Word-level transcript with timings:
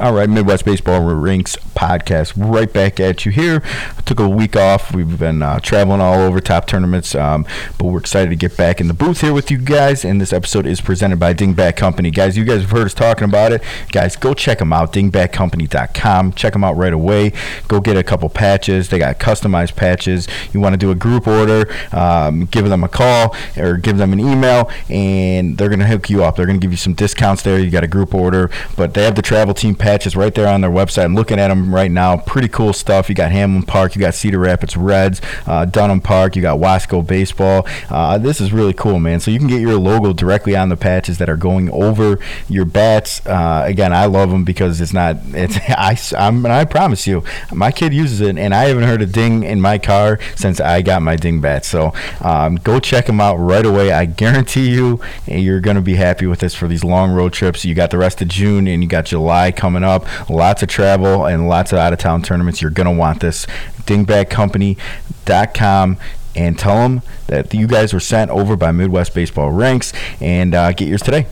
All 0.00 0.12
right, 0.12 0.30
Midwest 0.30 0.64
Baseball 0.64 1.00
Ranks 1.00 1.56
podcast, 1.74 2.32
right 2.36 2.72
back 2.72 3.00
at 3.00 3.26
you 3.26 3.32
here. 3.32 3.64
I 3.96 4.00
took 4.02 4.20
a 4.20 4.28
week 4.28 4.54
off. 4.54 4.94
We've 4.94 5.18
been 5.18 5.42
uh, 5.42 5.58
traveling 5.58 6.00
all 6.00 6.20
over 6.20 6.38
top 6.38 6.68
tournaments, 6.68 7.16
um, 7.16 7.44
but 7.78 7.86
we're 7.86 7.98
excited 7.98 8.30
to 8.30 8.36
get 8.36 8.56
back 8.56 8.80
in 8.80 8.86
the 8.86 8.94
booth 8.94 9.22
here 9.22 9.32
with 9.32 9.50
you 9.50 9.58
guys. 9.58 10.04
And 10.04 10.20
this 10.20 10.32
episode 10.32 10.66
is 10.66 10.80
presented 10.80 11.18
by 11.18 11.34
Dingbat 11.34 11.74
Company. 11.76 12.12
Guys, 12.12 12.36
you 12.36 12.44
guys 12.44 12.60
have 12.60 12.70
heard 12.70 12.86
us 12.86 12.94
talking 12.94 13.24
about 13.24 13.50
it. 13.50 13.60
Guys, 13.90 14.14
go 14.14 14.34
check 14.34 14.60
them 14.60 14.72
out, 14.72 14.92
dingbatcompany.com. 14.92 16.32
Check 16.34 16.52
them 16.52 16.62
out 16.62 16.76
right 16.76 16.92
away. 16.92 17.32
Go 17.66 17.80
get 17.80 17.96
a 17.96 18.04
couple 18.04 18.28
patches. 18.28 18.90
They 18.90 19.00
got 19.00 19.18
customized 19.18 19.74
patches. 19.74 20.28
You 20.52 20.60
want 20.60 20.74
to 20.74 20.78
do 20.78 20.92
a 20.92 20.94
group 20.94 21.26
order, 21.26 21.68
um, 21.90 22.44
give 22.46 22.68
them 22.68 22.84
a 22.84 22.88
call 22.88 23.34
or 23.56 23.76
give 23.76 23.96
them 23.96 24.12
an 24.12 24.20
email, 24.20 24.70
and 24.88 25.58
they're 25.58 25.68
going 25.68 25.80
to 25.80 25.86
hook 25.86 26.08
you 26.08 26.22
up. 26.22 26.36
They're 26.36 26.46
going 26.46 26.60
to 26.60 26.64
give 26.64 26.70
you 26.70 26.76
some 26.76 26.94
discounts 26.94 27.42
there. 27.42 27.58
You 27.58 27.72
got 27.72 27.82
a 27.82 27.88
group 27.88 28.14
order, 28.14 28.48
but 28.76 28.94
they 28.94 29.02
have 29.02 29.16
the 29.16 29.22
travel 29.22 29.54
team 29.54 29.74
patch 29.74 29.87
patches 29.88 30.14
right 30.14 30.34
there 30.34 30.46
on 30.46 30.60
their 30.60 30.70
website. 30.70 31.04
I'm 31.04 31.14
looking 31.14 31.38
at 31.38 31.48
them 31.48 31.74
right 31.74 31.90
now. 31.90 32.18
Pretty 32.18 32.48
cool 32.48 32.74
stuff. 32.74 33.08
You 33.08 33.14
got 33.14 33.32
Hamlin 33.32 33.62
Park, 33.62 33.94
you 33.94 34.02
got 34.02 34.12
Cedar 34.12 34.38
Rapids 34.38 34.76
Reds, 34.76 35.22
uh, 35.46 35.64
Dunham 35.64 36.02
Park, 36.02 36.36
you 36.36 36.42
got 36.42 36.58
Wasco 36.58 37.06
Baseball. 37.06 37.66
Uh, 37.88 38.18
this 38.18 38.38
is 38.38 38.52
really 38.52 38.74
cool, 38.74 39.00
man. 39.00 39.18
So 39.18 39.30
you 39.30 39.38
can 39.38 39.48
get 39.48 39.62
your 39.62 39.78
logo 39.78 40.12
directly 40.12 40.54
on 40.54 40.68
the 40.68 40.76
patches 40.76 41.16
that 41.16 41.30
are 41.30 41.38
going 41.38 41.70
over 41.70 42.18
your 42.50 42.66
bats. 42.66 43.26
Uh, 43.26 43.62
again, 43.64 43.94
I 43.94 44.04
love 44.04 44.28
them 44.30 44.44
because 44.44 44.78
it's 44.82 44.92
not. 44.92 45.16
It's 45.38 45.56
I. 45.68 45.96
I'm, 46.18 46.44
and 46.44 46.52
I 46.52 46.64
promise 46.64 47.06
you, 47.06 47.22
my 47.52 47.70
kid 47.70 47.94
uses 47.94 48.20
it, 48.20 48.36
and 48.36 48.52
I 48.52 48.64
haven't 48.64 48.82
heard 48.82 49.00
a 49.00 49.06
ding 49.06 49.44
in 49.44 49.60
my 49.60 49.78
car 49.78 50.18
since 50.34 50.60
I 50.60 50.82
got 50.82 51.00
my 51.00 51.14
ding 51.14 51.40
bat. 51.40 51.64
So 51.64 51.94
um, 52.20 52.56
go 52.56 52.80
check 52.80 53.06
them 53.06 53.20
out 53.20 53.36
right 53.36 53.64
away. 53.64 53.92
I 53.92 54.04
guarantee 54.04 54.68
you, 54.70 55.00
you're 55.26 55.60
going 55.60 55.76
to 55.76 55.82
be 55.82 55.94
happy 55.94 56.26
with 56.26 56.40
this 56.40 56.54
for 56.54 56.66
these 56.66 56.82
long 56.82 57.12
road 57.12 57.32
trips. 57.32 57.64
You 57.64 57.74
got 57.74 57.90
the 57.90 57.98
rest 57.98 58.20
of 58.20 58.28
June 58.28 58.66
and 58.66 58.82
you 58.82 58.88
got 58.88 59.06
July 59.06 59.52
coming 59.52 59.77
coming 59.78 59.88
up. 59.88 60.30
Lots 60.30 60.62
of 60.62 60.68
travel 60.68 61.26
and 61.26 61.48
lots 61.48 61.72
of 61.72 61.78
out 61.78 61.92
of 61.92 61.98
town 61.98 62.22
tournaments. 62.22 62.62
You're 62.62 62.70
going 62.70 62.86
to 62.86 62.92
want 62.92 63.20
this. 63.20 63.46
Dingbatcompany.com 63.82 65.96
and 66.36 66.58
tell 66.58 66.76
them 66.76 67.02
that 67.26 67.54
you 67.54 67.66
guys 67.66 67.92
were 67.92 68.00
sent 68.00 68.30
over 68.30 68.56
by 68.56 68.72
Midwest 68.72 69.14
Baseball 69.14 69.50
Ranks 69.50 69.92
and 70.20 70.54
uh, 70.54 70.72
get 70.72 70.88
yours 70.88 71.02
today. 71.02 71.26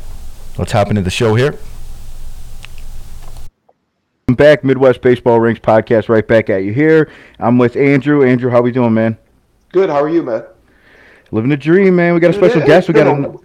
Let's 0.58 0.72
hop 0.72 0.88
into 0.88 1.00
the 1.02 1.10
show 1.10 1.34
here. 1.34 1.58
I'm 4.28 4.34
back, 4.34 4.64
Midwest 4.64 5.02
Baseball 5.02 5.38
Ranks 5.38 5.60
podcast, 5.60 6.08
right 6.08 6.26
back 6.26 6.50
at 6.50 6.64
you 6.64 6.72
here. 6.72 7.12
I'm 7.38 7.58
with 7.58 7.76
Andrew. 7.76 8.26
Andrew, 8.26 8.50
how 8.50 8.60
we 8.60 8.72
doing, 8.72 8.92
man? 8.94 9.16
Good. 9.70 9.88
How 9.88 10.02
are 10.02 10.08
you, 10.08 10.24
man? 10.24 10.42
Living 11.30 11.50
the 11.50 11.56
dream, 11.56 11.94
man. 11.94 12.14
We 12.14 12.20
got 12.20 12.30
a 12.30 12.34
special 12.34 12.62
it, 12.62 12.66
guest. 12.66 12.88
We 12.88 12.94
got 12.94 13.06
a, 13.06 13.28
a. 13.28 13.36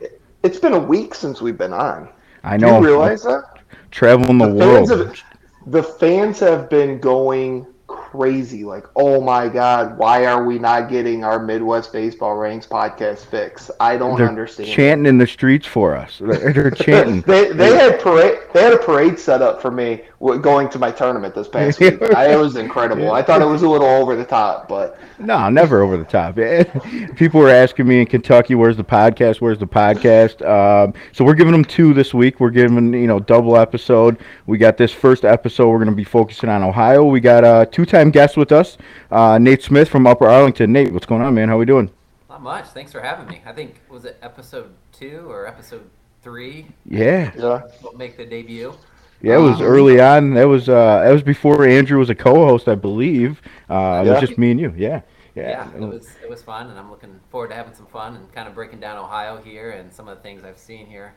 It's 0.43 0.59
been 0.59 0.73
a 0.73 0.80
week 0.80 1.13
since 1.13 1.39
we've 1.41 1.58
been 1.58 1.73
on. 1.73 2.09
I 2.43 2.58
know. 2.58 2.80
Do 2.80 2.88
you 2.88 2.93
realize 2.93 3.21
that? 3.23 3.50
Traveling 3.92 4.38
the, 4.38 4.47
the 4.47 4.53
world. 4.53 4.89
Have, 4.89 5.23
the 5.67 5.84
fans 5.84 6.39
have 6.39 6.70
been 6.70 7.00
going 7.00 7.67
crazy. 7.92 8.64
Like, 8.64 8.86
oh 8.95 9.22
my 9.22 9.47
God, 9.47 9.97
why 9.97 10.25
are 10.25 10.44
we 10.44 10.59
not 10.59 10.89
getting 10.89 11.23
our 11.23 11.39
Midwest 11.39 11.94
Baseball 11.94 12.36
Ranks 12.36 12.66
podcast 12.67 13.25
fix? 13.25 13.72
I 13.80 13.98
don't 13.98 14.17
they're 14.17 14.28
understand. 14.28 14.70
Chanting 14.70 15.06
in 15.06 15.17
the 15.17 15.28
streets 15.28 15.66
for 15.66 15.95
us. 15.95 16.20
They're, 16.20 16.72
chanting. 16.75 17.22
they, 17.22 17.52
they 17.52 17.75
had 17.75 18.00
parade. 18.00 18.39
They 18.53 18.64
had 18.64 18.73
a 18.73 18.78
parade 18.78 19.20
set 19.20 19.42
up 19.42 19.61
for 19.61 19.72
me 19.72 20.02
going 20.42 20.70
to 20.70 20.80
my 20.80 20.92
tournament 20.92 21.33
this 21.33 21.48
past 21.48 21.80
week. 21.80 22.02
I, 22.16 22.33
it 22.33 22.38
was 22.38 22.56
incredible. 22.56 23.11
I 23.11 23.22
thought 23.23 23.42
it 23.42 23.45
was 23.45 23.64
a 23.64 23.70
little 23.70 23.88
over 23.88 24.16
the 24.16 24.26
top, 24.26 24.67
but 24.67 25.00
no, 25.20 25.50
never 25.50 25.81
over 25.81 25.98
the 25.98 26.03
top. 26.03 26.36
People 27.16 27.39
were 27.39 27.50
asking 27.50 27.88
me 27.88 28.02
in 28.02 28.05
Kentucky, 28.05 28.55
"Where's 28.55 28.78
the 28.78 28.83
podcast? 28.83 29.42
Where's 29.42 29.58
the 29.58 29.67
podcast?" 29.67 30.48
Um, 30.48 30.94
so 31.11 31.26
we're 31.26 31.33
giving 31.33 31.52
them 31.52 31.66
two 31.66 31.94
this 31.94 32.14
week. 32.14 32.39
We're 32.39 32.52
giving 32.52 32.94
you 32.94 33.08
know 33.08 33.20
double 33.20 33.58
episode. 33.58 34.20
We 34.45 34.58
got 34.58 34.78
this 34.78 34.92
first 34.92 35.26
episode. 35.26 35.70
We're 35.70 35.78
going 35.78 35.89
to 35.89 35.95
be 35.95 36.03
focusing 36.03 36.50
on 36.50 36.64
Ohio. 36.64 37.03
We 37.03 37.20
got 37.20 37.44
a 37.44 37.67
two-time 37.85 38.11
guest 38.11 38.37
with 38.37 38.51
us, 38.51 38.77
uh, 39.09 39.39
Nate 39.39 39.63
Smith 39.63 39.89
from 39.89 40.05
Upper 40.05 40.27
Arlington. 40.27 40.71
Nate, 40.71 40.93
what's 40.93 41.07
going 41.07 41.21
on, 41.21 41.33
man? 41.33 41.49
How 41.49 41.55
are 41.55 41.59
we 41.59 41.65
doing? 41.65 41.89
Not 42.29 42.43
much. 42.43 42.67
Thanks 42.67 42.92
for 42.92 43.02
having 43.02 43.27
me. 43.27 43.42
I 43.43 43.53
think 43.53 43.81
was 43.89 44.05
it 44.05 44.19
episode 44.21 44.71
two 44.92 45.25
or 45.27 45.47
episode 45.47 45.89
three? 46.21 46.67
Yeah. 46.86 47.31
Yeah. 47.36 47.61
Make 47.95 48.17
the 48.17 48.25
debut. 48.25 48.75
Yeah, 49.23 49.37
it 49.37 49.41
was 49.41 49.61
um, 49.61 49.64
early 49.64 49.99
on. 49.99 50.36
That 50.36 50.47
was 50.47 50.70
uh, 50.70 51.02
that 51.03 51.11
was 51.11 51.23
before 51.23 51.65
Andrew 51.65 51.97
was 51.97 52.09
a 52.11 52.15
co-host, 52.15 52.67
I 52.67 52.75
believe. 52.75 53.41
Uh, 53.67 54.03
it 54.05 54.09
was 54.09 54.20
just 54.20 54.37
me 54.37 54.52
and 54.52 54.59
you. 54.59 54.73
Yeah. 54.77 55.02
Yeah. 55.33 55.49
yeah, 55.49 55.75
it 55.75 55.80
was 55.80 56.09
it 56.21 56.30
was 56.30 56.43
fun, 56.43 56.70
and 56.70 56.77
I'm 56.77 56.91
looking 56.91 57.20
forward 57.30 57.49
to 57.49 57.55
having 57.55 57.73
some 57.73 57.86
fun 57.87 58.15
and 58.15 58.31
kind 58.33 58.47
of 58.47 58.53
breaking 58.53 58.80
down 58.80 58.97
Ohio 58.97 59.37
here 59.37 59.71
and 59.71 59.91
some 59.91 60.08
of 60.08 60.17
the 60.17 60.21
things 60.21 60.43
I've 60.43 60.58
seen 60.58 60.87
here 60.87 61.14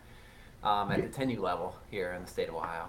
um, 0.63 0.93
at 0.93 1.13
the 1.13 1.25
10U 1.25 1.41
level 1.41 1.77
here 1.91 2.13
in 2.13 2.23
the 2.23 2.31
state 2.31 2.49
of 2.49 2.55
Ohio. 2.55 2.87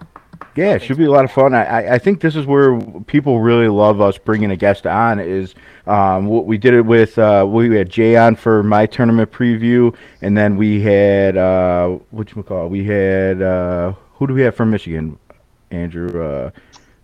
Yeah, 0.54 0.74
it 0.74 0.82
should 0.82 0.96
be 0.96 1.04
a 1.04 1.10
lot 1.10 1.24
of 1.24 1.32
fun. 1.32 1.54
I, 1.54 1.94
I 1.94 1.98
think 1.98 2.20
this 2.20 2.34
is 2.34 2.46
where 2.46 2.80
people 3.06 3.40
really 3.40 3.68
love 3.68 4.00
us 4.00 4.18
bringing 4.18 4.50
a 4.50 4.56
guest 4.56 4.86
on. 4.86 5.20
Is 5.20 5.54
um, 5.86 6.26
what 6.26 6.46
we 6.46 6.58
did 6.58 6.74
it 6.74 6.82
with. 6.82 7.18
Uh, 7.18 7.46
we 7.48 7.76
had 7.76 7.88
Jay 7.88 8.16
on 8.16 8.36
for 8.36 8.62
my 8.62 8.86
tournament 8.86 9.30
preview, 9.30 9.94
and 10.22 10.36
then 10.36 10.56
we 10.56 10.80
had 10.80 11.36
uh, 11.36 11.88
what 12.10 12.34
you 12.34 12.42
call? 12.42 12.68
We 12.68 12.84
had 12.84 13.42
uh, 13.42 13.92
who 14.14 14.26
do 14.26 14.34
we 14.34 14.42
have 14.42 14.54
from 14.54 14.70
Michigan? 14.70 15.18
Andrew. 15.70 16.50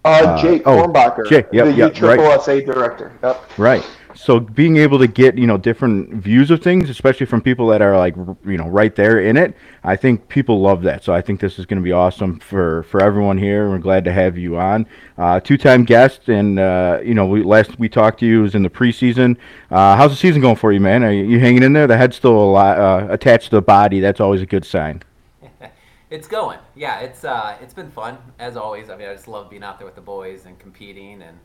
Uh, 0.05 0.09
uh, 0.09 0.43
Jake 0.43 0.63
oh, 0.67 1.25
Jake, 1.29 1.47
yep, 1.53 1.67
the 1.67 1.73
yep, 1.73 1.95
USSSA 1.95 2.67
director. 2.67 3.13
Yep. 3.23 3.59
Right. 3.59 3.87
So 4.15 4.41
being 4.41 4.77
able 4.77 4.99
to 4.99 5.07
get 5.07 5.39
you 5.39 5.47
know 5.47 5.57
different 5.57 6.15
views 6.15 6.51
of 6.51 6.63
things 6.63 6.91
especially 6.91 7.27
from 7.27 7.41
people 7.41 7.69
that 7.69 7.81
are 7.81 7.97
like 7.97 8.15
you 8.45 8.57
know 8.57 8.69
right 8.69 8.95
there 8.95 9.21
in 9.21 9.37
it 9.37 9.57
i 9.85 9.97
think 9.97 10.29
people 10.29 10.61
love 10.61 10.83
that. 10.83 11.03
So 11.03 11.15
i 11.15 11.21
think 11.21 11.41
this 11.41 11.59
is 11.59 11.67
going 11.67 11.81
to 11.81 11.85
be 11.85 11.93
awesome 11.93 12.39
for 12.41 12.83
for 12.85 13.01
everyone 13.01 13.39
here 13.39 13.71
we're 13.71 13.79
glad 13.79 14.05
to 14.05 14.13
have 14.13 14.37
you 14.37 14.59
on. 14.59 14.87
Uh, 15.17 15.41
two-time 15.41 15.85
guest 15.85 16.29
and 16.29 16.59
uh, 16.59 17.01
you 17.03 17.15
know 17.15 17.27
we 17.27 17.43
last 17.43 17.79
we 17.79 17.89
talked 17.89 18.21
to 18.21 18.27
you 18.27 18.43
was 18.43 18.55
in 18.55 18.63
the 18.63 18.71
preseason. 18.71 19.37
Uh, 19.71 19.97
how's 19.97 20.11
the 20.11 20.17
season 20.17 20.43
going 20.43 20.57
for 20.57 20.73
you 20.73 20.81
man? 20.81 21.03
Are 21.05 21.13
you 21.13 21.39
hanging 21.39 21.63
in 21.63 21.73
there? 21.73 21.87
The 21.87 21.97
head's 21.97 22.17
still 22.17 22.37
a 22.37 22.51
lot 22.51 22.79
uh, 22.79 23.07
attached 23.09 23.51
to 23.51 23.57
the 23.57 23.63
body. 23.63 24.01
That's 24.01 24.21
always 24.21 24.43
a 24.43 24.47
good 24.47 24.65
sign 24.65 25.03
it's 26.13 26.29
going 26.29 26.59
yeah 26.75 27.01
it's 27.01 27.25
uh, 27.25 27.57
it's 27.63 27.73
been 27.73 27.91
fun 27.91 28.19
as 28.39 28.55
always 28.55 28.91
i 28.91 28.97
mean 28.97 29.09
i 29.09 29.15
just 29.15 29.29
love 29.29 29.49
being 29.49 29.65
out 29.65 29.79
there 29.79 29.87
with 29.87 29.95
the 29.95 30.01
boys 30.01 30.45
and 30.45 30.59
competing 30.59 31.23
and 31.23 31.39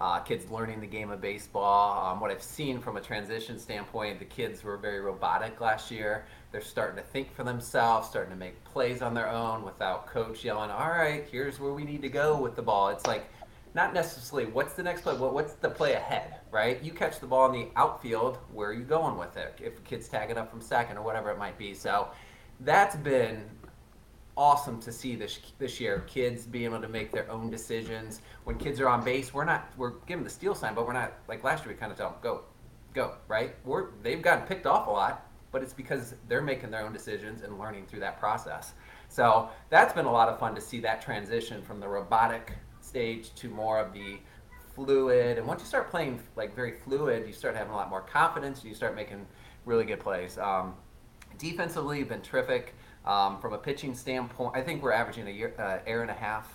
uh, 0.00 0.18
kids 0.20 0.48
learning 0.48 0.80
the 0.80 0.86
game 0.86 1.10
of 1.10 1.20
baseball. 1.20 2.06
Um, 2.06 2.20
what 2.20 2.30
I've 2.30 2.40
seen 2.40 2.78
from 2.78 2.96
a 2.96 3.00
transition 3.00 3.58
standpoint, 3.58 4.20
the 4.20 4.24
kids 4.26 4.62
were 4.62 4.76
very 4.76 5.00
robotic 5.00 5.60
last 5.60 5.90
year. 5.90 6.24
They're 6.52 6.60
starting 6.60 6.96
to 6.98 7.02
think 7.02 7.34
for 7.34 7.42
themselves, 7.42 8.08
starting 8.08 8.30
to 8.30 8.38
make 8.38 8.62
plays 8.62 9.02
on 9.02 9.12
their 9.12 9.28
own 9.28 9.64
without 9.64 10.06
coach 10.06 10.44
yelling, 10.44 10.70
"All 10.70 10.90
right, 10.90 11.26
here's 11.28 11.58
where 11.58 11.72
we 11.72 11.82
need 11.82 12.00
to 12.02 12.08
go 12.08 12.40
with 12.40 12.54
the 12.54 12.62
ball." 12.62 12.90
It's 12.90 13.08
like 13.08 13.24
not 13.74 13.92
necessarily 13.92 14.48
what's 14.48 14.74
the 14.74 14.84
next 14.84 15.02
play, 15.02 15.16
what, 15.16 15.34
what's 15.34 15.54
the 15.54 15.68
play 15.68 15.94
ahead, 15.94 16.36
right? 16.52 16.80
You 16.80 16.92
catch 16.92 17.18
the 17.18 17.26
ball 17.26 17.52
in 17.52 17.60
the 17.60 17.68
outfield, 17.74 18.38
where 18.52 18.68
are 18.68 18.74
you 18.74 18.84
going 18.84 19.18
with 19.18 19.36
it? 19.36 19.58
If 19.60 19.78
a 19.78 19.82
kid's 19.82 20.08
tagging 20.08 20.38
up 20.38 20.48
from 20.48 20.60
second 20.60 20.96
or 20.96 21.02
whatever 21.02 21.30
it 21.32 21.38
might 21.38 21.58
be. 21.58 21.74
So 21.74 22.08
that's 22.60 22.96
been 22.96 23.44
awesome 24.38 24.80
to 24.80 24.92
see 24.92 25.16
this 25.16 25.40
this 25.58 25.80
year. 25.80 26.04
Kids 26.06 26.46
being 26.46 26.66
able 26.66 26.80
to 26.80 26.88
make 26.88 27.12
their 27.12 27.30
own 27.30 27.50
decisions. 27.50 28.22
When 28.44 28.56
kids 28.56 28.80
are 28.80 28.88
on 28.88 29.04
base, 29.04 29.34
we're 29.34 29.44
not 29.44 29.70
we're 29.76 29.94
giving 30.06 30.24
the 30.24 30.30
steal 30.30 30.54
sign, 30.54 30.74
but 30.74 30.86
we're 30.86 30.92
not 30.94 31.12
like 31.28 31.44
last 31.44 31.64
year. 31.64 31.74
We 31.74 31.78
kind 31.78 31.90
of 31.92 31.98
tell 31.98 32.10
them 32.10 32.18
go, 32.22 32.44
go 32.94 33.16
right. 33.26 33.56
We're 33.64 33.88
they've 34.02 34.22
gotten 34.22 34.46
picked 34.46 34.64
off 34.64 34.86
a 34.86 34.90
lot, 34.90 35.26
but 35.50 35.62
it's 35.62 35.74
because 35.74 36.14
they're 36.28 36.40
making 36.40 36.70
their 36.70 36.86
own 36.86 36.92
decisions 36.92 37.42
and 37.42 37.58
learning 37.58 37.86
through 37.86 38.00
that 38.00 38.20
process. 38.20 38.72
So 39.08 39.50
that's 39.70 39.92
been 39.92 40.06
a 40.06 40.12
lot 40.12 40.28
of 40.28 40.38
fun 40.38 40.54
to 40.54 40.60
see 40.60 40.80
that 40.80 41.02
transition 41.02 41.60
from 41.62 41.80
the 41.80 41.88
robotic 41.88 42.52
stage 42.80 43.34
to 43.34 43.48
more 43.48 43.80
of 43.80 43.92
the 43.92 44.18
fluid. 44.74 45.38
And 45.38 45.46
once 45.46 45.60
you 45.60 45.66
start 45.66 45.90
playing 45.90 46.20
like 46.36 46.54
very 46.54 46.72
fluid, 46.72 47.26
you 47.26 47.32
start 47.32 47.56
having 47.56 47.72
a 47.72 47.76
lot 47.76 47.90
more 47.90 48.02
confidence. 48.02 48.64
You 48.64 48.74
start 48.74 48.94
making 48.94 49.26
really 49.64 49.84
good 49.84 49.98
plays. 49.98 50.38
Um, 50.38 50.74
defensively, 51.38 52.04
been 52.04 52.20
terrific. 52.20 52.74
Um, 53.08 53.40
from 53.40 53.54
a 53.54 53.58
pitching 53.58 53.94
standpoint, 53.94 54.54
I 54.54 54.60
think 54.60 54.82
we're 54.82 54.92
averaging 54.92 55.26
a 55.26 55.30
year, 55.30 55.54
uh, 55.58 55.78
air 55.86 56.02
and 56.02 56.10
a 56.10 56.14
half 56.14 56.46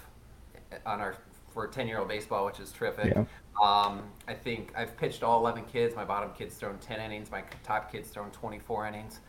on 0.86 1.02
our 1.02 1.16
for 1.54 1.68
10 1.68 1.88
year 1.88 2.00
old 2.00 2.08
baseball, 2.08 2.46
which 2.46 2.60
is 2.60 2.72
terrific. 2.72 3.14
Yeah. 3.16 3.26
Um, 3.62 4.04
I 4.28 4.34
think 4.34 4.74
I've 4.76 4.98
pitched 4.98 5.24
all 5.24 5.40
11 5.40 5.66
kids. 5.72 5.96
My 5.96 6.04
bottom 6.04 6.32
kid's 6.38 6.56
thrown 6.56 6.78
10 6.80 7.00
innings. 7.00 7.30
My 7.30 7.44
top 7.64 7.92
kid's 7.92 8.10
thrown 8.10 8.32
24 8.32 8.88
innings. 8.88 9.20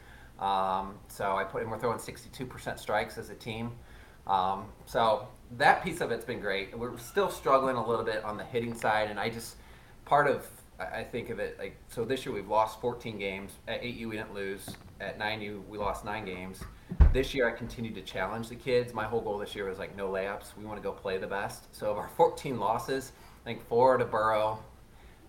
Um, 0.40 0.94
so 1.08 1.37
I 1.37 1.44
put 1.44 1.62
in, 1.62 1.70
we're 1.70 1.78
throwing 1.78 1.98
62% 1.98 2.78
strikes 2.78 3.19
as 3.19 3.31
a 3.31 3.34
team. 3.34 3.72
Um, 4.26 4.64
so 4.87 5.28
that 5.58 5.84
piece 5.84 6.00
of 6.00 6.10
it's 6.10 6.25
been 6.25 6.40
great. 6.40 6.76
We're 6.76 6.96
still 6.98 7.31
struggling 7.31 7.76
a 7.76 7.87
little 7.87 8.04
bit 8.04 8.25
on 8.25 8.37
the 8.37 8.44
hitting 8.44 8.75
side, 8.75 9.10
and 9.10 9.20
I 9.20 9.28
just 9.28 9.56
part 10.06 10.26
of 10.26 10.46
I 10.78 11.04
think 11.04 11.31
of 11.31 11.38
it 11.38 11.56
like 11.58 11.76
so. 11.88 12.04
This 12.04 12.26
year 12.26 12.34
we've 12.34 12.48
lost 12.48 12.81
14 12.81 13.19
games. 13.19 13.52
At 13.69 13.82
8U 13.82 14.08
we 14.08 14.16
didn't 14.16 14.34
lose. 14.34 14.69
At 15.00 15.19
9U 15.19 15.67
we 15.69 15.76
lost 15.76 16.05
nine 16.05 16.25
games. 16.25 16.61
This 17.12 17.35
year 17.35 17.49
I 17.49 17.52
continued 17.52 17.94
to 17.96 18.02
challenge 18.02 18.49
the 18.49 18.55
kids. 18.55 18.94
My 18.94 19.05
whole 19.05 19.20
goal 19.20 19.38
this 19.38 19.55
year 19.55 19.69
was 19.69 19.79
like 19.79 19.96
no 19.96 20.08
layups. 20.08 20.56
We 20.56 20.64
want 20.64 20.79
to 20.79 20.82
go 20.82 20.93
play 20.93 21.19
the 21.19 21.26
best. 21.26 21.75
So 21.75 21.91
of 21.91 21.99
our 21.99 22.08
14 22.17 22.61
losses, 22.61 23.12
I 23.43 23.44
think 23.44 23.67
four 23.67 23.96
to 23.96 24.05
Burrow, 24.05 24.62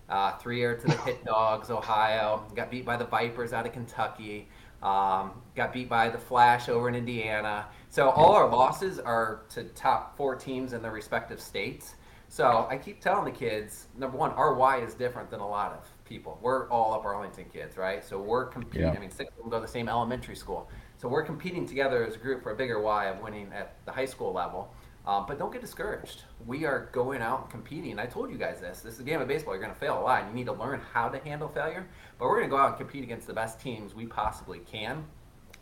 uh, 0.08 0.36
three 0.38 0.62
are 0.62 0.76
to 0.76 0.86
the 0.86 0.96
Hit 0.98 1.24
Dogs, 1.26 1.70
Ohio. 1.70 2.44
Got 2.54 2.70
beat 2.70 2.84
by 2.84 2.96
the 2.96 3.06
Vipers 3.06 3.52
out 3.52 3.66
of 3.66 3.72
Kentucky. 3.72 4.48
Um, 4.82 5.42
got 5.56 5.72
beat 5.72 5.88
by 5.88 6.10
the 6.10 6.18
Flash 6.18 6.68
over 6.68 6.88
in 6.88 6.94
Indiana. 6.94 7.66
So 7.88 8.10
all 8.10 8.34
our 8.34 8.48
losses 8.48 9.00
are 9.00 9.42
to 9.50 9.64
top 9.64 10.16
four 10.16 10.36
teams 10.36 10.74
in 10.74 10.82
their 10.82 10.92
respective 10.92 11.40
states. 11.40 11.96
So 12.28 12.66
I 12.70 12.76
keep 12.76 13.00
telling 13.00 13.24
the 13.24 13.36
kids, 13.36 13.86
number 13.96 14.16
one, 14.16 14.30
our 14.32 14.54
Y 14.54 14.78
is 14.78 14.94
different 14.94 15.30
than 15.30 15.40
a 15.40 15.48
lot 15.48 15.72
of 15.72 15.84
people. 16.06 16.38
We're 16.40 16.68
all 16.70 16.94
up 16.94 17.04
Arlington 17.04 17.46
kids, 17.52 17.76
right? 17.76 18.04
So 18.04 18.18
we're 18.18 18.46
competing. 18.46 18.88
Yeah. 18.88 18.94
I 18.94 18.98
mean, 18.98 19.10
six 19.10 19.30
of 19.32 19.38
them 19.38 19.50
go 19.50 19.56
to 19.56 19.66
the 19.66 19.72
same 19.72 19.88
elementary 19.88 20.36
school. 20.36 20.70
So 20.96 21.08
we're 21.08 21.24
competing 21.24 21.66
together 21.66 22.04
as 22.04 22.14
a 22.14 22.18
group 22.18 22.42
for 22.42 22.52
a 22.52 22.56
bigger 22.56 22.80
Y 22.80 23.06
of 23.06 23.20
winning 23.20 23.52
at 23.52 23.76
the 23.84 23.92
high 23.92 24.06
school 24.06 24.32
level. 24.32 24.72
Um, 25.06 25.24
but 25.28 25.38
don't 25.38 25.52
get 25.52 25.60
discouraged. 25.60 26.24
We 26.46 26.64
are 26.64 26.88
going 26.92 27.22
out 27.22 27.42
and 27.42 27.50
competing. 27.50 27.98
I 27.98 28.06
told 28.06 28.30
you 28.30 28.38
guys 28.38 28.60
this. 28.60 28.80
This 28.80 28.94
is 28.94 29.00
a 29.00 29.04
game 29.04 29.20
of 29.20 29.28
baseball. 29.28 29.54
You're 29.54 29.62
going 29.62 29.74
to 29.74 29.78
fail 29.78 30.00
a 30.00 30.02
lot. 30.02 30.22
And 30.22 30.30
you 30.30 30.34
need 30.34 30.46
to 30.46 30.52
learn 30.52 30.80
how 30.92 31.08
to 31.08 31.18
handle 31.18 31.48
failure. 31.48 31.86
But 32.18 32.26
we're 32.26 32.38
going 32.38 32.50
to 32.50 32.56
go 32.56 32.60
out 32.60 32.70
and 32.70 32.76
compete 32.78 33.04
against 33.04 33.26
the 33.26 33.34
best 33.34 33.60
teams 33.60 33.94
we 33.94 34.06
possibly 34.06 34.60
can 34.60 35.04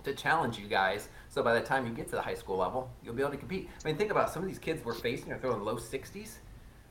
to 0.04 0.14
challenge 0.14 0.58
you 0.58 0.66
guys. 0.66 1.08
So 1.28 1.42
by 1.42 1.54
the 1.54 1.60
time 1.60 1.86
you 1.86 1.92
get 1.92 2.06
to 2.08 2.16
the 2.16 2.22
high 2.22 2.34
school 2.34 2.56
level, 2.56 2.90
you'll 3.02 3.14
be 3.14 3.22
able 3.22 3.32
to 3.32 3.38
compete. 3.38 3.68
I 3.84 3.88
mean, 3.88 3.96
think 3.96 4.10
about 4.10 4.32
some 4.32 4.42
of 4.42 4.48
these 4.48 4.58
kids 4.58 4.84
we're 4.84 4.94
facing 4.94 5.32
are 5.32 5.38
throwing 5.38 5.62
low 5.62 5.76
60s 5.76 6.36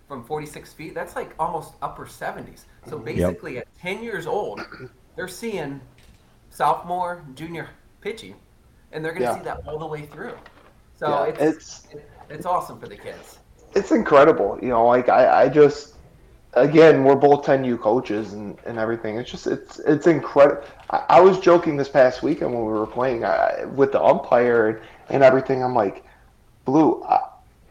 from 0.08 0.24
46 0.26 0.74
feet. 0.74 0.94
That's 0.96 1.16
like 1.16 1.34
almost 1.40 1.74
upper 1.82 2.06
70s. 2.06 2.66
So 2.84 3.00
basically, 3.00 3.58
at 3.58 3.68
10 3.82 4.04
years 4.04 4.28
old, 4.28 4.66
they're 5.16 5.28
seeing 5.28 5.82
sophomore, 6.50 7.26
junior 7.36 7.70
pitching, 8.02 8.36
and 8.92 9.04
they're 9.04 9.14
going 9.14 9.24
to 9.26 9.30
Yeah. 9.30 9.34
see 9.34 9.42
that 9.42 9.62
all 9.66 9.80
the 9.80 9.88
way 9.88 10.06
through. 10.06 10.38
So 10.96 11.08
Yeah, 11.10 11.24
it's, 11.26 11.42
it's 11.42 11.88
it's 12.30 12.46
awesome 12.46 12.80
for 12.80 12.88
the 12.88 12.98
kids. 12.98 13.40
it's 13.76 13.92
incredible. 13.92 14.58
You 14.62 14.70
know, 14.70 14.86
like 14.86 15.10
I, 15.10 15.44
I 15.44 15.50
just 15.50 15.96
again, 16.54 17.04
we're 17.04 17.16
both 17.16 17.46
10U 17.46 17.78
coaches 17.78 18.34
and, 18.34 18.58
and 18.66 18.78
everything. 18.78 19.18
It's 19.18 19.32
just 19.32 19.48
it's 19.48 19.80
it's 19.80 20.08
incredible. 20.08 20.64
I, 20.90 21.04
I 21.10 21.22
was 21.22 21.40
joking 21.40 21.78
this 21.78 21.90
past 21.90 22.24
weekend 22.24 22.54
when 22.54 22.66
we 22.66 22.72
were 22.74 22.88
playing 22.88 23.24
uh, 23.24 23.70
with 23.76 23.92
the 23.92 24.02
umpire 24.04 24.68
and, 24.70 24.80
and 25.10 25.24
everything. 25.24 25.64
I'm 25.64 25.76
like, 25.76 26.06
Blue. 26.66 27.04
I, 27.04 27.20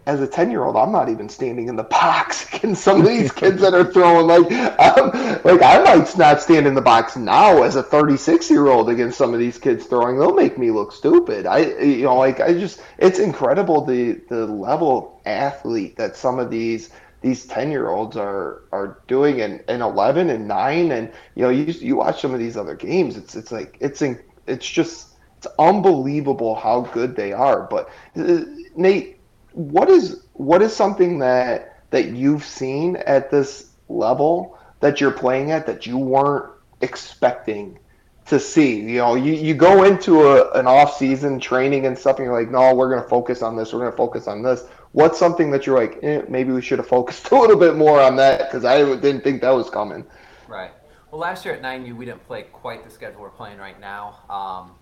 as 0.07 0.21
a 0.21 0.27
10 0.27 0.51
year 0.51 0.65
old, 0.65 0.77
I'm 0.77 0.91
not 0.91 1.09
even 1.09 1.29
standing 1.29 1.69
in 1.69 1.77
the 1.77 1.85
box 1.85 2.53
against 2.55 2.83
some 2.83 3.01
of 3.01 3.07
these 3.07 3.31
kids 3.31 3.61
that 3.61 3.75
are 3.75 3.85
throwing 3.85 4.27
like, 4.27 4.51
um, 4.81 5.11
like 5.45 5.63
I 5.63 5.83
might 5.83 6.17
not 6.19 6.41
stand 6.41 6.67
in 6.67 6.75
the 6.75 6.81
box 6.81 7.17
now 7.17 7.63
as 7.63 7.77
a 7.77 7.83
36 7.83 8.51
year 8.51 8.67
old 8.67 8.91
against 8.91 9.17
some 9.19 9.33
of 9.33 9.41
these 9.41 9.59
kids 9.59 9.87
throwing. 9.87 10.19
They'll 10.19 10.35
make 10.35 10.59
me 10.59 10.71
look 10.71 10.93
stupid. 10.93 11.47
I, 11.47 11.59
you 11.81 12.05
know, 12.05 12.17
like 12.17 12.41
I 12.41 12.53
just, 12.53 12.81
it's 12.99 13.19
incredible 13.19 13.85
the 13.85 14.21
the 14.29 14.47
level 14.47 14.99
of 14.99 15.27
athlete 15.27 15.97
that 15.97 16.17
some 16.17 16.39
of 16.39 16.51
these 16.51 16.91
these 17.21 17.47
10 17.47 17.71
year 17.71 17.89
olds 17.89 18.17
are 18.17 18.65
are 18.73 18.99
doing 19.07 19.41
and, 19.41 19.63
and 19.69 19.81
11 19.81 20.29
and 20.31 20.49
9 20.49 20.91
and 20.93 21.13
you 21.37 21.43
know 21.43 21.51
you 21.51 21.65
you 21.65 21.97
watch 21.97 22.21
some 22.21 22.35
of 22.35 22.41
these 22.41 22.57
other 22.57 22.75
games 22.75 23.17
it's 23.17 23.37
it's 23.37 23.53
like 23.53 23.77
it's 23.81 24.03
in, 24.03 24.21
it's 24.49 24.69
just 24.69 25.11
it's 25.39 25.47
unbelievable 25.59 26.57
how 26.57 26.81
good 26.93 27.15
they 27.15 27.33
are 27.33 27.63
but 27.71 27.89
uh, 28.17 28.41
Nate 28.75 29.21
what 29.55 29.89
is 29.89 30.25
what 30.35 30.63
is 30.63 30.75
something 30.75 31.19
that 31.19 31.81
that 31.91 32.09
you've 32.09 32.45
seen 32.45 32.97
at 32.97 33.31
this 33.31 33.71
level 33.89 34.59
that 34.81 35.01
you're 35.01 35.11
playing 35.11 35.51
at 35.51 35.67
that 35.67 35.87
you 35.87 35.99
weren't 35.99 36.51
expecting 36.81 37.79
to 38.27 38.39
see 38.39 38.81
you 38.81 38.99
know 38.99 39.15
you, 39.15 39.33
you 39.33 39.55
go 39.55 39.85
into 39.85 40.23
a, 40.23 40.51
an 40.53 40.67
off 40.67 40.97
season 40.97 41.39
training 41.39 41.87
and 41.87 41.99
stuff 41.99 42.17
and 42.19 42.27
you're 42.27 42.39
like 42.39 42.51
no 42.51 42.75
we're 42.75 42.89
going 42.89 43.03
to 43.03 43.09
focus 43.09 43.43
on 43.43 43.57
this 43.57 43.73
we're 43.73 43.81
going 43.81 43.91
to 43.91 43.97
focus 43.97 44.27
on 44.27 44.43
this 44.43 44.65
what's 44.93 45.19
something 45.19 45.51
that 45.51 45.67
you're 45.67 45.79
like 45.79 45.99
eh, 46.03 46.23
maybe 46.29 46.53
we 46.53 46.63
should 46.63 46.79
have 46.79 46.89
focused 46.89 47.29
a 47.33 47.35
little 47.35 47.57
bit 47.57 47.77
more 47.77 48.01
on 48.01 48.17
that 48.17 48.49
because 48.49 48.65
i 48.65 48.79
didn't 48.79 49.23
think 49.23 49.41
that 49.41 49.51
was 49.51 49.69
coming 49.69 50.05
Right. 50.53 50.73
Well, 51.11 51.19
last 51.19 51.47
year 51.47 51.55
at 51.55 51.63
9U, 51.63 51.97
we 51.97 52.05
didn't 52.05 52.27
play 52.27 52.43
quite 52.43 52.85
the 52.85 52.91
schedule 52.91 53.23
we're 53.23 53.31
playing 53.31 53.57
right 53.57 53.81
now. 53.81 54.19
Um, 54.29 54.73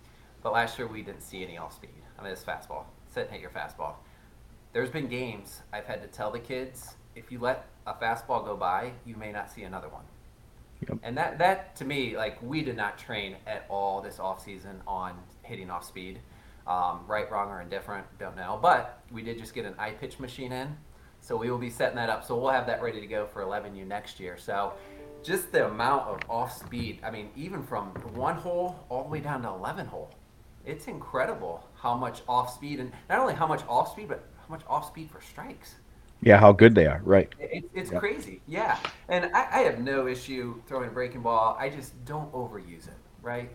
but 0.43 0.51
last 0.51 0.77
year, 0.77 0.85
we 0.85 1.01
didn't 1.01 1.21
see 1.21 1.43
any 1.43 1.57
off 1.57 1.73
speed. 1.73 1.91
I 2.19 2.23
mean, 2.23 2.33
it's 2.33 2.43
fastball. 2.43 2.83
Sit 3.07 3.23
and 3.23 3.31
hit 3.31 3.41
your 3.41 3.51
fastball. 3.51 3.93
There's 4.73 4.89
been 4.89 5.07
games 5.07 5.61
I've 5.73 5.85
had 5.85 6.01
to 6.01 6.07
tell 6.07 6.31
the 6.31 6.39
kids 6.39 6.95
if 7.13 7.29
you 7.29 7.39
let 7.39 7.67
a 7.85 7.93
fastball 7.93 8.45
go 8.45 8.55
by, 8.55 8.93
you 9.05 9.17
may 9.17 9.31
not 9.31 9.51
see 9.51 9.63
another 9.63 9.89
one. 9.89 10.05
Yep. 10.87 10.99
And 11.03 11.17
that, 11.17 11.37
that 11.39 11.75
to 11.77 11.85
me, 11.85 12.15
like, 12.15 12.41
we 12.41 12.61
did 12.61 12.77
not 12.77 12.97
train 12.97 13.35
at 13.45 13.65
all 13.69 14.01
this 14.01 14.17
off 14.17 14.43
season 14.43 14.81
on 14.87 15.17
hitting 15.43 15.69
off 15.69 15.83
speed. 15.83 16.19
Um, 16.65 17.01
right, 17.05 17.29
wrong, 17.29 17.49
or 17.49 17.61
indifferent, 17.61 18.05
don't 18.17 18.37
know. 18.37 18.59
But 18.61 19.01
we 19.11 19.23
did 19.23 19.37
just 19.37 19.53
get 19.53 19.65
an 19.65 19.75
eye 19.77 19.91
pitch 19.91 20.19
machine 20.19 20.53
in. 20.53 20.77
So 21.19 21.35
we 21.35 21.51
will 21.51 21.57
be 21.57 21.69
setting 21.69 21.97
that 21.97 22.09
up. 22.09 22.23
So 22.23 22.37
we'll 22.37 22.51
have 22.51 22.65
that 22.67 22.81
ready 22.81 23.01
to 23.01 23.07
go 23.07 23.25
for 23.25 23.43
11U 23.43 23.85
next 23.85 24.19
year. 24.19 24.37
So 24.37 24.73
just 25.21 25.51
the 25.51 25.67
amount 25.67 26.07
of 26.07 26.19
off 26.29 26.57
speed, 26.57 26.99
I 27.03 27.11
mean, 27.11 27.29
even 27.35 27.61
from 27.61 27.87
one 28.15 28.37
hole 28.37 28.85
all 28.89 29.03
the 29.03 29.09
way 29.09 29.19
down 29.19 29.41
to 29.41 29.49
11 29.49 29.85
hole, 29.87 30.11
it's 30.65 30.87
incredible 30.87 31.67
how 31.75 31.95
much 31.95 32.21
off 32.27 32.53
speed, 32.53 32.79
and 32.79 32.91
not 33.09 33.19
only 33.19 33.33
how 33.33 33.47
much 33.47 33.61
off 33.67 33.91
speed, 33.91 34.07
but 34.07 34.30
much 34.51 34.61
off 34.67 34.87
speed 34.87 35.09
for 35.09 35.21
strikes. 35.21 35.75
Yeah, 36.21 36.37
how 36.37 36.51
good 36.51 36.75
they 36.75 36.85
are. 36.85 37.01
Right. 37.03 37.33
It, 37.39 37.65
it's 37.73 37.91
Yeah. 37.91 37.99
crazy, 37.99 38.41
yeah. 38.47 38.77
And 39.09 39.31
I, 39.35 39.47
I 39.51 39.57
have 39.63 39.79
no 39.79 40.07
issue 40.07 40.61
throwing 40.67 40.89
a 40.89 40.91
breaking 40.91 41.21
ball. 41.21 41.57
I 41.59 41.69
just 41.69 41.93
don't 42.05 42.31
overuse 42.31 42.87
it, 42.87 42.93
right? 43.23 43.49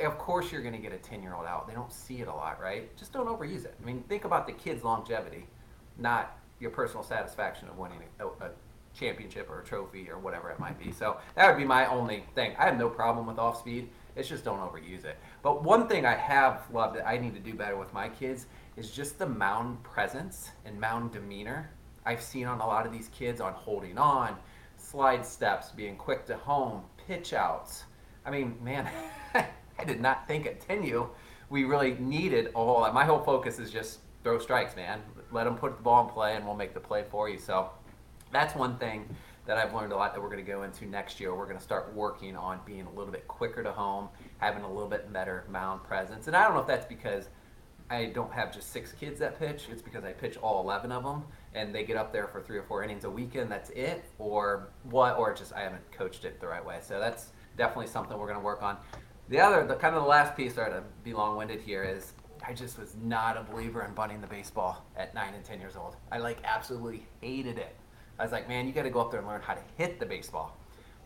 Of 0.00 0.16
course, 0.18 0.50
you're 0.52 0.62
going 0.62 0.74
to 0.74 0.80
get 0.80 0.92
a 0.92 0.98
10 0.98 1.22
year 1.22 1.34
old 1.34 1.46
out. 1.46 1.68
They 1.68 1.74
don't 1.74 1.92
see 1.92 2.20
it 2.20 2.28
a 2.28 2.32
lot, 2.32 2.60
right? 2.60 2.96
Just 2.96 3.12
don't 3.12 3.26
overuse 3.26 3.64
it. 3.64 3.74
I 3.82 3.84
mean, 3.84 4.02
think 4.08 4.24
about 4.24 4.46
the 4.46 4.52
kid's 4.52 4.82
longevity, 4.84 5.46
not 5.98 6.38
your 6.60 6.70
personal 6.70 7.02
satisfaction 7.02 7.68
of 7.68 7.76
winning 7.76 7.98
a, 8.20 8.26
a 8.26 8.50
championship 8.94 9.50
or 9.50 9.60
a 9.60 9.64
trophy 9.64 10.08
or 10.10 10.18
whatever 10.18 10.50
it 10.50 10.58
might 10.58 10.78
be. 10.78 10.92
So 10.92 11.18
that 11.34 11.48
would 11.48 11.58
be 11.58 11.64
my 11.66 11.86
only 11.86 12.24
thing. 12.34 12.54
I 12.58 12.64
have 12.64 12.78
no 12.78 12.88
problem 12.88 13.26
with 13.26 13.38
off 13.38 13.58
speed. 13.58 13.88
It's 14.16 14.28
just 14.28 14.44
don't 14.44 14.58
overuse 14.58 15.04
it. 15.04 15.16
But 15.42 15.62
one 15.62 15.88
thing 15.88 16.04
I 16.06 16.14
have 16.14 16.62
loved 16.72 16.96
that 16.96 17.06
I 17.06 17.18
need 17.18 17.34
to 17.34 17.40
do 17.40 17.54
better 17.54 17.76
with 17.76 17.92
my 17.92 18.08
kids 18.08 18.46
is 18.76 18.90
just 18.90 19.18
the 19.18 19.26
mound 19.26 19.82
presence 19.82 20.50
and 20.64 20.80
mound 20.80 21.12
demeanor 21.12 21.70
I've 22.04 22.22
seen 22.22 22.46
on 22.46 22.60
a 22.60 22.66
lot 22.66 22.86
of 22.86 22.92
these 22.92 23.08
kids 23.08 23.40
on 23.40 23.52
holding 23.52 23.98
on, 23.98 24.36
slide 24.76 25.24
steps, 25.24 25.70
being 25.70 25.96
quick 25.96 26.26
to 26.26 26.36
home, 26.36 26.82
pitch 27.06 27.32
outs. 27.32 27.84
I 28.24 28.30
mean, 28.30 28.56
man, 28.62 28.88
I 29.34 29.84
did 29.86 30.00
not 30.00 30.26
think 30.26 30.46
at 30.46 30.66
10U 30.66 31.08
we 31.50 31.64
really 31.64 31.94
needed 31.98 32.50
all 32.54 32.82
that. 32.84 32.94
My 32.94 33.04
whole 33.04 33.22
focus 33.22 33.58
is 33.58 33.70
just 33.70 34.00
throw 34.22 34.38
strikes, 34.38 34.76
man. 34.76 35.00
Let 35.32 35.44
them 35.44 35.56
put 35.56 35.76
the 35.76 35.82
ball 35.82 36.06
in 36.06 36.12
play 36.12 36.36
and 36.36 36.44
we'll 36.44 36.56
make 36.56 36.74
the 36.74 36.80
play 36.80 37.04
for 37.10 37.28
you. 37.28 37.38
So 37.38 37.70
that's 38.32 38.54
one 38.54 38.78
thing 38.78 39.08
that 39.46 39.58
I've 39.58 39.74
learned 39.74 39.92
a 39.92 39.96
lot 39.96 40.14
that 40.14 40.20
we're 40.20 40.30
going 40.30 40.44
to 40.44 40.50
go 40.50 40.62
into 40.62 40.86
next 40.86 41.18
year. 41.18 41.34
We're 41.34 41.46
going 41.46 41.58
to 41.58 41.62
start 41.62 41.92
working 41.94 42.36
on 42.36 42.60
being 42.64 42.86
a 42.86 42.90
little 42.90 43.12
bit 43.12 43.26
quicker 43.26 43.62
to 43.62 43.72
home, 43.72 44.08
having 44.38 44.62
a 44.62 44.68
little 44.68 44.88
bit 44.88 45.12
better 45.12 45.44
mound 45.50 45.82
presence. 45.82 46.28
And 46.28 46.36
I 46.36 46.44
don't 46.44 46.54
know 46.54 46.60
if 46.60 46.66
that's 46.66 46.86
because 46.86 47.28
I 47.90 48.06
don't 48.06 48.32
have 48.32 48.54
just 48.54 48.70
six 48.70 48.92
kids 48.92 49.18
that 49.18 49.38
pitch. 49.38 49.64
It's 49.70 49.82
because 49.82 50.04
I 50.04 50.12
pitch 50.12 50.36
all 50.36 50.62
11 50.62 50.92
of 50.92 51.02
them 51.02 51.24
and 51.54 51.74
they 51.74 51.82
get 51.82 51.96
up 51.96 52.12
there 52.12 52.28
for 52.28 52.40
three 52.40 52.56
or 52.56 52.62
four 52.62 52.84
innings 52.84 53.02
a 53.02 53.10
weekend. 53.10 53.50
That's 53.50 53.70
it, 53.70 54.04
or 54.18 54.68
what, 54.84 55.18
or 55.18 55.34
just 55.34 55.52
I 55.52 55.62
haven't 55.62 55.90
coached 55.90 56.24
it 56.24 56.40
the 56.40 56.46
right 56.46 56.64
way. 56.64 56.78
So 56.82 57.00
that's 57.00 57.32
definitely 57.56 57.88
something 57.88 58.16
we're 58.16 58.28
going 58.28 58.38
to 58.38 58.44
work 58.44 58.62
on. 58.62 58.76
The 59.28 59.40
other, 59.40 59.66
the 59.66 59.74
kind 59.74 59.96
of 59.96 60.02
the 60.02 60.08
last 60.08 60.36
piece, 60.36 60.54
sorry 60.54 60.70
to 60.70 60.84
be 61.02 61.12
long 61.12 61.36
winded 61.36 61.60
here, 61.60 61.82
is 61.82 62.12
I 62.46 62.54
just 62.54 62.78
was 62.78 62.94
not 63.02 63.36
a 63.36 63.42
believer 63.42 63.84
in 63.84 63.92
bunting 63.92 64.20
the 64.20 64.26
baseball 64.28 64.84
at 64.96 65.12
nine 65.14 65.34
and 65.34 65.44
10 65.44 65.60
years 65.60 65.76
old. 65.76 65.96
I 66.12 66.18
like 66.18 66.38
absolutely 66.44 67.06
hated 67.20 67.58
it. 67.58 67.76
I 68.18 68.22
was 68.22 68.32
like, 68.32 68.48
man, 68.48 68.66
you 68.66 68.72
got 68.72 68.84
to 68.84 68.90
go 68.90 69.00
up 69.00 69.10
there 69.10 69.20
and 69.20 69.28
learn 69.28 69.40
how 69.40 69.54
to 69.54 69.62
hit 69.76 69.98
the 69.98 70.06
baseball. 70.06 70.56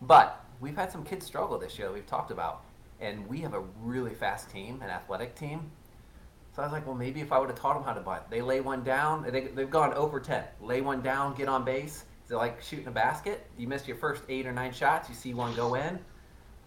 But 0.03 0.45
we've 0.61 0.77
had 0.77 0.93
some 0.93 1.05
kids 1.05 1.25
struggle 1.25 1.59
this 1.59 1.79
year 1.79 1.89
that 1.89 1.95
we've 1.95 2.07
talked 2.07 2.31
about, 2.31 2.63
and 3.01 3.27
we 3.27 3.41
have 3.41 3.55
a 3.55 3.63
really 3.81 4.15
fast 4.15 4.51
team, 4.51 4.81
an 4.83 4.91
athletic 4.91 5.35
team. 5.35 5.71
So 6.55 6.63
I 6.63 6.67
was 6.67 6.73
like, 6.73 6.87
well, 6.87 6.95
maybe 6.95 7.21
if 7.21 7.33
I 7.33 7.39
would 7.39 7.49
have 7.49 7.59
taught 7.59 7.75
them 7.75 7.83
how 7.83 7.95
to 7.95 8.01
bunt, 8.01 8.31
they 8.31 8.41
lay 8.41 8.61
one 8.61 8.85
down. 8.85 9.25
They, 9.25 9.49
they've 9.49 9.71
gone 9.71 9.93
over 9.95 10.21
10. 10.21 10.45
Lay 10.61 10.81
one 10.81 11.03
down, 11.03 11.35
get 11.35 11.49
on 11.49 11.65
base. 11.65 12.05
Is 12.25 12.31
it 12.31 12.37
like 12.37 12.63
shooting 12.63 12.87
a 12.87 12.93
basket? 12.93 13.47
You 13.59 13.67
missed 13.67 13.89
your 13.89 13.97
first 13.97 14.23
eight 14.29 14.47
or 14.47 14.53
nine 14.53 14.73
shots, 14.73 15.09
you 15.09 15.15
see 15.15 15.35
one 15.35 15.55
go 15.57 15.75
in. 15.75 15.99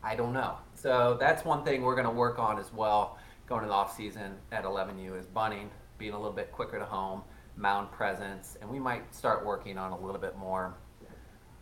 I 0.04 0.16
don't 0.16 0.34
know. 0.34 0.58
So 0.76 1.18
that's 1.20 1.46
one 1.46 1.64
thing 1.64 1.82
we're 1.82 1.96
going 1.96 2.06
to 2.06 2.12
work 2.12 2.38
on 2.38 2.60
as 2.60 2.72
well 2.74 3.18
going 3.48 3.62
to 3.62 3.68
the 3.68 3.74
off 3.74 3.96
season 3.96 4.36
at 4.52 4.66
11U 4.66 5.18
is 5.18 5.26
bunting, 5.26 5.70
being 5.98 6.14
a 6.14 6.18
little 6.18 6.34
bit 6.34 6.52
quicker 6.52 6.78
to 6.78 6.86
home, 6.86 7.24
mound 7.56 7.92
presence, 7.92 8.58
and 8.62 8.70
we 8.70 8.78
might 8.78 9.16
start 9.16 9.46
working 9.46 9.78
on 9.78 9.92
a 9.92 10.00
little 10.00 10.20
bit 10.20 10.38
more 10.38 10.76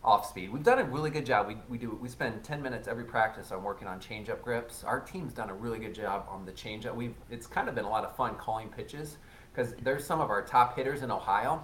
off 0.04 0.28
speed. 0.28 0.52
We've 0.52 0.62
done 0.62 0.78
a 0.78 0.84
really 0.84 1.10
good 1.10 1.26
job. 1.26 1.48
We, 1.48 1.56
we 1.68 1.78
do 1.78 1.98
we 2.00 2.08
spend 2.08 2.44
10 2.44 2.62
minutes 2.62 2.86
every 2.86 3.04
practice 3.04 3.50
on 3.50 3.62
working 3.62 3.88
on 3.88 3.98
change 3.98 4.28
up 4.28 4.42
grips. 4.42 4.84
Our 4.84 5.00
team's 5.00 5.32
done 5.32 5.50
a 5.50 5.54
really 5.54 5.78
good 5.78 5.94
job 5.94 6.26
on 6.28 6.44
the 6.44 6.52
changeup. 6.52 6.94
We've 6.94 7.14
it's 7.30 7.46
kind 7.46 7.68
of 7.68 7.74
been 7.74 7.84
a 7.84 7.90
lot 7.90 8.04
of 8.04 8.14
fun 8.16 8.36
calling 8.36 8.68
pitches 8.68 9.18
because 9.52 9.74
there's 9.82 10.04
some 10.04 10.20
of 10.20 10.30
our 10.30 10.42
top 10.42 10.76
hitters 10.76 11.02
in 11.02 11.10
Ohio. 11.10 11.62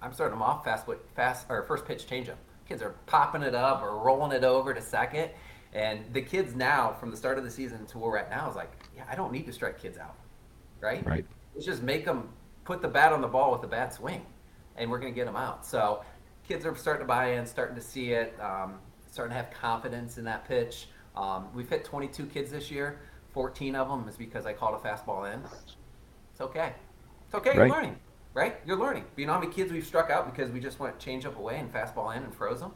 I'm 0.00 0.12
starting 0.12 0.38
them 0.38 0.42
off 0.42 0.64
fast 0.64 0.86
with 0.88 0.98
fast 1.14 1.46
or 1.48 1.62
first 1.64 1.84
pitch 1.84 2.06
change 2.06 2.28
up. 2.28 2.38
Kids 2.68 2.82
are 2.82 2.94
popping 3.06 3.42
it 3.42 3.54
up 3.54 3.82
or 3.82 3.98
rolling 3.98 4.32
it 4.32 4.44
over 4.44 4.72
to 4.72 4.80
second. 4.80 5.30
And 5.72 6.00
the 6.12 6.20
kids 6.20 6.54
now, 6.54 6.92
from 6.92 7.10
the 7.10 7.16
start 7.16 7.38
of 7.38 7.44
the 7.44 7.50
season 7.50 7.86
to 7.86 7.98
where 7.98 8.10
we're 8.10 8.18
at 8.18 8.30
now, 8.30 8.48
is 8.50 8.56
like, 8.56 8.70
yeah, 8.94 9.04
I 9.10 9.14
don't 9.14 9.32
need 9.32 9.46
to 9.46 9.52
strike 9.52 9.80
kids 9.80 9.96
out, 9.96 10.16
right? 10.80 11.06
Right. 11.06 11.24
Let's 11.54 11.66
just 11.66 11.82
make 11.82 12.04
them 12.04 12.28
put 12.64 12.82
the 12.82 12.88
bat 12.88 13.12
on 13.12 13.20
the 13.20 13.28
ball 13.28 13.52
with 13.52 13.62
a 13.64 13.66
bat 13.66 13.94
swing, 13.94 14.24
and 14.76 14.90
we're 14.90 14.98
going 14.98 15.12
to 15.12 15.16
get 15.16 15.24
them 15.24 15.36
out. 15.36 15.64
So 15.64 16.04
kids 16.46 16.66
are 16.66 16.74
starting 16.76 17.02
to 17.02 17.08
buy 17.08 17.32
in, 17.34 17.46
starting 17.46 17.76
to 17.76 17.82
see 17.82 18.12
it, 18.12 18.38
um, 18.40 18.74
starting 19.10 19.30
to 19.30 19.36
have 19.36 19.50
confidence 19.50 20.18
in 20.18 20.24
that 20.24 20.46
pitch. 20.46 20.88
Um, 21.16 21.48
we've 21.54 21.68
hit 21.68 21.84
22 21.84 22.26
kids 22.26 22.50
this 22.50 22.70
year. 22.70 23.00
14 23.32 23.74
of 23.74 23.88
them 23.88 24.08
is 24.08 24.16
because 24.16 24.46
I 24.46 24.52
called 24.52 24.74
a 24.74 24.86
fastball 24.86 25.32
in. 25.32 25.40
It's 26.32 26.40
okay. 26.40 26.72
It's 27.26 27.34
okay. 27.34 27.50
Right. 27.50 27.58
You're 27.58 27.68
learning, 27.68 27.96
right? 28.34 28.56
You're 28.66 28.78
learning. 28.78 29.04
But 29.14 29.20
you 29.20 29.26
know 29.26 29.34
how 29.34 29.40
many 29.40 29.52
kids 29.52 29.72
we've 29.72 29.86
struck 29.86 30.10
out 30.10 30.30
because 30.32 30.50
we 30.50 30.60
just 30.60 30.78
went 30.78 30.98
change 30.98 31.24
up 31.24 31.38
away 31.38 31.58
and 31.58 31.72
fastball 31.72 32.14
in 32.16 32.22
and 32.22 32.34
froze 32.34 32.60
them, 32.60 32.72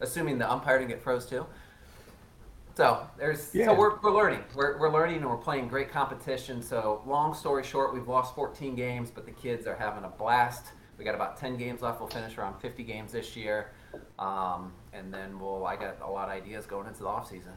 assuming 0.00 0.38
the 0.38 0.50
umpire 0.50 0.78
didn't 0.78 0.90
get 0.90 1.02
froze 1.02 1.26
too. 1.26 1.46
So 2.76 3.08
there's 3.16 3.54
yeah. 3.54 3.66
so 3.66 3.74
we're, 3.74 3.98
we're 4.00 4.12
learning. 4.12 4.44
We're, 4.54 4.78
we're 4.78 4.92
learning 4.92 5.18
and 5.18 5.26
we're 5.26 5.38
playing 5.38 5.68
great 5.68 5.90
competition. 5.90 6.60
So 6.62 7.02
long 7.06 7.32
story 7.32 7.64
short, 7.64 7.94
we've 7.94 8.08
lost 8.08 8.34
14 8.34 8.74
games, 8.74 9.10
but 9.10 9.24
the 9.24 9.30
kids 9.30 9.66
are 9.66 9.76
having 9.76 10.04
a 10.04 10.08
blast. 10.08 10.66
We 10.98 11.04
got 11.04 11.14
about 11.14 11.36
10 11.36 11.56
games 11.56 11.82
left. 11.82 12.00
We'll 12.00 12.08
finish 12.08 12.38
around 12.38 12.60
50 12.60 12.82
games 12.82 13.12
this 13.12 13.36
year, 13.36 13.72
um, 14.18 14.72
and 14.92 15.12
then 15.12 15.38
we'll. 15.38 15.66
I 15.66 15.76
got 15.76 16.00
a 16.00 16.10
lot 16.10 16.28
of 16.28 16.34
ideas 16.34 16.66
going 16.66 16.86
into 16.86 17.00
the 17.00 17.08
off 17.08 17.28
season. 17.28 17.52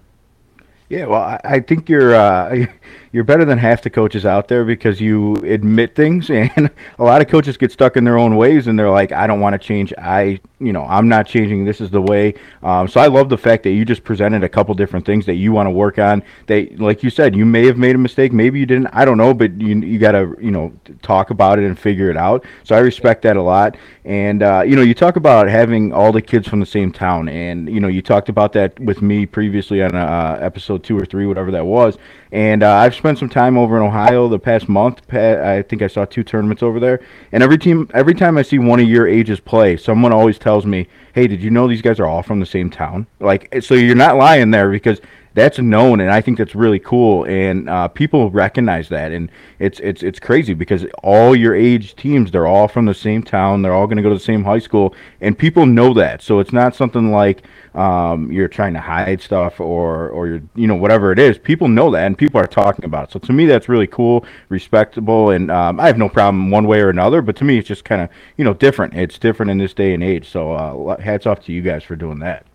Yeah, 0.89 1.05
well, 1.05 1.22
I, 1.22 1.39
I 1.43 1.60
think 1.60 1.88
you're 1.88 2.15
uh, 2.15 2.65
you're 3.12 3.24
better 3.24 3.46
than 3.46 3.60
half 3.60 3.84
the 3.84 3.91
coaches 3.91 4.25
out 4.25 4.48
there 4.48 4.65
because 4.65 5.00
you 5.00 5.36
admit 5.38 5.96
things, 5.96 6.29
and 6.31 6.72
a 6.98 7.03
lot 7.03 7.22
of 7.22 7.27
coaches 7.27 7.58
get 7.58 7.72
stuck 7.72 7.96
in 7.96 8.03
their 8.03 8.17
own 8.17 8.36
ways, 8.36 8.65
and 8.65 8.77
they're 8.77 8.89
like, 8.89 9.12
"I 9.12 9.27
don't 9.27 9.39
want 9.39 9.53
to 9.53 9.60
change. 9.60 9.93
I, 10.00 10.39
you 10.60 10.74
know, 10.74 10.86
I'm 10.86 11.08
not 11.08 11.27
changing. 11.27 11.63
This 11.63 11.79
is 11.79 11.91
the 11.91 12.01
way." 12.01 12.34
Um, 12.63 12.88
so 12.88 13.00
I 13.00 13.05
love 13.05 13.29
the 13.29 13.38
fact 13.38 13.62
that 13.63 13.72
you 13.72 13.86
just 13.86 14.03
presented 14.03 14.43
a 14.43 14.50
couple 14.50 14.74
different 14.74 15.05
things 15.05 15.27
that 15.27 15.36
you 15.36 15.51
want 15.51 15.67
to 15.67 15.72
work 15.72 16.00
on. 16.00 16.24
That, 16.48 16.79
like 16.79 17.03
you 17.03 17.12
said, 17.12 17.36
you 17.36 17.46
may 17.46 17.67
have 17.67 17.77
made 17.77 17.93
a 17.96 18.00
mistake, 18.00 18.34
maybe 18.34 18.60
you 18.60 18.65
didn't. 18.65 18.88
I 18.88 19.05
don't 19.05 19.17
know, 19.19 19.36
but 19.36 19.62
you 19.62 19.79
you 19.81 20.00
got 20.00 20.13
to 20.13 20.36
you 20.41 20.50
know 20.50 20.74
talk 21.03 21.29
about 21.29 21.60
it 21.60 21.65
and 21.65 21.77
figure 21.77 22.10
it 22.10 22.17
out. 22.17 22.46
So 22.63 22.75
I 22.75 22.79
respect 22.79 23.22
that 23.24 23.38
a 23.38 23.43
lot. 23.43 23.77
And 24.05 24.41
uh, 24.41 24.63
you 24.65 24.75
know, 24.75 24.81
you 24.81 24.96
talk 24.96 25.17
about 25.17 25.48
having 25.50 25.93
all 25.93 26.12
the 26.12 26.22
kids 26.22 26.48
from 26.48 26.60
the 26.60 26.65
same 26.65 26.91
town, 26.91 27.29
and 27.29 27.69
you 27.69 27.79
know, 27.79 27.88
you 27.88 28.01
talked 28.01 28.27
about 28.27 28.53
that 28.53 28.79
with 28.79 29.03
me 29.03 29.27
previously 29.27 29.84
on 29.84 29.93
uh, 29.93 30.39
episode 30.41 30.78
two 30.79 30.98
or 30.98 31.05
three, 31.05 31.25
whatever 31.25 31.51
that 31.51 31.65
was. 31.65 31.98
And 32.31 32.63
uh, 32.63 32.74
I've 32.74 32.95
spent 32.95 33.17
some 33.17 33.29
time 33.29 33.57
over 33.57 33.77
in 33.77 33.83
Ohio 33.83 34.27
the 34.27 34.39
past 34.39 34.69
month. 34.69 35.01
I 35.13 35.63
think 35.63 35.81
I 35.81 35.88
saw 35.88 36.05
two 36.05 36.24
tournaments 36.24 36.63
over 36.63 36.79
there, 36.79 37.01
and 37.31 37.43
every 37.43 37.57
team, 37.57 37.89
every 37.93 38.13
time 38.13 38.38
I 38.38 38.41
see 38.41 38.59
one 38.59 38.79
of 38.79 38.88
your 38.88 39.07
ages 39.07 39.39
play, 39.39 39.77
someone 39.77 40.12
always 40.12 40.38
tells 40.38 40.65
me, 40.65 40.88
"Hey, 41.13 41.27
did 41.27 41.41
you 41.41 41.50
know 41.50 41.67
these 41.67 41.81
guys 41.81 42.00
are 42.00 42.05
all 42.05 42.24
from 42.24 42.39
the 42.39 42.45
same 42.45 42.69
town?" 42.69 43.07
Like, 43.19 43.53
so 43.62 43.74
you're 43.74 43.95
not 43.95 44.17
lying 44.17 44.51
there 44.51 44.69
because 44.69 45.01
that's 45.33 45.59
known, 45.59 46.00
and 46.00 46.09
I 46.09 46.21
think 46.21 46.38
that's 46.38 46.55
really 46.55 46.79
cool. 46.79 47.25
And 47.25 47.69
uh, 47.69 47.88
people 47.88 48.31
recognize 48.31 48.89
that, 48.89 49.12
and 49.12 49.29
it's 49.59 49.79
it's 49.79 50.01
it's 50.01 50.19
crazy 50.19 50.53
because 50.53 50.86
all 51.03 51.36
your 51.36 51.53
age 51.55 51.95
teams, 51.95 52.31
they're 52.31 52.48
all 52.48 52.67
from 52.67 52.86
the 52.86 52.93
same 52.93 53.21
town, 53.21 53.62
they're 53.62 53.74
all 53.74 53.86
going 53.86 53.98
to 53.98 54.03
go 54.03 54.09
to 54.09 54.15
the 54.15 54.21
same 54.21 54.43
high 54.43 54.59
school, 54.59 54.95
and 55.21 55.38
people 55.38 55.65
know 55.65 55.93
that. 55.93 56.21
So 56.21 56.39
it's 56.39 56.51
not 56.51 56.75
something 56.75 57.12
like 57.12 57.43
um, 57.75 58.31
you're 58.31 58.48
trying 58.48 58.74
to 58.74 58.79
hide 58.79 59.21
stuff 59.21 59.59
or 59.59 60.09
or 60.09 60.27
you're 60.27 60.41
you 60.55 60.67
know 60.67 60.75
whatever 60.75 61.12
it 61.12 61.19
is. 61.19 61.38
People 61.38 61.67
know 61.67 61.91
that, 61.91 62.05
and 62.05 62.17
people 62.17 62.41
are 62.41 62.48
talking 62.48 62.86
about 62.86 63.09
it. 63.09 63.12
So 63.12 63.19
to 63.19 63.33
me, 63.33 63.45
that's 63.45 63.69
really 63.69 63.88
cool, 63.88 64.25
respectable, 64.50 65.29
and 65.29 65.51
um, 65.51 65.79
I 65.79 65.88
have 65.88 65.98
no 65.98 66.09
problem 66.09 66.50
one 66.50 66.65
way 66.65 66.81
or 66.81 66.89
another. 66.89 67.21
But 67.21 67.36
to 67.38 67.43
me, 67.43 67.59
it's 67.59 67.67
just 67.67 67.86
kind 67.86 68.01
of 68.01 68.09
you 68.38 68.43
know 68.43 68.53
different. 68.55 68.95
It's 68.95 69.19
different 69.19 69.51
in 69.51 69.59
this 69.59 69.74
day 69.74 69.93
and 69.93 70.03
age. 70.03 70.29
So 70.29 70.53
uh, 70.53 71.00
hats 71.00 71.27
off 71.27 71.45
to 71.45 71.53
you 71.53 71.62
guys 71.62 71.83
for 71.83 71.95
doing 71.95 72.19
that. 72.19 72.45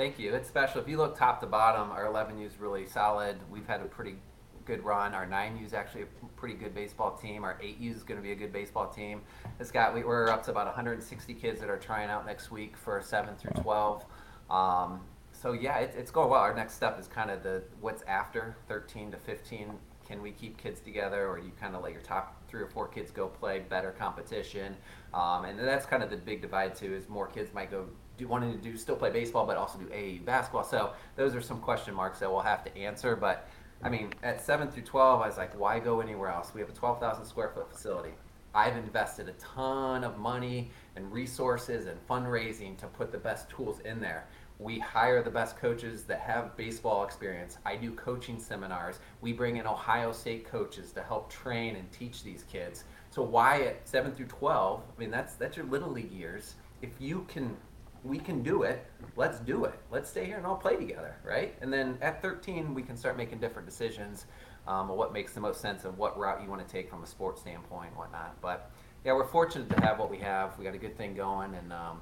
Thank 0.00 0.18
you. 0.18 0.34
It's 0.34 0.48
special. 0.48 0.80
If 0.80 0.88
you 0.88 0.96
look 0.96 1.14
top 1.18 1.40
to 1.40 1.46
bottom, 1.46 1.90
our 1.90 2.06
11U 2.06 2.46
is 2.46 2.58
really 2.58 2.86
solid. 2.86 3.36
We've 3.50 3.66
had 3.66 3.82
a 3.82 3.84
pretty 3.84 4.16
good 4.64 4.82
run. 4.82 5.12
Our 5.12 5.26
9U 5.26 5.62
is 5.62 5.74
actually 5.74 6.04
a 6.04 6.26
pretty 6.38 6.54
good 6.54 6.74
baseball 6.74 7.18
team. 7.18 7.44
Our 7.44 7.56
8U 7.56 7.96
is 7.96 8.02
going 8.02 8.16
to 8.16 8.22
be 8.22 8.32
a 8.32 8.34
good 8.34 8.50
baseball 8.50 8.88
team. 8.88 9.20
It's 9.58 9.70
got 9.70 9.94
we, 9.94 10.00
are 10.00 10.30
up 10.30 10.42
to 10.44 10.52
about 10.52 10.64
160 10.64 11.34
kids 11.34 11.60
that 11.60 11.68
are 11.68 11.76
trying 11.76 12.08
out 12.08 12.24
next 12.24 12.50
week 12.50 12.78
for 12.78 13.02
7 13.02 13.36
through 13.36 13.62
12. 13.62 14.06
Um, 14.48 15.02
so 15.32 15.52
yeah, 15.52 15.76
it, 15.80 15.94
it's 15.94 16.10
going 16.10 16.30
well. 16.30 16.40
Our 16.40 16.54
next 16.54 16.76
step 16.76 16.98
is 16.98 17.06
kind 17.06 17.30
of 17.30 17.42
the 17.42 17.62
what's 17.82 18.02
after 18.04 18.56
13 18.68 19.10
to 19.10 19.18
15. 19.18 19.74
Can 20.08 20.22
we 20.22 20.32
keep 20.32 20.56
kids 20.56 20.80
together, 20.80 21.28
or 21.28 21.38
you 21.38 21.52
kind 21.60 21.76
of 21.76 21.82
let 21.82 21.92
your 21.92 22.00
top 22.00 22.42
three 22.48 22.62
or 22.62 22.68
four 22.68 22.88
kids 22.88 23.10
go 23.10 23.28
play 23.28 23.60
better 23.68 23.90
competition? 23.90 24.74
Um, 25.12 25.44
and 25.44 25.58
that's 25.58 25.84
kind 25.84 26.02
of 26.02 26.08
the 26.08 26.16
big 26.16 26.40
divide 26.40 26.74
too. 26.74 26.94
Is 26.94 27.06
more 27.08 27.26
kids 27.26 27.52
might 27.52 27.70
go 27.70 27.84
do, 28.20 28.28
wanting 28.28 28.52
to 28.52 28.58
do 28.58 28.76
still 28.76 28.96
play 28.96 29.10
baseball, 29.10 29.46
but 29.46 29.56
also 29.56 29.78
do 29.78 29.86
AAU 29.86 30.24
basketball. 30.24 30.64
So 30.64 30.92
those 31.16 31.34
are 31.34 31.40
some 31.40 31.60
question 31.60 31.94
marks 31.94 32.20
that 32.20 32.30
we'll 32.30 32.40
have 32.40 32.64
to 32.64 32.76
answer. 32.76 33.16
But 33.16 33.48
I 33.82 33.88
mean, 33.88 34.12
at 34.22 34.44
seven 34.44 34.70
through 34.70 34.84
twelve, 34.84 35.20
I 35.22 35.26
was 35.26 35.36
like, 35.36 35.58
why 35.58 35.80
go 35.80 36.00
anywhere 36.00 36.28
else? 36.30 36.52
We 36.54 36.60
have 36.60 36.70
a 36.70 36.74
twelve 36.74 37.00
thousand 37.00 37.24
square 37.24 37.48
foot 37.48 37.70
facility. 37.72 38.12
I've 38.54 38.76
invested 38.76 39.28
a 39.28 39.32
ton 39.32 40.02
of 40.02 40.18
money 40.18 40.70
and 40.96 41.12
resources 41.12 41.86
and 41.86 41.98
fundraising 42.08 42.76
to 42.78 42.86
put 42.86 43.12
the 43.12 43.18
best 43.18 43.48
tools 43.48 43.78
in 43.80 44.00
there. 44.00 44.26
We 44.58 44.78
hire 44.78 45.22
the 45.22 45.30
best 45.30 45.56
coaches 45.56 46.02
that 46.04 46.20
have 46.20 46.56
baseball 46.56 47.04
experience. 47.04 47.56
I 47.64 47.76
do 47.76 47.92
coaching 47.92 48.38
seminars. 48.38 48.98
We 49.22 49.32
bring 49.32 49.56
in 49.56 49.66
Ohio 49.66 50.12
State 50.12 50.44
coaches 50.44 50.92
to 50.92 51.02
help 51.02 51.30
train 51.30 51.76
and 51.76 51.90
teach 51.92 52.22
these 52.22 52.44
kids. 52.44 52.84
So 53.10 53.22
why 53.22 53.62
at 53.62 53.88
7 53.88 54.12
through 54.12 54.26
12? 54.26 54.82
I 54.82 55.00
mean, 55.00 55.10
that's 55.10 55.34
that's 55.34 55.56
your 55.56 55.66
little 55.66 55.90
league 55.90 56.12
years. 56.12 56.56
If 56.82 56.90
you 56.98 57.24
can 57.28 57.56
we 58.04 58.18
can 58.18 58.42
do 58.42 58.62
it. 58.62 58.86
Let's 59.16 59.38
do 59.40 59.64
it. 59.64 59.74
Let's 59.90 60.10
stay 60.10 60.24
here 60.24 60.36
and 60.36 60.46
all 60.46 60.56
play 60.56 60.76
together, 60.76 61.16
right? 61.24 61.54
And 61.60 61.72
then 61.72 61.98
at 62.00 62.22
13, 62.22 62.74
we 62.74 62.82
can 62.82 62.96
start 62.96 63.16
making 63.16 63.38
different 63.38 63.68
decisions 63.68 64.26
um, 64.66 64.88
what 64.88 65.12
makes 65.12 65.32
the 65.32 65.40
most 65.40 65.60
sense 65.60 65.84
of 65.84 65.98
what 65.98 66.18
route 66.18 66.42
you 66.42 66.48
want 66.48 66.66
to 66.66 66.70
take 66.70 66.88
from 66.88 67.02
a 67.02 67.06
sports 67.06 67.40
standpoint 67.40 67.88
and 67.88 67.96
whatnot. 67.96 68.40
But 68.40 68.70
yeah, 69.04 69.12
we're 69.14 69.26
fortunate 69.26 69.68
to 69.70 69.80
have 69.80 69.98
what 69.98 70.10
we 70.10 70.18
have. 70.18 70.58
We 70.58 70.64
got 70.64 70.74
a 70.74 70.78
good 70.78 70.96
thing 70.96 71.14
going, 71.14 71.54
and 71.54 71.72
um, 71.72 72.00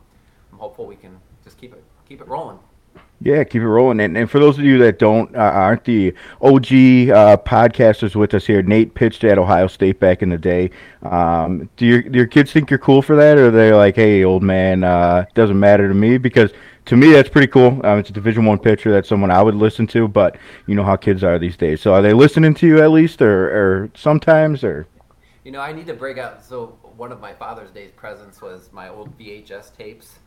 I'm 0.52 0.58
hopeful 0.58 0.86
we 0.86 0.96
can 0.96 1.18
just 1.44 1.58
keep 1.58 1.72
it 1.72 1.82
keep 2.08 2.20
it 2.20 2.28
rolling. 2.28 2.58
Yeah, 3.20 3.42
keep 3.42 3.62
it 3.62 3.68
rolling. 3.68 3.98
And, 4.00 4.16
and 4.16 4.30
for 4.30 4.38
those 4.38 4.58
of 4.58 4.64
you 4.64 4.78
that 4.78 5.00
don't 5.00 5.34
uh, 5.34 5.40
aren't 5.40 5.84
the 5.84 6.14
OG 6.40 6.66
uh, 6.66 7.36
podcasters 7.38 8.14
with 8.14 8.32
us 8.32 8.46
here, 8.46 8.62
Nate 8.62 8.94
pitched 8.94 9.24
at 9.24 9.38
Ohio 9.38 9.66
State 9.66 9.98
back 9.98 10.22
in 10.22 10.28
the 10.28 10.38
day. 10.38 10.70
Um, 11.02 11.68
do 11.76 11.84
your 11.84 12.02
do 12.02 12.16
your 12.16 12.28
kids 12.28 12.52
think 12.52 12.70
you're 12.70 12.78
cool 12.78 13.02
for 13.02 13.16
that, 13.16 13.36
or 13.36 13.50
they're 13.50 13.76
like, 13.76 13.96
"Hey, 13.96 14.22
old 14.22 14.44
man, 14.44 14.84
uh, 14.84 15.24
doesn't 15.34 15.58
matter 15.58 15.88
to 15.88 15.94
me"? 15.94 16.16
Because 16.16 16.52
to 16.86 16.96
me, 16.96 17.10
that's 17.10 17.28
pretty 17.28 17.48
cool. 17.48 17.84
Um, 17.84 17.98
it's 17.98 18.10
a 18.10 18.12
Division 18.12 18.44
One 18.44 18.58
pitcher. 18.60 18.92
That's 18.92 19.08
someone 19.08 19.32
I 19.32 19.42
would 19.42 19.56
listen 19.56 19.88
to. 19.88 20.06
But 20.06 20.36
you 20.66 20.76
know 20.76 20.84
how 20.84 20.94
kids 20.94 21.24
are 21.24 21.40
these 21.40 21.56
days. 21.56 21.80
So 21.80 21.94
are 21.94 22.02
they 22.02 22.12
listening 22.12 22.54
to 22.54 22.68
you 22.68 22.80
at 22.82 22.92
least, 22.92 23.20
or, 23.20 23.48
or 23.48 23.90
sometimes, 23.96 24.62
or? 24.62 24.86
You 25.42 25.50
know, 25.50 25.60
I 25.60 25.72
need 25.72 25.86
to 25.88 25.94
break 25.94 26.18
out. 26.18 26.44
So 26.44 26.78
one 26.96 27.10
of 27.10 27.20
my 27.20 27.32
Father's 27.32 27.70
Day 27.70 27.88
presents 27.88 28.40
was 28.40 28.70
my 28.72 28.88
old 28.88 29.18
VHS 29.18 29.76
tapes 29.76 30.20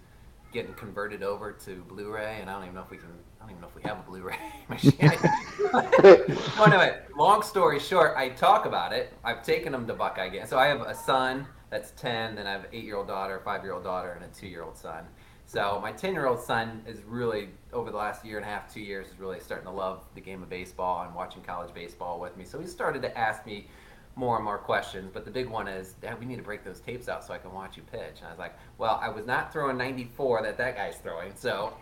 getting 0.51 0.73
converted 0.73 1.23
over 1.23 1.51
to 1.51 1.75
Blu-ray, 1.87 2.39
and 2.41 2.49
I 2.49 2.53
don't 2.53 2.63
even 2.63 2.75
know 2.75 2.81
if 2.81 2.91
we 2.91 2.97
can. 2.97 3.07
I 3.39 3.43
don't 3.43 3.51
even 3.51 3.61
know 3.61 3.67
if 3.67 3.75
we 3.75 3.81
have 3.83 3.99
a 3.99 4.03
Blu-ray 4.03 4.37
machine. 4.69 4.93
well, 5.73 6.65
anyway, 6.65 6.99
long 7.17 7.41
story 7.41 7.79
short, 7.79 8.15
I 8.17 8.29
talk 8.29 8.65
about 8.65 8.93
it. 8.93 9.13
I've 9.23 9.43
taken 9.43 9.71
them 9.71 9.87
to 9.87 9.93
Buckeye 9.93 10.29
games. 10.29 10.49
So 10.49 10.59
I 10.59 10.67
have 10.67 10.81
a 10.81 10.93
son 10.93 11.47
that's 11.69 11.91
ten, 11.91 12.35
then 12.35 12.45
I 12.47 12.51
have 12.51 12.65
an 12.65 12.69
eight-year-old 12.73 13.07
daughter, 13.07 13.41
five-year-old 13.43 13.83
daughter, 13.83 14.11
and 14.11 14.23
a 14.23 14.39
two-year-old 14.39 14.77
son. 14.77 15.05
So 15.45 15.79
my 15.81 15.91
ten-year-old 15.91 16.41
son 16.41 16.83
is 16.87 17.01
really 17.03 17.49
over 17.73 17.91
the 17.91 17.97
last 17.97 18.23
year 18.23 18.37
and 18.37 18.45
a 18.45 18.49
half, 18.49 18.71
two 18.71 18.81
years, 18.81 19.07
is 19.07 19.19
really 19.19 19.39
starting 19.39 19.65
to 19.65 19.73
love 19.73 20.03
the 20.15 20.21
game 20.21 20.43
of 20.43 20.49
baseball 20.49 21.03
and 21.03 21.15
watching 21.15 21.41
college 21.41 21.73
baseball 21.73 22.19
with 22.19 22.37
me. 22.37 22.45
So 22.45 22.59
he 22.59 22.67
started 22.67 23.01
to 23.01 23.17
ask 23.17 23.45
me 23.45 23.67
more 24.15 24.35
and 24.35 24.45
more 24.45 24.57
questions, 24.57 25.09
but 25.13 25.25
the 25.25 25.31
big 25.31 25.47
one 25.47 25.67
is, 25.67 25.93
Dad, 26.01 26.19
we 26.19 26.25
need 26.25 26.35
to 26.35 26.43
break 26.43 26.63
those 26.63 26.79
tapes 26.79 27.07
out 27.07 27.23
so 27.23 27.33
I 27.33 27.37
can 27.37 27.53
watch 27.53 27.77
you 27.77 27.83
pitch. 27.83 28.17
And 28.17 28.27
I 28.27 28.29
was 28.29 28.39
like, 28.39 28.55
well, 28.77 28.99
I 29.01 29.09
was 29.09 29.25
not 29.25 29.53
throwing 29.53 29.77
94 29.77 30.43
that 30.43 30.57
that 30.57 30.75
guy's 30.75 30.97
throwing, 30.97 31.33
so. 31.35 31.73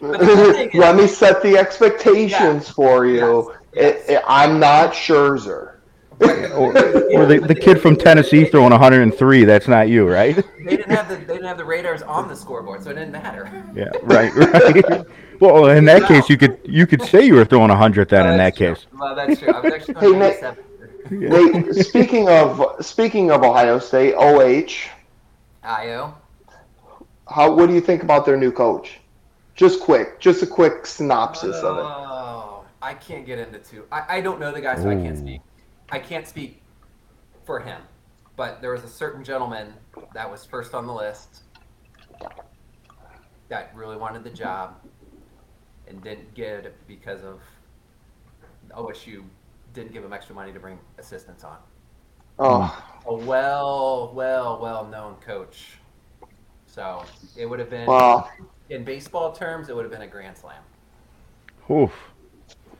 Let 0.00 0.96
me 0.96 1.06
set 1.06 1.42
the 1.42 1.56
expectations 1.58 2.68
yeah, 2.68 2.72
for 2.72 3.06
you. 3.06 3.54
Yes. 3.74 4.04
It, 4.08 4.12
it, 4.14 4.22
I'm 4.26 4.58
not 4.58 4.92
Scherzer. 4.92 5.74
or, 6.20 6.72
the, 6.72 7.44
the 7.46 7.54
kid 7.54 7.80
from 7.80 7.94
Tennessee 7.94 8.44
throwing 8.44 8.70
103. 8.70 9.44
That's 9.44 9.68
not 9.68 9.88
you, 9.88 10.08
right? 10.08 10.34
They 10.64 10.76
didn't 10.76 10.90
have 10.90 11.08
the 11.08 11.14
they 11.14 11.34
didn't 11.34 11.44
have 11.44 11.58
the 11.58 11.64
radars 11.64 12.02
on 12.02 12.26
the 12.26 12.34
scoreboard, 12.34 12.82
so 12.82 12.90
it 12.90 12.94
didn't 12.94 13.12
matter. 13.12 13.48
Yeah, 13.72 13.90
right, 14.02 14.34
right. 14.34 15.06
Well, 15.38 15.66
in 15.66 15.84
that 15.84 16.02
no. 16.02 16.08
case, 16.08 16.28
you 16.28 16.36
could 16.36 16.58
you 16.64 16.88
could 16.88 17.02
say 17.02 17.24
you 17.24 17.34
were 17.34 17.44
throwing 17.44 17.68
100 17.68 18.08
then. 18.08 18.26
In 18.26 18.38
that 18.38 18.56
true. 18.56 18.74
case, 18.74 18.86
well, 18.98 19.14
that's 19.14 19.38
true. 19.38 19.52
I 19.52 19.60
was 19.60 19.72
actually 19.72 19.94
hey, 19.94 20.18
97. 20.18 20.64
Yeah. 21.10 21.30
Wait, 21.30 21.74
speaking 21.74 22.28
of 22.28 22.84
speaking 22.84 23.30
of 23.30 23.42
Ohio 23.42 23.78
State, 23.78 24.14
OH. 24.16 24.90
IO. 25.62 26.14
How 27.28 27.52
what 27.52 27.66
do 27.66 27.74
you 27.74 27.80
think 27.80 28.02
about 28.02 28.26
their 28.26 28.36
new 28.36 28.52
coach? 28.52 29.00
Just 29.54 29.80
quick, 29.80 30.20
just 30.20 30.42
a 30.42 30.46
quick 30.46 30.86
synopsis 30.86 31.56
oh, 31.62 31.68
of 31.68 31.78
it. 31.78 31.82
Oh, 31.82 32.64
I 32.80 32.94
can't 32.94 33.26
get 33.26 33.38
into 33.38 33.58
two. 33.58 33.84
I, 33.90 34.18
I 34.18 34.20
don't 34.20 34.38
know 34.38 34.52
the 34.52 34.60
guy, 34.60 34.76
so 34.76 34.88
Ooh. 34.88 34.90
I 34.90 34.94
can't 34.94 35.18
speak. 35.18 35.40
I 35.90 35.98
can't 35.98 36.26
speak 36.26 36.62
for 37.44 37.60
him. 37.60 37.80
But 38.36 38.60
there 38.60 38.70
was 38.70 38.84
a 38.84 38.88
certain 38.88 39.24
gentleman 39.24 39.74
that 40.14 40.30
was 40.30 40.44
first 40.44 40.74
on 40.74 40.86
the 40.86 40.94
list 40.94 41.42
that 43.48 43.72
really 43.74 43.96
wanted 43.96 44.22
the 44.22 44.30
job 44.30 44.76
and 45.88 46.02
didn't 46.02 46.32
get 46.34 46.66
it 46.66 46.76
because 46.86 47.24
of 47.24 47.40
OSU 48.70 49.24
didn't 49.72 49.92
give 49.92 50.04
him 50.04 50.12
extra 50.12 50.34
money 50.34 50.52
to 50.52 50.60
bring 50.60 50.78
assistants 50.98 51.44
on. 51.44 51.58
Oh. 52.38 52.84
A 53.06 53.14
well, 53.14 54.12
well, 54.14 54.58
well 54.60 54.86
known 54.86 55.16
coach. 55.16 55.78
So 56.66 57.04
it 57.36 57.46
would 57.46 57.58
have 57.58 57.70
been, 57.70 57.86
wow. 57.86 58.28
in 58.70 58.84
baseball 58.84 59.32
terms, 59.32 59.68
it 59.68 59.74
would 59.74 59.84
have 59.84 59.92
been 59.92 60.02
a 60.02 60.06
grand 60.06 60.36
slam. 60.36 60.62
Oof. 61.70 61.92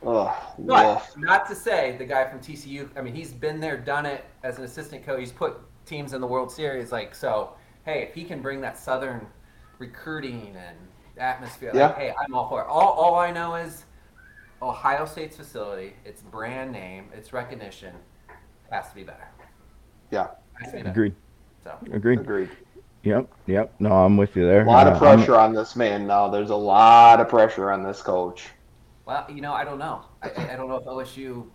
Ugh, 0.05 0.35
But 0.59 0.95
woof. 0.95 1.17
not 1.17 1.47
to 1.49 1.55
say 1.55 1.95
the 1.97 2.05
guy 2.05 2.29
from 2.29 2.39
TCU. 2.39 2.89
I 2.95 3.01
mean, 3.01 3.13
he's 3.13 3.33
been 3.33 3.59
there, 3.59 3.77
done 3.77 4.05
it 4.05 4.23
as 4.43 4.57
an 4.57 4.63
assistant 4.63 5.05
coach. 5.05 5.19
He's 5.19 5.31
put 5.31 5.57
teams 5.85 6.13
in 6.13 6.21
the 6.21 6.27
World 6.27 6.51
Series. 6.51 6.91
Like 6.91 7.13
so, 7.13 7.51
hey, 7.83 8.03
if 8.03 8.13
he 8.13 8.23
can 8.23 8.41
bring 8.41 8.61
that 8.61 8.77
Southern 8.77 9.27
recruiting 9.77 10.55
and 10.55 10.77
atmosphere, 11.17 11.71
Yeah. 11.73 11.87
like, 11.87 11.97
hey, 11.97 12.13
I'm 12.17 12.33
all 12.33 12.47
for 12.47 12.61
it. 12.61 12.67
All, 12.67 12.91
all 12.93 13.15
I 13.15 13.31
know 13.31 13.55
is 13.55 13.83
Ohio 14.61 15.05
State's 15.05 15.35
facility, 15.37 15.93
its 16.05 16.21
brand 16.21 16.71
name, 16.71 17.05
its 17.13 17.31
recognition 17.33 17.93
has 18.71 18.89
to 18.89 18.95
be 18.95 19.03
better. 19.03 19.27
Yeah, 20.11 20.27
be 20.59 20.71
better. 20.71 20.89
Agreed. 20.89 21.15
So 21.63 21.73
Agreed. 21.91 22.19
agreed. 22.19 22.49
Yep. 23.03 23.29
Yep. 23.47 23.73
No, 23.79 23.93
I'm 23.93 24.17
with 24.17 24.35
you 24.35 24.45
there. 24.45 24.63
A 24.63 24.65
lot 24.65 24.87
of 24.87 25.01
Uh, 25.01 25.05
I'm- 25.05 25.17
pressure 25.17 25.35
on 25.35 25.53
this 25.53 25.75
man 25.75 26.05
now. 26.05 26.27
There's 26.27 26.49
a 26.49 26.55
lot 26.55 27.21
of 27.21 27.29
pressure 27.29 27.71
on 27.71 27.83
this 27.83 28.01
coach. 28.01 28.49
well, 29.05 29.25
you 29.29 29.41
know, 29.41 29.53
I 29.53 29.63
don't 29.63 29.79
know. 29.79 30.01
I, 30.21 30.29
I 30.37 30.53
I 30.53 30.55
don't 30.55 30.67
know 30.69 30.75
if 30.77 30.85
OSU. 30.85 31.45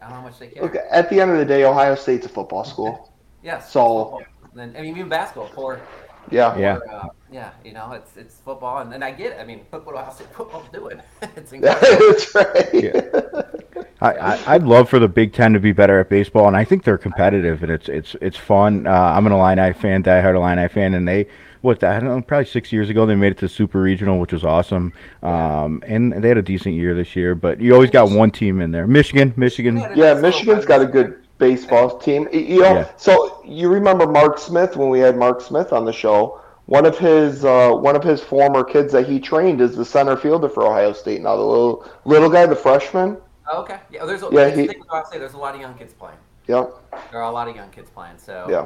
I 0.00 0.02
don't 0.02 0.10
know 0.10 0.16
how 0.16 0.22
much 0.22 0.38
they 0.38 0.48
care. 0.48 0.62
Look, 0.62 0.76
at 0.90 1.10
the 1.10 1.20
end 1.20 1.30
of 1.30 1.38
the 1.38 1.44
day, 1.44 1.64
Ohio 1.64 1.94
State's 1.94 2.24
a 2.26 2.28
football 2.28 2.64
school. 2.64 3.12
Yes. 3.42 3.70
So- 3.70 4.22
then 4.54 4.74
I 4.78 4.80
mean, 4.82 4.96
even 4.96 5.08
basketball. 5.10 5.48
Poor 5.48 5.80
Yeah. 6.30 6.56
Yeah. 6.58 6.76
Or, 6.76 6.90
uh, 6.90 7.08
yeah, 7.30 7.50
you 7.64 7.72
know, 7.72 7.92
it's 7.92 8.16
it's 8.16 8.36
football, 8.36 8.78
and, 8.78 8.94
and 8.94 9.02
I 9.02 9.10
get 9.10 9.32
it. 9.32 9.40
I 9.40 9.44
mean, 9.44 9.66
look 9.72 9.84
what 9.86 9.96
Ohio 9.96 10.12
State 10.12 10.28
football's 10.32 10.68
doing. 10.72 11.00
it's 11.36 11.52
incredible. 11.52 12.12
That's 12.12 12.34
right. 12.34 13.84
I, 14.00 14.12
I, 14.12 14.54
I'd 14.54 14.62
love 14.62 14.88
for 14.88 14.98
the 14.98 15.08
Big 15.08 15.32
Ten 15.32 15.52
to 15.52 15.60
be 15.60 15.72
better 15.72 16.00
at 16.00 16.08
baseball, 16.08 16.46
and 16.46 16.56
I 16.56 16.64
think 16.64 16.84
they're 16.84 16.98
competitive, 16.98 17.62
and 17.62 17.72
it's 17.72 17.88
it's 17.88 18.16
it's 18.20 18.36
fun. 18.36 18.86
Uh, 18.86 18.90
I'm 18.90 19.26
an 19.26 19.32
Illini 19.32 19.72
fan, 19.72 20.02
diehard 20.02 20.34
Illini 20.34 20.68
fan, 20.68 20.94
and 20.94 21.06
they 21.06 21.26
what 21.62 21.82
I 21.82 21.98
don't 21.98 22.08
know, 22.08 22.22
probably 22.22 22.46
six 22.46 22.72
years 22.72 22.90
ago 22.90 23.06
they 23.06 23.16
made 23.16 23.32
it 23.32 23.38
to 23.38 23.48
Super 23.48 23.80
Regional, 23.80 24.20
which 24.20 24.32
was 24.32 24.44
awesome. 24.44 24.92
Um, 25.22 25.82
and 25.86 26.12
they 26.12 26.28
had 26.28 26.38
a 26.38 26.42
decent 26.42 26.76
year 26.76 26.94
this 26.94 27.16
year, 27.16 27.34
but 27.34 27.60
you 27.60 27.74
always 27.74 27.90
got 27.90 28.10
one 28.10 28.30
team 28.30 28.60
in 28.60 28.70
there. 28.70 28.86
Michigan, 28.86 29.34
Michigan. 29.36 29.78
Yeah, 29.94 30.14
Michigan's 30.14 30.64
got 30.64 30.80
a 30.80 30.86
good 30.86 31.25
baseball 31.38 31.98
team. 31.98 32.28
You 32.32 32.62
know, 32.62 32.74
Yeah. 32.74 32.88
so 32.96 33.42
you 33.44 33.68
remember 33.68 34.06
Mark 34.06 34.38
Smith 34.38 34.76
when 34.76 34.88
we 34.88 34.98
had 35.00 35.16
Mark 35.16 35.40
Smith 35.40 35.72
on 35.72 35.84
the 35.84 35.92
show. 35.92 36.40
One 36.66 36.84
of 36.84 36.98
his 36.98 37.44
uh, 37.44 37.70
one 37.72 37.94
of 37.94 38.02
his 38.02 38.20
former 38.22 38.64
kids 38.64 38.92
that 38.92 39.06
he 39.06 39.20
trained 39.20 39.60
is 39.60 39.76
the 39.76 39.84
center 39.84 40.16
fielder 40.16 40.48
for 40.48 40.64
Ohio 40.64 40.92
State 40.92 41.22
now. 41.22 41.36
The 41.36 41.42
little 41.42 41.88
little 42.04 42.28
guy, 42.30 42.44
the 42.46 42.56
freshman. 42.56 43.18
Oh, 43.50 43.62
okay. 43.62 43.78
Yeah, 43.90 44.04
there's 44.04 44.22
a, 44.24 44.26
Yeah, 44.26 44.44
that's 44.44 44.56
the 44.56 44.62
he- 44.62 44.68
thing 44.68 44.82
with 44.90 45.10
there's 45.12 45.34
a 45.34 45.38
lot 45.38 45.54
of 45.54 45.60
young 45.60 45.74
kids 45.74 45.92
playing. 45.92 46.18
Yep. 46.48 46.72
There 47.12 47.20
are 47.22 47.30
a 47.30 47.32
lot 47.32 47.46
of 47.48 47.54
young 47.54 47.70
kids 47.70 47.88
playing. 47.90 48.18
So 48.18 48.46
Yeah. 48.48 48.64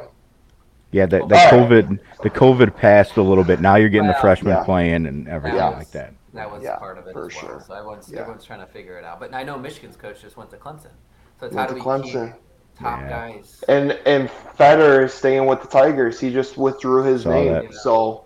Yeah, 0.93 1.07
the, 1.07 1.19
the 1.19 1.23
All 1.23 1.29
right. 1.29 1.53
COVID 1.53 1.99
the 2.23 2.31
COVID 2.31 2.75
passed 2.75 3.17
a 3.19 3.23
little 3.23 3.45
bit. 3.45 3.61
Now 3.61 3.77
you're 3.77 3.91
getting 3.91 4.07
the 4.07 4.13
Well, 4.15 4.21
freshmen 4.23 4.55
yeah. 4.57 4.65
playing 4.65 5.07
and 5.07 5.29
everything 5.29 5.59
that 5.59 5.69
was, 5.71 5.79
like 5.79 5.91
that. 5.93 6.15
That 6.33 6.51
was 6.51 6.63
Yeah, 6.63 6.77
part 6.77 6.97
of 6.99 7.07
it 7.07 7.13
for 7.13 7.27
as 7.27 7.35
well. 7.35 7.45
sure. 7.45 7.65
So 7.67 7.75
everyone's 7.75 8.11
Yeah. 8.11 8.21
everyone's 8.21 8.45
trying 8.45 8.61
to 8.61 8.67
figure 8.67 8.97
it 8.99 9.05
out. 9.05 9.21
But 9.21 9.35
I 9.35 9.43
know 9.43 9.59
Michigan's 9.59 9.97
coach 9.97 10.23
just 10.23 10.37
went 10.39 10.49
to 10.51 10.57
Clemson. 10.57 10.93
So 11.39 11.47
it's 11.47 11.55
Went 11.55 11.59
how 11.59 11.67
to 11.67 11.73
do 11.75 11.75
we 11.75 11.81
Clemson. 11.83 12.33
keep 12.33 12.41
top 12.81 13.01
Yeah. 13.01 13.09
guys? 13.09 13.65
And 13.69 13.93
and 14.07 14.29
Federer 14.59 15.05
is 15.05 15.15
staying 15.15 15.47
with 15.47 15.63
the 15.63 15.69
Tigers. 15.69 16.19
He 16.21 16.33
just 16.33 16.57
withdrew 16.57 17.05
his 17.05 17.23
Saw 17.23 17.31
name. 17.31 17.53
that. 17.53 17.75
So 17.75 18.25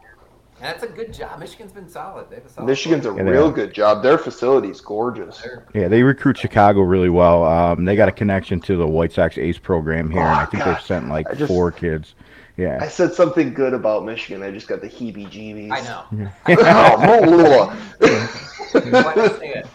And 0.61 0.67
that's 0.73 0.83
a 0.83 0.89
good 0.89 1.13
job. 1.13 1.39
Michigan's 1.41 1.73
been 1.73 1.89
solid. 1.89 2.31
They 2.31 2.37
have 2.37 2.51
solid 2.51 2.67
Michigan's 2.67 3.07
a 3.07 3.15
Yeah, 3.15 3.23
real 3.23 3.51
good 3.51 3.75
job. 3.75 4.03
Their 4.03 4.17
facility's 4.19 4.81
gorgeous. 4.81 5.47
Yeah, 5.75 5.89
they 5.89 6.03
recruit 6.03 6.39
Chicago 6.39 6.81
really 6.81 7.11
well. 7.11 7.45
Um, 7.45 7.85
they 7.85 7.97
got 7.97 8.09
a 8.09 8.13
connection 8.13 8.61
to 8.61 8.77
the 8.77 8.87
White 8.87 9.13
Sox 9.13 9.37
Ace 9.37 9.59
program 9.59 10.11
here, 10.11 10.23
and 10.23 10.29
I 10.31 10.43
Oh, 10.45 10.47
think 10.47 10.65
God. 10.65 10.77
they've 10.77 10.83
sent 10.85 11.09
like 11.09 11.27
just- 11.37 11.49
four 11.53 11.71
kids. 11.73 12.15
Yeah. 12.57 12.79
I 12.81 12.87
said 12.87 13.13
something 13.13 13.53
good 13.53 13.75
about 13.75 14.05
Michigan. 14.05 14.45
I 14.45 14.53
just 14.53 14.69
got 14.69 14.81
the 14.81 14.89
heebie-jeebies. 14.89 15.73
I 15.73 15.81
know. 15.81 16.31
oh, 16.49 17.77
Why 18.73 19.15
not 19.17 19.39
say 19.41 19.49
it? 19.55 19.67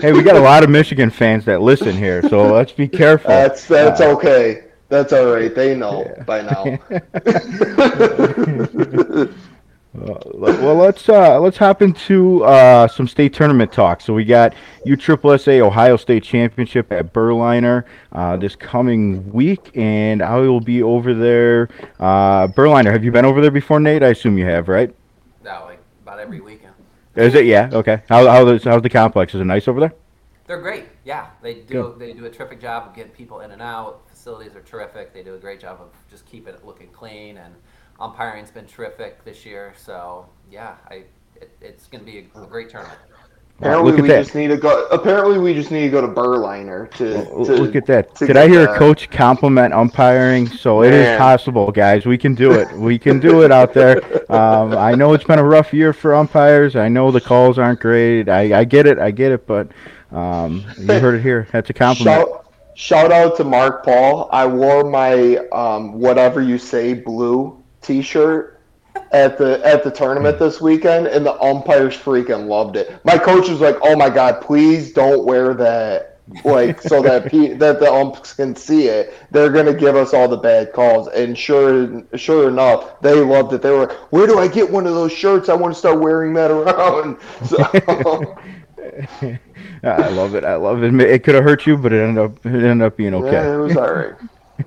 Hey, 0.00 0.12
we 0.12 0.22
got 0.22 0.36
a 0.36 0.40
lot 0.40 0.62
of 0.62 0.70
Michigan 0.70 1.10
fans 1.10 1.44
that 1.46 1.60
listen 1.62 1.96
here, 1.96 2.22
so 2.28 2.52
let's 2.52 2.72
be 2.72 2.88
careful. 2.88 3.30
that's 3.30 3.66
that's 3.66 4.00
Uh, 4.00 4.12
okay. 4.16 4.64
That's 4.88 5.12
all 5.12 5.32
right. 5.32 5.54
They 5.54 5.74
know 5.74 6.12
by 6.26 6.42
now. 6.42 6.78
Uh, 9.94 10.14
well, 10.32 10.74
let's 10.74 11.06
uh, 11.10 11.38
let's 11.38 11.58
hop 11.58 11.82
into 11.82 12.42
uh, 12.44 12.88
some 12.88 13.06
state 13.06 13.34
tournament 13.34 13.70
talk. 13.70 14.00
So 14.00 14.14
we 14.14 14.24
got 14.24 14.54
USSSA 14.86 15.60
Ohio 15.60 15.98
State 15.98 16.22
Championship 16.22 16.90
at 16.90 17.12
Berliner 17.12 17.84
uh, 18.12 18.38
this 18.38 18.56
coming 18.56 19.30
week, 19.30 19.70
and 19.76 20.22
I 20.22 20.36
will 20.36 20.60
be 20.62 20.82
over 20.82 21.12
there. 21.12 21.68
Uh, 22.00 22.46
Berliner, 22.46 22.90
have 22.90 23.04
you 23.04 23.12
been 23.12 23.26
over 23.26 23.42
there 23.42 23.50
before, 23.50 23.80
Nate? 23.80 24.02
I 24.02 24.08
assume 24.08 24.38
you 24.38 24.46
have, 24.46 24.68
right? 24.68 24.94
No, 25.44 25.64
like 25.66 25.80
about 26.02 26.20
every 26.20 26.40
weekend. 26.40 26.61
Is 27.16 27.34
it? 27.34 27.46
Yeah. 27.46 27.70
Okay. 27.72 28.02
How 28.08 28.26
how 28.26 28.44
the, 28.44 28.60
how's 28.64 28.82
the 28.82 28.88
complex? 28.88 29.34
Is 29.34 29.40
it 29.40 29.44
nice 29.44 29.68
over 29.68 29.80
there? 29.80 29.92
They're 30.46 30.60
great. 30.60 30.86
Yeah, 31.04 31.28
they 31.42 31.54
do. 31.60 31.94
They 31.98 32.12
do 32.12 32.24
a 32.24 32.30
terrific 32.30 32.60
job 32.60 32.88
of 32.88 32.94
getting 32.94 33.12
people 33.12 33.40
in 33.40 33.50
and 33.52 33.62
out. 33.62 34.02
Facilities 34.08 34.54
are 34.54 34.62
terrific. 34.62 35.12
They 35.12 35.22
do 35.22 35.34
a 35.34 35.38
great 35.38 35.60
job 35.60 35.80
of 35.80 35.90
just 36.10 36.26
keeping 36.26 36.54
it 36.54 36.64
looking 36.64 36.88
clean, 36.88 37.38
and 37.38 37.54
umpiring's 38.00 38.50
been 38.50 38.66
terrific 38.66 39.24
this 39.24 39.44
year. 39.46 39.74
So 39.76 40.28
yeah, 40.50 40.76
I 40.90 41.04
it, 41.36 41.56
it's 41.60 41.86
going 41.86 42.04
to 42.04 42.10
be 42.10 42.28
a, 42.34 42.42
a 42.42 42.46
great 42.46 42.70
tournament. 42.70 42.98
Apparently, 43.58 44.02
we 44.02 44.08
that. 44.08 44.24
just 44.24 44.34
need 44.34 44.48
to 44.48 44.56
go. 44.56 44.86
Apparently, 44.86 45.38
we 45.38 45.54
just 45.54 45.70
need 45.70 45.82
to 45.82 45.88
go 45.88 46.00
to 46.00 46.08
Berliner 46.08 46.88
to. 46.96 47.24
To 47.24 47.40
Look 47.40 47.76
at 47.76 47.86
that. 47.86 48.12
Did 48.16 48.36
I 48.36 48.48
hear 48.48 48.66
that. 48.66 48.74
a 48.74 48.78
coach 48.78 49.08
compliment 49.10 49.72
umpiring? 49.72 50.48
So 50.48 50.82
it 50.82 50.92
is 50.92 51.16
possible, 51.16 51.70
guys. 51.70 52.04
We 52.04 52.18
can 52.18 52.34
do 52.34 52.52
it. 52.52 52.72
We 52.72 52.98
can 52.98 53.20
do 53.20 53.42
it 53.44 53.52
out 53.52 53.72
there. 53.72 54.02
Um, 54.32 54.76
I 54.76 54.94
know 54.94 55.12
it's 55.12 55.24
been 55.24 55.38
a 55.38 55.44
rough 55.44 55.72
year 55.72 55.92
for 55.92 56.14
umpires. 56.14 56.74
I 56.74 56.88
know 56.88 57.12
the 57.12 57.20
calls 57.20 57.58
aren't 57.58 57.78
great. 57.78 58.28
I, 58.28 58.60
I 58.60 58.64
get 58.64 58.86
it. 58.86 58.98
I 58.98 59.12
get 59.12 59.30
it. 59.30 59.46
But 59.46 59.68
um, 60.10 60.64
you 60.78 60.86
heard 60.86 61.14
it 61.14 61.22
here. 61.22 61.46
That's 61.52 61.70
a 61.70 61.74
compliment. 61.74 62.26
Shout, 62.26 62.52
shout 62.74 63.12
out 63.12 63.36
to 63.36 63.44
Mark 63.44 63.84
Paul. 63.84 64.28
I 64.32 64.44
wore 64.46 64.82
my 64.90 65.36
um, 65.52 65.92
whatever 65.92 66.42
you 66.42 66.58
say 66.58 66.94
blue 66.94 67.62
T-shirt 67.80 68.51
at 69.12 69.36
the 69.38 69.64
at 69.64 69.84
the 69.84 69.90
tournament 69.90 70.38
this 70.38 70.60
weekend, 70.60 71.06
and 71.06 71.24
the 71.24 71.40
umpires 71.40 71.96
freaking 71.96 72.46
loved 72.46 72.76
it. 72.76 72.98
My 73.04 73.18
coach 73.18 73.48
was 73.48 73.60
like, 73.60 73.76
"Oh 73.82 73.96
my 73.96 74.10
god, 74.10 74.40
please 74.40 74.92
don't 74.92 75.24
wear 75.24 75.54
that." 75.54 76.08
Like 76.44 76.80
so 76.80 77.02
that 77.02 77.26
pe- 77.26 77.54
that 77.58 77.80
the 77.80 77.92
umps 77.92 78.32
can 78.32 78.54
see 78.54 78.86
it, 78.86 79.12
they're 79.30 79.50
gonna 79.50 79.74
give 79.74 79.96
us 79.96 80.14
all 80.14 80.28
the 80.28 80.36
bad 80.36 80.72
calls. 80.72 81.08
And 81.08 81.36
sure, 81.36 82.02
sure 82.14 82.48
enough, 82.48 83.00
they 83.00 83.20
loved 83.20 83.52
it. 83.52 83.62
They 83.62 83.70
were, 83.70 83.86
like, 83.86 84.12
"Where 84.12 84.26
do 84.26 84.38
I 84.38 84.48
get 84.48 84.70
one 84.70 84.86
of 84.86 84.94
those 84.94 85.12
shirts? 85.12 85.48
I 85.48 85.54
want 85.54 85.74
to 85.74 85.78
start 85.78 86.00
wearing 86.00 86.32
that 86.34 86.50
around." 86.50 87.18
So, 87.44 88.36
I 89.84 90.08
love 90.08 90.34
it. 90.34 90.44
I 90.44 90.56
love 90.56 90.82
it. 90.82 90.94
It 91.00 91.24
could 91.24 91.34
have 91.34 91.44
hurt 91.44 91.66
you, 91.66 91.76
but 91.76 91.92
it 91.92 92.02
ended 92.02 92.24
up 92.24 92.46
it 92.46 92.64
ended 92.64 92.86
up 92.86 92.96
being 92.96 93.14
okay. 93.14 93.32
yeah, 93.32 93.54
it 93.54 93.58
was 93.58 93.76
all 93.76 93.92
right. 93.92 94.14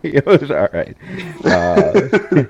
it 0.04 0.26
was 0.26 0.52
all 0.52 0.70
right. 0.74 0.96
Uh, 1.44 2.46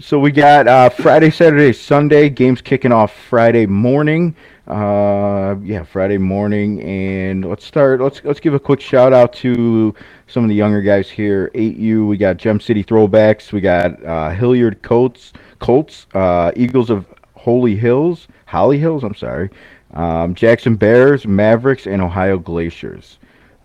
so 0.00 0.18
we 0.18 0.30
got 0.30 0.66
uh, 0.68 0.88
Friday, 0.88 1.30
Saturday, 1.30 1.72
Sunday 1.72 2.28
games 2.28 2.60
kicking 2.60 2.92
off 2.92 3.14
Friday 3.28 3.66
morning. 3.66 4.34
Uh, 4.66 5.54
yeah, 5.62 5.84
Friday 5.84 6.18
morning, 6.18 6.82
and 6.82 7.44
let's 7.44 7.64
start. 7.64 8.00
Let's 8.00 8.20
let's 8.24 8.40
give 8.40 8.54
a 8.54 8.58
quick 8.58 8.80
shout 8.80 9.12
out 9.12 9.32
to 9.34 9.94
some 10.26 10.42
of 10.42 10.48
the 10.48 10.54
younger 10.54 10.82
guys 10.82 11.08
here. 11.08 11.50
8U, 11.54 12.08
we 12.08 12.16
got 12.16 12.36
Gem 12.36 12.58
City 12.58 12.82
throwbacks. 12.82 13.52
We 13.52 13.60
got 13.60 14.02
uh, 14.04 14.30
Hilliard 14.30 14.82
Colts, 14.82 15.32
Colts, 15.60 16.06
uh, 16.14 16.50
Eagles 16.56 16.90
of 16.90 17.06
Holy 17.34 17.76
Hills, 17.76 18.26
Holly 18.46 18.78
Hills. 18.78 19.04
I'm 19.04 19.14
sorry. 19.14 19.50
Um, 19.94 20.34
Jackson 20.34 20.74
Bears, 20.76 21.26
Mavericks, 21.26 21.86
and 21.86 22.02
Ohio 22.02 22.38
Glaciers. 22.38 23.18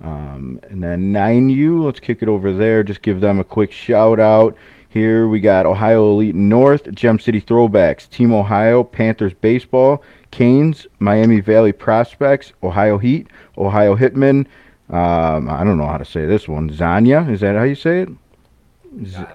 Um, 0.03 0.59
and 0.69 0.83
then 0.83 1.13
9U, 1.13 1.83
let's 1.83 1.99
kick 1.99 2.21
it 2.21 2.29
over 2.29 2.51
there. 2.51 2.83
Just 2.83 3.01
give 3.01 3.21
them 3.21 3.39
a 3.39 3.43
quick 3.43 3.71
shout 3.71 4.19
out. 4.19 4.55
Here 4.91 5.25
we 5.29 5.39
got 5.39 5.65
Ohio 5.65 6.11
Elite 6.11 6.35
North, 6.35 6.91
Gem 6.93 7.17
City 7.17 7.39
Throwbacks, 7.39 8.09
Team 8.09 8.33
Ohio, 8.33 8.83
Panthers 8.83 9.33
Baseball, 9.33 10.03
Canes, 10.31 10.85
Miami 10.99 11.39
Valley 11.39 11.71
Prospects, 11.71 12.51
Ohio 12.61 12.97
Heat, 12.97 13.27
Ohio 13.57 13.95
Hitmen. 13.95 14.45
Um, 14.89 15.49
I 15.49 15.63
don't 15.63 15.77
know 15.77 15.87
how 15.87 15.97
to 15.97 16.03
say 16.03 16.25
this 16.25 16.45
one. 16.45 16.69
Zanya, 16.69 17.31
is 17.31 17.39
that 17.39 17.55
how 17.55 17.63
you 17.63 17.75
say 17.75 18.01
it? 18.01 18.09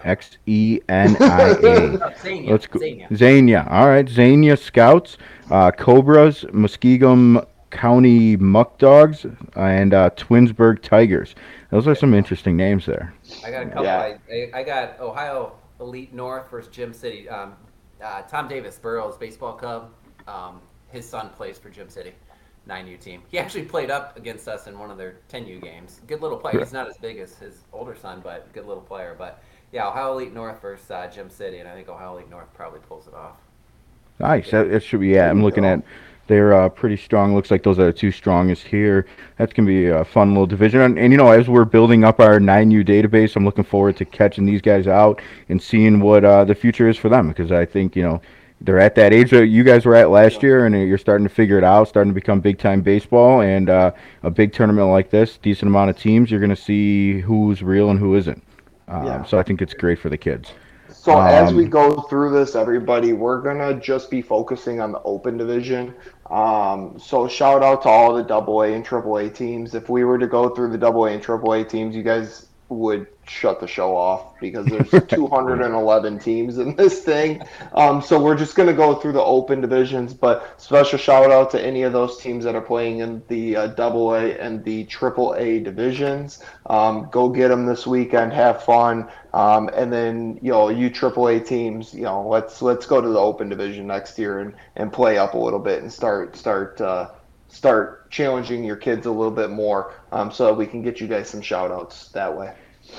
X 0.04 0.36
E 0.44 0.80
N 0.90 1.16
I 1.20 1.56
A. 1.62 1.88
Let's 2.50 2.66
go. 2.66 2.78
Xenia. 2.78 3.08
Zania. 3.08 3.72
All 3.72 3.88
right. 3.88 4.04
Zania 4.04 4.58
Scouts, 4.58 5.16
uh, 5.50 5.70
Cobras, 5.70 6.44
Muskingum 6.52 7.42
County 7.70 8.36
Muck 8.36 8.78
Dogs, 8.78 9.26
and 9.54 9.92
uh, 9.92 10.10
Twinsburg 10.10 10.82
Tigers. 10.82 11.34
Those 11.70 11.88
are 11.88 11.94
some 11.94 12.14
interesting 12.14 12.56
names 12.56 12.86
there. 12.86 13.12
I 13.44 13.50
got 13.50 13.62
a 13.62 13.66
couple. 13.66 13.84
Yeah. 13.84 13.98
I, 13.98 14.18
I, 14.32 14.50
I 14.54 14.62
got 14.62 15.00
Ohio 15.00 15.52
Elite 15.80 16.14
North 16.14 16.50
versus 16.50 16.72
Gem 16.72 16.92
City. 16.92 17.28
Um, 17.28 17.54
uh, 18.02 18.22
Tom 18.22 18.48
Davis, 18.48 18.78
Burroughs 18.78 19.16
baseball 19.16 19.54
cub. 19.54 19.90
Um, 20.28 20.60
his 20.90 21.08
son 21.08 21.30
plays 21.30 21.58
for 21.58 21.70
Gem 21.70 21.88
City, 21.88 22.12
9U 22.68 23.00
team. 23.00 23.22
He 23.28 23.38
actually 23.38 23.64
played 23.64 23.90
up 23.90 24.16
against 24.16 24.48
us 24.48 24.66
in 24.66 24.78
one 24.78 24.90
of 24.90 24.98
their 24.98 25.16
10U 25.30 25.60
games. 25.60 26.00
Good 26.06 26.22
little 26.22 26.38
player. 26.38 26.58
He's 26.58 26.72
not 26.72 26.88
as 26.88 26.96
big 26.98 27.18
as 27.18 27.36
his 27.36 27.64
older 27.72 27.96
son, 27.96 28.20
but 28.22 28.52
good 28.52 28.66
little 28.66 28.82
player. 28.82 29.14
But 29.18 29.42
yeah, 29.72 29.88
Ohio 29.88 30.12
Elite 30.12 30.32
North 30.32 30.62
versus 30.62 30.90
uh, 30.90 31.08
Gem 31.08 31.30
City, 31.30 31.58
and 31.58 31.68
I 31.68 31.74
think 31.74 31.88
Ohio 31.88 32.14
Elite 32.14 32.30
North 32.30 32.52
probably 32.54 32.80
pulls 32.80 33.06
it 33.08 33.14
off. 33.14 33.36
Nice. 34.18 34.50
That, 34.50 34.70
that 34.70 34.82
should 34.82 35.00
be. 35.00 35.08
Yeah, 35.08 35.28
I'm 35.28 35.42
looking 35.42 35.64
at 35.64 35.82
They're 36.26 36.54
uh, 36.54 36.68
pretty 36.68 36.96
strong. 36.96 37.34
Looks 37.34 37.50
like 37.50 37.62
those 37.62 37.78
are 37.78 37.86
the 37.86 37.92
two 37.92 38.10
strongest 38.10 38.64
here. 38.64 39.06
That's 39.38 39.52
gonna 39.52 39.66
be 39.66 39.86
a 39.86 40.04
fun 40.04 40.30
little 40.30 40.46
division. 40.46 40.80
And, 40.80 40.98
and 40.98 41.12
you 41.12 41.18
know, 41.18 41.30
as 41.30 41.48
we're 41.48 41.64
building 41.64 42.02
up 42.04 42.20
our 42.20 42.38
9U 42.40 42.84
database, 42.84 43.36
I'm 43.36 43.44
looking 43.44 43.64
forward 43.64 43.96
to 43.98 44.04
catching 44.04 44.44
these 44.44 44.60
guys 44.60 44.86
out 44.86 45.22
and 45.48 45.62
seeing 45.62 46.00
what 46.00 46.24
uh, 46.24 46.44
the 46.44 46.54
future 46.54 46.88
is 46.88 46.96
for 46.96 47.08
them. 47.08 47.28
Because 47.28 47.52
I 47.52 47.64
think 47.64 47.94
you 47.94 48.02
know 48.02 48.20
they're 48.60 48.80
at 48.80 48.94
that 48.96 49.12
age 49.12 49.30
that 49.30 49.46
you 49.46 49.62
guys 49.62 49.84
were 49.84 49.94
at 49.94 50.10
last 50.10 50.42
year, 50.42 50.66
and 50.66 50.74
you're 50.74 50.98
starting 50.98 51.28
to 51.28 51.32
figure 51.32 51.58
it 51.58 51.64
out, 51.64 51.88
starting 51.88 52.10
to 52.10 52.14
become 52.14 52.40
big 52.40 52.58
time 52.58 52.80
baseball. 52.80 53.42
And 53.42 53.70
uh, 53.70 53.92
a 54.22 54.30
big 54.30 54.52
tournament 54.52 54.88
like 54.88 55.10
this, 55.10 55.38
decent 55.38 55.68
amount 55.68 55.90
of 55.90 55.98
teams, 55.98 56.30
you're 56.30 56.40
gonna 56.40 56.56
see 56.56 57.20
who's 57.20 57.62
real 57.62 57.90
and 57.90 58.00
who 58.00 58.16
isn't. 58.16 58.42
Um, 58.88 59.06
Yeah. 59.06 59.24
So 59.24 59.38
I 59.38 59.42
think 59.42 59.62
it's 59.62 59.74
great 59.74 59.98
for 59.98 60.08
the 60.08 60.18
kids. 60.18 60.52
So 60.88 61.20
as 61.20 61.54
we 61.54 61.64
Um, 61.64 61.70
go 61.70 61.94
through 62.10 62.32
this, 62.32 62.56
everybody, 62.56 63.12
we're 63.12 63.40
gonna 63.40 63.74
just 63.74 64.10
be 64.10 64.20
focusing 64.22 64.80
on 64.80 64.90
the 64.90 65.00
open 65.04 65.36
division. 65.36 65.94
Um, 66.30 66.98
so 66.98 67.28
shout 67.28 67.62
out 67.62 67.82
to 67.82 67.88
all 67.88 68.14
the 68.14 68.22
double 68.22 68.62
A 68.62 68.72
and 68.72 68.84
triple 68.84 69.16
A 69.18 69.30
teams. 69.30 69.74
If 69.74 69.88
we 69.88 70.04
were 70.04 70.18
to 70.18 70.26
go 70.26 70.48
through 70.48 70.70
the 70.70 70.78
double 70.78 71.06
A 71.06 71.12
and 71.12 71.22
triple 71.22 71.52
A 71.52 71.64
teams, 71.64 71.94
you 71.94 72.02
guys 72.02 72.46
would 72.68 73.06
shut 73.28 73.60
the 73.60 73.66
show 73.66 73.96
off 73.96 74.38
because 74.40 74.66
there's 74.66 74.90
211 75.08 76.18
teams 76.18 76.58
in 76.58 76.76
this 76.76 77.02
thing. 77.02 77.42
Um, 77.72 78.00
so 78.00 78.20
we're 78.20 78.36
just 78.36 78.54
gonna 78.54 78.72
go 78.72 78.94
through 78.94 79.12
the 79.12 79.22
open 79.22 79.60
divisions. 79.60 80.14
But 80.14 80.60
special 80.60 80.98
shout 80.98 81.30
out 81.30 81.50
to 81.52 81.64
any 81.64 81.82
of 81.82 81.92
those 81.92 82.18
teams 82.18 82.44
that 82.44 82.54
are 82.54 82.60
playing 82.60 82.98
in 82.98 83.22
the 83.28 83.56
uh, 83.56 83.66
double 83.68 84.14
A 84.14 84.38
and 84.38 84.64
the 84.64 84.84
triple 84.84 85.34
A 85.34 85.60
divisions. 85.60 86.42
Um, 86.66 87.08
go 87.10 87.28
get 87.28 87.48
them 87.48 87.66
this 87.66 87.86
weekend. 87.86 88.32
Have 88.32 88.62
fun. 88.62 89.08
Um, 89.32 89.68
and 89.74 89.92
then 89.92 90.38
you 90.40 90.50
know 90.50 90.70
you 90.70 90.90
AAA 90.90 91.46
teams, 91.46 91.92
you 91.92 92.02
know 92.02 92.26
let's 92.26 92.62
let's 92.62 92.86
go 92.86 93.00
to 93.00 93.08
the 93.08 93.18
Open 93.18 93.48
Division 93.50 93.86
next 93.86 94.18
year 94.18 94.40
and, 94.40 94.54
and 94.76 94.92
play 94.92 95.18
up 95.18 95.34
a 95.34 95.38
little 95.38 95.58
bit 95.58 95.82
and 95.82 95.92
start 95.92 96.36
start 96.36 96.80
uh, 96.80 97.10
start 97.48 98.10
challenging 98.10 98.64
your 98.64 98.76
kids 98.76 99.04
a 99.06 99.10
little 99.10 99.30
bit 99.30 99.50
more, 99.50 99.92
um, 100.10 100.32
so 100.32 100.54
we 100.54 100.66
can 100.66 100.82
get 100.82 101.00
you 101.00 101.06
guys 101.06 101.28
some 101.28 101.42
shout 101.42 101.70
outs 101.70 102.08
that 102.08 102.34
way. 102.34 102.54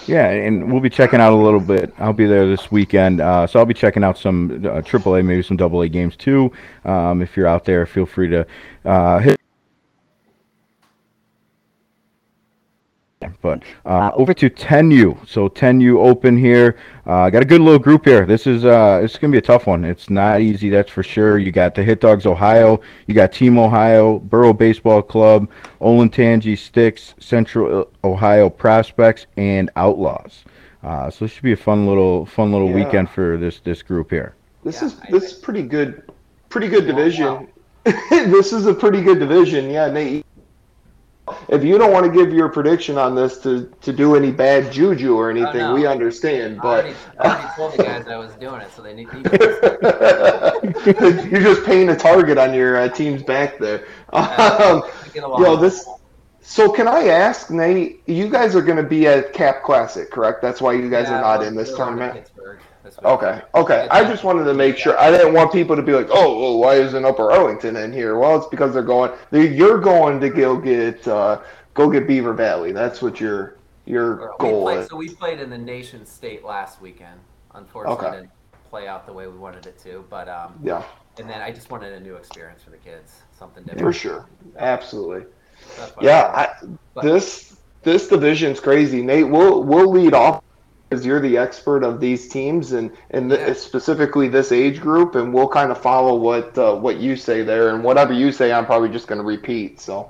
Yeah, 0.06 0.30
and 0.30 0.72
we'll 0.72 0.82
be 0.82 0.90
checking 0.90 1.20
out 1.20 1.34
a 1.34 1.36
little 1.36 1.60
bit. 1.60 1.94
I'll 1.98 2.14
be 2.14 2.26
there 2.26 2.48
this 2.48 2.72
weekend, 2.72 3.20
uh, 3.20 3.48
so 3.48 3.60
I'll 3.60 3.66
be 3.66 3.74
checking 3.74 4.04
out 4.04 4.18
some 4.18 4.66
uh, 4.66 4.82
AAA, 4.82 5.26
maybe 5.26 5.42
some 5.42 5.60
AA 5.60 5.88
games 5.88 6.16
too. 6.16 6.52
Um, 6.86 7.22
if 7.22 7.36
you're 7.36 7.48
out 7.48 7.66
there, 7.66 7.86
feel 7.86 8.06
free 8.06 8.30
to 8.30 8.46
uh, 8.86 9.20
hit. 9.20 9.37
But 13.42 13.64
uh, 13.86 14.12
over 14.14 14.34
to 14.34 14.50
10U. 14.50 15.28
So 15.28 15.50
10U 15.50 15.98
open 15.98 16.38
here. 16.38 16.78
Uh, 17.06 17.30
got 17.30 17.42
a 17.42 17.46
good 17.46 17.62
little 17.62 17.80
group 17.80 18.06
here. 18.06 18.26
This 18.26 18.46
is 18.48 18.66
uh, 18.66 19.00
it's 19.04 19.18
gonna 19.18 19.32
be 19.32 19.38
a 19.38 19.42
tough 19.42 19.66
one. 19.68 19.86
It's 19.86 20.10
not 20.10 20.42
easy, 20.42 20.70
that's 20.70 20.92
for 20.92 21.04
sure. 21.04 21.38
You 21.38 21.52
got 21.52 21.74
the 21.74 21.84
Hit 21.84 22.02
Dogs 22.02 22.26
Ohio, 22.26 22.82
you 23.08 23.14
got 23.14 23.32
Team 23.32 23.58
Ohio, 23.58 24.20
Borough 24.20 24.52
Baseball 24.54 25.02
Club, 25.02 25.50
Olentangy 25.80 26.58
Sticks, 26.58 27.16
Central 27.20 27.90
Ohio 28.04 28.50
Prospects, 28.50 29.26
and 29.38 29.70
Outlaws. 29.78 30.44
Uh, 30.84 31.10
so 31.10 31.26
this 31.26 31.32
should 31.32 31.44
be 31.44 31.54
a 31.54 31.58
fun 31.58 31.88
little 31.88 32.26
fun 32.26 32.52
little 32.52 32.70
Yeah. 32.70 32.76
weekend 32.86 33.10
for 33.10 33.38
this 33.38 33.60
this 33.60 33.82
group 33.82 34.10
here. 34.12 34.36
This 34.64 34.82
Yeah, 34.82 34.88
is 34.88 35.00
this 35.10 35.24
is 35.32 35.34
pretty 35.34 35.64
good, 35.64 36.04
pretty 36.50 36.68
good 36.68 36.86
division. 36.88 37.48
this 38.10 38.52
is 38.52 38.66
a 38.66 38.74
pretty 38.74 39.02
good 39.02 39.20
division. 39.20 39.70
Yeah, 39.70 39.90
Nate. 39.90 40.26
If 41.50 41.64
you 41.64 41.78
don't 41.78 41.92
want 41.92 42.06
to 42.06 42.12
give 42.12 42.34
your 42.34 42.50
prediction 42.50 42.98
on 42.98 43.16
this 43.16 43.38
to, 43.40 43.72
to 43.82 43.92
do 43.92 44.16
any 44.16 44.32
bad 44.32 44.72
juju 44.72 45.16
or 45.16 45.30
anything, 45.30 45.58
no. 45.58 45.74
we 45.74 45.86
understand. 45.86 46.60
I 46.60 46.62
But 46.62 46.86
already, 46.86 46.96
I 47.20 47.28
already 47.28 47.48
told 47.56 47.74
the 47.74 47.84
guys 47.84 48.08
I 48.08 48.18
was 48.18 48.34
doing 48.36 48.62
it, 48.62 48.72
so 48.72 48.82
they 48.82 48.94
need, 48.94 49.12
You're 51.32 51.42
just 51.42 51.66
painting 51.66 51.90
a 51.90 51.98
target 51.98 52.38
on 52.38 52.54
your 52.54 52.78
uh, 52.78 52.90
team's 52.90 53.24
back 53.24 53.60
there. 53.60 53.86
Um, 54.14 54.84
yo, 55.16 55.58
this. 55.58 55.86
So 56.42 56.72
can 56.72 56.88
I 56.88 57.08
ask, 57.08 57.52
Nate? 57.52 58.02
You 58.08 58.30
guys 58.30 58.56
are 58.56 58.62
going 58.62 58.78
to 58.78 58.84
be 58.84 59.06
at 59.06 59.34
Cap 59.34 59.64
Classic, 59.64 60.10
correct? 60.10 60.42
That's 60.42 60.62
why 60.62 60.74
you 60.74 60.90
guys 60.90 61.10
Yeah, 61.10 61.18
are 61.18 61.22
not 61.22 61.44
in 61.44 61.56
this 61.56 61.76
tournament. 61.76 62.32
Pittsburgh 62.56 62.60
this 62.84 62.98
week. 62.98 63.06
Okay, 63.06 63.42
okay. 63.56 63.88
I 63.92 64.04
just 64.04 64.24
wanted 64.24 64.46
to 64.46 64.54
make 64.54 64.78
sure. 64.78 64.98
I 65.00 65.12
didn't 65.12 65.34
want 65.34 65.52
people 65.52 65.76
to 65.76 65.82
be 65.82 65.94
like, 65.94 66.08
"Oh, 66.10 66.40
well, 66.40 66.58
why 66.60 66.76
isn't 66.76 67.06
Upper 67.06 67.32
Arlington 67.32 67.76
in 67.78 67.92
here?" 67.92 68.18
Well, 68.18 68.38
it's 68.38 68.48
because 68.48 68.74
they're 68.74 68.84
going. 68.84 69.12
They, 69.32 69.48
you're 69.54 69.80
going 69.80 70.20
to 70.22 70.30
go 70.30 70.58
get 70.58 71.08
uh, 71.08 71.42
go 71.74 71.90
get 71.90 72.08
Beaver 72.08 72.34
Valley. 72.34 72.72
That's 72.72 73.02
what 73.02 73.20
your 73.20 73.58
your 73.86 74.16
we 74.16 74.38
goal 74.40 74.64
played, 74.64 74.80
is. 74.80 74.88
so 74.90 74.96
we 74.96 75.10
played 75.10 75.40
in 75.40 75.50
the 75.50 75.58
nation 75.58 76.06
state 76.06 76.44
last 76.44 76.82
weekend. 76.82 77.20
Unfortunately, 77.56 78.06
Okay. 78.06 78.16
didn't 78.18 78.32
play 78.70 78.88
out 78.88 79.06
the 79.08 79.14
way 79.14 79.28
we 79.28 79.38
wanted 79.38 79.66
it 79.66 79.78
to. 79.80 80.06
But 80.10 80.28
um, 80.30 80.54
Yeah, 80.64 80.84
and 81.20 81.30
then 81.30 81.42
I 81.42 81.52
just 81.52 81.70
wanted 81.72 81.94
a 81.94 82.00
new 82.00 82.16
experience 82.16 82.62
for 82.64 82.70
the 82.70 82.78
kids, 82.78 83.22
something 83.38 83.64
different. 83.64 83.82
for 83.86 83.94
sure, 83.94 84.26
absolutely. 84.58 85.26
Why 85.78 85.90
Yeah, 86.02 86.24
I- 86.36 86.68
I, 86.98 87.02
this 87.02 87.58
this 87.84 88.08
division's 88.10 88.60
crazy. 88.60 89.02
Nate, 89.02 89.28
we'll 89.28 89.64
we'll 89.64 89.90
lead 89.90 90.14
off 90.14 90.44
because 90.90 91.06
you're 91.06 91.20
the 91.20 91.38
expert 91.38 91.84
of 91.84 92.00
these 92.00 92.28
teams 92.28 92.72
and 92.72 92.92
and 93.12 93.30
th- 93.30 93.42
Yeah. 93.42 93.54
specifically 93.54 94.28
this 94.28 94.52
age 94.52 94.80
group, 94.80 95.16
and 95.16 95.34
we'll 95.34 95.48
kind 95.48 95.72
of 95.72 95.78
follow 95.78 96.16
what 96.16 96.58
uh, 96.58 96.76
what 96.76 96.98
you 96.98 97.16
say 97.16 97.44
there, 97.44 97.70
and 97.70 97.84
whatever 97.84 98.14
you 98.14 98.32
say, 98.32 98.52
I'm 98.52 98.66
probably 98.66 98.90
just 98.90 99.08
going 99.08 99.20
to 99.20 99.26
repeat. 99.26 99.80
So. 99.80 100.10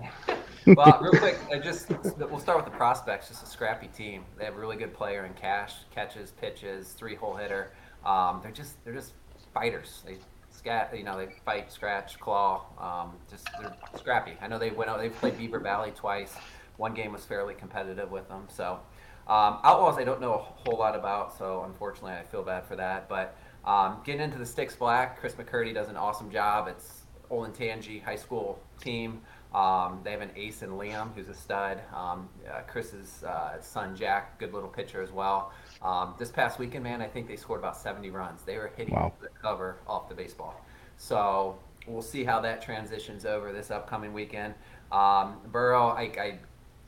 well, 0.75 0.99
real 1.01 1.13
quick, 1.13 1.39
I 1.49 1.59
just 1.59 1.89
we'll 2.17 2.39
start 2.39 2.57
with 2.57 2.65
the 2.65 2.77
prospects. 2.77 3.29
Just 3.29 3.41
a 3.43 3.47
scrappy 3.47 3.87
team. 3.87 4.25
They 4.37 4.45
have 4.45 4.55
a 4.55 4.59
really 4.59 4.75
good 4.75 4.93
player 4.93 5.25
in 5.25 5.33
cash, 5.33 5.75
catches, 5.95 6.31
pitches, 6.31 6.89
three 6.89 7.15
hole 7.15 7.35
hitter. 7.35 7.71
Um, 8.05 8.41
they're 8.43 8.51
just 8.51 8.83
they're 8.83 8.93
just 8.93 9.13
fighters. 9.53 10.03
They 10.05 10.17
scat, 10.51 10.91
you 10.95 11.03
know, 11.03 11.17
they 11.17 11.27
fight, 11.45 11.71
scratch, 11.71 12.19
claw. 12.19 12.65
Um, 12.77 13.13
just 13.29 13.47
they're 13.61 13.73
scrappy. 13.95 14.33
I 14.41 14.47
know 14.47 14.59
they 14.59 14.71
went 14.71 14.89
out. 14.89 14.99
They've 14.99 15.15
played 15.15 15.37
Beaver 15.37 15.59
Valley 15.59 15.91
twice. 15.95 16.35
One 16.77 16.93
game 16.93 17.13
was 17.13 17.23
fairly 17.23 17.53
competitive 17.53 18.11
with 18.11 18.27
them. 18.27 18.47
So 18.49 18.79
um, 19.27 19.59
Outlaws, 19.63 19.97
I 19.97 20.03
don't 20.03 20.21
know 20.21 20.33
a 20.33 20.37
whole 20.37 20.77
lot 20.77 20.95
about. 20.95 21.37
So 21.37 21.63
unfortunately, 21.65 22.13
I 22.13 22.23
feel 22.23 22.43
bad 22.43 22.65
for 22.65 22.75
that. 22.77 23.09
But 23.09 23.35
um, 23.65 23.97
getting 24.05 24.21
into 24.21 24.37
the 24.37 24.45
Sticks 24.45 24.75
Black, 24.75 25.19
Chris 25.19 25.33
McCurdy 25.33 25.73
does 25.73 25.89
an 25.89 25.97
awesome 25.97 26.31
job. 26.31 26.67
It's 26.67 27.01
Olentangy 27.29 28.03
High 28.03 28.15
School 28.15 28.59
team. 28.81 29.21
Um, 29.53 30.01
they 30.03 30.11
have 30.11 30.21
an 30.21 30.31
ace 30.35 30.61
in 30.61 30.71
Liam, 30.71 31.13
who's 31.15 31.29
a 31.29 31.33
stud. 31.33 31.81
Um, 31.93 32.29
uh, 32.49 32.61
Chris's 32.67 33.23
uh, 33.23 33.59
son 33.61 33.95
Jack, 33.95 34.37
good 34.39 34.53
little 34.53 34.69
pitcher 34.69 35.01
as 35.01 35.11
well. 35.11 35.51
Um, 35.81 36.13
this 36.19 36.29
past 36.29 36.59
weekend, 36.59 36.83
man, 36.83 37.01
I 37.01 37.07
think 37.07 37.27
they 37.27 37.37
scored 37.37 37.59
about 37.59 37.77
70 37.77 38.09
runs. 38.09 38.41
They 38.43 38.57
were 38.57 38.71
hitting 38.75 38.93
Wow. 38.93 39.13
the 39.21 39.29
cover 39.29 39.77
off 39.87 40.09
the 40.09 40.15
baseball. 40.15 40.61
So 40.97 41.57
we'll 41.87 42.01
see 42.01 42.23
how 42.23 42.41
that 42.41 42.61
transitions 42.61 43.25
over 43.25 43.53
this 43.53 43.71
upcoming 43.71 44.13
weekend. 44.13 44.53
Um, 44.91 45.37
Burrow, 45.51 45.87
I, 45.87 46.01
I, 46.19 46.39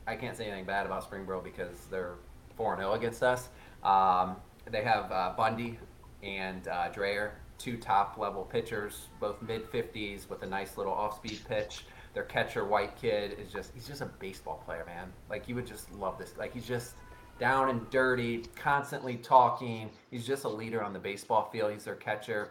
I 0.06 0.16
can't 0.16 0.36
say 0.36 0.46
anything 0.46 0.66
bad 0.66 0.86
about 0.86 1.10
Springboro 1.10 1.42
because 1.42 1.86
they're 1.90 2.14
4 2.60 2.76
0 2.76 2.92
against 2.92 3.22
us. 3.22 3.48
Um, 3.82 4.36
they 4.70 4.82
have 4.82 5.10
uh, 5.10 5.32
Bundy 5.34 5.78
and 6.22 6.68
uh, 6.68 6.88
Dreyer, 6.90 7.32
two 7.56 7.78
top 7.78 8.18
level 8.18 8.44
pitchers, 8.44 9.08
both 9.18 9.40
mid 9.40 9.64
50s 9.72 10.28
with 10.28 10.42
a 10.42 10.46
nice 10.46 10.76
little 10.76 10.92
off 10.92 11.16
speed 11.16 11.40
pitch. 11.48 11.86
Their 12.12 12.24
catcher, 12.24 12.66
White 12.66 13.00
Kid, 13.00 13.38
is 13.40 13.50
just, 13.50 13.72
he's 13.72 13.86
just 13.86 14.02
a 14.02 14.06
baseball 14.06 14.62
player, 14.66 14.84
man. 14.84 15.10
Like, 15.30 15.48
you 15.48 15.54
would 15.54 15.66
just 15.66 15.90
love 15.94 16.18
this. 16.18 16.34
Like, 16.36 16.52
he's 16.52 16.66
just 16.66 16.96
down 17.38 17.70
and 17.70 17.88
dirty, 17.88 18.44
constantly 18.56 19.16
talking. 19.16 19.88
He's 20.10 20.26
just 20.26 20.44
a 20.44 20.48
leader 20.48 20.82
on 20.82 20.92
the 20.92 20.98
baseball 20.98 21.48
field. 21.50 21.72
He's 21.72 21.84
their 21.84 21.94
catcher. 21.94 22.50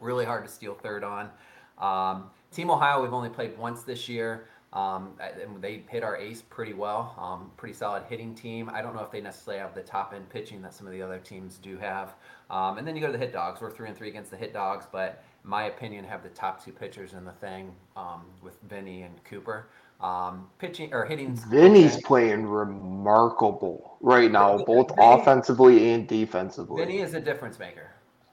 Really 0.00 0.24
hard 0.24 0.44
to 0.44 0.50
steal 0.50 0.74
third 0.74 1.02
on. 1.02 1.30
Um, 1.78 2.30
Team 2.52 2.70
Ohio, 2.70 3.02
we've 3.02 3.12
only 3.12 3.30
played 3.30 3.58
once 3.58 3.82
this 3.82 4.08
year. 4.08 4.46
Um, 4.72 5.12
and 5.20 5.60
they 5.60 5.82
hit 5.88 6.02
our 6.02 6.16
ace 6.16 6.40
pretty 6.40 6.72
well. 6.72 7.14
Um, 7.18 7.50
pretty 7.58 7.74
solid 7.74 8.04
hitting 8.08 8.34
team. 8.34 8.70
I 8.72 8.80
don't 8.80 8.94
know 8.96 9.02
if 9.02 9.10
they 9.10 9.20
necessarily 9.20 9.60
have 9.60 9.74
the 9.74 9.82
top 9.82 10.14
end 10.14 10.28
pitching 10.30 10.62
that 10.62 10.72
some 10.72 10.86
of 10.86 10.92
the 10.94 11.02
other 11.02 11.18
teams 11.18 11.58
do 11.58 11.76
have. 11.76 12.14
Um, 12.48 12.78
and 12.78 12.86
then 12.86 12.94
you 12.96 13.00
go 13.02 13.06
to 13.08 13.12
the 13.12 13.18
Hit 13.18 13.32
Dogs. 13.34 13.60
We're 13.60 13.70
three 13.70 13.88
and 13.88 13.96
three 13.96 14.08
against 14.08 14.30
the 14.30 14.36
Hit 14.38 14.54
Dogs, 14.54 14.86
but 14.90 15.22
in 15.44 15.50
my 15.50 15.64
opinion, 15.64 16.04
have 16.04 16.22
the 16.22 16.30
top 16.30 16.64
two 16.64 16.72
pitchers 16.72 17.12
in 17.12 17.24
the 17.26 17.32
thing 17.32 17.74
um, 17.96 18.22
with 18.42 18.56
Vinny 18.68 19.02
and 19.02 19.22
Cooper. 19.24 19.68
Um, 20.00 20.48
pitching 20.58 20.92
or 20.92 21.04
hitting. 21.04 21.36
Vinny's 21.36 22.00
playing 22.02 22.46
remarkable 22.46 23.96
right 24.00 24.30
now, 24.32 24.58
both 24.58 24.88
Vinny- 24.96 25.20
offensively 25.20 25.92
and 25.92 26.08
defensively. 26.08 26.84
Vinny 26.84 26.98
is 27.00 27.14
a 27.14 27.20
difference 27.20 27.58
maker. 27.58 27.90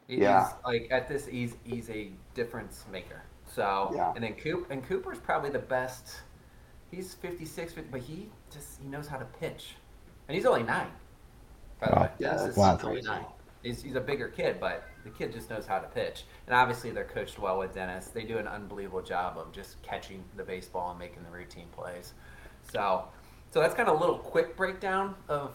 He- 0.08 0.18
Yeah. 0.22 0.52
Like 0.66 0.88
at 0.90 1.08
this, 1.08 1.26
he's 1.28 1.56
he's 1.64 1.90
a 1.90 2.12
difference 2.34 2.86
maker. 2.92 3.22
So 3.46 3.92
Yeah. 3.94 4.14
and 4.16 4.24
then 4.24 4.34
Coop 4.34 4.72
and 4.72 4.84
Cooper's 4.84 5.20
probably 5.20 5.50
the 5.52 5.60
best. 5.60 6.22
He's 6.92 7.14
56, 7.14 7.74
but 7.92 8.02
he 8.02 8.30
just 8.52 8.80
he 8.82 8.88
knows 8.88 9.08
how 9.08 9.18
to 9.18 9.26
pitch, 9.26 9.76
and 10.28 10.36
he's 10.36 10.46
only 10.46 10.64
nine. 10.64 10.92
By 11.80 11.90
the 11.90 11.96
Wow. 11.96 12.02
way, 12.02 12.10
Yeah, 12.20 12.36
Dennis 12.36 12.56
that's 12.56 12.58
Wow. 12.58 12.80
only 12.84 13.02
nine. 13.02 13.26
He's, 13.64 13.82
he's 13.84 13.96
a 13.96 14.02
bigger 14.02 14.30
kid, 14.30 14.60
but 14.60 14.90
the 15.04 15.10
kid 15.10 15.34
just 15.34 15.50
knows 15.50 15.66
how 15.68 15.80
to 15.80 15.88
pitch. 15.88 16.26
And 16.48 16.56
obviously, 16.56 16.92
they're 16.92 17.04
coached 17.06 17.40
well 17.40 17.60
with 17.60 17.74
Dennis. 17.74 18.08
They 18.08 18.24
do 18.24 18.38
an 18.38 18.48
unbelievable 18.48 19.02
job 19.02 19.38
of 19.38 19.52
just 19.52 19.82
catching 19.84 20.24
the 20.36 20.44
baseball 20.44 20.92
and 20.92 21.00
making 21.00 21.24
the 21.24 21.32
routine 21.32 21.68
plays. 21.72 22.14
So, 22.64 23.06
so 23.52 23.60
that's 23.62 23.76
kind 23.76 23.90
of 23.90 23.98
a 23.98 24.00
little 24.00 24.18
quick 24.20 24.56
breakdown 24.58 25.16
of 25.28 25.54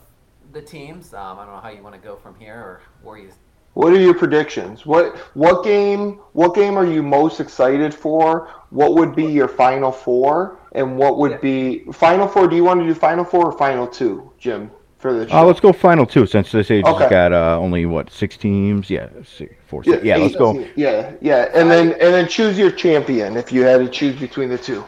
the 0.52 0.62
teams. 0.62 1.14
Um, 1.14 1.38
I 1.38 1.44
don't 1.46 1.54
know 1.54 1.60
how 1.60 1.70
you 1.70 1.82
want 1.82 1.94
to 1.94 2.00
go 2.00 2.16
from 2.16 2.34
here 2.38 2.56
or 2.56 2.82
where 3.02 3.18
you 3.18 3.30
What 3.74 3.92
are 3.92 4.00
your 4.00 4.14
predictions? 4.14 4.86
What 4.86 5.16
what 5.34 5.64
game 5.64 6.20
what 6.32 6.54
game 6.54 6.76
are 6.78 6.86
you 6.86 7.02
most 7.02 7.40
excited 7.40 7.92
for? 7.94 8.48
What 8.70 8.94
would 8.94 9.14
be 9.14 9.24
your 9.26 9.48
final 9.48 9.90
four? 9.92 10.58
And 10.74 10.98
what 10.98 11.18
would 11.18 11.32
Yeah. 11.32 11.36
be 11.38 11.78
final 11.92 12.26
four? 12.26 12.48
Do 12.48 12.56
you 12.56 12.64
want 12.64 12.80
to 12.80 12.86
do 12.86 12.94
final 12.94 13.24
four 13.24 13.46
or 13.46 13.52
final 13.52 13.86
two, 13.86 14.30
Jim? 14.38 14.70
For 14.98 15.12
the 15.12 15.36
Uh, 15.36 15.44
let's 15.44 15.60
go 15.60 15.72
final 15.72 16.06
two 16.06 16.26
since 16.26 16.50
this 16.50 16.70
age 16.70 16.86
has 16.86 17.10
got 17.10 17.32
uh, 17.32 17.58
only 17.60 17.84
what 17.84 18.10
six 18.10 18.38
teams. 18.38 18.88
Yeah, 18.88 19.08
six, 19.22 19.54
four. 19.66 19.84
Six. 19.84 20.02
Yeah, 20.02 20.16
let's 20.16 20.34
go. 20.34 20.64
Yeah, 20.76 21.12
yeah, 21.20 21.50
and 21.54 21.70
then 21.70 21.92
and 21.92 22.14
then 22.14 22.26
choose 22.26 22.58
your 22.58 22.70
champion 22.70 23.36
if 23.36 23.52
you 23.52 23.62
had 23.62 23.80
to 23.80 23.88
choose 23.88 24.16
between 24.16 24.48
the 24.48 24.56
two. 24.56 24.82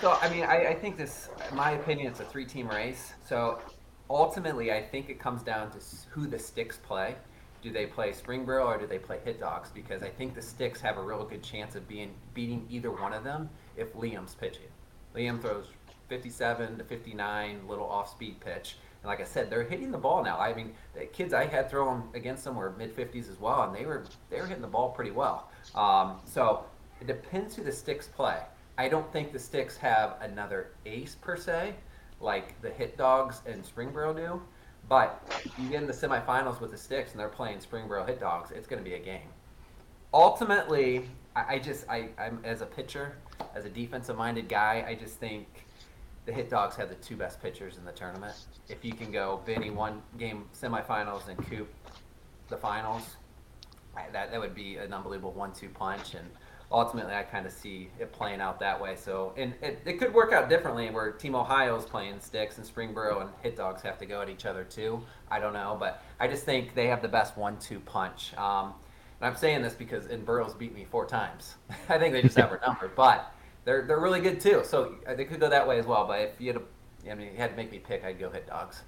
So 0.00 0.16
I 0.22 0.30
mean, 0.30 0.44
I, 0.44 0.68
I 0.68 0.74
think 0.74 0.96
this, 0.96 1.28
in 1.50 1.56
my 1.56 1.72
opinion, 1.72 2.06
it's 2.06 2.20
a 2.20 2.24
three-team 2.24 2.68
race. 2.68 3.14
So 3.28 3.58
ultimately, 4.08 4.70
I 4.70 4.80
think 4.80 5.10
it 5.10 5.18
comes 5.18 5.42
down 5.42 5.72
to 5.72 5.78
who 6.10 6.28
the 6.28 6.38
sticks 6.38 6.76
play. 6.76 7.16
Do 7.60 7.72
they 7.72 7.86
play 7.86 8.12
Springboro 8.12 8.64
or 8.64 8.78
do 8.78 8.86
they 8.86 8.98
play 9.00 9.18
Hit 9.24 9.40
Dogs? 9.40 9.70
Because 9.74 10.04
I 10.04 10.08
think 10.08 10.36
the 10.36 10.42
sticks 10.42 10.80
have 10.80 10.98
a 10.98 11.02
real 11.02 11.24
good 11.24 11.42
chance 11.42 11.74
of 11.74 11.88
being 11.88 12.10
beating 12.32 12.64
either 12.70 12.92
one 12.92 13.12
of 13.12 13.24
them 13.24 13.50
if 13.76 13.92
Liam's 13.94 14.36
pitching. 14.36 14.68
Liam 15.14 15.40
throws 15.40 15.66
57 16.08 16.78
to 16.78 16.84
59, 16.84 17.60
little 17.68 17.88
off-speed 17.88 18.40
pitch. 18.40 18.76
And 19.02 19.08
like 19.08 19.20
I 19.20 19.24
said, 19.24 19.50
they're 19.50 19.64
hitting 19.64 19.90
the 19.90 19.98
ball 19.98 20.24
now. 20.24 20.38
I 20.38 20.54
mean, 20.54 20.72
the 20.94 21.06
kids 21.06 21.32
I 21.32 21.46
had 21.46 21.70
throwing 21.70 22.02
against 22.14 22.44
them 22.44 22.56
were 22.56 22.74
mid 22.76 22.96
50s 22.96 23.30
as 23.30 23.38
well, 23.38 23.62
and 23.62 23.74
they 23.74 23.86
were 23.86 24.04
they 24.30 24.40
were 24.40 24.46
hitting 24.46 24.62
the 24.62 24.68
ball 24.68 24.90
pretty 24.90 25.12
well. 25.12 25.50
Um, 25.74 26.18
so 26.24 26.64
it 27.00 27.06
depends 27.06 27.54
who 27.54 27.62
the 27.62 27.72
sticks 27.72 28.08
play. 28.08 28.38
I 28.76 28.88
don't 28.88 29.10
think 29.12 29.32
the 29.32 29.38
sticks 29.38 29.76
have 29.76 30.16
another 30.20 30.70
ace 30.86 31.14
per 31.14 31.36
se, 31.36 31.74
like 32.20 32.60
the 32.60 32.70
Hit 32.70 32.96
Dogs 32.96 33.40
and 33.46 33.64
Springboro 33.64 34.16
do. 34.16 34.42
But 34.88 35.22
you 35.58 35.68
get 35.68 35.82
in 35.82 35.86
the 35.86 35.92
semifinals 35.92 36.60
with 36.60 36.70
the 36.70 36.78
sticks, 36.78 37.10
and 37.12 37.20
they're 37.20 37.28
playing 37.28 37.58
Springboro 37.58 38.06
Hit 38.06 38.20
Dogs. 38.20 38.50
It's 38.50 38.66
going 38.66 38.82
to 38.82 38.88
be 38.88 38.96
a 38.96 39.00
game. 39.00 39.28
Ultimately, 40.14 41.08
I, 41.36 41.54
I 41.54 41.58
just 41.58 41.88
I, 41.88 42.08
I'm 42.18 42.40
as 42.44 42.62
a 42.62 42.66
pitcher, 42.66 43.16
as 43.54 43.64
a 43.64 43.68
defensive-minded 43.68 44.48
guy, 44.48 44.84
I 44.86 44.94
just 44.94 45.14
think 45.14 45.46
the 46.26 46.32
Hit 46.32 46.50
Dogs 46.50 46.76
have 46.76 46.88
the 46.88 46.94
two 46.96 47.16
best 47.16 47.42
pitchers 47.42 47.78
in 47.78 47.84
the 47.84 47.92
tournament. 47.92 48.34
If 48.68 48.84
you 48.84 48.92
can 48.92 49.10
go 49.10 49.40
Vinny 49.46 49.70
one 49.70 50.02
game 50.18 50.44
semifinals 50.54 51.28
and 51.28 51.38
Coop 51.48 51.68
the 52.48 52.56
finals, 52.56 53.16
that 54.12 54.30
that 54.30 54.38
would 54.38 54.54
be 54.54 54.76
an 54.76 54.92
unbelievable 54.92 55.32
one-two 55.32 55.70
punch. 55.70 56.14
And 56.14 56.28
ultimately, 56.70 57.14
I 57.14 57.22
kind 57.22 57.46
of 57.46 57.52
see 57.52 57.88
it 57.98 58.12
playing 58.12 58.40
out 58.40 58.60
that 58.60 58.80
way. 58.80 58.94
So, 58.94 59.32
and 59.36 59.54
it, 59.62 59.80
it 59.86 59.94
could 59.94 60.12
work 60.12 60.32
out 60.32 60.50
differently 60.50 60.90
where 60.90 61.12
Team 61.12 61.34
Ohio's 61.34 61.86
playing 61.86 62.20
sticks 62.20 62.58
and 62.58 62.66
Springboro 62.66 63.22
and 63.22 63.30
Hit 63.42 63.56
Dogs 63.56 63.80
have 63.82 63.98
to 63.98 64.06
go 64.06 64.20
at 64.20 64.28
each 64.28 64.44
other 64.44 64.64
too. 64.64 65.02
I 65.30 65.40
don't 65.40 65.54
know, 65.54 65.76
but 65.80 66.02
I 66.20 66.28
just 66.28 66.44
think 66.44 66.74
they 66.74 66.88
have 66.88 67.00
the 67.00 67.08
best 67.08 67.36
one-two 67.38 67.80
punch. 67.80 68.34
Um, 68.36 68.74
and 69.20 69.28
I'm 69.28 69.36
saying 69.36 69.62
this 69.62 69.74
because 69.74 70.06
in 70.06 70.24
Burrows 70.24 70.54
beat 70.54 70.74
me 70.74 70.86
four 70.90 71.06
times. 71.06 71.56
I 71.88 71.98
think 71.98 72.12
they 72.12 72.22
just 72.22 72.36
have 72.36 72.50
our 72.50 72.60
number, 72.66 72.90
but 72.94 73.32
they're 73.64 73.82
they're 73.86 74.00
really 74.00 74.20
good 74.20 74.40
too. 74.40 74.62
So 74.64 74.96
uh, 75.06 75.14
they 75.14 75.24
could 75.24 75.40
go 75.40 75.48
that 75.48 75.66
way 75.66 75.78
as 75.78 75.86
well. 75.86 76.06
But 76.06 76.20
if 76.20 76.40
you 76.40 76.52
had, 76.52 76.56
to, 76.56 77.10
I 77.10 77.14
mean, 77.14 77.32
you 77.32 77.36
had 77.36 77.50
to 77.50 77.56
make 77.56 77.70
me 77.70 77.78
pick, 77.78 78.04
I'd 78.04 78.18
go 78.18 78.30
Hit 78.30 78.46
Dogs. 78.46 78.82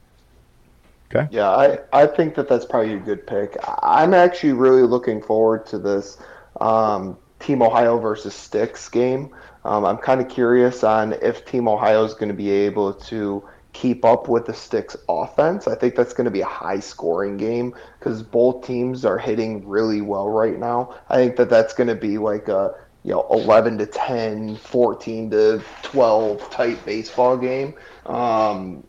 Okay. 1.12 1.28
Yeah, 1.32 1.50
I, 1.50 1.78
I 1.92 2.06
think 2.06 2.36
that 2.36 2.48
that's 2.48 2.64
probably 2.64 2.94
a 2.94 2.98
good 2.98 3.26
pick. 3.26 3.56
I'm 3.82 4.14
actually 4.14 4.52
really 4.52 4.82
looking 4.82 5.20
forward 5.20 5.66
to 5.66 5.78
this 5.78 6.18
um, 6.60 7.18
Team 7.40 7.62
Ohio 7.62 7.98
versus 7.98 8.32
Sticks 8.32 8.88
game. 8.88 9.34
Um, 9.64 9.84
I'm 9.84 9.98
kind 9.98 10.20
of 10.20 10.28
curious 10.28 10.84
on 10.84 11.14
if 11.14 11.44
Team 11.44 11.68
Ohio 11.68 12.04
is 12.04 12.14
going 12.14 12.28
to 12.28 12.34
be 12.34 12.50
able 12.50 12.94
to 12.94 13.42
keep 13.72 14.04
up 14.04 14.28
with 14.28 14.46
the 14.46 14.54
Sticks 14.54 14.96
offense. 15.08 15.68
I 15.68 15.74
think 15.74 15.94
that's 15.94 16.12
going 16.12 16.24
to 16.24 16.30
be 16.30 16.40
a 16.40 16.46
high 16.46 16.80
scoring 16.80 17.36
game 17.36 17.74
because 17.98 18.22
both 18.22 18.66
teams 18.66 19.04
are 19.04 19.18
hitting 19.18 19.66
really 19.66 20.00
well 20.00 20.28
right 20.28 20.58
now. 20.58 20.94
I 21.08 21.16
think 21.16 21.36
that 21.36 21.50
that's 21.50 21.74
going 21.74 21.88
to 21.88 21.94
be 21.94 22.18
like 22.18 22.48
a 22.48 22.74
you 23.04 23.12
know 23.12 23.26
11 23.30 23.78
to 23.78 23.86
10, 23.86 24.56
14 24.56 25.30
to 25.30 25.62
12 25.82 26.50
type 26.50 26.84
baseball 26.84 27.36
game. 27.36 27.74
Um, 28.06 28.84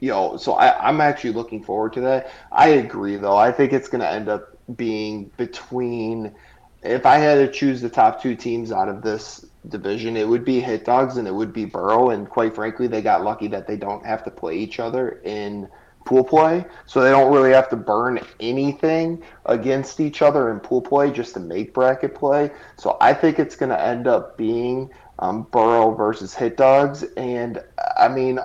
you 0.00 0.10
know, 0.10 0.36
so 0.36 0.54
I, 0.54 0.86
I'm 0.86 1.00
actually 1.00 1.32
looking 1.32 1.62
forward 1.62 1.92
to 1.94 2.00
that. 2.02 2.30
I 2.52 2.68
agree, 2.68 3.16
though. 3.16 3.36
I 3.36 3.52
think 3.52 3.72
it's 3.72 3.88
going 3.88 4.02
to 4.02 4.10
end 4.10 4.28
up 4.28 4.58
being 4.76 5.30
between. 5.36 6.34
If 6.82 7.06
I 7.06 7.16
had 7.16 7.36
to 7.36 7.50
choose 7.50 7.80
the 7.80 7.88
top 7.88 8.20
two 8.20 8.36
teams 8.36 8.70
out 8.70 8.88
of 8.88 9.00
this 9.00 9.46
division, 9.68 10.16
it 10.16 10.28
would 10.28 10.44
be 10.44 10.60
Hit 10.60 10.84
Dogs 10.84 11.16
and 11.16 11.26
it 11.26 11.34
would 11.34 11.52
be 11.52 11.64
Burrow. 11.64 12.10
And 12.10 12.28
quite 12.28 12.54
frankly, 12.54 12.86
they 12.86 13.02
got 13.02 13.24
lucky 13.24 13.48
that 13.48 13.66
they 13.66 13.76
don't 13.76 14.04
have 14.04 14.24
to 14.24 14.30
play 14.30 14.56
each 14.56 14.80
other 14.80 15.20
in 15.24 15.68
pool 16.04 16.24
play, 16.24 16.64
so 16.86 17.00
they 17.00 17.10
don't 17.10 17.32
really 17.32 17.52
have 17.52 17.68
to 17.70 17.76
burn 17.76 18.20
anything 18.40 19.22
against 19.46 20.00
each 20.00 20.22
other 20.22 20.50
in 20.50 20.60
pool 20.60 20.82
play 20.82 21.10
just 21.10 21.34
to 21.34 21.40
make 21.40 21.72
bracket 21.72 22.14
play. 22.14 22.50
So 22.76 22.96
I 23.00 23.14
think 23.14 23.38
it's 23.38 23.56
going 23.56 23.70
to 23.70 23.80
end 23.80 24.06
up 24.06 24.36
being 24.36 24.90
um, 25.18 25.46
Burrow 25.50 25.94
versus 25.94 26.34
Hit 26.34 26.56
Dogs, 26.56 27.04
and 27.16 27.62
I 27.96 28.08
mean, 28.08 28.38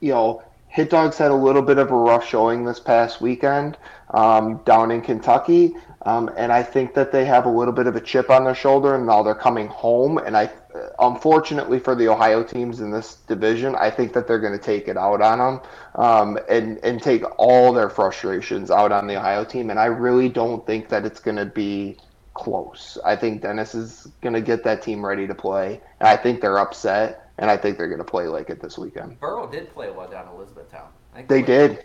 you 0.00 0.12
know, 0.12 0.42
Hit 0.68 0.90
Dogs 0.90 1.18
had 1.18 1.30
a 1.30 1.34
little 1.34 1.62
bit 1.62 1.78
of 1.78 1.90
a 1.90 1.96
rough 1.96 2.26
showing 2.26 2.64
this 2.64 2.80
past 2.80 3.20
weekend 3.20 3.76
um, 4.10 4.58
down 4.64 4.90
in 4.90 5.02
Kentucky, 5.02 5.74
um, 6.04 6.30
and 6.36 6.52
I 6.52 6.62
think 6.62 6.94
that 6.94 7.12
they 7.12 7.24
have 7.24 7.46
a 7.46 7.50
little 7.50 7.72
bit 7.72 7.86
of 7.86 7.94
a 7.94 8.00
chip 8.00 8.28
on 8.30 8.44
their 8.44 8.54
shoulder, 8.54 8.96
and 8.96 9.06
now 9.06 9.22
they're 9.22 9.34
coming 9.34 9.68
home. 9.68 10.18
And 10.18 10.36
I, 10.36 10.50
unfortunately 10.98 11.78
for 11.78 11.94
the 11.94 12.08
Ohio 12.08 12.42
teams 12.42 12.80
in 12.80 12.90
this 12.90 13.16
division, 13.28 13.76
I 13.76 13.90
think 13.90 14.12
that 14.14 14.26
they're 14.26 14.40
going 14.40 14.58
to 14.58 14.64
take 14.64 14.88
it 14.88 14.96
out 14.96 15.22
on 15.22 15.38
them 15.38 15.60
um, 15.94 16.38
and 16.48 16.78
and 16.78 17.00
take 17.00 17.22
all 17.38 17.72
their 17.72 17.88
frustrations 17.88 18.70
out 18.70 18.90
on 18.90 19.06
the 19.06 19.16
Ohio 19.16 19.44
team. 19.44 19.70
And 19.70 19.78
I 19.78 19.86
really 19.86 20.28
don't 20.28 20.66
think 20.66 20.88
that 20.88 21.04
it's 21.04 21.20
going 21.20 21.36
to 21.36 21.46
be 21.46 21.98
close. 22.34 22.98
I 23.04 23.14
think 23.14 23.42
Dennis 23.42 23.74
is 23.74 24.08
going 24.22 24.34
to 24.34 24.40
get 24.40 24.64
that 24.64 24.82
team 24.82 25.04
ready 25.04 25.26
to 25.28 25.34
play, 25.34 25.80
and 26.00 26.08
I 26.08 26.16
think 26.16 26.40
they're 26.40 26.58
upset, 26.58 27.30
and 27.38 27.48
I 27.48 27.56
think 27.56 27.78
they're 27.78 27.88
going 27.88 27.98
to 27.98 28.04
play 28.04 28.26
like 28.26 28.50
it 28.50 28.60
this 28.60 28.76
weekend. 28.76 29.20
Burrow 29.20 29.48
did 29.48 29.72
play 29.72 29.90
well 29.90 30.08
down 30.08 30.26
in 30.26 30.34
Elizabethtown. 30.34 30.88
They 31.14 31.22
played 31.22 31.46
did. 31.46 31.84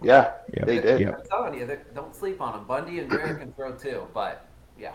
Too. 0.00 0.08
Yeah, 0.08 0.32
Yep. 0.56 0.66
they 0.66 0.80
did. 0.80 1.00
Yep. 1.00 1.14
I'm 1.20 1.26
telling 1.28 1.58
you, 1.58 1.78
don't 1.94 2.14
sleep 2.14 2.40
on 2.40 2.52
them. 2.54 2.64
Bundy 2.66 3.00
and 3.00 3.10
Drake 3.10 3.38
can 3.38 3.52
throw 3.52 3.72
too, 3.72 4.06
but 4.14 4.46
yeah. 4.78 4.92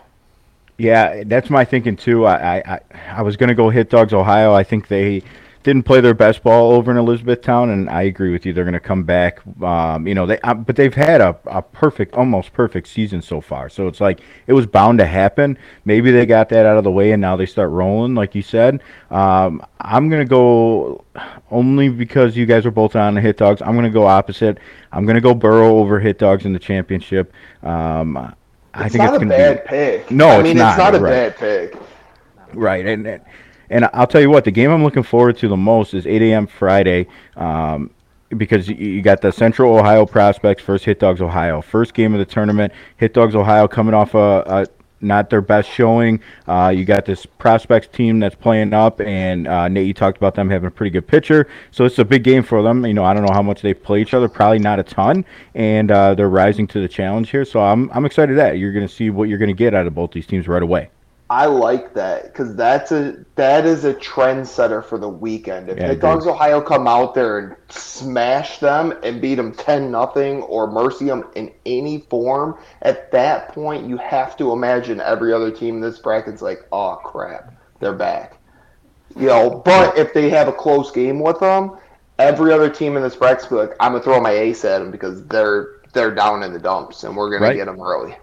Yeah, 0.78 1.22
that's 1.26 1.50
my 1.50 1.64
thinking 1.64 1.96
too. 1.96 2.26
I 2.26 2.56
I, 2.56 2.62
I, 2.74 2.80
I 3.18 3.22
was 3.22 3.36
gonna 3.36 3.54
go 3.54 3.70
hit 3.70 3.90
dogs 3.90 4.12
Ohio. 4.12 4.52
I 4.52 4.64
think 4.64 4.88
they 4.88 5.22
didn't 5.64 5.82
play 5.84 6.00
their 6.00 6.14
best 6.14 6.42
ball 6.42 6.72
over 6.72 6.90
in 6.90 6.96
Elizabethtown, 6.98 7.70
and 7.70 7.88
I 7.90 8.02
agree 8.02 8.30
with 8.30 8.46
you. 8.46 8.52
They're 8.52 8.64
gonna 8.66 8.78
come 8.78 9.02
back. 9.02 9.40
Um, 9.62 10.06
you 10.06 10.14
know, 10.14 10.26
they 10.26 10.38
uh, 10.40 10.54
but 10.54 10.76
they've 10.76 10.94
had 10.94 11.20
a, 11.20 11.36
a 11.46 11.62
perfect, 11.62 12.14
almost 12.14 12.52
perfect 12.52 12.86
season 12.86 13.20
so 13.22 13.40
far. 13.40 13.68
So 13.68 13.88
it's 13.88 14.00
like 14.00 14.20
it 14.46 14.52
was 14.52 14.66
bound 14.66 14.98
to 15.00 15.06
happen. 15.06 15.58
Maybe 15.86 16.10
they 16.12 16.26
got 16.26 16.48
that 16.50 16.66
out 16.66 16.76
of 16.76 16.84
the 16.84 16.90
way, 16.92 17.10
and 17.12 17.20
now 17.20 17.34
they 17.34 17.46
start 17.46 17.70
rolling, 17.70 18.14
like 18.14 18.34
you 18.34 18.42
said. 18.42 18.82
Um, 19.10 19.64
I'm 19.80 20.08
gonna 20.08 20.24
go 20.24 21.04
only 21.50 21.88
because 21.88 22.36
you 22.36 22.46
guys 22.46 22.64
are 22.66 22.70
both 22.70 22.94
on 22.94 23.14
the 23.14 23.20
hit 23.20 23.38
dogs. 23.38 23.60
I'm 23.62 23.74
gonna 23.74 23.90
go 23.90 24.06
opposite. 24.06 24.58
I'm 24.92 25.06
gonna 25.06 25.20
go 25.20 25.34
Burrow 25.34 25.78
over 25.78 25.98
hit 25.98 26.18
dogs 26.18 26.44
in 26.44 26.52
the 26.52 26.58
championship. 26.58 27.32
Um, 27.62 28.16
I 28.74 28.86
It's 28.86 28.92
think 28.94 29.04
not 29.04 29.14
it's 29.14 29.22
a 29.24 29.26
bad 29.26 29.62
be 29.64 29.68
pick. 29.68 30.10
No, 30.10 30.28
I 30.28 30.34
it's 30.36 30.44
mean 30.44 30.56
not, 30.58 30.68
it's 30.70 30.78
not 30.78 30.94
a 30.94 31.00
right. 31.00 31.10
bad 31.10 31.36
pick. 31.38 31.76
Right, 32.52 32.86
and 32.86 33.06
and- 33.06 33.22
and 33.74 33.90
I'll 33.92 34.06
tell 34.06 34.20
you 34.20 34.30
what, 34.30 34.44
the 34.44 34.52
game 34.52 34.70
I'm 34.70 34.84
looking 34.84 35.02
forward 35.02 35.36
to 35.38 35.48
the 35.48 35.56
most 35.56 35.94
is 35.94 36.06
8 36.06 36.22
a.m. 36.22 36.46
Friday, 36.46 37.08
um, 37.36 37.90
because 38.36 38.68
you, 38.68 39.02
got 39.02 39.20
the 39.20 39.32
Central 39.32 39.76
Ohio 39.76 40.06
prospects 40.06 40.62
first 40.62 40.84
Hit 40.84 41.00
Dogs 41.00 41.20
Ohio, 41.20 41.60
first 41.60 41.92
game 41.92 42.12
of 42.14 42.20
the 42.20 42.24
tournament. 42.24 42.72
Hit 42.98 43.14
Dogs 43.14 43.34
Ohio 43.34 43.66
coming 43.66 43.92
off 43.92 44.14
a, 44.14 44.44
a 44.46 44.66
not 45.00 45.28
their 45.28 45.40
best 45.40 45.68
showing. 45.68 46.20
Uh, 46.46 46.72
you 46.74 46.84
got 46.84 47.04
this 47.04 47.26
prospects 47.26 47.88
team 47.88 48.20
that's 48.20 48.36
playing 48.36 48.72
up, 48.72 49.00
and 49.00 49.48
uh, 49.48 49.66
Nate, 49.66 49.88
you 49.88 49.92
talked 49.92 50.18
about 50.18 50.36
them 50.36 50.48
having 50.48 50.68
a 50.68 50.70
pretty 50.70 50.90
good 50.90 51.08
pitcher, 51.08 51.48
so 51.72 51.84
it's 51.84 51.98
a 51.98 52.04
big 52.04 52.22
game 52.22 52.44
for 52.44 52.62
them. 52.62 52.86
You 52.86 52.94
know, 52.94 53.04
I 53.04 53.12
don't 53.12 53.24
know 53.24 53.34
how 53.34 53.42
much 53.42 53.60
they 53.60 53.74
play 53.74 54.00
each 54.00 54.14
other, 54.14 54.28
probably 54.28 54.60
not 54.60 54.78
a 54.78 54.84
ton, 54.84 55.24
and 55.56 55.90
uh, 55.90 56.14
they're 56.14 56.28
rising 56.28 56.68
to 56.68 56.80
the 56.80 56.88
challenge 56.88 57.30
here. 57.30 57.44
So 57.44 57.60
I'm 57.60 57.90
I'm 57.90 58.04
excited 58.06 58.38
that 58.38 58.58
you're 58.58 58.72
going 58.72 58.86
to 58.86 58.94
see 58.94 59.10
what 59.10 59.28
you're 59.28 59.38
going 59.38 59.48
to 59.48 59.52
get 59.52 59.74
out 59.74 59.88
of 59.88 59.96
both 59.96 60.12
these 60.12 60.28
teams 60.28 60.46
right 60.46 60.62
away. 60.62 60.90
I 61.30 61.46
like 61.46 61.94
that 61.94 62.24
because 62.24 62.54
that's 62.56 62.92
a 62.92 63.24
that 63.36 63.64
is 63.64 63.84
a 63.84 63.94
trendsetter 63.94 64.84
for 64.84 64.98
the 64.98 65.08
weekend. 65.08 65.68
If 65.70 65.78
Yeah, 65.78 65.94
Dogs 65.94 66.26
Ohio 66.26 66.60
come 66.60 66.86
out 66.86 67.14
there 67.14 67.38
and 67.38 67.56
smash 67.68 68.58
them 68.58 68.92
and 69.02 69.20
beat 69.20 69.36
them 69.36 69.52
ten 69.52 69.90
nothing 69.90 70.42
or 70.42 70.70
mercy 70.70 71.06
them 71.06 71.24
in 71.34 71.50
any 71.66 72.00
form, 72.10 72.58
at 72.82 73.10
that 73.12 73.48
point 73.54 73.88
you 73.88 73.96
have 73.98 74.36
to 74.36 74.52
imagine 74.52 75.00
every 75.00 75.32
other 75.32 75.50
team 75.50 75.76
in 75.76 75.80
this 75.80 75.98
bracket's 75.98 76.42
like, 76.42 76.58
oh 76.72 76.96
crap, 77.04 77.52
they're 77.80 77.94
back. 77.94 78.38
You 79.16 79.26
know, 79.28 79.62
but 79.64 79.96
if 79.96 80.12
they 80.12 80.28
have 80.30 80.48
a 80.48 80.52
close 80.52 80.90
game 80.90 81.20
with 81.20 81.40
them, 81.40 81.78
every 82.18 82.52
other 82.52 82.68
team 82.70 82.96
in 82.96 83.02
this 83.02 83.16
bracket's 83.16 83.46
be 83.46 83.56
like, 83.56 83.72
I'm 83.80 83.92
gonna 83.92 84.02
throw 84.04 84.20
my 84.20 84.32
ace 84.32 84.64
at 84.64 84.78
them 84.78 84.90
because 84.90 85.26
they're 85.26 85.68
they're 85.92 86.14
down 86.14 86.42
in 86.42 86.52
the 86.52 86.58
dumps 86.60 87.04
and 87.04 87.16
we're 87.16 87.30
gonna 87.30 87.50
Right. 87.50 87.54
get 87.54 87.66
them 87.66 87.80
early. 87.80 88.16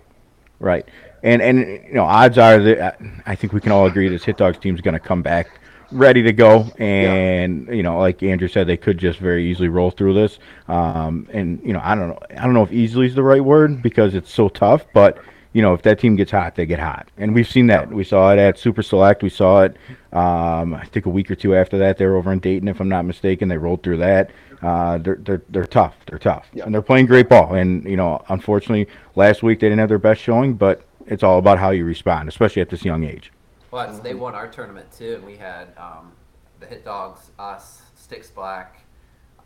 Right. 0.60 0.88
And 1.24 1.42
and 1.42 1.60
you 1.60 1.94
know, 1.94 2.06
odds 2.06 2.38
are 2.38 2.60
that 2.60 3.00
I 3.26 3.36
think 3.36 3.54
we 3.54 3.62
can 3.62 3.72
all 3.72 3.86
agree 3.86 4.10
this 4.10 4.24
hit 4.24 4.38
dogs 4.38 4.58
team's 4.58 4.82
going 4.82 4.94
to 4.94 5.00
come 5.00 5.22
back 5.22 5.50
ready 5.92 6.24
to 6.24 6.34
go, 6.34 6.68
and 6.78 7.68
yeah. 7.68 7.74
you 7.74 7.84
know, 7.84 8.00
like 8.00 8.24
Andrew 8.24 8.48
said, 8.48 8.68
they 8.68 8.78
could 8.78 8.98
just 8.98 9.20
very 9.20 9.50
easily 9.50 9.68
roll 9.68 9.92
through 9.92 10.14
this. 10.14 10.40
Um, 10.68 11.28
and 11.32 11.62
you 11.64 11.74
know, 11.74 11.82
I 11.84 11.96
don't 11.96 12.10
know, 12.10 12.20
I 12.32 12.44
don't 12.46 12.54
know 12.54 12.64
if 12.64 12.72
easily 12.72 13.08
is 13.08 13.16
the 13.16 13.24
right 13.24 13.44
word 13.44 13.82
because 13.82 14.16
it's 14.16 14.32
so 14.32 14.50
tough, 14.50 14.86
but 14.94 15.20
you 15.54 15.62
know, 15.62 15.74
if 15.74 15.82
that 15.82 16.00
team 16.00 16.16
gets 16.16 16.32
hot, 16.32 16.56
they 16.56 16.66
get 16.66 16.80
hot, 16.80 17.10
and 17.18 17.36
we've 17.36 17.48
seen 17.48 17.68
that. 17.68 17.92
We 17.92 18.04
saw 18.04 18.32
it 18.32 18.40
at 18.40 18.58
Super 18.58 18.82
Select. 18.82 19.22
We 19.22 19.30
saw 19.30 19.64
it. 19.64 19.76
Um, 20.14 20.74
I 20.74 20.86
think 20.86 21.06
a 21.06 21.10
week 21.10 21.30
or 21.30 21.36
two 21.36 21.56
after 21.56 21.78
that, 21.80 21.98
they 21.98 22.06
were 22.06 22.16
over 22.16 22.32
in 22.32 22.40
Dayton, 22.40 22.68
if 22.68 22.80
I'm 22.80 22.90
not 22.90 23.06
mistaken. 23.06 23.50
They 23.50 23.58
rolled 23.58 23.84
through 23.84 23.98
that. 23.98 24.32
Uh, 24.62 24.98
they're 25.00 25.18
they're 25.22 25.42
they're 25.50 25.66
tough. 25.66 25.96
They're 26.06 26.20
tough, 26.20 26.48
yeah. 26.54 26.64
and 26.66 26.74
they're 26.74 26.82
playing 26.82 27.08
great 27.08 27.28
ball. 27.28 27.56
And 27.56 27.84
you 27.84 27.98
know, 27.98 28.24
unfortunately, 28.30 28.88
last 29.16 29.44
week 29.44 29.60
they 29.60 29.68
didn't 29.68 29.80
have 29.80 29.90
their 29.90 30.00
best 30.00 30.22
showing, 30.22 30.54
but 30.54 30.84
it's 31.12 31.24
all 31.24 31.38
about 31.38 31.60
how 31.60 31.72
you 31.72 31.84
respond, 31.84 32.30
especially 32.30 32.62
at 32.62 32.70
this 32.70 32.86
young 32.86 33.04
age. 33.04 33.32
Well, 33.70 33.94
they 34.02 34.14
won 34.14 34.34
our 34.34 34.48
tournament 34.48 34.92
too, 34.92 35.16
and 35.16 35.26
we 35.26 35.36
had 35.36 35.68
um, 35.78 36.14
the 36.60 36.66
Hit 36.66 36.86
Dogs, 36.86 37.32
us, 37.38 37.82
Sticks 37.96 38.30
Black, 38.30 38.82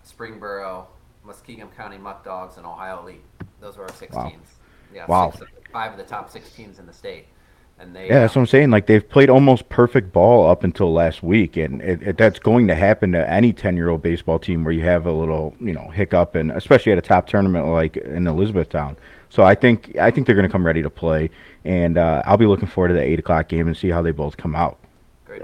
Springboro, 0.08 0.86
Muskingum 1.26 1.76
County 1.76 1.98
Muck 1.98 2.24
Dogs, 2.24 2.58
and 2.58 2.66
Ohio 2.68 3.02
Elite. 3.02 3.24
Those 3.60 3.78
were 3.78 3.84
our 3.84 3.94
six 3.94 4.16
wow. 4.16 4.30
teams. 4.30 4.48
Yeah, 4.94 5.08
wow. 5.08 5.32
Six, 5.32 5.52
five 5.74 5.92
of 5.92 5.98
the 5.98 6.04
top 6.04 6.30
six 6.30 6.52
teams 6.52 6.78
in 6.78 6.86
the 6.86 6.94
state. 6.94 7.26
And 7.78 7.96
they, 7.96 8.08
yeah, 8.08 8.22
that's 8.22 8.36
what 8.36 8.42
I'm 8.44 8.48
saying. 8.48 8.72
Like 8.72 8.88
they've 8.88 9.08
played 9.08 9.30
almost 9.30 9.68
perfect 9.70 10.14
ball 10.14 10.50
up 10.50 10.64
until 10.64 10.94
last 10.94 11.22
week, 11.22 11.58
and 11.58 11.82
it, 11.82 12.02
it, 12.02 12.18
that's 12.18 12.40
going 12.40 12.68
to 12.68 12.76
happen 12.76 13.12
to 13.12 13.30
any 13.30 13.52
ten-year-old 13.52 14.02
baseball 14.02 14.40
team 14.40 14.64
where 14.64 14.74
you 14.74 14.84
have 14.84 15.06
a 15.06 15.12
little, 15.12 15.54
you 15.60 15.74
know, 15.74 15.90
hiccup, 15.90 16.36
and 16.36 16.52
especially 16.52 16.94
at 16.94 16.98
a 16.98 17.02
top 17.02 17.28
tournament 17.28 17.68
like 17.68 17.98
in 17.98 18.28
Elizabethtown. 18.28 18.96
So 19.30 19.44
I 19.44 19.56
think 19.56 19.98
I 19.98 20.10
think 20.10 20.26
they're 20.26 20.36
going 20.36 20.48
to 20.48 20.52
come 20.52 20.66
ready 20.66 20.82
to 20.82 20.90
play, 20.90 21.30
and 21.66 21.98
uh, 21.98 22.24
I'll 22.26 22.38
be 22.38 22.46
looking 22.46 22.68
forward 22.68 22.90
to 22.90 22.94
the 22.94 23.02
eight 23.02 23.20
o'clock 23.20 23.50
game 23.50 23.68
and 23.68 23.76
see 23.76 23.90
how 23.90 24.02
they 24.02 24.12
both 24.12 24.38
come 24.38 24.56
out. 24.56 24.78
Great. 25.26 25.42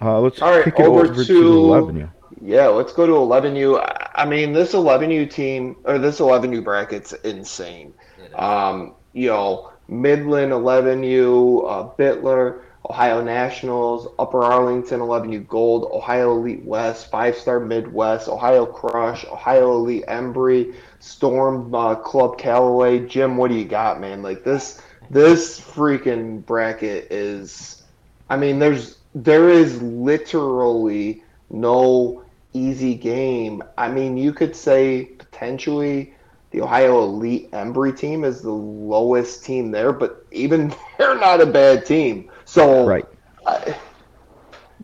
Uh, 0.00 0.20
let's 0.20 0.40
All 0.40 0.50
right, 0.50 0.64
kick 0.64 0.78
it 0.78 0.86
over, 0.86 1.00
over 1.06 1.14
to, 1.14 1.24
to 1.24 1.42
11U. 1.42 2.10
Yeah, 2.40 2.66
let's 2.68 2.92
go 2.92 3.06
to 3.06 3.12
11U. 3.12 4.10
I 4.14 4.24
mean, 4.24 4.52
this 4.52 4.72
11U 4.72 5.30
team 5.30 5.76
or 5.84 5.98
this 5.98 6.18
11U 6.18 6.64
bracket's 6.64 7.12
insane. 7.24 7.94
Um, 8.34 8.94
you 9.12 9.28
know, 9.28 9.72
Midland 9.88 10.52
11U, 10.52 11.64
uh, 11.68 11.96
Bitler, 11.96 12.60
Ohio 12.90 13.22
Nationals, 13.22 14.08
Upper 14.18 14.42
Arlington 14.42 15.00
11U 15.00 15.48
Gold, 15.48 15.90
Ohio 15.92 16.36
Elite 16.36 16.64
West, 16.64 17.10
Five 17.10 17.36
Star 17.36 17.58
Midwest, 17.58 18.28
Ohio 18.28 18.66
Crush, 18.66 19.24
Ohio 19.26 19.72
Elite 19.72 20.04
Embry, 20.06 20.74
Storm 21.00 21.74
uh, 21.74 21.94
Club 21.94 22.36
Callaway. 22.36 23.06
Jim, 23.06 23.36
what 23.36 23.50
do 23.50 23.56
you 23.56 23.64
got, 23.64 24.00
man? 24.00 24.22
Like 24.22 24.44
this, 24.44 24.82
this 25.10 25.60
freaking 25.60 26.44
bracket 26.44 27.10
is. 27.10 27.82
I 28.28 28.36
mean, 28.36 28.58
there's 28.58 28.98
there 29.14 29.48
is 29.48 29.80
literally 29.80 31.22
no 31.50 32.24
easy 32.52 32.94
game. 32.94 33.62
I 33.78 33.88
mean, 33.88 34.16
you 34.16 34.32
could 34.32 34.54
say 34.54 35.04
potentially 35.18 36.14
the 36.54 36.60
Ohio 36.60 37.02
Elite 37.02 37.50
Embry 37.50 37.96
team 37.96 38.22
is 38.22 38.40
the 38.40 38.52
lowest 38.52 39.44
team 39.44 39.72
there, 39.72 39.92
but 39.92 40.24
even 40.30 40.72
they're 40.98 41.18
not 41.18 41.40
a 41.40 41.46
bad 41.46 41.84
team. 41.84 42.30
So 42.44 42.86
right. 42.86 43.04
I, 43.44 43.76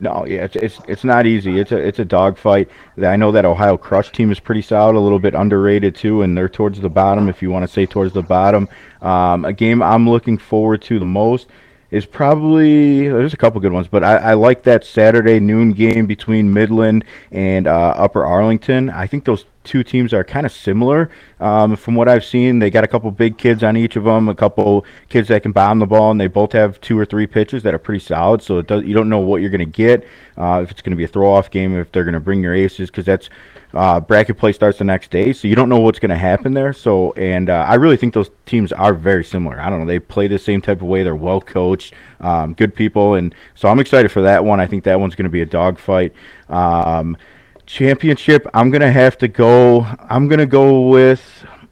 no, 0.00 0.26
yeah, 0.26 0.44
it's, 0.44 0.56
it's 0.56 0.80
it's 0.88 1.04
not 1.04 1.26
easy. 1.26 1.60
It's 1.60 1.70
a 1.70 1.76
it's 1.76 2.00
a 2.00 2.04
dogfight. 2.04 2.68
I 3.00 3.14
know 3.16 3.30
that 3.32 3.44
Ohio 3.44 3.76
Crush 3.76 4.10
team 4.10 4.32
is 4.32 4.40
pretty 4.40 4.62
solid, 4.62 4.96
a 4.96 4.98
little 4.98 5.18
bit 5.20 5.34
underrated 5.34 5.94
too, 5.94 6.22
and 6.22 6.36
they're 6.36 6.48
towards 6.48 6.80
the 6.80 6.88
bottom. 6.88 7.28
If 7.28 7.40
you 7.40 7.50
want 7.50 7.62
to 7.64 7.68
say 7.68 7.86
towards 7.86 8.14
the 8.14 8.22
bottom, 8.22 8.68
um, 9.00 9.44
a 9.44 9.52
game 9.52 9.80
I'm 9.80 10.08
looking 10.08 10.38
forward 10.38 10.82
to 10.82 10.98
the 10.98 11.04
most 11.04 11.46
is 11.90 12.06
probably 12.06 13.08
there's 13.08 13.34
a 13.34 13.36
couple 13.36 13.60
good 13.60 13.72
ones, 13.72 13.86
but 13.86 14.02
I, 14.02 14.16
I 14.16 14.34
like 14.34 14.62
that 14.64 14.84
Saturday 14.84 15.38
noon 15.38 15.72
game 15.72 16.06
between 16.06 16.52
Midland 16.52 17.04
and 17.30 17.66
uh, 17.68 17.94
Upper 17.96 18.24
Arlington. 18.24 18.90
I 18.90 19.06
think 19.06 19.24
those 19.24 19.44
two 19.70 19.84
teams 19.84 20.12
are 20.12 20.24
kind 20.24 20.44
of 20.44 20.50
similar. 20.50 21.08
Um, 21.38 21.76
from 21.76 21.94
what 21.94 22.08
I've 22.08 22.24
seen, 22.24 22.58
they 22.58 22.70
got 22.70 22.82
a 22.82 22.88
couple 22.88 23.08
big 23.12 23.38
kids 23.38 23.62
on 23.62 23.76
each 23.76 23.94
of 23.94 24.02
them, 24.02 24.28
a 24.28 24.34
couple 24.34 24.84
kids 25.08 25.28
that 25.28 25.44
can 25.44 25.52
bomb 25.52 25.78
the 25.78 25.86
ball, 25.86 26.10
and 26.10 26.20
they 26.20 26.26
both 26.26 26.50
have 26.52 26.80
two 26.80 26.98
or 26.98 27.04
three 27.04 27.28
pitches 27.28 27.62
that 27.62 27.72
are 27.72 27.78
pretty 27.78 28.04
solid. 28.04 28.42
So 28.42 28.58
it 28.58 28.66
does, 28.66 28.82
you 28.82 28.94
don't 28.94 29.08
know 29.08 29.20
what 29.20 29.40
you're 29.40 29.50
going 29.50 29.60
to 29.60 29.64
get 29.64 30.04
uh, 30.36 30.60
if 30.64 30.72
it's 30.72 30.82
going 30.82 30.90
to 30.90 30.96
be 30.96 31.04
a 31.04 31.08
throw 31.08 31.32
off 31.32 31.52
game, 31.52 31.78
if 31.78 31.92
they're 31.92 32.02
going 32.02 32.14
to 32.14 32.20
bring 32.20 32.42
your 32.42 32.52
aces, 32.52 32.90
because 32.90 33.04
that's 33.04 33.30
uh, 33.72 34.00
bracket 34.00 34.38
play 34.38 34.52
starts 34.52 34.78
the 34.78 34.84
next 34.84 35.12
day, 35.12 35.32
so 35.32 35.46
you 35.46 35.54
don't 35.54 35.68
know 35.68 35.78
what's 35.78 36.00
going 36.00 36.10
to 36.10 36.16
happen 36.16 36.52
there. 36.52 36.72
So, 36.72 37.12
and 37.12 37.48
uh, 37.48 37.64
I 37.68 37.74
really 37.74 37.96
think 37.96 38.12
those 38.12 38.30
teams 38.44 38.72
are 38.72 38.92
very 38.92 39.22
similar. 39.22 39.60
I 39.60 39.70
don't 39.70 39.78
know, 39.78 39.86
they 39.86 40.00
play 40.00 40.26
the 40.26 40.38
same 40.40 40.60
type 40.60 40.82
of 40.82 40.88
way. 40.88 41.04
They're 41.04 41.14
well 41.14 41.40
coached, 41.40 41.94
um, 42.18 42.54
good 42.54 42.74
people, 42.74 43.14
and 43.14 43.32
so 43.54 43.68
I'm 43.68 43.78
excited 43.78 44.10
for 44.10 44.22
that 44.22 44.44
one. 44.44 44.58
I 44.58 44.66
think 44.66 44.82
that 44.82 44.98
one's 44.98 45.14
going 45.14 45.24
to 45.24 45.30
be 45.30 45.42
a 45.42 45.46
dogfight. 45.46 46.12
Um, 46.48 47.16
championship, 47.70 48.46
I'm 48.52 48.70
to 48.72 48.90
have 48.90 49.16
to 49.18 49.28
go. 49.28 49.86
I'm 50.08 50.28
to 50.28 50.46
go 50.46 50.88
with. 50.88 51.22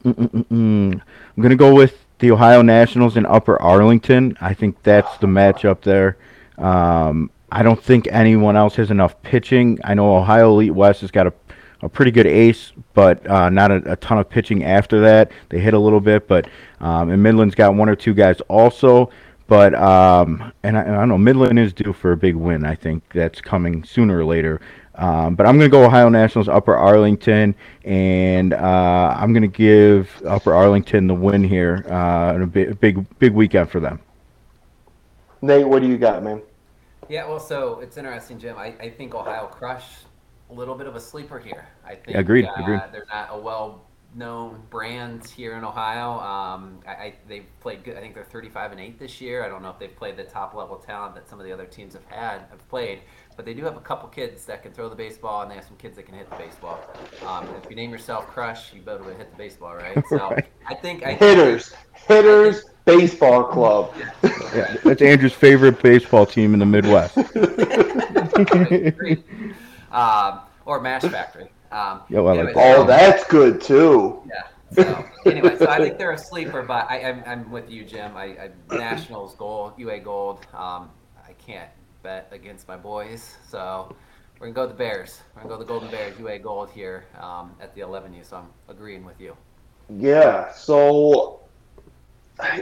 I'm 0.05 1.01
going 1.37 1.49
to 1.49 1.55
go 1.55 1.73
with 1.75 2.05
the 2.19 2.31
Ohio 2.31 2.61
Nationals 2.61 3.17
in 3.17 3.25
Upper 3.25 3.61
Arlington. 3.61 4.37
I 4.41 4.53
think 4.53 4.81
that's 4.83 5.17
the 5.17 5.27
matchup 5.27 5.81
there. 5.81 6.17
Um, 6.57 7.31
I 7.51 7.63
don't 7.63 7.81
think 7.81 8.07
anyone 8.11 8.55
else 8.55 8.75
has 8.75 8.91
enough 8.91 9.21
pitching. 9.23 9.79
I 9.83 9.93
know 9.93 10.17
Ohio 10.17 10.51
Elite 10.51 10.73
West 10.73 11.01
has 11.01 11.11
got 11.11 11.27
a 11.27 11.33
a 11.81 11.87
pretty 11.87 12.11
good 12.11 12.27
ace, 12.27 12.73
but 12.93 13.25
uh, 13.29 13.49
not 13.49 13.71
a, 13.71 13.93
a, 13.93 13.95
ton 13.95 14.17
of 14.17 14.29
pitching 14.29 14.65
after 14.65 14.99
that. 14.99 15.31
They 15.47 15.59
hit 15.59 15.73
a 15.73 15.79
little 15.79 16.01
bit, 16.01 16.27
but 16.27 16.49
um, 16.81 17.09
and 17.09 17.23
Midland's 17.23 17.55
got 17.55 17.73
one 17.73 17.87
or 17.87 17.95
two 17.95 18.13
guys 18.13 18.41
also. 18.49 19.11
But 19.47 19.73
um, 19.75 20.51
and 20.61 20.77
I, 20.77 20.81
I, 20.81 20.85
don't 20.85 21.09
know, 21.09 21.17
Midland 21.17 21.57
is 21.57 21.73
due 21.73 21.93
for 21.93 22.11
a 22.11 22.17
big 22.17 22.35
win. 22.35 22.65
I 22.65 22.75
think 22.75 23.03
that's 23.13 23.41
coming 23.41 23.83
sooner 23.83 24.19
or 24.19 24.25
later. 24.25 24.61
Um, 24.99 25.35
but 25.35 25.45
I'm 25.45 25.57
going 25.57 25.69
to 25.69 25.71
go 25.71 25.85
Ohio 25.85 26.09
Nationals, 26.09 26.49
Upper 26.49 26.75
Arlington, 26.75 27.55
and 27.85 28.53
uh, 28.53 29.15
I'm 29.17 29.31
going 29.31 29.43
to 29.43 29.47
give 29.47 30.11
Upper 30.27 30.53
Arlington 30.53 31.07
the 31.07 31.13
win 31.15 31.41
here. 31.41 31.85
Uh, 31.89 32.43
a 32.43 32.45
big, 32.45 32.79
big, 32.81 33.19
big 33.19 33.33
weekend 33.33 33.71
for 33.71 33.79
them. 33.79 34.01
Nate, 35.41 35.65
what 35.65 35.81
do 35.81 35.87
you 35.87 35.97
got, 35.97 36.21
man? 36.21 36.41
Yeah, 37.07 37.25
well, 37.27 37.39
so 37.39 37.79
it's 37.79 37.95
interesting, 37.95 38.39
Jim. 38.39 38.57
I, 38.57 38.75
I 38.79 38.89
think 38.89 39.15
Ohio 39.15 39.47
Crush 39.47 39.85
a 40.49 40.53
little 40.53 40.75
bit 40.75 40.85
of 40.85 40.97
a 40.97 40.99
sleeper 40.99 41.39
here. 41.39 41.65
I 41.85 41.95
think. 41.95 42.17
Agreed. 42.17 42.45
Uh, 42.45 42.53
agreed. 42.57 42.81
They're 42.91 43.07
not 43.09 43.29
a 43.31 43.37
well 43.39 43.85
known 44.15 44.61
brand 44.69 45.27
here 45.27 45.57
in 45.57 45.63
Ohio. 45.63 46.19
Um, 46.19 46.79
I, 46.87 46.91
I, 46.91 47.13
they've 47.27 47.45
played 47.59 47.83
good. 47.83 47.97
I 47.97 48.01
think 48.01 48.15
they're 48.15 48.23
35 48.23 48.71
and 48.71 48.81
8 48.81 48.99
this 48.99 49.21
year. 49.21 49.43
I 49.43 49.49
don't 49.49 49.61
know 49.61 49.69
if 49.69 49.79
they've 49.79 49.95
played 49.95 50.17
the 50.17 50.23
top 50.23 50.53
level 50.53 50.77
talent 50.77 51.15
that 51.15 51.29
some 51.29 51.39
of 51.39 51.45
the 51.45 51.51
other 51.51 51.65
teams 51.65 51.93
have 51.93 52.05
had 52.05 52.41
have 52.49 52.67
played, 52.69 53.01
but 53.35 53.45
they 53.45 53.53
do 53.53 53.63
have 53.63 53.77
a 53.77 53.81
couple 53.81 54.09
kids 54.09 54.45
that 54.45 54.63
can 54.63 54.71
throw 54.71 54.89
the 54.89 54.95
baseball, 54.95 55.43
and 55.43 55.51
they 55.51 55.55
have 55.55 55.65
some 55.65 55.77
kids 55.77 55.95
that 55.97 56.03
can 56.03 56.15
hit 56.15 56.29
the 56.29 56.35
baseball. 56.37 56.79
Um, 57.25 57.47
if 57.63 57.69
you 57.69 57.75
name 57.75 57.91
yourself 57.91 58.27
Crush, 58.27 58.73
you 58.73 58.81
better 58.81 59.03
hit 59.13 59.31
the 59.31 59.37
baseball, 59.37 59.75
right? 59.75 60.01
So 60.09 60.17
right. 60.17 60.45
I 60.67 60.75
think 60.75 61.03
I 61.03 61.13
hitters, 61.13 61.73
hitters. 62.07 62.63
Think, 62.63 62.75
baseball 62.85 63.43
club. 63.43 63.93
yeah, 64.23 64.77
that's 64.83 65.01
Andrew's 65.01 65.33
favorite 65.33 65.81
baseball 65.81 66.25
team 66.25 66.53
in 66.53 66.59
the 66.59 66.65
Midwest. 66.65 67.17
um, 69.91 70.39
or 70.65 70.81
Mash 70.81 71.03
Factory. 71.03 71.49
Um, 71.71 72.01
anyway, 72.09 72.53
oh, 72.55 72.83
that's 72.85 73.23
good 73.25 73.61
too. 73.61 74.21
Yeah. 74.27 74.43
So 74.71 75.05
anyway, 75.25 75.57
so 75.57 75.67
I 75.67 75.77
think 75.77 75.97
they're 75.97 76.11
a 76.11 76.17
sleeper, 76.17 76.61
but 76.63 76.89
I, 76.89 76.99
am 76.99 77.23
I'm, 77.25 77.41
I'm 77.41 77.51
with 77.51 77.69
you, 77.69 77.83
Jim. 77.83 78.15
I, 78.15 78.49
I 78.69 78.77
Nationals 78.77 79.35
gold, 79.35 79.73
UA 79.77 79.99
gold. 79.99 80.45
Um, 80.53 80.89
I 81.27 81.33
can't 81.37 81.69
bet 82.03 82.29
against 82.31 82.67
my 82.67 82.77
boys, 82.77 83.35
so 83.47 83.95
we're 84.39 84.47
gonna 84.47 84.53
go 84.53 84.61
with 84.67 84.71
the 84.71 84.77
Bears. 84.77 85.21
We're 85.35 85.43
gonna 85.43 85.55
go 85.55 85.59
the 85.59 85.65
Golden 85.65 85.89
Bears, 85.89 86.19
UA 86.19 86.39
gold 86.39 86.69
here 86.71 87.05
um, 87.19 87.55
at 87.61 87.73
the 87.75 87.81
11U. 87.81 88.25
So 88.25 88.37
I'm 88.37 88.47
agreeing 88.67 89.03
with 89.03 89.19
you. 89.19 89.35
Yeah. 89.89 90.51
So 90.53 91.41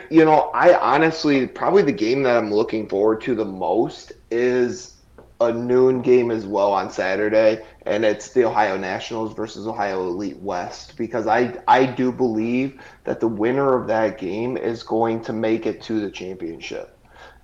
you 0.09 0.25
know, 0.25 0.49
I 0.53 0.77
honestly 0.77 1.47
probably 1.47 1.83
the 1.83 1.91
game 1.91 2.23
that 2.23 2.37
I'm 2.37 2.51
looking 2.51 2.87
forward 2.87 3.21
to 3.21 3.35
the 3.35 3.45
most 3.45 4.13
is 4.31 4.96
a 5.39 5.53
noon 5.53 6.01
game 6.01 6.31
as 6.31 6.45
well 6.45 6.73
on 6.73 6.89
Saturday, 6.89 7.63
and 7.85 8.03
it's 8.03 8.29
the 8.29 8.45
Ohio 8.45 8.77
Nationals 8.77 9.33
versus 9.33 9.67
Ohio 9.67 10.07
Elite 10.07 10.41
West 10.41 10.97
because 10.97 11.27
I 11.27 11.57
I 11.67 11.85
do 11.85 12.11
believe 12.11 12.81
that 13.03 13.19
the 13.19 13.27
winner 13.27 13.79
of 13.79 13.87
that 13.87 14.17
game 14.17 14.57
is 14.57 14.83
going 14.83 15.21
to 15.23 15.33
make 15.33 15.65
it 15.65 15.81
to 15.83 15.99
the 15.99 16.09
championship. 16.09 16.97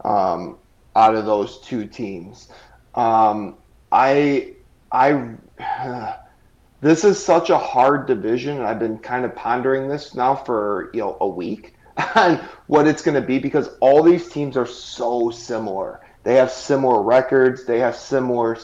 Um, 0.03 0.57
out 0.95 1.15
of 1.15 1.25
those 1.25 1.59
two 1.61 1.85
teams, 1.85 2.49
um, 2.95 3.57
I 3.91 4.53
I. 4.91 5.35
this 6.81 7.03
is 7.05 7.23
such 7.23 7.49
a 7.49 7.57
hard 7.57 8.07
division, 8.07 8.57
and 8.57 8.65
I've 8.65 8.79
been 8.79 8.97
kind 8.97 9.23
of 9.23 9.35
pondering 9.35 9.87
this 9.87 10.15
now 10.15 10.35
for 10.35 10.89
you 10.93 11.01
know 11.01 11.17
a 11.21 11.27
week 11.27 11.75
on 12.15 12.37
what 12.67 12.87
it's 12.87 13.03
going 13.03 13.21
to 13.21 13.25
be 13.25 13.37
because 13.37 13.69
all 13.79 14.01
these 14.01 14.29
teams 14.29 14.57
are 14.57 14.65
so 14.65 15.29
similar 15.29 16.01
they 16.23 16.35
have 16.35 16.51
similar 16.51 17.01
records. 17.01 17.65
They 17.65 17.79
have 17.79 17.95
similar, 17.95 18.57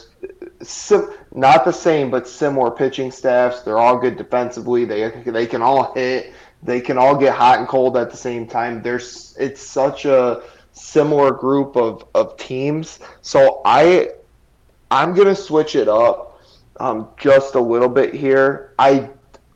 sim, 0.62 1.10
not 1.34 1.64
the 1.64 1.72
same, 1.72 2.10
but 2.10 2.26
similar 2.26 2.70
pitching 2.70 3.10
staffs. 3.10 3.62
They're 3.62 3.78
all 3.78 3.98
good 3.98 4.16
defensively. 4.16 4.84
They 4.84 5.10
they 5.26 5.46
can 5.46 5.62
all 5.62 5.92
hit. 5.94 6.32
They 6.62 6.80
can 6.80 6.98
all 6.98 7.16
get 7.16 7.34
hot 7.34 7.58
and 7.58 7.68
cold 7.68 7.96
at 7.96 8.10
the 8.10 8.16
same 8.16 8.46
time. 8.46 8.82
There's 8.82 9.36
it's 9.38 9.60
such 9.60 10.06
a 10.06 10.42
similar 10.72 11.32
group 11.32 11.76
of, 11.76 12.06
of 12.14 12.36
teams. 12.38 13.00
So 13.20 13.60
I 13.64 14.10
I'm 14.90 15.14
gonna 15.14 15.36
switch 15.36 15.76
it 15.76 15.88
up 15.88 16.40
um, 16.78 17.08
just 17.18 17.54
a 17.54 17.60
little 17.60 17.88
bit 17.88 18.14
here. 18.14 18.74
I 18.78 19.10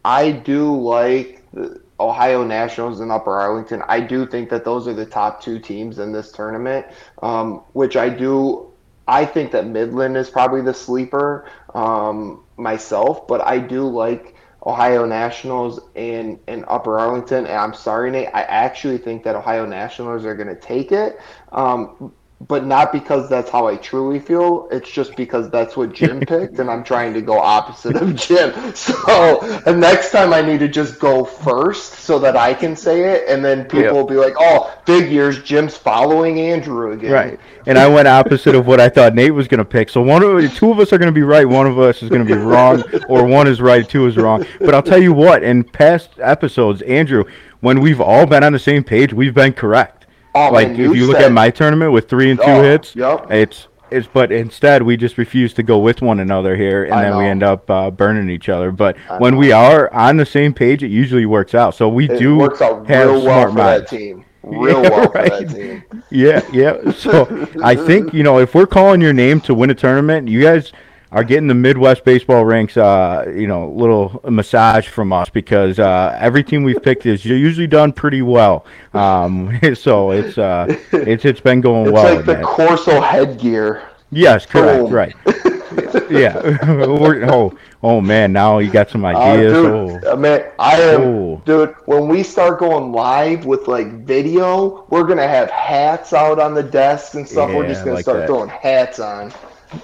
I 0.04 0.30
do 0.32 0.78
like 0.78 1.42
the 1.52 1.80
Ohio 2.08 2.44
Nationals 2.44 3.00
and 3.00 3.10
Upper 3.10 3.32
Arlington. 3.32 3.82
I 3.88 4.00
do 4.00 4.26
think 4.26 4.50
that 4.50 4.64
those 4.64 4.86
are 4.86 4.94
the 4.94 5.06
top 5.06 5.42
two 5.42 5.58
teams 5.58 5.98
in 5.98 6.12
this 6.12 6.32
tournament, 6.32 6.86
um, 7.22 7.62
which 7.72 7.96
I 7.96 8.08
do. 8.08 8.70
I 9.06 9.26
think 9.26 9.52
that 9.52 9.66
Midland 9.66 10.16
is 10.16 10.30
probably 10.30 10.62
the 10.62 10.72
sleeper 10.72 11.50
um, 11.74 12.44
myself, 12.56 13.28
but 13.28 13.40
I 13.46 13.58
do 13.58 13.86
like 13.86 14.34
Ohio 14.64 15.04
Nationals 15.04 15.78
and, 15.94 16.38
and 16.48 16.64
Upper 16.68 16.98
Arlington. 16.98 17.46
And 17.46 17.56
I'm 17.56 17.74
sorry, 17.74 18.10
Nate, 18.10 18.28
I 18.32 18.42
actually 18.42 18.98
think 18.98 19.22
that 19.24 19.36
Ohio 19.36 19.66
Nationals 19.66 20.24
are 20.24 20.34
going 20.34 20.48
to 20.48 20.60
take 20.60 20.90
it. 20.90 21.20
Um, 21.52 22.12
but 22.40 22.66
not 22.66 22.92
because 22.92 23.28
that's 23.28 23.48
how 23.48 23.66
I 23.66 23.76
truly 23.76 24.18
feel. 24.18 24.68
It's 24.70 24.90
just 24.90 25.16
because 25.16 25.50
that's 25.50 25.76
what 25.76 25.92
Jim 25.92 26.20
picked, 26.28 26.58
and 26.58 26.70
I'm 26.70 26.84
trying 26.84 27.14
to 27.14 27.22
go 27.22 27.38
opposite 27.38 27.96
of 27.96 28.14
Jim. 28.14 28.52
So 28.74 29.60
the 29.64 29.74
next 29.74 30.10
time 30.10 30.32
I 30.32 30.42
need 30.42 30.58
to 30.60 30.68
just 30.68 30.98
go 30.98 31.24
first 31.24 31.94
so 31.94 32.18
that 32.18 32.36
I 32.36 32.54
can 32.54 32.76
say 32.76 33.14
it, 33.14 33.28
and 33.28 33.44
then 33.44 33.64
people 33.64 33.80
yep. 33.80 33.92
will 33.92 34.06
be 34.06 34.14
like, 34.14 34.34
"Oh, 34.38 34.76
figures, 34.84 35.42
Jim's 35.42 35.76
following 35.76 36.40
Andrew 36.40 36.92
again." 36.92 37.12
Right. 37.12 37.40
And 37.66 37.78
I 37.78 37.88
went 37.88 38.08
opposite 38.08 38.54
of 38.54 38.66
what 38.66 38.80
I 38.80 38.88
thought 38.88 39.14
Nate 39.14 39.32
was 39.32 39.48
going 39.48 39.58
to 39.58 39.64
pick. 39.64 39.88
So 39.88 40.02
one 40.02 40.22
of 40.22 40.54
two 40.54 40.70
of 40.70 40.78
us 40.78 40.92
are 40.92 40.98
going 40.98 41.08
to 41.08 41.12
be 41.12 41.22
right, 41.22 41.48
one 41.48 41.66
of 41.66 41.78
us 41.78 42.02
is 42.02 42.08
going 42.08 42.26
to 42.26 42.34
be 42.34 42.38
wrong, 42.40 42.82
or 43.08 43.24
one 43.24 43.46
is 43.46 43.60
right, 43.60 43.88
two 43.88 44.06
is 44.06 44.16
wrong. 44.16 44.44
But 44.58 44.74
I'll 44.74 44.82
tell 44.82 45.02
you 45.02 45.12
what, 45.12 45.42
in 45.42 45.64
past 45.64 46.10
episodes, 46.18 46.82
Andrew, 46.82 47.24
when 47.60 47.80
we've 47.80 48.00
all 48.00 48.26
been 48.26 48.44
on 48.44 48.52
the 48.52 48.58
same 48.58 48.84
page, 48.84 49.12
we've 49.12 49.34
been 49.34 49.52
correct. 49.52 50.03
Oh, 50.34 50.50
like 50.50 50.68
man, 50.68 50.80
if 50.80 50.96
you 50.96 51.06
look 51.06 51.18
at 51.20 51.32
my 51.32 51.50
tournament 51.50 51.92
with 51.92 52.08
three 52.08 52.30
and 52.30 52.40
two 52.40 52.46
oh, 52.46 52.62
hits, 52.62 52.96
yep. 52.96 53.30
it's 53.30 53.68
it's 53.90 54.08
but 54.12 54.32
instead 54.32 54.82
we 54.82 54.96
just 54.96 55.16
refuse 55.18 55.54
to 55.54 55.62
go 55.62 55.78
with 55.78 56.02
one 56.02 56.18
another 56.18 56.56
here, 56.56 56.84
and 56.84 56.94
I 56.94 57.02
then 57.02 57.10
know. 57.12 57.18
we 57.18 57.24
end 57.26 57.42
up 57.42 57.70
uh, 57.70 57.90
burning 57.90 58.28
each 58.28 58.48
other. 58.48 58.72
But 58.72 58.96
I 59.08 59.18
when 59.18 59.34
know. 59.34 59.40
we 59.40 59.52
are 59.52 59.92
on 59.92 60.16
the 60.16 60.26
same 60.26 60.52
page, 60.52 60.82
it 60.82 60.90
usually 60.90 61.26
works 61.26 61.54
out. 61.54 61.74
So 61.76 61.88
we 61.88 62.10
it 62.10 62.18
do 62.18 62.36
works 62.36 62.60
out 62.60 62.86
have 62.88 63.08
real 63.08 63.24
well 63.24 63.48
for 63.48 63.52
minds. 63.52 63.90
that 63.90 63.96
team. 63.96 64.24
Real 64.42 64.82
yeah, 64.82 64.90
well 64.90 65.10
right. 65.12 65.32
for 65.32 65.44
that 65.44 65.54
team. 65.90 66.04
Yeah, 66.10 66.44
yeah. 66.52 66.90
So 66.92 67.48
I 67.62 67.76
think 67.76 68.12
you 68.12 68.24
know 68.24 68.40
if 68.40 68.54
we're 68.54 68.66
calling 68.66 69.00
your 69.00 69.12
name 69.12 69.40
to 69.42 69.54
win 69.54 69.70
a 69.70 69.74
tournament, 69.74 70.26
you 70.28 70.42
guys 70.42 70.72
are 71.14 71.22
getting 71.22 71.46
the 71.46 71.54
Midwest 71.54 72.04
baseball 72.04 72.44
ranks, 72.44 72.76
uh, 72.76 73.32
you 73.34 73.46
know, 73.46 73.70
little 73.70 74.20
massage 74.28 74.88
from 74.88 75.12
us 75.12 75.30
because 75.30 75.78
uh, 75.78 76.18
every 76.20 76.42
team 76.42 76.64
we've 76.64 76.82
picked 76.82 77.06
is 77.06 77.24
usually 77.24 77.68
done 77.68 77.92
pretty 77.92 78.20
well. 78.20 78.66
Um, 78.92 79.58
so 79.74 80.10
it's 80.10 80.36
uh, 80.36 80.66
it's 80.92 81.24
it's 81.24 81.40
been 81.40 81.60
going 81.60 81.86
it's 81.86 81.92
well. 81.92 82.18
It's 82.18 82.26
like 82.26 82.38
the 82.38 82.44
Corso 82.44 83.00
headgear. 83.00 83.88
Yes, 84.10 84.44
correct, 84.44 84.84
Boom. 84.84 84.92
right. 84.92 85.14
yeah. 86.10 86.40
oh, 86.64 87.56
oh 87.84 88.00
man, 88.00 88.32
now 88.32 88.58
you 88.58 88.70
got 88.70 88.90
some 88.90 89.04
uh, 89.04 89.08
ideas. 89.08 89.52
dude, 89.52 90.04
oh. 90.04 90.16
man, 90.16 90.50
I 90.58 90.80
am, 90.80 91.00
oh. 91.00 91.42
dude. 91.46 91.76
When 91.86 92.08
we 92.08 92.24
start 92.24 92.58
going 92.58 92.90
live 92.90 93.44
with 93.44 93.68
like 93.68 94.04
video, 94.04 94.84
we're 94.90 95.04
gonna 95.04 95.28
have 95.28 95.48
hats 95.50 96.12
out 96.12 96.40
on 96.40 96.54
the 96.54 96.62
desks 96.62 97.14
and 97.14 97.28
stuff. 97.28 97.50
Yeah, 97.50 97.56
we're 97.56 97.68
just 97.68 97.84
gonna 97.84 97.94
like 97.94 98.04
start 98.04 98.18
that. 98.18 98.26
throwing 98.26 98.48
hats 98.48 98.98
on. 98.98 99.32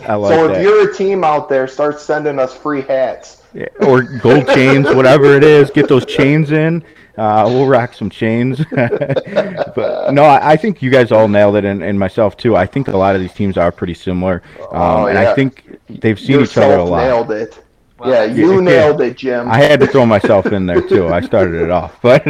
I 0.07 0.15
like 0.15 0.35
so 0.35 0.47
if 0.47 0.53
that. 0.53 0.63
you're 0.63 0.91
a 0.91 0.95
team 0.95 1.25
out 1.25 1.49
there, 1.49 1.67
start 1.67 2.01
sending 2.01 2.39
us 2.39 2.55
free 2.55 2.83
hats. 2.83 3.43
Yeah, 3.53 3.67
or 3.81 4.03
gold 4.03 4.47
chains, 4.49 4.87
whatever 4.95 5.37
it 5.37 5.43
is. 5.43 5.71
Get 5.71 5.89
those 5.89 6.07
chains 6.07 6.53
in. 6.53 6.85
Uh, 7.17 7.45
we'll 7.47 7.67
rock 7.67 7.93
some 7.93 8.09
chains. 8.09 8.65
but 8.71 10.13
no, 10.13 10.23
I, 10.25 10.53
I, 10.53 10.57
think 10.57 10.81
you 10.81 10.91
guys 10.91 11.11
all 11.11 11.29
nailed 11.29 11.57
it, 11.57 11.65
and, 11.65 11.83
and, 11.83 11.99
myself 11.99 12.37
too. 12.37 12.57
I 12.57 12.67
think 12.67 12.89
a 12.89 12.97
lot 12.97 13.15
of 13.15 13.21
these 13.21 13.33
teams 13.35 13.57
are 13.57 13.73
pretty 13.73 13.95
similar, 13.95 14.43
um, 14.61 14.69
oh, 14.71 15.05
yeah. 15.05 15.11
and 15.11 15.19
I 15.19 15.35
think 15.35 15.79
they've 15.89 16.19
seen 16.19 16.39
Yourself 16.41 16.65
each 16.65 16.71
other 16.71 16.79
a 16.79 16.85
lot. 16.85 17.03
Nailed 17.03 17.31
it. 17.33 17.63
Well, 18.01 18.11
yeah, 18.11 18.25
you 18.25 18.55
yeah, 18.55 18.61
nailed 18.61 19.03
it, 19.03 19.19
Jim. 19.19 19.47
I 19.51 19.59
had 19.59 19.79
to 19.81 19.87
throw 19.87 20.07
myself 20.07 20.47
in 20.47 20.65
there 20.65 20.81
too. 20.81 21.09
I 21.09 21.21
started 21.21 21.61
it 21.61 21.71
off, 21.71 21.99
but 22.03 22.27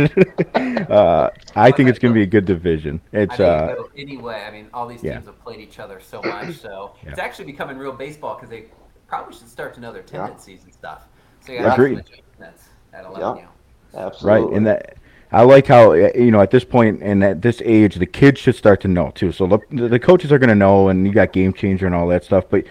uh, 0.90 1.30
I 1.54 1.70
think 1.70 1.88
it's 1.88 2.00
going 2.00 2.12
to 2.12 2.18
be 2.18 2.24
a 2.24 2.26
good 2.26 2.44
division. 2.44 3.00
It's 3.12 3.38
uh, 3.38 3.76
anyway. 3.96 4.44
I 4.44 4.50
mean, 4.50 4.68
all 4.74 4.88
these 4.88 5.00
teams 5.00 5.12
yeah. 5.12 5.20
have 5.20 5.40
played 5.40 5.60
each 5.60 5.78
other 5.78 6.00
so 6.00 6.22
much, 6.22 6.56
so 6.56 6.96
yeah. 7.04 7.10
it's 7.10 7.20
actually 7.20 7.44
becoming 7.44 7.78
real 7.78 7.92
baseball 7.92 8.34
because 8.34 8.50
they 8.50 8.64
probably 9.06 9.32
should 9.32 9.48
start 9.48 9.72
to 9.74 9.80
know 9.80 9.92
their 9.92 10.02
tendencies 10.02 10.64
and 10.64 10.72
stuff. 10.72 11.06
So 11.46 11.52
yeah, 11.52 11.72
Agreed. 11.72 12.02
That's 12.40 12.64
that'll 12.90 13.16
yeah. 13.16 13.46
Absolutely. 13.94 14.42
Right, 14.42 14.56
and 14.56 14.66
that 14.66 14.96
I 15.30 15.42
like 15.42 15.68
how 15.68 15.92
you 15.92 16.32
know 16.32 16.40
at 16.40 16.50
this 16.50 16.64
point 16.64 17.00
and 17.00 17.22
at 17.22 17.42
this 17.42 17.62
age, 17.64 17.94
the 17.94 18.06
kids 18.06 18.40
should 18.40 18.56
start 18.56 18.80
to 18.80 18.88
know 18.88 19.12
too. 19.14 19.30
So 19.30 19.46
the, 19.46 19.88
the 19.88 20.00
coaches 20.00 20.32
are 20.32 20.38
going 20.40 20.48
to 20.48 20.56
know, 20.56 20.88
and 20.88 21.06
you 21.06 21.12
got 21.12 21.32
game 21.32 21.52
changer 21.52 21.86
and 21.86 21.94
all 21.94 22.08
that 22.08 22.24
stuff, 22.24 22.46
but 22.50 22.64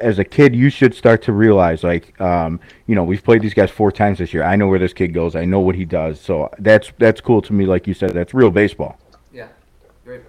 as 0.00 0.18
a 0.18 0.24
kid, 0.24 0.54
you 0.54 0.70
should 0.70 0.94
start 0.94 1.22
to 1.22 1.32
realize, 1.32 1.82
like, 1.82 2.18
um, 2.20 2.60
you 2.86 2.94
know, 2.94 3.04
we've 3.04 3.22
played 3.22 3.42
these 3.42 3.54
guys 3.54 3.70
four 3.70 3.90
times 3.90 4.18
this 4.18 4.34
year. 4.34 4.42
I 4.42 4.56
know 4.56 4.68
where 4.68 4.78
this 4.78 4.92
kid 4.92 5.08
goes. 5.08 5.34
I 5.34 5.44
know 5.44 5.60
what 5.60 5.74
he 5.74 5.84
does. 5.84 6.20
So 6.20 6.50
that's 6.58 6.92
that's 6.98 7.20
cool 7.20 7.40
to 7.42 7.52
me. 7.52 7.66
Like 7.66 7.86
you 7.86 7.94
said, 7.94 8.10
that's 8.10 8.34
real 8.34 8.50
baseball. 8.50 8.98
Yeah, 9.32 9.48
great. 10.04 10.22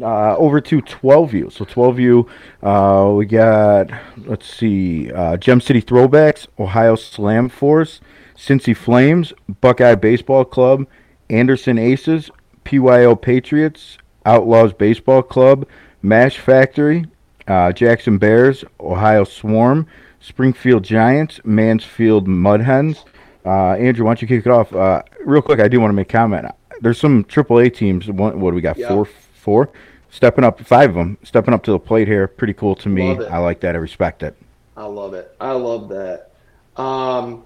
Uh, 0.00 0.36
over 0.36 0.60
to 0.60 0.80
12U. 0.80 1.52
So 1.52 1.64
12U, 1.64 2.28
uh, 2.62 3.12
we 3.14 3.26
got, 3.26 3.90
let's 4.24 4.46
see, 4.46 5.12
uh, 5.12 5.36
Gem 5.36 5.60
City 5.60 5.82
Throwbacks, 5.82 6.46
Ohio 6.58 6.94
Slam 6.94 7.48
Force, 7.48 8.00
Cincy 8.36 8.76
Flames, 8.76 9.32
Buckeye 9.60 9.96
Baseball 9.96 10.44
Club, 10.44 10.86
Anderson 11.28 11.78
Aces, 11.78 12.30
PYO 12.64 13.16
Patriots, 13.16 13.98
Outlaws 14.24 14.72
Baseball 14.72 15.22
Club, 15.22 15.66
Mash 16.00 16.38
Factory, 16.38 17.06
uh, 17.46 17.72
Jackson 17.72 18.18
Bears, 18.18 18.64
Ohio 18.80 19.24
Swarm, 19.24 19.86
Springfield 20.20 20.84
Giants, 20.84 21.40
Mansfield 21.44 22.26
Mudhens. 22.26 23.04
Uh, 23.44 23.72
Andrew, 23.72 24.04
why 24.04 24.10
don't 24.10 24.22
you 24.22 24.28
kick 24.28 24.46
it 24.46 24.50
off? 24.50 24.72
Uh, 24.72 25.02
real 25.24 25.42
quick, 25.42 25.60
I 25.60 25.68
do 25.68 25.80
want 25.80 25.90
to 25.90 25.94
make 25.94 26.08
a 26.08 26.12
comment. 26.12 26.46
There's 26.80 26.98
some 26.98 27.24
AAA 27.24 27.74
teams. 27.74 28.08
What, 28.08 28.36
what 28.36 28.50
do 28.50 28.54
we 28.54 28.60
got? 28.60 28.78
Yeah. 28.78 28.88
Four, 28.88 29.04
four, 29.04 29.70
stepping 30.10 30.44
up. 30.44 30.60
Five 30.60 30.90
of 30.90 30.96
them 30.96 31.18
stepping 31.22 31.54
up 31.54 31.62
to 31.64 31.72
the 31.72 31.78
plate 31.78 32.08
here. 32.08 32.28
Pretty 32.28 32.54
cool 32.54 32.76
to 32.76 32.88
me. 32.88 33.16
I 33.26 33.38
like 33.38 33.60
that. 33.60 33.74
I 33.74 33.78
respect 33.78 34.22
it. 34.22 34.36
I 34.76 34.84
love 34.84 35.14
it. 35.14 35.34
I 35.40 35.52
love 35.52 35.88
that. 35.90 36.30
Um, 36.76 37.44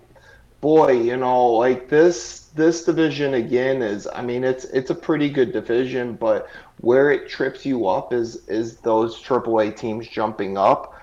boy, 0.60 0.92
you 0.92 1.16
know, 1.16 1.46
like 1.46 1.88
this 1.88 2.46
this 2.54 2.84
division 2.84 3.34
again 3.34 3.82
is 3.82 4.08
I 4.12 4.22
mean 4.22 4.42
it's 4.42 4.64
it's 4.64 4.90
a 4.90 4.94
pretty 4.94 5.28
good 5.28 5.52
division, 5.52 6.14
but 6.14 6.48
where 6.80 7.10
it 7.10 7.28
trips 7.28 7.64
you 7.64 7.86
up 7.86 8.12
is 8.12 8.46
is 8.48 8.76
those 8.78 9.22
AAA 9.22 9.76
teams 9.76 10.08
jumping 10.08 10.56
up, 10.58 10.94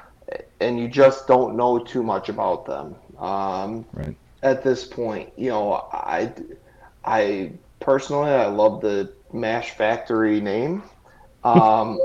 and 0.59 0.79
you 0.79 0.87
just 0.87 1.27
don't 1.27 1.55
know 1.55 1.79
too 1.79 2.03
much 2.03 2.29
about 2.29 2.65
them. 2.65 2.95
Um, 3.17 3.85
right. 3.93 4.15
At 4.41 4.63
this 4.63 4.85
point, 4.85 5.31
you 5.37 5.49
know, 5.49 5.87
I 5.91 6.31
I 7.05 7.53
personally 7.79 8.31
I 8.31 8.47
love 8.47 8.81
the 8.81 9.13
Mash 9.31 9.71
Factory 9.71 10.41
name. 10.41 10.83
Um, 11.43 11.99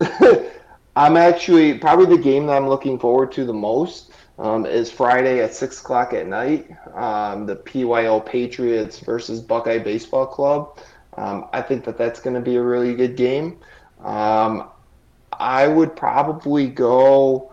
I'm 0.96 1.16
actually 1.16 1.78
probably 1.78 2.16
the 2.16 2.22
game 2.22 2.46
that 2.46 2.56
I'm 2.56 2.68
looking 2.68 2.98
forward 2.98 3.32
to 3.32 3.44
the 3.44 3.52
most 3.52 4.12
um, 4.38 4.66
is 4.66 4.90
Friday 4.90 5.40
at 5.40 5.54
six 5.54 5.80
o'clock 5.80 6.12
at 6.12 6.26
night. 6.26 6.70
Um, 6.94 7.46
the 7.46 7.56
PYO 7.56 8.20
Patriots 8.20 9.00
versus 9.00 9.40
Buckeye 9.40 9.78
Baseball 9.78 10.26
Club. 10.26 10.78
Um, 11.16 11.48
I 11.52 11.62
think 11.62 11.84
that 11.84 11.96
that's 11.96 12.20
going 12.20 12.34
to 12.34 12.40
be 12.40 12.56
a 12.56 12.62
really 12.62 12.94
good 12.94 13.16
game. 13.16 13.58
Um, 14.02 14.68
I 15.32 15.68
would 15.68 15.96
probably 15.96 16.68
go. 16.68 17.52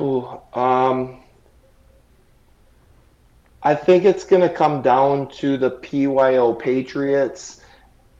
Um, 0.00 1.20
I 3.62 3.74
think 3.74 4.04
it's 4.04 4.24
going 4.24 4.42
to 4.42 4.48
come 4.48 4.82
down 4.82 5.28
to 5.38 5.56
the 5.56 5.70
PYO 5.70 6.54
Patriots 6.54 7.62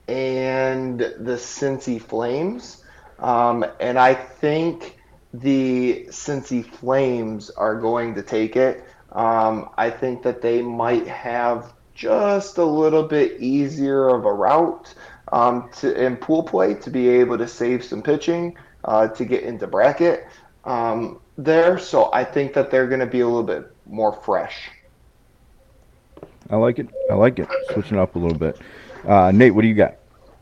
and 0.07 0.99
the 0.99 1.37
Cincy 1.37 2.01
Flames. 2.01 2.83
Um, 3.19 3.65
and 3.79 3.99
I 3.99 4.13
think 4.13 4.97
the 5.33 6.05
Cincy 6.09 6.65
Flames 6.65 7.49
are 7.51 7.75
going 7.75 8.15
to 8.15 8.23
take 8.23 8.55
it. 8.55 8.83
Um, 9.11 9.69
I 9.77 9.89
think 9.89 10.23
that 10.23 10.41
they 10.41 10.61
might 10.61 11.07
have 11.07 11.73
just 11.97 12.59
a 12.59 12.63
little 12.63 13.03
bit 13.03 13.41
easier 13.41 14.07
of 14.09 14.23
a 14.25 14.31
route 14.31 14.93
um, 15.33 15.69
to 15.77 15.99
in 15.99 16.15
pool 16.15 16.43
play 16.43 16.75
to 16.75 16.89
be 16.91 17.09
able 17.09 17.37
to 17.37 17.47
save 17.47 17.83
some 17.83 18.03
pitching 18.03 18.55
uh, 18.85 19.07
to 19.07 19.25
get 19.25 19.43
into 19.43 19.65
bracket 19.65 20.27
um, 20.63 21.19
there. 21.37 21.79
So 21.79 22.11
I 22.13 22.23
think 22.23 22.53
that 22.53 22.69
they're 22.69 22.87
going 22.87 22.99
to 22.99 23.07
be 23.07 23.21
a 23.21 23.25
little 23.25 23.43
bit 23.43 23.73
more 23.87 24.13
fresh. 24.13 24.69
I 26.51 26.55
like 26.55 26.79
it. 26.79 26.87
I 27.11 27.15
like 27.15 27.39
it. 27.39 27.49
Switching 27.73 27.97
up 27.97 28.15
a 28.15 28.19
little 28.19 28.37
bit. 28.37 28.61
Uh, 29.05 29.31
Nate, 29.31 29.53
what 29.53 29.63
do 29.63 29.67
you 29.67 29.73
got? 29.73 29.95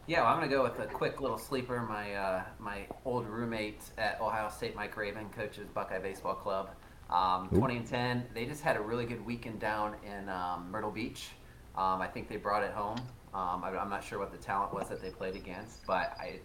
Yeah, 0.07 0.21
well, 0.21 0.33
I'm 0.33 0.39
gonna 0.39 0.51
go 0.51 0.61
with 0.61 0.77
a 0.79 0.85
quick 0.85 1.19
little 1.19 1.39
sleeper. 1.39 1.81
My 1.81 2.13
uh, 2.13 2.43
my 2.59 2.85
old 3.05 3.25
roommate 3.25 3.81
at 3.97 4.21
Ohio 4.21 4.49
State, 4.49 4.75
Mike 4.75 4.95
Raven, 4.95 5.27
coaches 5.35 5.67
Buckeye 5.73 5.97
Baseball 5.97 6.35
Club. 6.35 6.69
Um, 7.09 7.49
20 7.49 7.77
and 7.77 7.87
10. 7.87 8.25
They 8.33 8.45
just 8.45 8.61
had 8.61 8.77
a 8.77 8.81
really 8.81 9.05
good 9.05 9.23
weekend 9.25 9.59
down 9.59 9.95
in 10.05 10.29
um, 10.29 10.69
Myrtle 10.71 10.91
Beach. 10.91 11.29
Um, 11.77 12.01
I 12.01 12.07
think 12.07 12.29
they 12.29 12.37
brought 12.37 12.63
it 12.63 12.71
home. 12.71 12.97
Um, 13.33 13.63
I, 13.63 13.81
am 13.81 13.89
not 13.89 14.03
sure 14.03 14.17
what 14.17 14.31
the 14.31 14.37
talent 14.37 14.73
was 14.73 14.87
that 14.87 15.01
they 15.01 15.09
played 15.09 15.35
against, 15.35 15.85
but 15.85 16.15
I, 16.17 16.39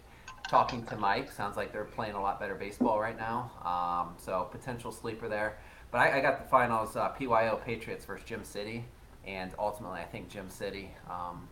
talking 0.49 0.83
to 0.87 0.97
Mike, 0.97 1.31
sounds 1.31 1.55
like 1.55 1.71
they're 1.71 1.85
playing 1.85 2.15
a 2.15 2.21
lot 2.21 2.37
better 2.37 2.55
baseball 2.55 2.99
right 2.99 3.17
now. 3.17 3.51
Um, 3.63 4.15
so 4.17 4.49
potential 4.51 4.91
sleeper 4.91 5.29
there. 5.29 5.57
But 5.91 5.99
I, 5.99 6.17
I 6.17 6.21
got 6.21 6.41
the 6.43 6.49
finals: 6.49 6.95
uh, 6.95 7.09
PYO 7.09 7.61
Patriots 7.63 8.03
versus 8.03 8.25
Gem 8.25 8.43
City, 8.43 8.83
and 9.25 9.51
ultimately, 9.57 9.99
I 10.01 10.05
think 10.05 10.29
Gem 10.29 10.49
City 10.49 10.91
um, 11.09 11.47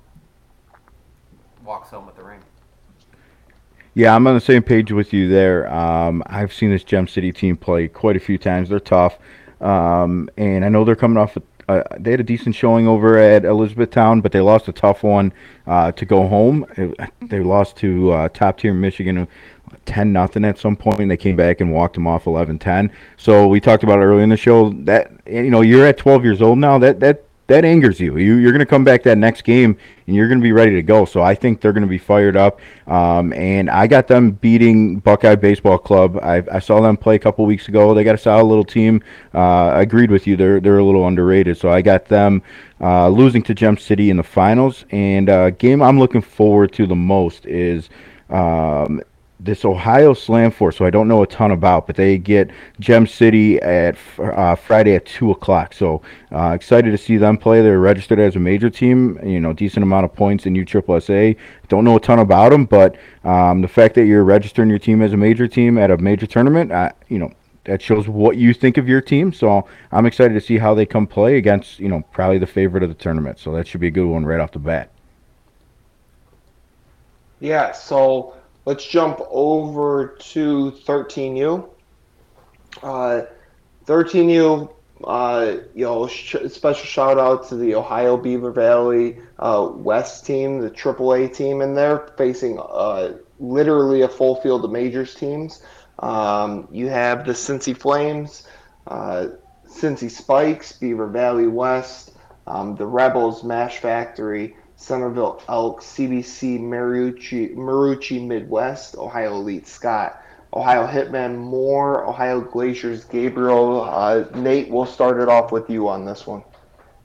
walks 1.64 1.90
home 1.90 2.06
with 2.06 2.16
the 2.16 2.24
ring. 2.24 2.42
Yeah, 3.94 4.16
I'm 4.16 4.28
on 4.28 4.34
the 4.34 4.42
same 4.42 4.62
page 4.62 4.92
with 4.92 5.14
you 5.14 5.30
there. 5.30 5.72
Um, 5.74 6.22
I've 6.28 6.54
seen 6.54 6.70
this 6.70 6.84
Gem 6.84 7.08
City 7.08 7.32
team 7.32 7.58
play 7.58 7.88
quite 7.88 8.16
a 8.16 8.20
few 8.20 8.38
times. 8.38 8.70
They're 8.70 8.80
tough, 8.80 9.18
um, 9.62 10.30
and 10.38 10.64
I 10.66 10.70
know 10.70 10.84
they're 10.84 10.96
coming 10.96 11.18
off. 11.18 11.38
Uh, 11.70 11.84
they 12.00 12.10
had 12.10 12.20
a 12.20 12.24
decent 12.24 12.56
showing 12.56 12.88
over 12.88 13.20
at 13.20 13.46
Elizabethtown, 13.46 14.22
but 14.22 14.32
they 14.32 14.42
lost 14.42 14.68
a 14.68 14.72
tough 14.72 15.04
one 15.04 15.32
uh, 15.68 15.92
to 15.92 16.04
go 16.04 16.28
home. 16.28 16.66
It, 16.76 17.00
they 17.22 17.42
lost 17.42 17.78
to 17.78 18.12
uh, 18.12 18.30
top 18.30 18.58
tier 18.58 18.74
Michigan, 18.74 19.28
ten 19.86 20.12
nothing 20.12 20.44
at 20.46 20.58
some 20.58 20.76
point. 20.76 21.00
And 21.00 21.12
they 21.12 21.16
came 21.16 21.36
back 21.36 21.62
and 21.62 21.72
walked 21.72 21.94
them 21.94 22.08
off 22.08 22.24
11-10. 22.26 22.90
So 23.18 23.48
we 23.48 23.60
talked 23.60 23.84
about 23.84 24.00
earlier 24.00 24.24
in 24.24 24.30
the 24.30 24.38
show 24.38 24.72
that 24.86 25.12
you 25.28 25.52
know 25.52 25.62
you're 25.62 25.86
at 25.86 25.98
12 25.98 26.24
years 26.26 26.42
old 26.42 26.58
now. 26.58 26.80
That 26.80 27.00
that 27.02 27.24
that 27.50 27.66
angers 27.66 28.00
you. 28.00 28.18
you 28.18 28.36
you're 28.36 28.52
going 28.52 28.60
to 28.60 28.66
come 28.66 28.84
back 28.84 29.04
that 29.04 29.18
next 29.18 29.44
game 29.44 29.78
and 30.08 30.16
you're 30.16 30.28
going 30.28 30.40
to 30.40 30.44
be 30.44 30.52
ready 30.52 30.74
to 30.76 30.82
go. 30.82 31.04
So 31.06 31.22
I 31.22 31.36
think 31.36 31.60
they're 31.60 31.74
going 31.74 31.84
to 31.84 31.90
be 31.90 31.98
fired 31.98 32.38
up. 32.38 32.62
Um, 32.88 33.34
and 33.34 33.70
I 33.70 33.88
got 33.88 34.08
them 34.08 34.32
beating 34.32 35.00
Buckeye 35.00 35.36
Baseball 35.36 35.78
Club. 35.78 36.18
I, 36.24 36.44
I 36.52 36.60
saw 36.60 36.80
them 36.82 36.96
play 36.96 37.16
a 37.16 37.20
couple 37.20 37.46
weeks 37.46 37.68
ago. 37.68 37.94
They 37.94 38.04
got 38.04 38.16
a 38.16 38.20
solid 38.20 38.46
little 38.46 38.64
team. 38.64 39.04
Uh, 39.34 39.68
I 39.68 39.82
agreed 39.82 40.12
with 40.12 40.26
you. 40.26 40.38
They're 40.38 40.60
they're 40.60 40.78
a 40.78 40.84
little 40.84 41.06
underrated. 41.06 41.58
So 41.58 41.70
I 41.70 41.82
got 41.82 42.06
them 42.06 42.42
uh, 42.80 43.10
losing 43.10 43.44
to 43.44 43.54
Gem 43.54 43.78
City 43.78 44.10
in 44.10 44.18
the 44.18 44.24
finals. 44.24 44.86
And 44.92 45.30
uh, 45.30 45.50
game 45.52 45.82
I'm 45.82 46.00
looking 46.00 46.22
forward 46.22 46.72
to 46.74 46.88
the 46.88 46.96
most 46.96 47.46
is. 47.46 47.90
Um, 48.30 49.02
this 49.40 49.64
Ohio 49.64 50.14
Slam 50.14 50.52
Force, 50.52 50.78
so 50.78 50.86
I 50.86 50.90
don't 50.90 51.08
know 51.08 51.24
a 51.24 51.28
ton 51.28 51.52
about, 51.52 51.88
but 51.88 51.96
they 51.96 52.18
get 52.18 52.52
Gem 52.80 53.08
City 53.08 53.60
at 53.62 53.96
uh, 54.18 54.56
Friday 54.56 54.96
at 54.96 55.06
two 55.06 55.32
o'clock. 55.32 55.74
So 55.74 56.02
uh, 56.32 56.52
excited 56.52 56.92
to 56.92 56.98
see 56.98 57.16
them 57.18 57.38
play. 57.38 57.62
They're 57.62 57.80
registered 57.80 58.20
as 58.20 58.36
a 58.36 58.40
major 58.40 58.70
team. 58.70 59.18
You 59.24 59.40
know, 59.40 59.54
decent 59.54 59.84
amount 59.84 60.06
of 60.06 60.14
points 60.14 60.46
in 60.46 60.56
USSSA. 60.56 61.38
Don't 61.70 61.86
know 61.86 61.96
a 61.96 62.00
ton 62.00 62.20
about 62.20 62.50
them, 62.50 62.66
but 62.66 62.98
um, 63.24 63.62
the 63.62 63.68
fact 63.68 63.96
that 63.96 64.06
you're 64.06 64.26
registering 64.26 64.70
your 64.70 64.80
team 64.80 65.02
as 65.02 65.14
a 65.14 65.18
major 65.18 65.48
team 65.48 65.78
at 65.78 65.90
a 65.90 65.98
major 65.98 66.28
tournament, 66.28 66.72
uh, 66.72 66.92
you 67.08 67.18
know, 67.18 67.32
that 67.64 67.82
shows 67.82 68.08
what 68.08 68.36
you 68.36 68.54
think 68.54 68.78
of 68.78 68.90
your 68.90 69.02
team. 69.02 69.32
So 69.32 69.68
I'm 69.92 70.06
excited 70.06 70.34
to 70.34 70.42
see 70.42 70.58
how 70.58 70.74
they 70.74 70.86
come 70.86 71.08
play 71.08 71.38
against, 71.38 71.80
you 71.80 71.88
know, 71.88 72.04
probably 72.12 72.40
the 72.40 72.48
favorite 72.48 72.84
of 72.84 72.90
the 72.90 72.96
tournament. 72.96 73.40
So 73.40 73.54
that 73.54 73.68
should 73.68 73.80
be 73.80 73.88
a 73.88 73.92
good 73.92 74.08
one 74.08 74.26
right 74.26 74.40
off 74.40 74.52
the 74.52 74.60
bat. 74.60 74.92
Yeah. 77.40 77.72
So 77.72 78.34
Let's 78.70 78.86
jump 78.86 79.20
over 79.32 80.16
to 80.20 80.72
13U. 80.86 81.68
Uh, 82.84 83.22
13U, 83.88 84.72
uh, 85.06 85.54
you 85.74 85.86
know, 85.86 86.06
sh- 86.06 86.36
special 86.50 86.86
shout 86.86 87.18
out 87.18 87.50
to 87.50 87.56
the 87.56 87.74
Ohio 87.74 88.16
Beaver 88.16 88.52
Valley 88.52 89.18
uh, 89.40 89.72
West 89.74 90.28
team, 90.28 90.60
the 90.60 90.70
AAA 90.70 91.34
team, 91.34 91.62
and 91.62 91.76
they're 91.76 92.14
facing 92.16 92.60
uh, 92.60 93.18
literally 93.40 94.04
a 94.04 94.08
full 94.08 94.36
field 94.36 94.64
of 94.64 94.70
majors 94.70 95.16
teams. 95.16 95.64
Um, 95.98 96.68
you 96.72 96.90
have 96.90 97.26
the 97.26 97.34
Cincy 97.34 97.76
Flames, 97.76 98.46
uh, 98.86 99.30
Cincy 99.68 100.12
Spikes, 100.12 100.74
Beaver 100.74 101.08
Valley 101.08 101.48
West, 101.48 102.12
um, 102.46 102.76
the 102.76 102.86
Rebels, 102.86 103.44
Mash 103.44 103.80
Factory, 103.80 104.56
Centerville 104.80 105.44
Elk, 105.50 105.82
CBC, 105.82 106.58
Marucci, 106.58 107.54
Marucci 107.54 108.26
Midwest, 108.26 108.96
Ohio 108.96 109.36
Elite 109.36 109.68
Scott, 109.68 110.24
Ohio 110.54 110.88
Hitman 110.88 111.38
Moore, 111.38 112.08
Ohio 112.08 112.40
Glaciers 112.40 113.04
Gabriel. 113.04 113.82
Uh, 113.82 114.24
Nate, 114.36 114.70
we'll 114.70 114.86
start 114.86 115.20
it 115.20 115.28
off 115.28 115.52
with 115.52 115.70
you 115.70 115.90
on 115.90 116.06
this 116.06 116.26
one. 116.26 116.44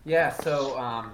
Yeah, 0.04 0.32
so 0.32 0.78
um, 0.78 1.10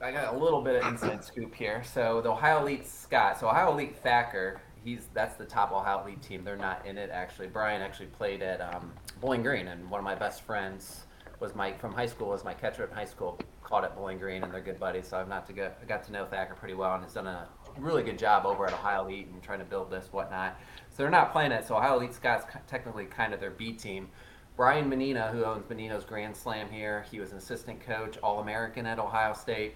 I 0.00 0.12
got 0.12 0.32
a 0.32 0.38
little 0.38 0.62
bit 0.62 0.76
of 0.76 0.86
inside 0.86 1.24
scoop 1.24 1.52
here. 1.52 1.82
So 1.82 2.20
the 2.20 2.30
Ohio 2.30 2.62
Elite 2.62 2.86
Scott, 2.86 3.40
so 3.40 3.48
Ohio 3.48 3.72
Elite 3.72 3.96
Thacker, 3.96 4.60
he's 4.84 5.08
that's 5.12 5.34
the 5.34 5.44
top 5.44 5.72
Ohio 5.72 6.04
Elite 6.04 6.22
team. 6.22 6.44
They're 6.44 6.56
not 6.56 6.86
in 6.86 6.98
it 6.98 7.10
actually. 7.10 7.48
Brian 7.48 7.82
actually 7.82 8.06
played 8.06 8.42
at 8.42 8.60
um, 8.60 8.92
Bowling 9.20 9.42
Green, 9.42 9.66
and 9.66 9.90
one 9.90 9.98
of 9.98 10.04
my 10.04 10.14
best 10.14 10.42
friends 10.42 11.06
was 11.40 11.54
my 11.54 11.72
from 11.72 11.92
high 11.92 12.06
school 12.06 12.28
was 12.28 12.44
my 12.44 12.54
catcher 12.54 12.84
in 12.84 12.90
high 12.90 13.04
school 13.04 13.38
caught 13.62 13.84
at 13.84 13.96
Bowling 13.96 14.18
Green, 14.18 14.42
and 14.42 14.52
they're 14.52 14.60
good 14.60 14.78
buddies. 14.78 15.08
So 15.08 15.16
I've 15.16 15.28
not 15.28 15.46
to 15.46 15.52
go, 15.52 15.70
I 15.80 15.84
got 15.86 16.04
to 16.04 16.12
know 16.12 16.26
Thacker 16.26 16.54
pretty 16.54 16.74
well, 16.74 16.94
and 16.94 17.04
has 17.04 17.14
done 17.14 17.26
a 17.26 17.48
really 17.78 18.02
good 18.02 18.18
job 18.18 18.44
over 18.44 18.66
at 18.66 18.72
Ohio 18.72 19.06
Elite 19.06 19.28
and 19.32 19.42
trying 19.42 19.60
to 19.60 19.64
build 19.64 19.90
this 19.90 20.08
whatnot. 20.12 20.58
So 20.90 20.96
they're 20.98 21.10
not 21.10 21.32
playing 21.32 21.52
it. 21.52 21.66
So 21.66 21.76
Ohio 21.76 21.96
Elite 21.96 22.14
Scott's 22.14 22.44
technically 22.66 23.06
kind 23.06 23.32
of 23.32 23.40
their 23.40 23.50
B 23.50 23.72
team. 23.72 24.08
Brian 24.56 24.88
Menina, 24.88 25.28
who 25.28 25.44
owns 25.44 25.68
Menino's 25.70 26.04
Grand 26.04 26.36
Slam 26.36 26.68
here, 26.68 27.06
he 27.10 27.20
was 27.20 27.32
an 27.32 27.38
assistant 27.38 27.80
coach, 27.80 28.18
All 28.18 28.40
American 28.40 28.84
at 28.86 28.98
Ohio 28.98 29.32
State. 29.32 29.74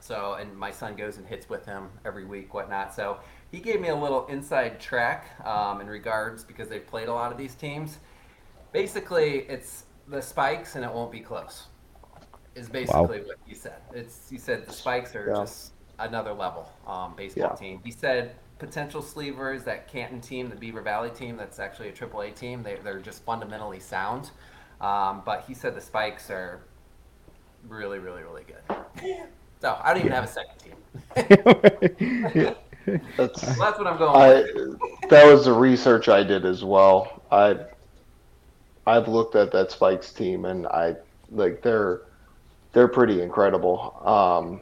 So, 0.00 0.34
and 0.34 0.56
my 0.56 0.70
son 0.70 0.96
goes 0.96 1.16
and 1.16 1.26
hits 1.26 1.48
with 1.48 1.64
him 1.64 1.88
every 2.04 2.24
week, 2.24 2.52
whatnot. 2.52 2.94
So 2.94 3.20
he 3.50 3.60
gave 3.60 3.80
me 3.80 3.88
a 3.88 3.96
little 3.96 4.26
inside 4.26 4.80
track 4.80 5.38
um, 5.46 5.80
in 5.80 5.86
regards 5.86 6.42
because 6.42 6.68
they've 6.68 6.86
played 6.86 7.08
a 7.08 7.14
lot 7.14 7.32
of 7.32 7.38
these 7.38 7.54
teams. 7.54 7.98
Basically, 8.72 9.40
it's 9.48 9.84
the 10.10 10.20
spikes 10.20 10.76
and 10.76 10.84
it 10.84 10.92
won't 10.92 11.12
be 11.12 11.20
close 11.20 11.68
is 12.54 12.68
basically 12.68 13.20
wow. 13.20 13.26
what 13.26 13.38
he 13.46 13.54
said. 13.54 13.80
It's 13.94 14.28
he 14.28 14.38
said 14.38 14.66
the 14.66 14.72
Spikes 14.72 15.14
are 15.14 15.28
yeah. 15.28 15.42
just 15.42 15.72
another 15.98 16.32
level 16.32 16.70
um, 16.86 17.14
baseball 17.16 17.50
yeah. 17.52 17.56
team. 17.56 17.80
He 17.84 17.90
said 17.90 18.34
potential 18.58 19.00
sleevers, 19.00 19.64
that 19.64 19.88
Canton 19.88 20.20
team, 20.20 20.50
the 20.50 20.56
Beaver 20.56 20.82
Valley 20.82 21.10
team, 21.10 21.36
that's 21.36 21.58
actually 21.58 21.88
a 21.88 21.92
AAA 21.92 22.34
team. 22.34 22.62
They, 22.62 22.76
they're 22.82 22.98
just 22.98 23.24
fundamentally 23.24 23.80
sound. 23.80 24.30
Um, 24.80 25.22
but 25.24 25.44
he 25.46 25.54
said 25.54 25.74
the 25.74 25.80
Spikes 25.80 26.30
are 26.30 26.62
really, 27.68 27.98
really, 27.98 28.22
really 28.22 28.44
good. 28.44 28.62
So 29.60 29.78
I 29.82 29.92
don't 29.92 30.00
even 30.00 30.12
have 30.12 30.24
a 30.24 30.26
second 30.26 30.58
team. 30.58 30.74
that's, 33.16 33.40
that's 33.40 33.78
what 33.78 33.86
I'm 33.86 33.98
going. 33.98 34.16
I, 34.16 35.06
that 35.08 35.26
was 35.26 35.44
the 35.44 35.52
research 35.52 36.08
I 36.08 36.22
did 36.22 36.46
as 36.46 36.64
well. 36.64 37.22
I 37.30 37.58
I've 38.90 39.08
looked 39.08 39.36
at 39.36 39.52
that 39.52 39.70
Spikes 39.70 40.12
team 40.12 40.44
and 40.46 40.66
I 40.66 40.96
like 41.30 41.62
they're 41.62 42.02
they're 42.72 42.88
pretty 42.88 43.22
incredible. 43.22 44.00
Um, 44.04 44.60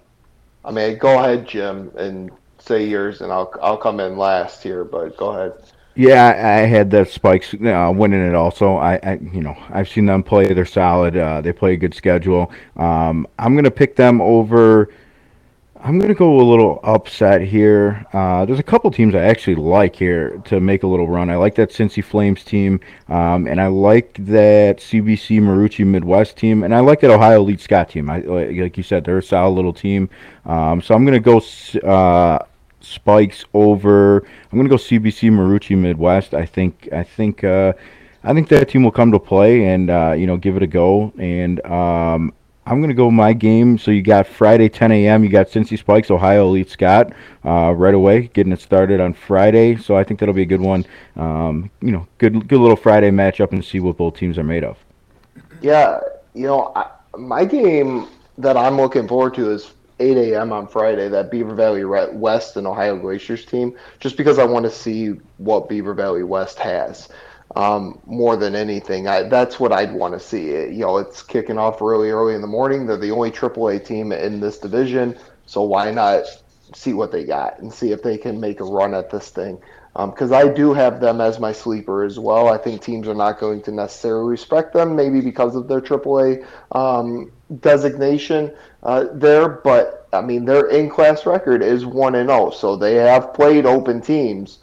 I 0.65 0.73
mean, 0.73 0.99
go 0.99 1.19
ahead, 1.19 1.49
Jim, 1.49 1.93
and 1.97 2.31
say 2.59 2.87
yours, 2.87 3.21
and 3.23 3.33
I'll 3.33 3.53
I'll 3.63 3.79
come 3.79 4.01
in 4.01 4.17
last 4.19 4.63
here. 4.63 4.85
But 4.85 5.17
go 5.17 5.31
ahead. 5.31 5.55
Yeah, 5.97 6.27
I 6.29 6.67
had 6.67 6.91
the 6.91 7.05
Spikes 7.05 7.55
uh, 7.55 7.93
winning 7.95 8.27
it 8.27 8.35
also. 8.35 8.77
I, 8.77 9.01
I, 9.03 9.15
you 9.33 9.43
know, 9.43 9.57
I've 9.71 9.89
seen 9.89 10.07
them 10.07 10.23
play. 10.23 10.53
They're 10.53 10.65
solid. 10.65 11.17
Uh, 11.17 11.41
they 11.41 11.53
play 11.53 11.75
a 11.75 11.77
good 11.77 11.95
schedule. 11.95 12.53
Um, 12.77 13.27
I'm 13.39 13.57
gonna 13.57 13.71
pick 13.71 13.97
them 13.97 14.21
over 14.21 14.91
I'm 15.81 15.99
going 15.99 16.09
to 16.09 16.15
go 16.15 16.41
a 16.41 16.43
little 16.43 16.81
upset 16.83 17.41
here. 17.41 18.05
Uh, 18.13 18.45
there's 18.45 18.59
a 18.59 18.65
couple 18.65 18.91
teams 18.91 19.15
I 19.15 19.21
actually 19.21 19.55
like 19.55 19.95
here 19.95 20.39
to 20.47 20.59
make 20.61 20.83
a 20.83 20.89
little 20.89 21.09
run. 21.09 21.31
I 21.31 21.37
like 21.37 21.55
that 21.55 21.71
Cincy 21.71 22.03
Flames 22.03 22.43
team, 22.43 22.81
um, 23.09 23.47
and 23.47 23.61
I 23.61 23.69
like 23.69 24.15
that 24.27 24.79
CBC 24.79 25.41
Marucci 25.41 25.87
Midwest 25.87 26.37
team, 26.37 26.65
and 26.65 26.75
I 26.75 26.81
like 26.81 27.01
that 27.01 27.11
Ohio 27.11 27.41
Elite 27.41 27.61
Scott 27.61 27.91
team. 27.91 28.11
I, 28.11 28.19
like 28.19 28.77
you 28.77 28.83
said, 28.83 29.05
they're 29.05 29.19
a 29.19 29.23
solid 29.23 29.55
little 29.55 29.73
team. 29.73 30.11
Um, 30.47 30.83
so 30.83 30.95
I'm 30.95 31.05
going 31.05 31.23
to 31.23 31.41
go 31.81 31.89
uh, 31.89 32.45
Spikes 32.81 33.45
over. 33.55 34.19
I'm 34.19 34.59
going 34.59 34.65
to 34.65 34.71
go 34.71 34.77
CBC 34.77 35.31
Marucci 35.31 35.79
Midwest. 35.79 36.35
I 36.35 36.45
think. 36.45 36.89
I 36.93 37.05
think. 37.05 37.45
Uh, 37.45 37.73
I 38.25 38.35
think 38.35 38.49
that 38.49 38.69
team 38.69 38.83
will 38.83 38.91
come 38.91 39.13
to 39.13 39.19
play 39.19 39.65
and 39.67 39.91
uh, 39.91 40.15
you 40.17 40.27
know 40.27 40.37
give 40.37 40.57
it 40.57 40.63
a 40.63 40.67
go. 40.67 41.13
And 41.19 41.65
um, 41.67 42.33
I'm 42.69 42.81
going 42.81 42.91
to 42.91 42.95
go 42.95 43.11
my 43.11 43.33
game. 43.33 43.79
So 43.79 43.91
you 43.91 44.03
got 44.03 44.27
Friday 44.27 44.69
10 44.69 44.93
a.m. 44.93 45.25
You 45.25 45.31
got 45.31 45.49
Cincy 45.49 45.79
Spikes, 45.79 46.11
Ohio 46.11 46.49
Elite 46.49 46.69
Scott, 46.69 47.15
uh, 47.43 47.73
right 47.75 47.95
away, 47.95 48.29
getting 48.35 48.53
it 48.53 48.61
started 48.61 49.01
on 49.01 49.15
Friday. 49.15 49.77
So 49.77 49.97
I 49.97 50.05
think 50.05 50.21
that'll 50.21 50.35
be 50.35 50.43
a 50.43 50.47
good 50.47 50.61
one. 50.61 50.85
Um, 51.17 51.71
you 51.81 51.91
know, 51.91 52.07
good 52.19 52.47
good 52.47 52.61
little 52.61 52.77
Friday 52.77 53.11
matchup 53.11 53.53
and 53.53 53.65
see 53.65 53.81
what 53.81 53.97
both 53.97 54.17
teams 54.17 54.37
are 54.37 54.45
made 54.45 54.65
of. 54.65 54.77
Yeah, 55.63 56.01
you 56.35 56.47
know, 56.47 56.73
I, 56.77 56.91
my 57.17 57.47
game 57.47 58.07
that 58.37 58.59
I'm 58.59 58.77
looking 58.77 59.09
forward 59.09 59.35
to 59.35 59.51
is 59.51 59.73
8 59.99 60.19
a.m. 60.19 60.53
on 60.53 60.69
Friday. 60.69 61.09
That 61.09 61.31
Beaver 61.31 61.55
Valley 61.55 61.87
West 61.87 62.59
and 62.59 62.67
Ohio 62.67 62.99
Glaciers 62.99 63.47
team, 63.47 63.75
just 63.99 64.19
because 64.19 64.39
I 64.39 64.45
want 64.45 64.67
to 64.67 64.71
see 64.71 65.19
what 65.39 65.71
Beaver 65.71 65.95
Valley 65.95 66.23
West 66.23 66.59
has 66.59 67.09
um, 67.57 67.99
more 68.07 68.37
than 68.37 68.55
anything. 68.55 69.09
I, 69.09 69.23
that's 69.25 69.59
what 69.59 69.73
I'd 69.73 69.93
want 69.93 70.15
to 70.15 70.21
see. 70.21 70.51
It, 70.51 70.73
you 70.73 70.81
know, 70.81 70.99
it's 70.99 71.23
kicking 71.23 71.59
off 71.59 71.81
really 71.81 72.11
early 72.11 72.35
in 72.35 72.41
the 72.41 72.47
morning. 72.47 72.87
They're 72.87 72.97
the 72.97 73.11
only 73.11 73.31
AAA 73.31 73.85
team 73.85 74.13
in 74.13 74.41
this 74.41 74.59
division, 74.59 75.17
so 75.47 75.63
why 75.63 75.91
not 75.91 76.25
see 76.75 76.93
what 76.93 77.13
they 77.13 77.25
got 77.25 77.59
and 77.61 77.73
see 77.73 77.93
if 77.93 78.03
they 78.03 78.19
can 78.19 78.39
make 78.41 78.61
a 78.61 78.65
run 78.65 78.95
at 78.95 79.11
this 79.11 79.31
thing? 79.31 79.59
Because 79.95 80.31
um, 80.31 80.39
I 80.39 80.53
do 80.53 80.75
have 80.75 81.01
them 81.01 81.21
as 81.21 81.41
my 81.41 81.53
sleeper 81.53 82.05
as 82.05 82.19
well. 82.19 82.49
I 82.49 82.59
think 82.59 82.83
teams 82.83 83.09
are 83.09 83.15
not 83.15 83.41
going 83.41 83.63
to 83.63 83.73
necessarily 83.73 84.31
respect 84.31 84.73
them, 84.73 84.95
maybe 84.95 85.21
because 85.21 85.57
of 85.57 85.67
their 85.67 85.81
AAA 85.81 86.47
um, 86.73 87.33
designation 87.61 88.53
uh, 88.83 89.07
there, 89.13 89.49
but 89.49 90.09
I 90.13 90.21
mean 90.21 90.45
their 90.45 90.69
in 90.69 90.89
class 90.89 91.27
record 91.27 91.63
is 91.63 91.85
one 91.85 92.15
and 92.15 92.29
zero, 92.29 92.51
so 92.51 92.77
they 92.77 92.95
have 92.95 93.35
played 93.35 93.67
open 93.67 94.01
teams, 94.01 94.59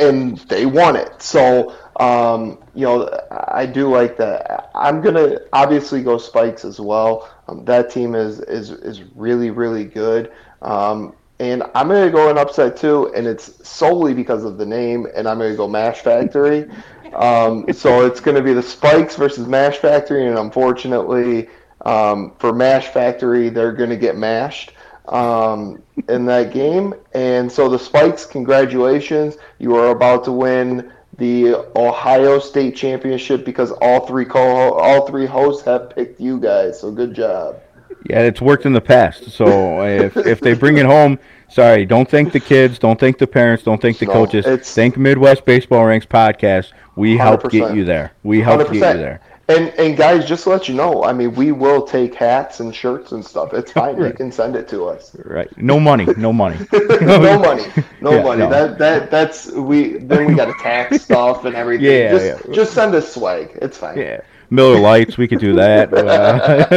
and 0.00 0.38
they 0.48 0.66
won 0.66 0.96
it. 0.96 1.22
So 1.22 1.74
um, 2.00 2.58
you 2.74 2.84
know 2.84 3.08
I 3.30 3.66
do 3.66 3.88
like 3.90 4.16
that. 4.18 4.70
I'm 4.74 5.00
gonna 5.00 5.38
obviously 5.52 6.02
go 6.02 6.18
Spikes 6.18 6.64
as 6.64 6.80
well. 6.80 7.30
Um, 7.48 7.64
that 7.64 7.90
team 7.90 8.14
is 8.14 8.40
is 8.40 8.70
is 8.70 9.02
really 9.14 9.50
really 9.50 9.84
good. 9.84 10.32
Um, 10.62 11.14
and 11.40 11.62
I'm 11.74 11.88
to 12.06 12.10
go 12.10 12.30
an 12.30 12.38
upset 12.38 12.76
too, 12.76 13.12
and 13.14 13.26
it's 13.26 13.66
solely 13.66 14.12
because 14.12 14.44
of 14.44 14.58
the 14.58 14.66
name, 14.66 15.06
and 15.14 15.28
I'm 15.28 15.38
to 15.52 15.56
go 15.56 15.68
Mash 15.68 16.00
Factory. 16.00 16.68
Um, 17.14 17.64
so 17.72 18.04
it's 18.04 18.20
to 18.34 18.42
be 18.42 18.52
the 18.52 18.62
Spikes 18.62 19.14
versus 19.14 19.46
Mash 19.46 19.76
Factory, 19.78 20.26
and 20.26 20.36
unfortunately 20.36 21.48
um, 21.86 22.34
for 22.38 22.52
Mash 22.52 22.88
Factory, 22.88 23.48
they're 23.50 23.72
to 23.90 23.96
get 23.96 24.16
mashed 24.16 24.72
um, 25.12 25.82
in 26.08 26.24
that 26.26 26.52
game. 26.52 26.94
And 27.14 27.50
so 27.50 27.68
the 27.68 27.78
Spikes, 27.78 28.26
congratulations, 28.26 29.36
you 29.58 29.74
are 29.76 29.88
about 29.90 30.24
to 30.24 30.32
win 30.32 30.92
the 31.18 31.68
Ohio 31.76 32.38
State 32.38 32.76
Championship 32.76 33.44
because 33.44 33.72
all 33.72 34.06
three 34.06 34.24
co 34.24 34.74
all 34.74 35.06
three 35.06 35.26
hosts 35.26 35.64
have 35.64 35.90
picked 35.90 36.20
you 36.20 36.38
guys. 36.38 36.80
So 36.80 36.92
good 36.92 37.14
job. 37.14 37.60
Yeah, 38.08 38.20
it's 38.20 38.40
worked 38.40 38.64
in 38.64 38.72
the 38.72 38.80
past. 38.80 39.30
So 39.30 39.82
if, 39.86 40.16
if 40.16 40.40
they 40.40 40.54
bring 40.54 40.78
it 40.78 40.86
home, 40.86 41.18
sorry, 41.48 41.84
don't 41.84 42.08
thank 42.08 42.32
the 42.32 42.40
kids, 42.40 42.78
don't 42.78 42.98
thank 42.98 43.18
the 43.18 43.26
parents, 43.26 43.64
don't 43.64 43.82
thank 43.82 43.98
the 43.98 44.06
No, 44.06 44.12
coaches. 44.12 44.46
Thank 44.74 44.96
Midwest 44.96 45.44
Baseball 45.44 45.84
Ranks 45.86 46.06
podcast. 46.06 46.72
We 46.94 47.16
helped 47.16 47.50
get 47.50 47.74
you 47.74 47.84
there. 47.84 48.12
We 48.22 48.40
helped 48.40 48.72
get 48.72 48.74
you 48.74 48.80
there. 48.80 49.20
And 49.48 49.68
and 49.78 49.96
guys, 49.96 50.26
just 50.26 50.44
to 50.44 50.50
let 50.50 50.68
you 50.68 50.74
know, 50.74 51.04
I 51.04 51.12
mean, 51.14 51.34
we 51.34 51.52
will 51.52 51.82
take 51.86 52.14
hats 52.14 52.60
and 52.60 52.74
shirts 52.74 53.12
and 53.12 53.24
stuff. 53.24 53.54
It's 53.54 53.72
fine. 53.72 53.98
You 54.02 54.12
can 54.12 54.30
send 54.30 54.56
it 54.56 54.68
to 54.68 54.84
us. 54.86 55.16
Right. 55.24 55.48
No 55.56 55.80
money. 55.80 56.12
No 56.16 56.32
money. 56.34 56.58
no 56.72 57.38
money. 57.38 57.64
No 58.00 58.12
Yeah, 58.12 58.22
money. 58.22 58.40
no. 58.40 58.50
That 58.50 58.78
that 58.78 59.10
that's 59.10 59.50
we 59.50 59.98
then 59.98 60.26
we 60.26 60.34
got 60.34 60.46
to 60.46 60.54
tax 60.54 61.02
stuff 61.02 61.44
and 61.46 61.56
everything. 61.56 61.86
Yeah, 61.86 62.10
just, 62.10 62.26
yeah. 62.26 62.54
just 62.54 62.74
send 62.74 62.94
us 62.94 63.12
swag. 63.12 63.58
It's 63.62 63.78
fine. 63.78 63.98
Yeah. 63.98 64.20
Miller 64.50 64.80
Lites, 64.80 65.18
we 65.18 65.28
could 65.28 65.40
do 65.40 65.54
that. 65.54 65.92
Uh, 65.92 66.68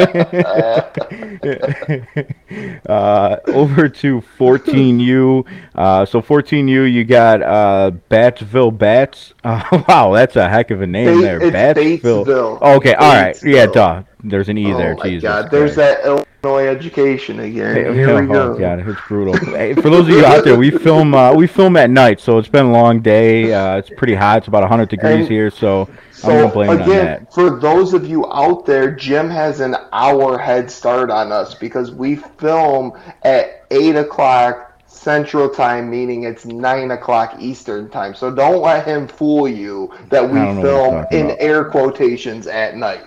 uh, 2.91 3.37
over 3.47 3.87
to 3.87 4.21
14U. 4.37 5.47
Uh, 5.73 6.05
so 6.05 6.21
14U, 6.21 6.91
you 6.91 7.03
got 7.03 7.41
uh, 7.41 7.91
Battsville 8.09 8.77
Bats. 8.77 9.33
Uh, 9.43 9.83
wow, 9.87 10.13
that's 10.13 10.35
a 10.35 10.49
heck 10.49 10.71
of 10.71 10.81
a 10.81 10.87
name 10.87 11.21
there. 11.21 11.41
it's 11.41 11.55
Batesville. 11.55 12.25
Batesville. 12.25 12.61
Okay, 12.77 12.93
all 12.95 13.13
right. 13.13 13.41
Yeah, 13.43 13.67
duh. 13.67 14.03
There's 14.23 14.49
an 14.49 14.57
E 14.57 14.71
there. 14.73 14.93
oh 14.93 14.97
my 14.97 15.09
Jesus. 15.09 15.23
God! 15.23 15.49
There's 15.49 15.75
that 15.77 16.05
Illinois 16.05 16.67
education 16.67 17.39
again. 17.39 17.75
Hey, 17.75 17.93
Here 17.93 18.09
oh, 18.11 18.21
we 18.21 18.27
go. 18.27 18.57
God, 18.57 18.79
it's 18.79 19.01
brutal. 19.07 19.35
Hey, 19.35 19.73
for 19.73 19.89
those 19.89 20.07
of 20.07 20.09
you 20.09 20.25
out 20.25 20.43
there, 20.43 20.55
we 20.55 20.69
film 20.71 21.15
uh, 21.15 21.33
we 21.33 21.47
film 21.47 21.75
at 21.77 21.89
night, 21.89 22.19
so 22.19 22.37
it's 22.37 22.47
been 22.47 22.67
a 22.67 22.71
long 22.71 23.01
day. 23.01 23.51
Uh, 23.51 23.77
it's 23.77 23.89
pretty 23.89 24.13
hot. 24.13 24.39
It's 24.39 24.47
about 24.47 24.61
100 24.61 24.89
degrees 24.89 25.21
And 25.21 25.27
here, 25.27 25.49
so, 25.49 25.89
So 26.21 26.27
gonna 26.27 26.53
blame 26.53 26.69
it 26.69 26.81
on 26.81 26.89
again, 26.89 27.27
for 27.33 27.59
those 27.59 27.93
of 27.93 28.07
you 28.07 28.31
out 28.31 28.65
there, 28.65 28.91
Jim 28.91 29.29
has 29.29 29.59
an 29.59 29.75
hour 29.91 30.37
head 30.37 30.69
start 30.69 31.09
on 31.09 31.31
us 31.31 31.55
because 31.55 31.91
we 31.91 32.15
film 32.15 32.93
at 33.23 33.65
eight 33.71 33.95
o'clock 33.95 34.79
Central 34.85 35.49
Time, 35.49 35.89
meaning 35.89 36.23
it's 36.23 36.45
nine 36.45 36.91
o'clock 36.91 37.35
Eastern 37.39 37.89
Time. 37.89 38.13
So 38.13 38.33
don't 38.33 38.61
let 38.61 38.85
him 38.85 39.07
fool 39.07 39.47
you 39.47 39.91
that 40.09 40.23
we 40.29 40.39
I 40.39 40.45
don't 40.45 40.61
know 40.61 40.89
what 40.89 41.07
he's 41.11 41.19
film 41.19 41.25
in 41.25 41.25
about. 41.31 41.41
air 41.41 41.65
quotations 41.65 42.45
at 42.45 42.75
night. 42.75 43.05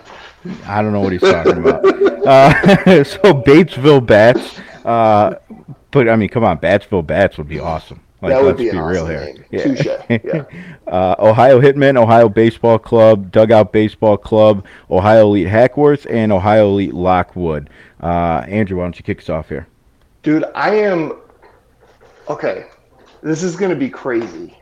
I 0.67 0.83
don't 0.83 0.93
know 0.93 1.01
what 1.01 1.13
he's 1.13 1.21
talking 1.21 1.59
about. 1.59 1.85
Uh, 2.25 2.55
so 3.05 3.35
Batesville 3.35 4.07
Bats, 4.07 4.59
uh, 4.87 5.35
but 5.91 6.09
I 6.09 6.17
mean, 6.17 6.31
come 6.31 6.43
on, 6.43 6.59
Batesville 6.59 7.07
Bats 7.07 7.37
would 7.37 7.49
be 7.49 7.61
awesome. 7.61 8.01
Like, 8.25 8.33
that 8.35 8.43
would 8.43 8.57
be 8.57 8.71
be 8.71 8.77
real 8.79 9.05
awesome 9.05 9.09
here. 9.09 9.35
name. 9.51 9.77
Touche. 9.77 9.87
Yeah. 10.25 10.45
Uh, 10.87 11.15
Ohio 11.19 11.61
Hitmen, 11.61 11.97
Ohio 11.97 12.29
Baseball 12.29 12.79
Club, 12.79 13.31
Dugout 13.31 13.73
Baseball 13.73 14.17
Club, 14.17 14.65
Ohio 14.91 15.27
Elite 15.27 15.49
Hackworth, 15.49 16.07
and 16.09 16.33
Ohio 16.33 16.69
Elite 16.69 16.95
Lockwood. 16.95 17.71
Uh, 18.03 18.45
Andrew, 18.49 18.79
why 18.79 18.85
don't 18.85 18.97
you 18.97 19.03
kick 19.03 19.19
us 19.21 19.29
off 19.29 19.49
here? 19.49 19.67
Dude, 20.23 20.45
I 20.55 20.75
am 20.75 21.13
okay. 22.29 22.67
This 23.23 23.43
is 23.43 23.57
gonna 23.57 23.77
be 23.77 23.89
crazy. 23.91 24.57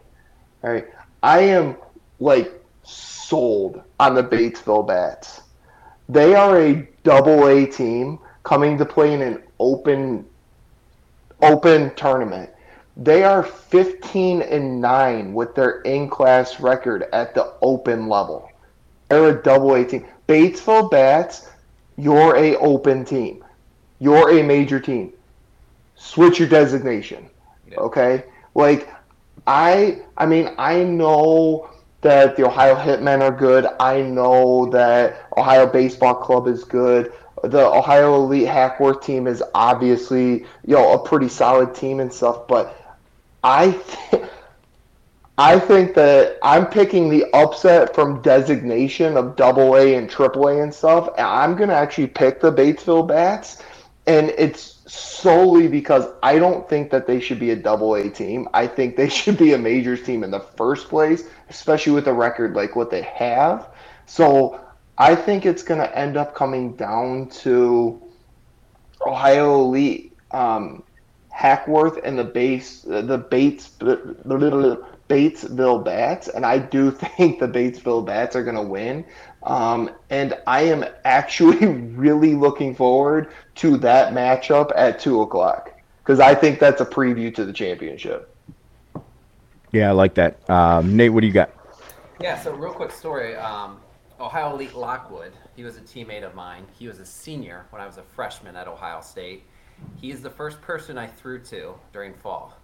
All 0.65 0.71
right, 0.71 0.87
I 1.23 1.41
am 1.41 1.77
like 2.21 2.53
sold 2.85 3.83
on 4.01 4.15
the 4.15 4.23
Batesville 4.25 4.87
Bats. 4.87 5.43
They 6.09 6.35
are 6.35 6.61
a 6.61 6.89
double 7.05 7.47
A 7.49 7.67
team 7.67 8.19
coming 8.43 8.77
to 8.79 8.85
play 8.85 9.15
in 9.15 9.23
an 9.23 9.43
open 9.59 10.25
open 11.41 11.95
tournament. 11.97 12.51
They 12.97 13.25
are 13.25 13.43
15 13.43 14.43
and 14.43 14.81
9 14.81 15.33
with 15.33 15.55
their 15.55 15.81
in-class 15.81 16.61
record 16.61 17.05
at 17.13 17.35
the 17.35 17.55
open 17.63 18.09
level. 18.09 18.51
They're 19.09 19.39
a 19.39 19.43
double 19.43 19.75
A 19.75 19.85
team. 19.85 20.07
Batesville 20.29 20.91
Bats, 20.91 21.49
you're 21.97 22.37
a 22.37 22.57
open 22.57 23.05
team. 23.05 23.45
You're 23.99 24.39
a 24.39 24.43
major 24.43 24.81
team. 24.81 25.13
Switch 25.95 26.39
your 26.39 26.49
designation. 26.49 27.29
Yeah. 27.71 27.79
Okay? 27.79 28.25
Like 28.55 28.89
I 29.47 30.03
I 30.17 30.27
mean, 30.27 30.55
I 30.59 30.85
know 30.85 31.71
that 32.03 32.37
the 32.37 32.47
Ohio 32.47 32.75
Hitmen 32.75 33.21
are 33.21 33.37
good. 33.37 33.67
I 33.81 34.03
know 34.03 34.67
that 34.71 35.29
Ohio 35.37 35.67
Baseball 35.67 36.15
Club 36.15 36.49
is 36.49 36.65
good. 36.65 37.13
The 37.45 37.67
Ohio 37.67 38.17
Elite 38.17 38.49
Hackworth 38.49 39.05
team 39.05 39.27
is 39.27 39.43
obviously, 39.55 40.45
you 40.65 40.75
know, 40.75 40.93
a 40.93 40.99
pretty 40.99 41.29
solid 41.29 41.75
team 41.75 42.01
and 42.01 42.13
stuff, 42.13 42.47
but 42.47 42.82
I 43.43 43.73
th- 43.73 44.25
I 45.39 45.59
think 45.59 45.95
that 45.95 46.39
I'm 46.43 46.67
picking 46.67 47.09
the 47.09 47.25
upset 47.35 47.95
from 47.95 48.21
designation 48.23 49.17
of 49.17 49.35
double 49.37 49.77
A 49.77 49.95
and 49.95 50.09
triple 50.09 50.49
A 50.49 50.61
and 50.63 50.73
stuff. 50.73 51.09
and 51.17 51.27
I'm 51.27 51.57
going 51.57 51.71
to 51.71 51.75
actually 51.75 52.09
pick 52.09 52.41
the 52.41 52.53
Batesville 52.53 53.07
Bats. 53.09 53.63
And 54.07 54.31
it's 54.37 54.83
solely 54.93 55.69
because 55.69 56.09
I 56.23 56.39
don't 56.39 56.69
think 56.69 56.91
that 56.91 57.07
they 57.07 57.21
should 57.21 57.39
be 57.39 57.51
a 57.51 57.57
double 57.57 57.95
A 57.95 58.11
team. 58.11 58.49
I 58.53 58.67
think 58.67 58.97
they 58.97 59.09
should 59.19 59.39
be 59.39 59.53
a 59.55 59.59
majors 59.59 60.03
team 60.03 60.23
in 60.23 60.31
the 60.31 60.41
first 60.41 60.89
place, 60.89 61.25
especially 61.49 61.93
with 61.93 62.09
a 62.09 62.13
record 62.13 62.55
like 62.55 62.77
what 62.77 62.91
they 62.91 63.03
have. 63.03 63.69
So 64.07 64.61
I 64.99 65.15
think 65.15 65.47
it's 65.47 65.63
going 65.63 65.81
to 65.81 65.99
end 65.99 66.17
up 66.17 66.35
coming 66.35 66.77
down 66.77 67.29
to 67.43 68.03
Ohio 69.07 69.61
Elite, 69.63 70.17
um, 70.33 70.83
Hackworth, 71.33 71.99
and 72.05 72.19
the 72.19 72.25
base, 72.25 72.83
the 72.83 73.27
Bates, 73.31 73.71
the 73.79 74.17
little 74.25 74.87
Batesville 75.09 75.85
Bats, 75.85 76.29
and 76.29 76.47
I 76.47 76.59
do 76.59 76.91
think 77.17 77.41
the 77.41 77.49
Batesville 77.49 78.05
Bats 78.05 78.37
are 78.37 78.45
going 78.45 78.57
to 78.57 78.63
win. 78.63 79.05
Um, 79.43 79.91
and 80.11 80.39
I 80.47 80.63
am 80.63 80.85
actually 81.05 81.67
really 81.67 82.35
looking 82.35 82.75
forward 82.75 83.33
to 83.57 83.77
that 83.79 84.13
matchup 84.13 84.71
at 84.77 85.01
two 85.01 85.21
o'clock 85.23 85.73
because 86.03 86.21
I 86.21 86.35
think 86.35 86.61
that's 86.61 86.81
a 86.81 86.87
preview 86.87 87.35
to 87.35 87.45
the 87.45 87.53
championship. 87.53 88.35
Yeah, 89.73 89.89
I 89.89 89.93
like 89.93 90.15
that. 90.15 90.49
Um, 90.49 90.97
Nate, 90.97 91.13
what 91.13 91.23
do 91.23 91.27
you 91.27 91.33
got? 91.33 91.51
Yeah, 92.21 92.39
so 92.39 92.53
real 92.53 92.73
quick 92.73 92.93
story. 92.93 93.35
Um, 93.37 93.81
Ohio 94.21 94.55
Elite 94.55 94.75
Lockwood, 94.75 95.33
he 95.57 95.65
was 95.65 95.77
a 95.77 95.81
teammate 95.81 96.25
of 96.25 96.35
mine. 96.35 96.67
He 96.79 96.87
was 96.87 97.01
a 97.01 97.07
senior 97.07 97.67
when 97.71 97.83
I 97.83 97.87
was 97.87 97.97
a 97.99 98.03
freshman 98.03 98.55
at 98.55 98.69
Ohio 98.69 99.01
State. 99.01 99.45
He 100.01 100.11
is 100.11 100.21
the 100.23 100.31
first 100.31 100.61
person 100.61 100.99
I 100.99 101.07
threw 101.07 101.41
to 101.45 101.75
during 101.93 102.15
fall. 102.15 102.59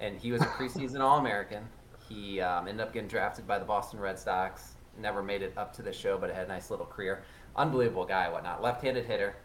And 0.00 0.18
he 0.18 0.32
was 0.32 0.42
a 0.42 0.46
preseason 0.46 1.00
All 1.04 1.18
American. 1.18 1.64
He 2.08 2.40
um, 2.40 2.68
ended 2.68 2.86
up 2.86 2.92
getting 2.92 3.08
drafted 3.08 3.46
by 3.46 3.58
the 3.58 3.64
Boston 3.64 4.00
Red 4.00 4.18
Sox. 4.18 4.74
Never 4.98 5.22
made 5.22 5.42
it 5.42 5.52
up 5.56 5.72
to 5.76 5.82
the 5.82 5.92
show, 5.92 6.18
but 6.18 6.30
had 6.30 6.46
a 6.46 6.48
nice 6.48 6.70
little 6.70 6.86
career. 6.86 7.22
Unbelievable 7.56 8.04
guy, 8.04 8.28
whatnot. 8.28 8.62
Left 8.62 8.82
handed 8.82 9.04
hitter. 9.04 9.36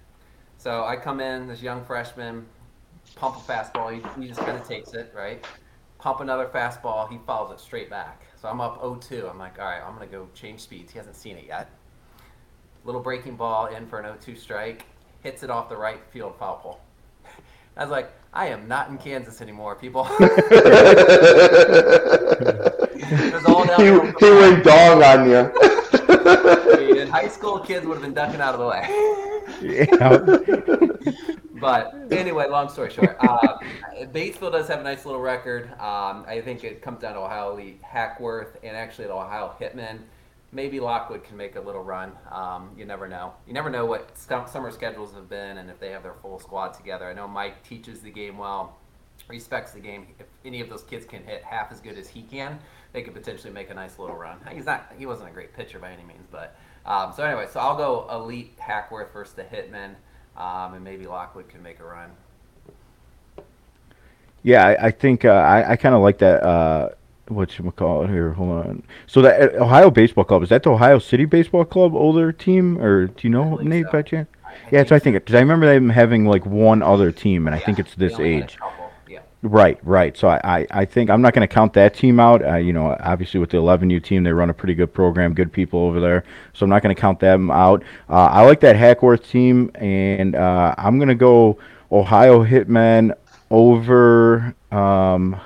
So 0.58 0.84
I 0.84 0.96
come 0.96 1.20
in, 1.20 1.48
this 1.48 1.62
young 1.62 1.84
freshman, 1.84 2.46
pump 3.16 3.38
a 3.38 3.40
fastball. 3.40 3.94
He, 3.94 4.22
he 4.22 4.28
just 4.28 4.40
kind 4.40 4.58
of 4.58 4.68
takes 4.68 4.94
it, 4.94 5.12
right? 5.16 5.46
Pump 6.00 6.22
another 6.22 6.48
fastball. 6.48 7.10
He 7.10 7.18
follows 7.26 7.52
it 7.52 7.60
straight 7.60 7.90
back. 7.90 8.24
So 8.42 8.48
I'm 8.48 8.62
up 8.62 8.82
0-2. 8.82 9.30
I'm 9.30 9.40
like, 9.40 9.60
all 9.60 9.66
right, 9.66 9.82
I'm 9.82 9.96
going 9.96 10.08
to 10.08 10.14
go 10.14 10.28
change 10.34 10.62
speeds. 10.62 10.92
He 10.92 10.98
hasn't 10.98 11.16
seen 11.16 11.38
it 11.38 11.46
yet. 11.48 11.70
Little 12.86 13.02
breaking 13.02 13.36
ball 13.36 13.68
in 13.68 13.88
for 13.88 14.00
an 14.00 14.18
0-2 14.18 14.38
strike. 14.38 14.86
Hits 15.22 15.44
it 15.44 15.50
off 15.50 15.70
the 15.70 15.78
right 15.78 16.02
field 16.12 16.36
foul 16.38 16.58
pole. 16.58 16.82
I 17.76 17.84
was 17.84 17.92
like, 17.92 18.12
I 18.34 18.48
am 18.48 18.68
not 18.68 18.90
in 18.90 18.98
Kansas 18.98 19.42
anymore, 19.42 19.76
people. 19.76 20.08
It 23.06 23.34
was 23.34 23.46
all 23.46 23.64
he, 23.78 23.86
he 24.26 24.32
went 24.32 24.64
dong 24.64 25.04
on 25.04 25.30
you. 25.30 27.02
In 27.02 27.08
high 27.10 27.28
school, 27.28 27.60
kids 27.60 27.86
would 27.86 27.96
have 27.96 28.02
been 28.02 28.14
ducking 28.14 28.42
out 28.42 28.56
of 28.56 28.60
the 28.60 28.68
way. 28.68 28.88
Yeah. 29.62 31.28
But 31.64 31.94
anyway, 32.12 32.50
long 32.50 32.68
story 32.68 32.92
short, 32.92 33.16
uh, 33.22 33.58
Batesville 34.12 34.52
does 34.52 34.68
have 34.68 34.82
a 34.82 34.84
nice 34.84 35.06
little 35.06 35.22
record. 35.22 35.72
Um, 35.74 36.26
I 36.28 36.42
think 36.44 36.66
it 36.66 36.82
comes 36.82 37.00
down 37.00 37.14
to 37.14 37.22
Ohio 37.22 37.54
Elite 37.54 37.80
Hackworth 37.82 38.58
and 38.64 38.76
actually 38.76 39.08
the 39.08 39.14
Ohio 39.14 39.56
Hitmen. 39.62 40.00
Maybe 40.54 40.80
Lockwood 40.80 41.24
can 41.24 41.36
make 41.36 41.56
a 41.56 41.62
little 41.62 41.84
run. 41.84 42.12
Um, 42.32 42.72
you 42.78 42.86
never 42.86 43.08
know. 43.08 43.34
You 43.48 43.54
never 43.54 43.70
know 43.70 43.86
what 43.86 44.18
summer 44.18 44.72
schedules 44.72 45.14
have 45.14 45.30
been 45.30 45.58
and 45.58 45.70
if 45.70 45.80
they 45.80 45.90
have 45.90 46.04
their 46.04 46.14
full 46.14 46.40
squad 46.40 46.74
together. 46.74 47.06
I 47.06 47.14
know 47.14 47.28
Mike 47.28 47.64
teaches 47.64 48.02
the 48.02 48.12
game 48.12 48.38
well, 48.38 48.78
respects 49.28 49.72
the 49.72 49.80
game. 49.80 50.08
If 50.20 50.28
any 50.46 50.62
of 50.62 50.70
those 50.70 50.84
kids 50.84 51.06
can 51.06 51.24
hit 51.24 51.44
half 51.44 51.72
as 51.72 51.80
good 51.80 51.98
as 51.98 52.08
he 52.08 52.22
can, 52.22 52.60
they 52.92 53.02
could 53.02 53.14
potentially 53.14 53.52
make 53.52 53.70
a 53.70 53.74
nice 53.74 53.98
little 53.98 54.16
run. 54.16 54.38
He's 54.52 54.66
not. 54.66 54.92
He 54.98 55.06
wasn't 55.06 55.30
a 55.30 55.32
great 55.32 55.54
pitcher 55.54 55.80
by 55.80 55.92
any 55.92 56.04
means, 56.04 56.28
but 56.32 56.56
um, 56.86 57.12
so 57.16 57.24
anyway. 57.24 57.48
So 57.52 57.60
I'll 57.60 57.78
go 57.78 58.08
elite 58.12 58.54
Hackworth 58.58 59.12
versus 59.12 59.34
the 59.34 59.44
Hitmen, 59.44 59.96
um, 60.38 60.76
and 60.76 60.84
maybe 60.84 61.08
Lockwood 61.08 61.50
can 61.50 61.64
make 61.64 61.80
a 61.80 61.86
run. 61.86 62.12
Yeah, 64.44 64.68
I, 64.68 64.88
I 64.88 64.92
think 64.92 65.26
uh, 65.26 65.30
I, 65.30 65.72
I 65.72 65.76
kind 65.78 65.96
of 65.96 66.02
like 66.02 66.20
that. 66.20 66.44
Uh, 66.44 66.90
what 67.28 67.58
you 67.58 67.72
call 67.72 68.04
it 68.04 68.10
here? 68.10 68.34
Hold 68.34 68.66
on. 68.66 68.84
So 69.08 69.22
that 69.22 69.56
uh, 69.56 69.64
Ohio 69.64 69.90
Baseball 69.90 70.24
Club 70.24 70.44
is 70.44 70.50
that 70.50 70.64
the 70.64 70.72
Ohio 70.72 71.00
City 71.00 71.26
Baseball 71.26 71.66
Club 71.66 71.96
older 71.96 72.32
team, 72.32 72.78
or 72.80 73.08
do 73.08 73.28
you 73.28 73.30
know 73.30 73.56
Nate 73.58 73.86
so. 73.86 73.92
by 73.92 74.02
chance? 74.02 74.30
yeah, 74.72 74.84
so 74.84 74.96
I 74.96 75.00
think 75.00 75.16
because 75.16 75.36
I 75.36 75.40
remember 75.40 75.72
them 75.72 75.90
having 75.90 76.26
like 76.26 76.46
one 76.46 76.82
other 76.82 77.12
team, 77.12 77.48
and 77.48 77.56
I 77.56 77.60
think 77.60 77.80
it's 77.80 77.96
this 77.96 78.20
age. 78.20 78.58
Right, 79.44 79.78
right. 79.84 80.16
So 80.16 80.30
I, 80.30 80.40
I, 80.44 80.68
I 80.72 80.86
think 80.86 81.10
I'm 81.10 81.22
not 81.22 81.34
going 81.34 81.46
to 81.46 81.54
count 81.54 81.74
that 81.74 81.94
team 81.94 82.18
out. 82.18 82.46
Uh, 82.46 82.56
you 82.56 82.72
know, 82.72 82.96
obviously 83.02 83.42
with 83.42 83.50
the 83.50 83.58
11U 83.58 84.02
team, 84.02 84.24
they 84.24 84.32
run 84.32 84.50
a 84.50 84.54
pretty 84.54 84.74
good 84.74 84.94
program, 84.94 85.34
good 85.34 85.52
people 85.52 85.82
over 85.82 86.00
there. 86.00 86.24
So 86.54 86.64
I'm 86.64 86.70
not 86.70 86.82
going 86.82 86.96
to 86.96 87.00
count 87.00 87.20
them 87.20 87.52
out. 87.52 87.84
Uh, 88.10 88.28
I 88.32 88.46
like 88.46 88.62
that 88.62 88.78
Hackworth 88.78 89.30
team, 89.30 89.70
and 89.76 90.38
uh, 90.38 90.74
I'm 90.78 90.98
going 90.98 91.10
to 91.10 91.16
go 91.16 91.60
Ohio 91.92 92.46
Hitmen 92.46 93.14
over. 93.52 94.56
Um, 94.72 95.42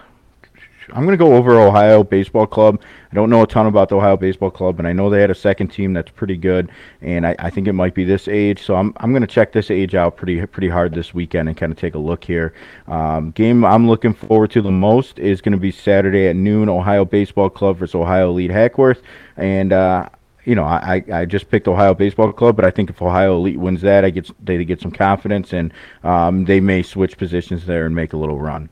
I'm 0.93 1.05
going 1.05 1.17
to 1.17 1.17
go 1.17 1.35
over 1.35 1.59
Ohio 1.59 2.03
Baseball 2.03 2.47
Club. 2.47 2.81
I 3.11 3.15
don't 3.15 3.29
know 3.29 3.43
a 3.43 3.47
ton 3.47 3.67
about 3.67 3.89
the 3.89 3.97
Ohio 3.97 4.15
Baseball 4.15 4.51
Club, 4.51 4.77
but 4.77 4.85
I 4.85 4.93
know 4.93 5.09
they 5.09 5.21
had 5.21 5.29
a 5.29 5.35
second 5.35 5.69
team 5.69 5.93
that's 5.93 6.11
pretty 6.11 6.37
good, 6.37 6.69
and 7.01 7.27
I, 7.27 7.35
I 7.39 7.49
think 7.49 7.67
it 7.67 7.73
might 7.73 7.93
be 7.93 8.03
this 8.03 8.27
age. 8.27 8.63
So 8.63 8.75
I'm, 8.75 8.93
I'm 8.97 9.11
going 9.11 9.21
to 9.21 9.27
check 9.27 9.51
this 9.51 9.69
age 9.69 9.95
out 9.95 10.15
pretty 10.15 10.45
pretty 10.45 10.69
hard 10.69 10.93
this 10.93 11.13
weekend 11.13 11.49
and 11.49 11.57
kind 11.57 11.71
of 11.71 11.77
take 11.77 11.95
a 11.95 11.99
look 11.99 12.23
here. 12.23 12.53
Um, 12.87 13.31
game 13.31 13.65
I'm 13.65 13.87
looking 13.87 14.13
forward 14.13 14.51
to 14.51 14.61
the 14.61 14.71
most 14.71 15.19
is 15.19 15.41
going 15.41 15.53
to 15.53 15.57
be 15.57 15.71
Saturday 15.71 16.27
at 16.27 16.35
noon. 16.35 16.69
Ohio 16.69 17.05
Baseball 17.05 17.49
Club 17.49 17.77
versus 17.77 17.95
Ohio 17.95 18.29
Elite 18.29 18.51
Hackworth, 18.51 19.01
and 19.35 19.73
uh, 19.73 20.07
you 20.47 20.55
know, 20.55 20.63
I, 20.63 21.03
I 21.11 21.25
just 21.25 21.51
picked 21.51 21.67
Ohio 21.67 21.93
Baseball 21.93 22.31
Club, 22.31 22.55
but 22.55 22.63
I 22.63 22.71
think 22.71 22.89
if 22.89 23.01
Ohio 23.01 23.35
Elite 23.35 23.59
wins 23.59 23.81
that, 23.81 24.05
I 24.05 24.09
get 24.09 24.31
they 24.45 24.63
get 24.63 24.79
some 24.79 24.91
confidence, 24.91 25.51
and 25.51 25.73
um, 26.05 26.45
they 26.45 26.61
may 26.61 26.83
switch 26.83 27.17
positions 27.17 27.65
there 27.65 27.85
and 27.85 27.93
make 27.93 28.13
a 28.13 28.17
little 28.17 28.39
run. 28.39 28.69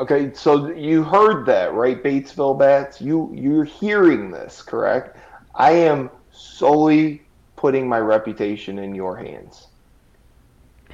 Okay, 0.00 0.32
so 0.32 0.68
you 0.68 1.02
heard 1.02 1.44
that, 1.46 1.74
right, 1.74 2.00
Batesville 2.02 2.58
Bats? 2.58 3.00
You 3.00 3.32
you're 3.34 3.64
hearing 3.64 4.30
this, 4.30 4.62
correct? 4.62 5.16
I 5.54 5.72
am 5.72 6.10
solely 6.30 7.22
putting 7.56 7.88
my 7.88 7.98
reputation 7.98 8.78
in 8.78 8.94
your 8.94 9.16
hands. 9.16 9.66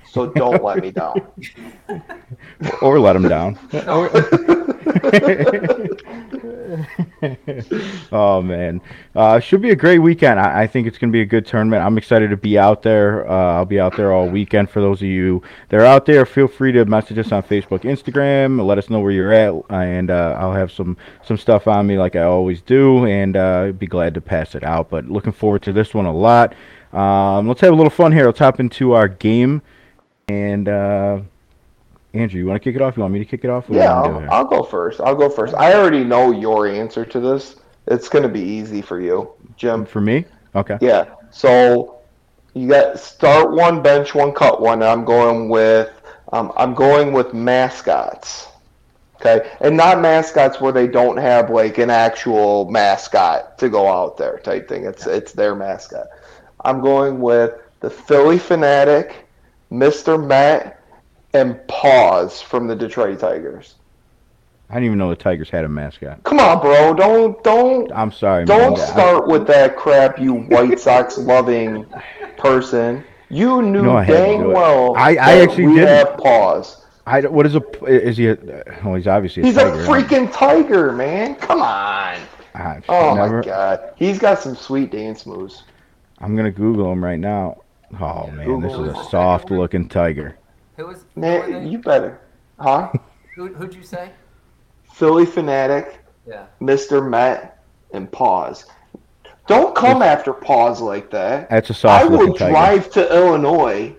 So 0.07 0.27
don't 0.27 0.63
let 0.63 0.79
me 0.79 0.91
down. 0.91 1.21
or 2.83 2.99
let 2.99 3.13
them 3.13 3.29
down. 3.29 3.59
oh 8.13 8.43
man, 8.43 8.81
uh, 9.15 9.41
should 9.41 9.61
be 9.61 9.71
a 9.71 9.77
great 9.77 9.99
weekend. 9.99 10.39
I, 10.39 10.63
I 10.63 10.67
think 10.67 10.87
it's 10.87 10.99
going 10.99 11.11
to 11.11 11.13
be 11.13 11.21
a 11.21 11.27
good 11.27 11.47
tournament. 11.47 11.83
I'm 11.83 11.99
excited 11.99 12.31
to 12.31 12.37
be 12.37 12.59
out 12.59 12.83
there. 12.83 13.29
Uh, 13.29 13.55
I'll 13.55 13.65
be 13.65 13.81
out 13.81 13.97
there 13.97 14.13
all 14.13 14.29
weekend. 14.29 14.71
For 14.71 14.81
those 14.81 15.03
of 15.03 15.09
you 15.09 15.43
that 15.69 15.81
are 15.81 15.85
out 15.85 16.07
there, 16.07 16.25
feel 16.25 16.47
free 16.47 16.73
to 16.73 16.85
message 16.85 17.19
us 17.19 17.33
on 17.33 17.43
Facebook, 17.43 17.81
Instagram. 17.81 18.65
Let 18.65 18.79
us 18.79 18.89
know 18.89 19.01
where 19.01 19.13
you're 19.13 19.33
at, 19.33 19.55
and 19.71 20.11
uh, 20.11 20.37
I'll 20.39 20.53
have 20.53 20.71
some 20.71 20.97
some 21.25 21.39
stuff 21.39 21.67
on 21.67 21.87
me 21.87 21.99
like 21.99 22.17
I 22.17 22.23
always 22.23 22.61
do, 22.61 23.07
and 23.07 23.37
uh, 23.37 23.73
be 23.73 23.87
glad 23.87 24.15
to 24.15 24.21
pass 24.21 24.55
it 24.55 24.63
out. 24.63 24.91
But 24.91 25.09
looking 25.09 25.33
forward 25.33 25.63
to 25.63 25.73
this 25.73 25.95
one 25.95 26.07
a 26.07 26.15
lot. 26.15 26.55
Um, 26.93 27.49
let's 27.49 27.61
have 27.63 27.73
a 27.73 27.77
little 27.77 27.91
fun 27.91 28.13
here. 28.13 28.27
Let's 28.27 28.39
hop 28.39 28.61
into 28.61 28.93
our 28.93 29.09
game 29.09 29.63
and 30.29 30.69
uh, 30.69 31.21
Andrew, 32.15 32.39
you 32.39 32.47
want 32.47 32.63
to 32.63 32.65
kick 32.65 32.77
it 32.77 32.83
off? 32.83 32.97
You 32.97 33.03
want 33.03 33.13
me 33.13 33.19
to 33.19 33.25
kick 33.25 33.45
it 33.45 33.51
off? 33.51 33.65
yeah, 33.69 33.93
I'll, 33.93 34.31
I'll, 34.31 34.45
go 34.45 34.63
first. 34.63 35.01
I'll 35.01 35.17
go 35.17 35.29
first. 35.29 35.53
I 35.55 35.75
already 35.75 36.05
know 36.05 36.31
your 36.31 36.69
answer 36.69 37.05
to 37.05 37.19
this. 37.19 37.57
It's 37.89 38.09
going 38.09 38.23
to 38.23 38.29
be 38.29 38.41
easy 38.41 38.81
for 38.81 39.01
you, 39.01 39.33
Jim. 39.57 39.85
For 39.85 40.01
me? 40.01 40.25
Okay. 40.55 40.79
Yeah. 40.81 41.07
So 41.31 41.99
you 42.55 42.69
got 42.69 43.01
start 43.01 43.51
one, 43.51 43.83
bench 43.83 44.15
one, 44.15 44.33
cut 44.33 44.61
one. 44.61 44.83
I'm 44.83 45.05
going 45.05 45.49
with 45.49 45.91
um, 46.33 46.53
I'm 46.57 46.75
going 46.75 47.13
with 47.13 47.35
mascots. 47.35 48.49
Okay, 49.17 49.51
and 49.61 49.77
not 49.77 50.01
mascots 50.01 50.61
where 50.61 50.73
they 50.73 50.87
don't 50.87 51.17
have 51.17 51.51
like 51.51 51.79
an 51.79 51.91
actual 51.91 52.71
mascot 52.71 53.59
to 53.59 53.69
go 53.69 53.89
out 53.89 54.17
there 54.17 54.39
type 54.39 54.69
thing. 54.69 54.85
It's 54.85 55.07
it's 55.07 55.33
their 55.33 55.55
mascot. 55.55 56.07
I'm 56.65 56.81
going 56.81 57.21
with 57.21 57.55
the 57.81 57.91
Phillie 57.91 58.39
Phanatic, 58.39 59.15
Mr. 59.71 60.25
Met, 60.25 60.81
and 61.35 61.67
Paws 61.69 62.41
from 62.41 62.67
the 62.67 62.77
Detroit 62.77 63.19
Tigers. 63.19 63.75
I 64.71 64.75
didn't 64.75 64.87
even 64.87 64.99
know 64.99 65.11
the 65.11 65.17
Tigers 65.17 65.51
had 65.51 65.65
a 65.65 65.69
mascot. 65.69 66.25
Come 66.25 66.41
on, 66.41 66.61
bro. 66.61 66.95
Don't 66.95 67.43
don't. 67.45 67.93
I'm 67.93 68.11
sorry. 68.11 68.47
Don't 68.47 68.79
man. 68.79 68.87
start 68.87 69.29
with 69.29 69.47
that 69.49 69.77
crap, 69.77 70.19
you 70.19 70.33
White 70.35 70.81
Sox 70.81 71.19
loving 71.19 71.85
person. 72.39 73.05
You 73.29 73.63
knew 73.63 73.83
no, 73.83 74.05
dang 74.05 74.53
well. 74.53 74.97
I, 74.97 75.17
I 75.17 75.41
actually 75.43 75.67
we 75.67 75.75
did 75.77 75.89
have 75.89 76.17
Paws. 76.17 76.85
I 77.07 77.21
what 77.23 77.45
is 77.45 77.55
a 77.57 77.63
is 77.85 78.17
he? 78.17 78.29
A, 78.29 78.39
well, 78.83 78.95
he's 78.95 79.07
obviously 79.07 79.43
a 79.43 79.47
he's 79.47 79.57
tiger, 79.57 79.81
a 79.83 79.87
freaking 79.87 80.33
tiger, 80.33 80.93
man. 80.93 81.35
Come 81.37 81.61
on. 81.61 82.19
Ah, 82.55 82.79
oh 82.89 83.15
never, 83.15 83.39
my 83.39 83.45
god, 83.45 83.93
he's 83.97 84.19
got 84.19 84.39
some 84.39 84.57
sweet 84.57 84.91
dance 84.91 85.27
moves. 85.27 85.65
I'm 86.19 86.37
gonna 86.37 86.53
Google 86.53 86.91
him 86.91 87.05
right 87.05 87.19
now. 87.19 87.63
Oh 88.01 88.31
man, 88.31 88.61
this 88.61 88.73
is 88.73 88.79
a 88.79 89.05
soft 89.11 89.51
looking 89.51 89.89
tiger. 89.89 90.39
Who 90.77 90.87
was? 90.87 91.05
Man, 91.15 91.67
you 91.67 91.79
better, 91.79 92.21
huh? 92.59 92.93
Who 93.37 93.53
who'd 93.55 93.75
you 93.75 93.83
say? 93.83 94.11
Phillie 94.93 95.27
Phanatic, 95.27 95.95
Yeah. 96.27 96.47
Mr. 96.61 97.09
Met 97.09 97.63
and 97.93 98.11
Paws. 98.11 98.67
Don't 99.47 99.75
come 99.75 100.03
it's, 100.03 100.07
after 100.07 100.33
Paws 100.33 100.81
like 100.81 101.11
that. 101.11 101.51
That's 101.51 101.71
a 101.71 101.75
soft 101.75 102.05
I 102.05 102.09
will 102.09 102.33
drive 102.33 102.91
to 102.93 103.15
Illinois. 103.15 103.95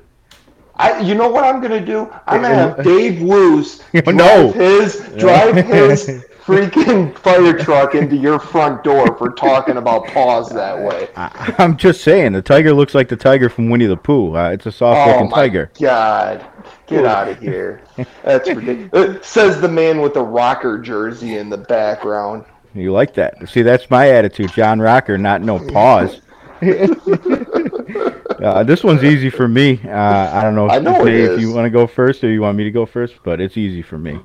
I, 0.77 0.99
you 0.99 1.15
know 1.15 1.29
what 1.29 1.43
I'm 1.43 1.61
gonna 1.61 1.85
do? 1.85 2.11
I'm 2.27 2.41
gonna 2.41 2.55
have 2.55 2.83
Dave 2.83 3.21
Woos 3.21 3.79
drive 3.93 4.15
no. 4.15 4.51
his 4.51 4.99
drive 5.17 5.55
his 5.55 6.25
freaking 6.45 7.17
fire 7.17 7.57
truck 7.57 7.95
into 7.95 8.15
your 8.15 8.39
front 8.39 8.83
door 8.83 9.17
for 9.17 9.31
talking 9.31 9.77
about 9.77 10.05
paws 10.07 10.49
that 10.51 10.79
way. 10.79 11.09
I, 11.15 11.55
am 11.57 11.75
just 11.75 12.01
saying, 12.01 12.33
the 12.33 12.41
tiger 12.41 12.71
looks 12.71 12.93
like 12.93 13.09
the 13.09 13.15
tiger 13.15 13.49
from 13.49 13.69
Winnie 13.69 13.87
the 13.87 13.97
Pooh. 13.97 14.35
Uh, 14.35 14.51
it's 14.51 14.67
a 14.67 14.71
soft-looking 14.71 15.31
oh 15.31 15.35
tiger. 15.35 15.71
God, 15.79 16.45
get 16.85 17.05
out 17.05 17.29
of 17.29 17.39
here! 17.39 17.81
That's 18.23 18.47
ridiculous. 18.47 19.17
Uh, 19.17 19.21
says 19.23 19.59
the 19.59 19.67
man 19.67 20.01
with 20.01 20.13
the 20.13 20.21
rocker 20.21 20.77
jersey 20.77 21.37
in 21.37 21.49
the 21.49 21.57
background. 21.57 22.45
You 22.75 22.91
like 22.91 23.15
that? 23.15 23.49
See, 23.49 23.63
that's 23.63 23.89
my 23.89 24.11
attitude, 24.11 24.51
John 24.51 24.79
Rocker. 24.79 25.17
Not 25.17 25.41
no 25.41 25.59
paws. 25.59 26.21
uh, 26.61 28.63
this 28.63 28.83
one's 28.83 29.03
easy 29.03 29.29
for 29.29 29.47
me. 29.47 29.79
Uh, 29.83 30.37
I 30.37 30.41
don't 30.43 30.55
know, 30.55 30.69
if, 30.69 30.83
know 30.83 31.07
if 31.07 31.39
you 31.39 31.53
want 31.53 31.65
to 31.65 31.69
go 31.69 31.87
first 31.87 32.23
or 32.23 32.29
you 32.29 32.41
want 32.41 32.57
me 32.57 32.65
to 32.65 32.71
go 32.71 32.85
first, 32.85 33.15
but 33.23 33.41
it's 33.41 33.57
easy 33.57 33.81
for 33.81 33.97
me. 33.97 34.19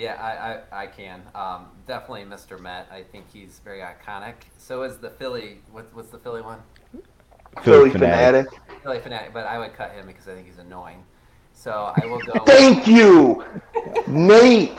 Yeah, 0.00 0.14
I, 0.14 0.78
I, 0.78 0.84
I 0.84 0.86
can. 0.86 1.20
Um, 1.34 1.66
definitely 1.86 2.24
Mr. 2.24 2.58
Met. 2.58 2.88
I 2.90 3.02
think 3.02 3.26
he's 3.30 3.60
very 3.62 3.80
iconic. 3.80 4.32
So 4.56 4.82
is 4.82 4.96
the 4.96 5.10
Philly. 5.10 5.60
What, 5.72 5.94
what's 5.94 6.08
the 6.08 6.16
Philly 6.16 6.40
one? 6.40 6.60
Phillie 7.62 7.90
Phanatic. 7.90 8.46
Phillie 8.82 9.00
Phanatic, 9.00 9.34
but 9.34 9.44
I 9.44 9.58
would 9.58 9.74
cut 9.74 9.92
him 9.92 10.06
because 10.06 10.26
I 10.26 10.32
think 10.32 10.46
he's 10.46 10.56
annoying. 10.56 11.04
So 11.52 11.92
I 11.94 12.06
will 12.06 12.20
go. 12.20 12.32
Thank 12.46 12.86
you, 12.86 13.44
Nate. 14.06 14.70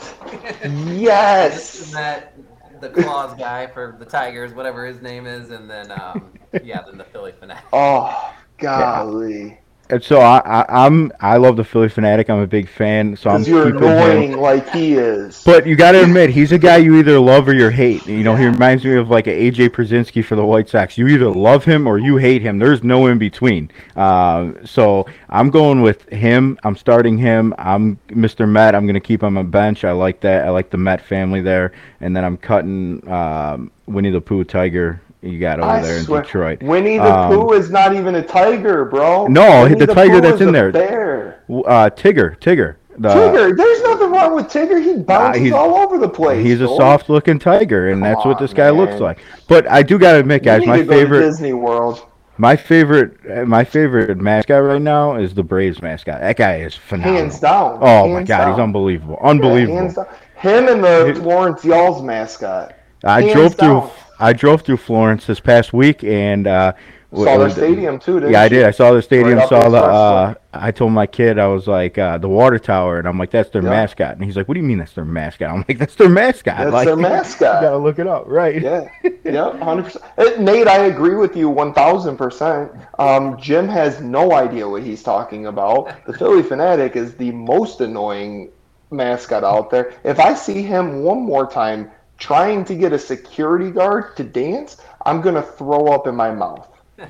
yes. 0.63 1.91
Mr. 1.91 1.93
Met, 1.93 2.81
the 2.81 2.89
claws 2.89 3.37
guy 3.37 3.67
for 3.67 3.95
the 3.99 4.05
Tigers, 4.05 4.55
whatever 4.55 4.87
his 4.87 5.03
name 5.03 5.27
is, 5.27 5.51
and 5.51 5.69
then 5.69 5.91
um, 5.91 6.31
yeah, 6.63 6.81
then 6.81 6.97
the 6.97 7.03
Phillie 7.03 7.33
Phanatic. 7.33 7.61
Oh, 7.71 8.33
golly. 8.57 9.60
And 9.91 10.01
so 10.01 10.21
I, 10.21 10.39
I, 10.39 10.85
am 10.85 11.11
I 11.19 11.35
love 11.35 11.57
the 11.57 11.65
Phillie 11.65 11.89
Phanatic. 11.89 12.29
I'm 12.29 12.39
a 12.39 12.47
big 12.47 12.69
fan. 12.69 13.17
So 13.17 13.29
I'm 13.29 13.43
you're 13.43 13.75
annoying 13.75 14.31
him. 14.31 14.39
like 14.39 14.69
he 14.69 14.93
is. 14.93 15.43
But 15.43 15.67
you 15.67 15.75
got 15.75 15.91
to 15.91 16.03
admit, 16.03 16.29
he's 16.29 16.53
a 16.53 16.57
guy 16.57 16.77
you 16.77 16.95
either 16.95 17.19
love 17.19 17.49
or 17.49 17.53
you 17.53 17.67
hate. 17.67 18.05
You 18.07 18.23
know, 18.23 18.35
he 18.37 18.45
reminds 18.45 18.85
me 18.85 18.95
of 18.95 19.09
like 19.09 19.27
a 19.27 19.51
AJ 19.51 19.71
Pierzynski 19.71 20.23
for 20.23 20.37
the 20.37 20.45
White 20.45 20.69
Sox. 20.69 20.97
You 20.97 21.07
either 21.07 21.29
love 21.29 21.65
him 21.65 21.87
or 21.87 21.97
you 21.97 22.15
hate 22.15 22.41
him. 22.41 22.57
There's 22.57 22.83
no 22.83 23.07
in 23.07 23.17
between. 23.17 23.69
Uh, 23.97 24.53
so 24.63 25.05
I'm 25.27 25.49
going 25.49 25.81
with 25.81 26.07
him. 26.07 26.57
I'm 26.63 26.77
starting 26.77 27.17
him. 27.17 27.53
I'm 27.57 27.99
Mr. 28.07 28.47
Met. 28.47 28.75
I'm 28.75 28.85
going 28.85 28.93
to 28.93 29.01
keep 29.01 29.21
him 29.21 29.37
on 29.37 29.51
bench. 29.51 29.83
I 29.83 29.91
like 29.91 30.21
that. 30.21 30.45
I 30.45 30.51
like 30.51 30.69
the 30.69 30.77
Met 30.77 31.01
family 31.01 31.41
there. 31.41 31.73
And 31.99 32.15
then 32.15 32.23
I'm 32.23 32.37
cutting 32.37 33.05
um, 33.09 33.71
Winnie 33.87 34.09
the 34.09 34.21
Pooh 34.21 34.45
Tiger 34.45 35.01
you 35.21 35.39
got 35.39 35.59
over 35.59 35.69
I 35.69 35.81
there 35.81 35.97
in 35.99 36.05
Detroit. 36.05 36.63
Winnie 36.63 36.97
the 36.97 37.13
um, 37.13 37.31
Pooh 37.31 37.53
is 37.53 37.69
not 37.69 37.93
even 37.95 38.15
a 38.15 38.23
tiger, 38.25 38.85
bro. 38.85 39.27
No, 39.27 39.63
Winnie 39.63 39.75
the, 39.75 39.85
the 39.85 39.93
tiger 39.93 40.15
Pooh 40.15 40.21
that's 40.21 40.41
in 40.41 40.51
there. 40.51 40.71
Bear. 40.71 41.43
Uh, 41.49 41.89
Tigger, 41.89 42.37
Tigger. 42.39 42.75
The, 42.97 43.09
Tigger, 43.09 43.55
there's 43.55 43.81
nothing 43.83 44.11
wrong 44.11 44.35
with 44.35 44.47
Tigger. 44.47 44.83
He 44.83 45.01
bounces 45.01 45.41
he's- 45.43 45.53
all 45.53 45.75
over 45.75 45.97
the 45.97 46.09
place. 46.09 46.45
He's 46.45 46.59
a 46.61 46.67
soft 46.67 47.09
looking 47.09 47.39
tiger, 47.39 47.89
and 47.91 48.03
that's 48.03 48.25
what 48.25 48.37
this 48.39 48.53
guy 48.53 48.69
on, 48.69 48.77
looks 48.77 48.99
like. 48.99 49.19
But 49.47 49.69
I 49.69 49.81
do 49.83 49.97
gotta 49.97 50.19
admit, 50.19 50.43
guys, 50.43 50.65
my 50.65 50.77
to 50.79 50.83
go 50.83 50.91
to 50.91 50.99
favorite, 50.99 51.21
Disney 51.21 51.53
World. 51.53 52.05
my 52.37 52.55
favorite, 52.55 53.13
uh, 53.29 53.45
my 53.45 53.63
favorite 53.63 54.17
mascot 54.17 54.61
right 54.63 54.81
now 54.81 55.15
is 55.15 55.33
the 55.33 55.43
Braves 55.43 55.81
mascot. 55.81 56.19
That 56.19 56.35
guy 56.35 56.57
is 56.61 56.75
phenomenal. 56.75 57.19
Hands 57.21 57.39
down. 57.39 57.77
Oh 57.81 58.07
my 58.07 58.15
Hands 58.15 58.27
god, 58.27 58.47
he's 58.49 58.57
down. 58.57 58.61
unbelievable, 58.61 59.19
Yeah, 59.21 59.29
unbelievable. 59.29 59.77
hands 59.77 59.95
down. 59.95 60.07
Him 60.35 60.67
and 60.67 60.83
the 60.83 61.19
Florence 61.21 61.63
Y'all's 61.63 62.01
mascot. 62.03 62.73
I 63.03 63.21
hands 63.21 63.33
drove 63.33 63.55
through, 63.55 63.67
down. 63.67 63.91
I 64.21 64.33
drove 64.33 64.61
through 64.61 64.77
Florence 64.77 65.25
this 65.25 65.39
past 65.39 65.73
week, 65.73 66.03
and 66.03 66.47
uh, 66.47 66.73
Saw 67.13 67.25
their 67.37 67.47
uh, 67.47 67.49
stadium 67.49 67.99
too, 67.99 68.21
didn't 68.21 68.31
Yeah, 68.31 68.41
I 68.41 68.47
did. 68.47 68.63
I 68.63 68.71
saw 68.71 68.93
the 68.93 69.01
stadium. 69.01 69.37
up 69.37 69.49
saw 69.49 69.67
the. 69.67 69.77
Uh, 69.83 70.33
I 70.53 70.71
told 70.71 70.93
my 70.93 71.05
kid 71.05 71.39
I 71.39 71.47
was 71.47 71.67
like 71.67 71.97
uh, 71.97 72.17
the 72.17 72.29
water 72.29 72.57
tower, 72.57 72.99
and 72.99 73.07
I'm 73.07 73.17
like, 73.17 73.31
that's 73.31 73.49
their 73.49 73.61
Yeah. 73.61 73.69
mascot, 73.69 74.15
and 74.15 74.23
he's 74.23 74.37
like, 74.37 74.47
what 74.47 74.53
do 74.53 74.61
you 74.61 74.65
mean 74.65 74.77
that's 74.77 74.93
their 74.93 75.03
mascot? 75.03 75.49
I'm 75.49 75.65
like, 75.67 75.77
that's 75.77 75.95
their 75.95 76.07
mascot. 76.07 76.57
That's 76.57 76.71
like, 76.71 76.85
their 76.85 76.95
You 76.95 77.01
mascot. 77.01 77.61
gotta 77.61 77.77
look 77.77 77.99
it 77.99 78.07
up, 78.07 78.23
right? 78.27 78.61
Yeah, 78.61 78.87
yeah, 79.25 79.57
hundred 79.61 79.83
percent. 79.91 80.39
Nate, 80.39 80.67
I 80.67 80.85
agree 80.85 81.15
with 81.15 81.35
you 81.35 81.49
one 81.49 81.73
thousand 81.73 82.15
percent. 82.15 82.71
Um, 82.97 83.37
Jim 83.37 83.67
has 83.67 83.99
no 83.99 84.31
idea 84.31 84.67
what 84.69 84.81
he's 84.83 85.03
talking 85.03 85.47
about. 85.47 86.05
The 86.05 86.13
Phillie 86.13 86.43
Phanatic 86.43 86.95
is 86.95 87.15
the 87.15 87.31
most 87.31 87.81
annoying 87.81 88.51
mascot 88.89 89.43
out 89.43 89.69
there. 89.69 89.93
If 90.05 90.19
I 90.19 90.33
see 90.33 90.61
him 90.61 91.03
one 91.03 91.21
more 91.21 91.45
time 91.49 91.91
trying 92.21 92.63
to 92.65 92.75
get 92.75 92.93
a 92.93 92.99
security 92.99 93.71
guard 93.71 94.15
to 94.15 94.23
dance, 94.23 94.77
I'm 95.05 95.21
gonna 95.21 95.41
throw 95.41 95.87
up 95.87 96.05
in 96.07 96.15
my 96.15 96.31
mouth. 96.31 96.67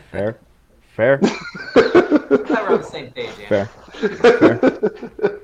Fair, 0.09 0.37
fair, 0.95 1.17
Glad 1.17 1.35
we're 1.75 2.69
on 2.69 2.81
the 2.81 2.83
same 2.83 3.11
page, 3.11 3.29
Andrew. 3.49 3.65
fair. 3.67 5.39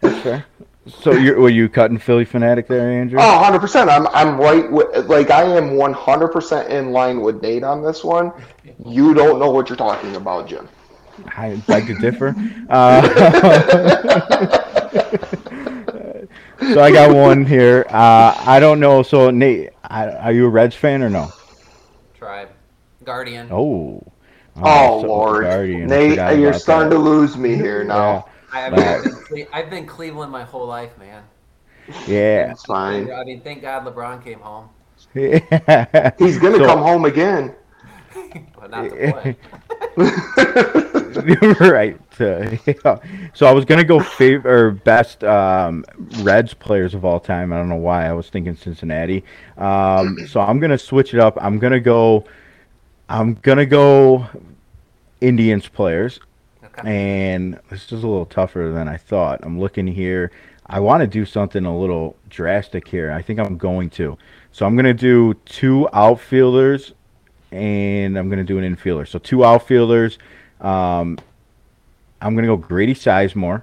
That's 0.00 0.18
fair. 0.22 0.46
So 0.86 1.12
you 1.12 1.36
were 1.36 1.50
you 1.50 1.68
cutting 1.68 1.98
Phillie 1.98 2.26
Phanatic 2.26 2.66
there, 2.66 2.90
Andrew? 2.90 3.18
Oh, 3.20 3.42
100%. 3.42 3.88
I'm 3.88 4.06
I'm 4.08 4.38
right 4.38 4.70
with 4.70 5.06
like 5.06 5.30
I 5.30 5.42
am 5.42 5.70
100% 5.70 6.68
in 6.68 6.90
line 6.90 7.20
with 7.20 7.42
Nate 7.42 7.64
on 7.64 7.82
this 7.82 8.02
one. 8.02 8.32
You 8.84 9.14
don't 9.14 9.38
know 9.38 9.50
what 9.50 9.68
you're 9.68 9.76
talking 9.76 10.16
about, 10.16 10.48
Jim. 10.48 10.68
I 11.36 11.56
beg 11.68 11.86
to 11.86 11.94
differ. 11.94 12.34
Uh, 12.68 13.00
so 16.72 16.80
I 16.80 16.90
got 16.90 17.14
one 17.14 17.44
here. 17.44 17.86
Uh, 17.88 18.34
I 18.46 18.58
don't 18.60 18.80
know. 18.80 19.02
So 19.02 19.30
Nate, 19.30 19.70
I, 19.84 20.08
are 20.10 20.32
you 20.32 20.46
a 20.46 20.48
Reds 20.48 20.74
fan 20.74 21.02
or 21.02 21.10
no? 21.10 21.32
Tribe. 22.16 22.48
Guardian. 23.04 23.48
Oh. 23.50 24.02
Oh, 24.56 25.02
so- 25.02 25.08
Lord. 25.08 25.44
Guardian, 25.44 25.88
Nate, 25.88 26.38
you're 26.38 26.52
starting 26.52 26.90
that. 26.90 26.96
to 26.96 27.00
lose 27.02 27.36
me 27.36 27.54
here 27.54 27.84
now. 27.84 28.26
I, 28.52 28.66
I 28.66 28.70
mean, 28.70 28.78
I've, 28.80 29.02
been, 29.04 29.14
Cle- 29.24 29.46
I've 29.52 29.70
been 29.70 29.86
Cleveland 29.86 30.30
my 30.30 30.44
whole 30.44 30.66
life, 30.66 30.96
man. 30.96 31.24
Yeah. 32.06 32.52
It's 32.52 32.64
fine. 32.64 33.12
I 33.12 33.24
mean, 33.24 33.40
thank 33.40 33.62
God 33.62 33.84
LeBron 33.84 34.22
came 34.22 34.38
home, 34.38 34.68
yeah. 35.14 36.10
He's 36.18 36.38
going 36.38 36.52
to 36.54 36.60
So- 36.60 36.66
come 36.66 36.78
home 36.78 37.04
again. 37.04 37.54
but 38.58 38.70
not 38.70 38.88
to 38.90 39.36
play. 39.96 40.90
right. 41.60 41.98
uh, 42.20 42.56
yeah. 42.66 42.98
So 43.34 43.46
I 43.46 43.52
was 43.52 43.64
gonna 43.64 43.84
go 43.84 43.98
fav- 43.98 44.44
or 44.44 44.70
best 44.72 45.22
um, 45.24 45.84
Reds 46.20 46.54
players 46.54 46.94
of 46.94 47.04
all 47.04 47.20
time. 47.20 47.52
I 47.52 47.56
don't 47.58 47.68
know 47.68 47.76
why 47.76 48.06
I 48.06 48.12
was 48.12 48.28
thinking 48.30 48.56
Cincinnati. 48.56 49.24
Um, 49.56 50.18
so 50.28 50.40
I'm 50.40 50.60
gonna 50.60 50.78
switch 50.78 51.14
it 51.14 51.20
up. 51.20 51.36
I'm 51.40 51.58
gonna 51.58 51.80
go. 51.80 52.24
I'm 53.08 53.34
gonna 53.34 53.66
go 53.66 54.26
Indians 55.20 55.68
players, 55.68 56.20
Okay. 56.64 56.82
and 56.90 57.60
this 57.70 57.84
is 57.92 58.02
a 58.02 58.06
little 58.08 58.26
tougher 58.26 58.72
than 58.72 58.88
I 58.88 58.96
thought. 58.96 59.40
I'm 59.42 59.60
looking 59.60 59.86
here. 59.86 60.30
I 60.66 60.80
want 60.80 61.02
to 61.02 61.06
do 61.06 61.26
something 61.26 61.66
a 61.66 61.78
little 61.78 62.16
drastic 62.30 62.88
here. 62.88 63.12
I 63.12 63.20
think 63.20 63.38
I'm 63.38 63.58
going 63.58 63.90
to. 63.90 64.16
So 64.52 64.64
I'm 64.64 64.74
gonna 64.76 64.94
do 64.94 65.34
two 65.44 65.88
outfielders 65.92 66.94
and 67.52 68.18
I'm 68.18 68.28
going 68.28 68.38
to 68.38 68.44
do 68.44 68.58
an 68.58 68.64
infielder. 68.76 69.06
So 69.06 69.18
two 69.20 69.44
outfielders. 69.44 70.18
Um, 70.64 71.18
I'm 72.20 72.34
going 72.34 72.44
to 72.44 72.48
go 72.48 72.56
Grady 72.56 72.94
Sizemore, 72.94 73.62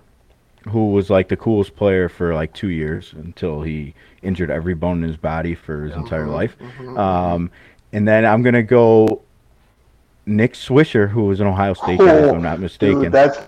who 0.69 0.91
was 0.91 1.09
like 1.09 1.29
the 1.29 1.37
coolest 1.37 1.75
player 1.75 2.07
for 2.07 2.33
like 2.35 2.53
two 2.53 2.69
years 2.69 3.13
until 3.13 3.63
he 3.63 3.95
injured 4.21 4.51
every 4.51 4.75
bone 4.75 5.01
in 5.01 5.07
his 5.07 5.17
body 5.17 5.55
for 5.55 5.83
his 5.85 5.95
entire 5.95 6.27
life. 6.27 6.55
Um, 6.95 7.49
and 7.91 8.07
then 8.07 8.25
I'm 8.25 8.43
going 8.43 8.53
to 8.53 8.63
go 8.63 9.23
Nick 10.25 10.53
Swisher, 10.53 11.09
who 11.09 11.23
was 11.23 11.39
an 11.39 11.47
Ohio 11.47 11.73
State 11.73 11.99
guy, 11.99 12.19
if 12.19 12.33
I'm 12.33 12.43
not 12.43 12.59
mistaken. 12.59 12.97
Oh, 12.97 13.01
Dude, 13.03 13.11
that's 13.11 13.39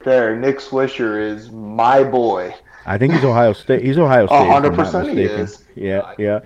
there. 0.00 0.36
Nick 0.36 0.58
Swisher 0.58 1.20
is 1.20 1.50
my 1.50 2.02
boy. 2.02 2.54
I 2.86 2.98
think 2.98 3.14
he's 3.14 3.24
Ohio 3.24 3.52
State. 3.52 3.82
He's 3.82 3.96
Ohio 3.96 4.26
State. 4.26 4.36
if 4.36 4.52
I'm 4.52 4.62
not 4.62 4.72
100% 4.72 5.08
he 5.08 5.14
mistaken. 5.14 5.40
is. 5.40 5.64
Yeah, 5.74 6.00
I, 6.00 6.14
yeah. 6.18 6.40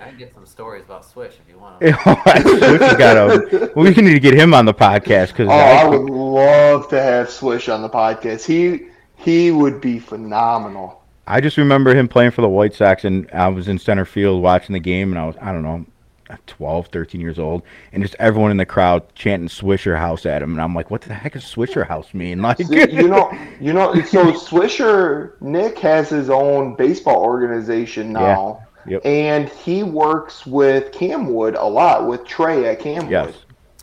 I 0.58 0.62
can 0.62 0.78
get 0.78 0.84
some 0.84 0.84
stories 0.84 0.84
about 0.84 1.04
Swish 1.04 1.34
if 1.34 1.48
you 1.48 1.58
want. 1.58 1.78
Swish 2.58 2.80
has 2.80 2.96
got 2.96 3.16
a. 3.16 3.72
We 3.76 3.90
need 3.90 4.12
to 4.12 4.20
get 4.20 4.34
him 4.34 4.54
on 4.54 4.64
the 4.64 4.74
podcast 4.74 5.28
because 5.28 5.48
Oh, 5.48 5.52
I 5.52 5.86
would 5.86 6.10
love 6.10 6.88
to 6.88 7.00
have 7.00 7.30
Swish 7.30 7.68
on 7.68 7.82
the 7.82 7.88
podcast. 7.88 8.44
He 8.44 8.88
he 9.16 9.50
would 9.50 9.80
be 9.80 9.98
phenomenal. 9.98 11.02
I 11.26 11.40
just 11.40 11.58
remember 11.58 11.94
him 11.94 12.08
playing 12.08 12.30
for 12.30 12.40
the 12.42 12.48
White 12.48 12.74
Sox, 12.74 13.04
and 13.04 13.30
I 13.32 13.48
was 13.48 13.68
in 13.68 13.78
center 13.78 14.04
field 14.06 14.42
watching 14.42 14.72
the 14.72 14.80
game, 14.80 15.10
and 15.12 15.18
I 15.18 15.26
was, 15.26 15.36
I 15.42 15.52
don't 15.52 15.62
know, 15.62 15.84
12, 16.46 16.86
13 16.86 17.20
years 17.20 17.38
old, 17.38 17.62
and 17.92 18.02
just 18.02 18.16
everyone 18.18 18.50
in 18.50 18.56
the 18.56 18.64
crowd 18.64 19.14
chanting 19.14 19.48
Swisher 19.48 19.98
House 19.98 20.24
at 20.24 20.40
him, 20.42 20.52
and 20.52 20.60
I'm 20.60 20.74
like, 20.74 20.90
what 20.90 21.02
the 21.02 21.12
heck 21.12 21.34
does 21.34 21.44
Swisher 21.44 21.86
House 21.86 22.14
mean? 22.14 22.40
Like, 22.42 22.56
See, 22.56 22.90
you 22.90 23.08
know, 23.08 23.30
you 23.60 23.74
know. 23.74 23.92
So 24.02 24.32
Swisher 24.32 25.38
Nick 25.42 25.78
has 25.80 26.08
his 26.08 26.30
own 26.30 26.74
baseball 26.76 27.22
organization 27.22 28.12
now, 28.12 28.66
Yep. 28.90 29.02
and 29.04 29.48
he 29.48 29.82
works 29.82 30.46
with 30.46 30.92
Camwood 30.92 31.56
a 31.58 31.64
lot 31.68 32.06
with 32.06 32.24
Trey 32.26 32.66
at 32.68 32.80
Camwood. 32.80 33.10
yes. 33.10 33.34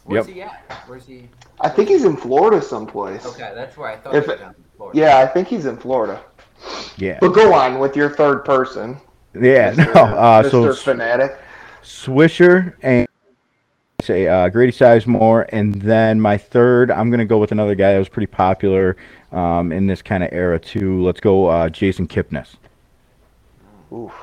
Where's 0.03 0.27
Yep. 0.27 0.35
he 0.35 0.41
at? 0.43 0.73
Where's 0.87 1.05
he? 1.05 1.27
I 1.61 1.69
think 1.69 1.89
he's 1.89 2.03
in 2.05 2.15
Florida 2.17 2.61
someplace. 2.61 3.25
Okay, 3.25 3.51
that's 3.55 3.75
where 3.77 3.89
I 3.89 3.95
thought 3.97 4.15
If 4.15 4.25
he 4.25 4.31
was 4.31 4.39
down 4.39 4.55
in 4.55 4.63
Florida. 4.77 4.99
Yeah, 4.99 5.17
I 5.19 5.25
think 5.25 5.47
he's 5.47 5.65
in 5.65 5.77
Florida. 5.77 6.21
Yeah. 6.97 7.17
But 7.21 7.29
go 7.29 7.53
on 7.53 7.79
with 7.79 7.95
your 7.95 8.09
third 8.09 8.43
person. 8.45 8.97
Yeah. 9.33 9.73
No. 9.77 9.85
Mr. 9.85 9.95
Uh, 9.95 10.49
so 10.49 10.73
Fanatic. 10.73 11.37
Swisher 11.83 12.73
and 12.81 13.07
say 14.01 14.27
uh, 14.27 14.49
Grady 14.49 14.71
Sizemore, 14.71 15.45
and 15.49 15.73
then 15.75 16.19
my 16.21 16.37
third, 16.37 16.91
I'm 16.91 17.09
gonna 17.09 17.25
go 17.25 17.37
with 17.37 17.51
another 17.51 17.75
guy 17.75 17.93
that 17.93 17.99
was 17.99 18.09
pretty 18.09 18.27
popular 18.27 18.97
um, 19.31 19.71
in 19.71 19.87
this 19.87 20.01
kind 20.01 20.23
of 20.23 20.29
era 20.31 20.59
too. 20.59 21.01
Let's 21.03 21.19
go, 21.19 21.47
uh, 21.47 21.69
Jason 21.69 22.07
Kipnis. 22.07 22.55
Oof. 23.93 24.13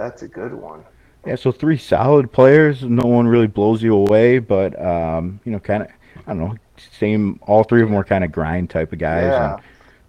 That's 0.00 0.22
a 0.22 0.28
good 0.28 0.54
one. 0.54 0.82
Yeah, 1.26 1.34
so 1.34 1.52
three 1.52 1.76
solid 1.76 2.32
players. 2.32 2.82
No 2.82 3.06
one 3.06 3.28
really 3.28 3.46
blows 3.46 3.82
you 3.82 3.94
away, 3.94 4.38
but 4.38 4.80
um, 4.82 5.38
you 5.44 5.52
know, 5.52 5.58
kind 5.58 5.82
of, 5.82 5.90
I 6.26 6.32
don't 6.32 6.38
know, 6.38 6.56
same. 6.98 7.38
All 7.42 7.64
three 7.64 7.82
of 7.82 7.88
them 7.88 7.96
were 7.96 8.02
kind 8.04 8.24
of 8.24 8.32
grind 8.32 8.70
type 8.70 8.94
of 8.94 8.98
guys. 8.98 9.24
Yeah. 9.24 9.54
and- 9.56 9.62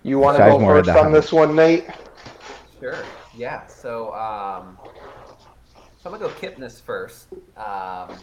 You 0.03 0.17
want 0.17 0.37
to 0.37 0.43
go 0.45 0.59
first 0.59 0.89
on 0.91 1.11
this 1.11 1.33
one, 1.33 1.57
Nate? 1.57 1.87
Sure. 2.79 2.95
Yeah. 3.35 3.67
So, 3.67 4.13
um, 4.13 4.77
so 5.97 6.09
I'm 6.09 6.17
gonna 6.17 6.19
go 6.19 6.29
Kipnis 6.29 6.81
first, 6.81 7.27
um, 7.57 8.15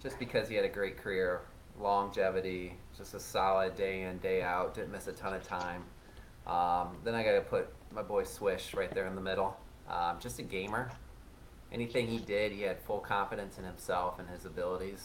just 0.00 0.16
because 0.20 0.48
he 0.48 0.54
had 0.54 0.64
a 0.64 0.68
great 0.68 0.96
career, 0.96 1.40
longevity, 1.80 2.74
just 2.96 3.14
a 3.14 3.20
solid 3.20 3.74
day 3.76 4.02
in 4.02 4.18
day 4.18 4.42
out, 4.42 4.74
didn't 4.74 4.92
miss 4.92 5.08
a 5.08 5.12
ton 5.12 5.34
of 5.34 5.42
time. 5.42 5.82
Um, 6.46 6.96
then 7.02 7.16
I 7.16 7.24
gotta 7.24 7.40
put 7.40 7.66
my 7.92 8.02
boy 8.02 8.22
Swish 8.22 8.74
right 8.74 8.94
there 8.94 9.06
in 9.08 9.16
the 9.16 9.20
middle. 9.20 9.56
Um, 9.88 10.16
just 10.20 10.38
a 10.38 10.42
gamer. 10.42 10.90
Anything 11.72 12.06
he 12.06 12.18
did, 12.18 12.52
he 12.52 12.62
had 12.62 12.78
full 12.80 13.00
confidence 13.00 13.58
in 13.58 13.64
himself 13.64 14.18
and 14.18 14.28
his 14.28 14.44
abilities. 14.44 15.02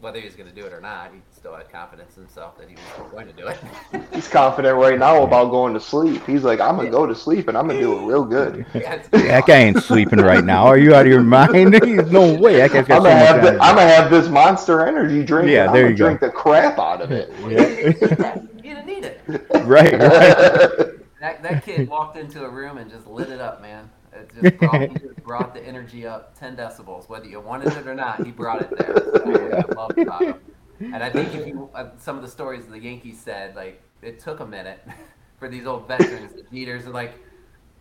Whether 0.00 0.18
he 0.20 0.24
was 0.26 0.34
going 0.34 0.48
to 0.48 0.54
do 0.54 0.64
it 0.66 0.72
or 0.72 0.80
not, 0.80 1.12
he 1.12 1.20
still 1.30 1.54
had 1.54 1.70
confidence 1.70 2.16
in 2.16 2.22
himself 2.22 2.56
that 2.58 2.68
he 2.70 2.74
was 2.74 3.10
going 3.10 3.26
to 3.26 3.32
do 3.34 3.48
it. 3.48 3.58
He's 4.14 4.28
confident 4.28 4.76
right 4.78 4.98
now 4.98 5.22
about 5.24 5.50
going 5.50 5.74
to 5.74 5.80
sleep. 5.80 6.24
He's 6.26 6.42
like, 6.42 6.58
I'm 6.58 6.76
gonna 6.76 6.90
go 6.90 7.06
to 7.06 7.14
sleep 7.14 7.48
and 7.48 7.56
I'm 7.56 7.66
gonna 7.68 7.80
do 7.80 7.98
it 7.98 8.06
real 8.06 8.24
good. 8.24 8.64
Yeah, 8.74 9.02
that 9.12 9.46
guy 9.46 9.56
ain't 9.58 9.82
sleeping 9.82 10.20
right 10.20 10.44
now. 10.44 10.64
Are 10.66 10.78
you 10.78 10.94
out 10.94 11.04
of 11.04 11.12
your 11.12 11.22
mind? 11.22 11.72
no 12.10 12.34
way. 12.34 12.56
That 12.56 12.72
guy's 12.72 12.86
got 12.86 12.96
I'm 12.96 13.02
so 13.02 13.08
gonna 13.10 13.14
much 13.20 13.28
have 13.28 13.42
the, 13.42 13.48
energy. 13.48 13.60
I'm 13.60 13.76
gonna 13.76 13.88
have 13.88 14.10
this 14.10 14.28
Monster 14.28 14.86
Energy 14.86 15.22
drink. 15.22 15.50
Yeah, 15.50 15.66
and 15.66 15.74
there 15.74 15.86
I'm 15.86 15.90
you 15.92 15.96
gonna 15.96 16.14
go. 16.14 16.18
drink 16.18 16.20
the 16.20 16.30
crap 16.30 16.78
out 16.78 17.02
of 17.02 17.10
it. 17.12 17.30
you 17.40 17.50
didn't 18.62 18.86
need 18.86 19.04
it. 19.04 19.20
right, 19.64 19.92
right. 19.92 20.90
That, 21.20 21.42
that 21.42 21.64
kid 21.64 21.88
walked 21.88 22.16
into 22.16 22.42
a 22.44 22.48
room 22.48 22.78
and 22.78 22.90
just 22.90 23.06
lit 23.06 23.28
it 23.30 23.40
up, 23.40 23.60
man. 23.60 23.90
It 24.20 24.30
just 24.42 24.58
brought, 24.58 24.80
he 24.90 24.98
just 24.98 25.22
brought 25.24 25.54
the 25.54 25.62
energy 25.66 26.06
up 26.06 26.38
10 26.38 26.56
decibels. 26.56 27.08
Whether 27.08 27.26
you 27.26 27.40
wanted 27.40 27.72
it 27.76 27.86
or 27.86 27.94
not, 27.94 28.24
he 28.24 28.30
brought 28.32 28.62
it 28.62 28.70
there. 28.78 28.96
So 28.96 29.64
I 29.70 29.74
love 29.74 29.90
about 29.96 30.22
him. 30.22 30.34
And 30.80 31.02
I 31.02 31.10
think 31.10 31.34
if 31.34 31.46
you, 31.46 31.68
uh, 31.74 31.90
some 31.98 32.16
of 32.16 32.22
the 32.22 32.28
stories 32.28 32.66
the 32.66 32.78
Yankees 32.78 33.20
said, 33.20 33.54
like, 33.54 33.82
it 34.02 34.18
took 34.18 34.40
a 34.40 34.46
minute 34.46 34.80
for 35.38 35.48
these 35.48 35.66
old 35.66 35.86
veterans, 35.88 36.32
the 36.32 36.42
Jeters, 36.42 36.86
are 36.86 36.90
like, 36.90 37.12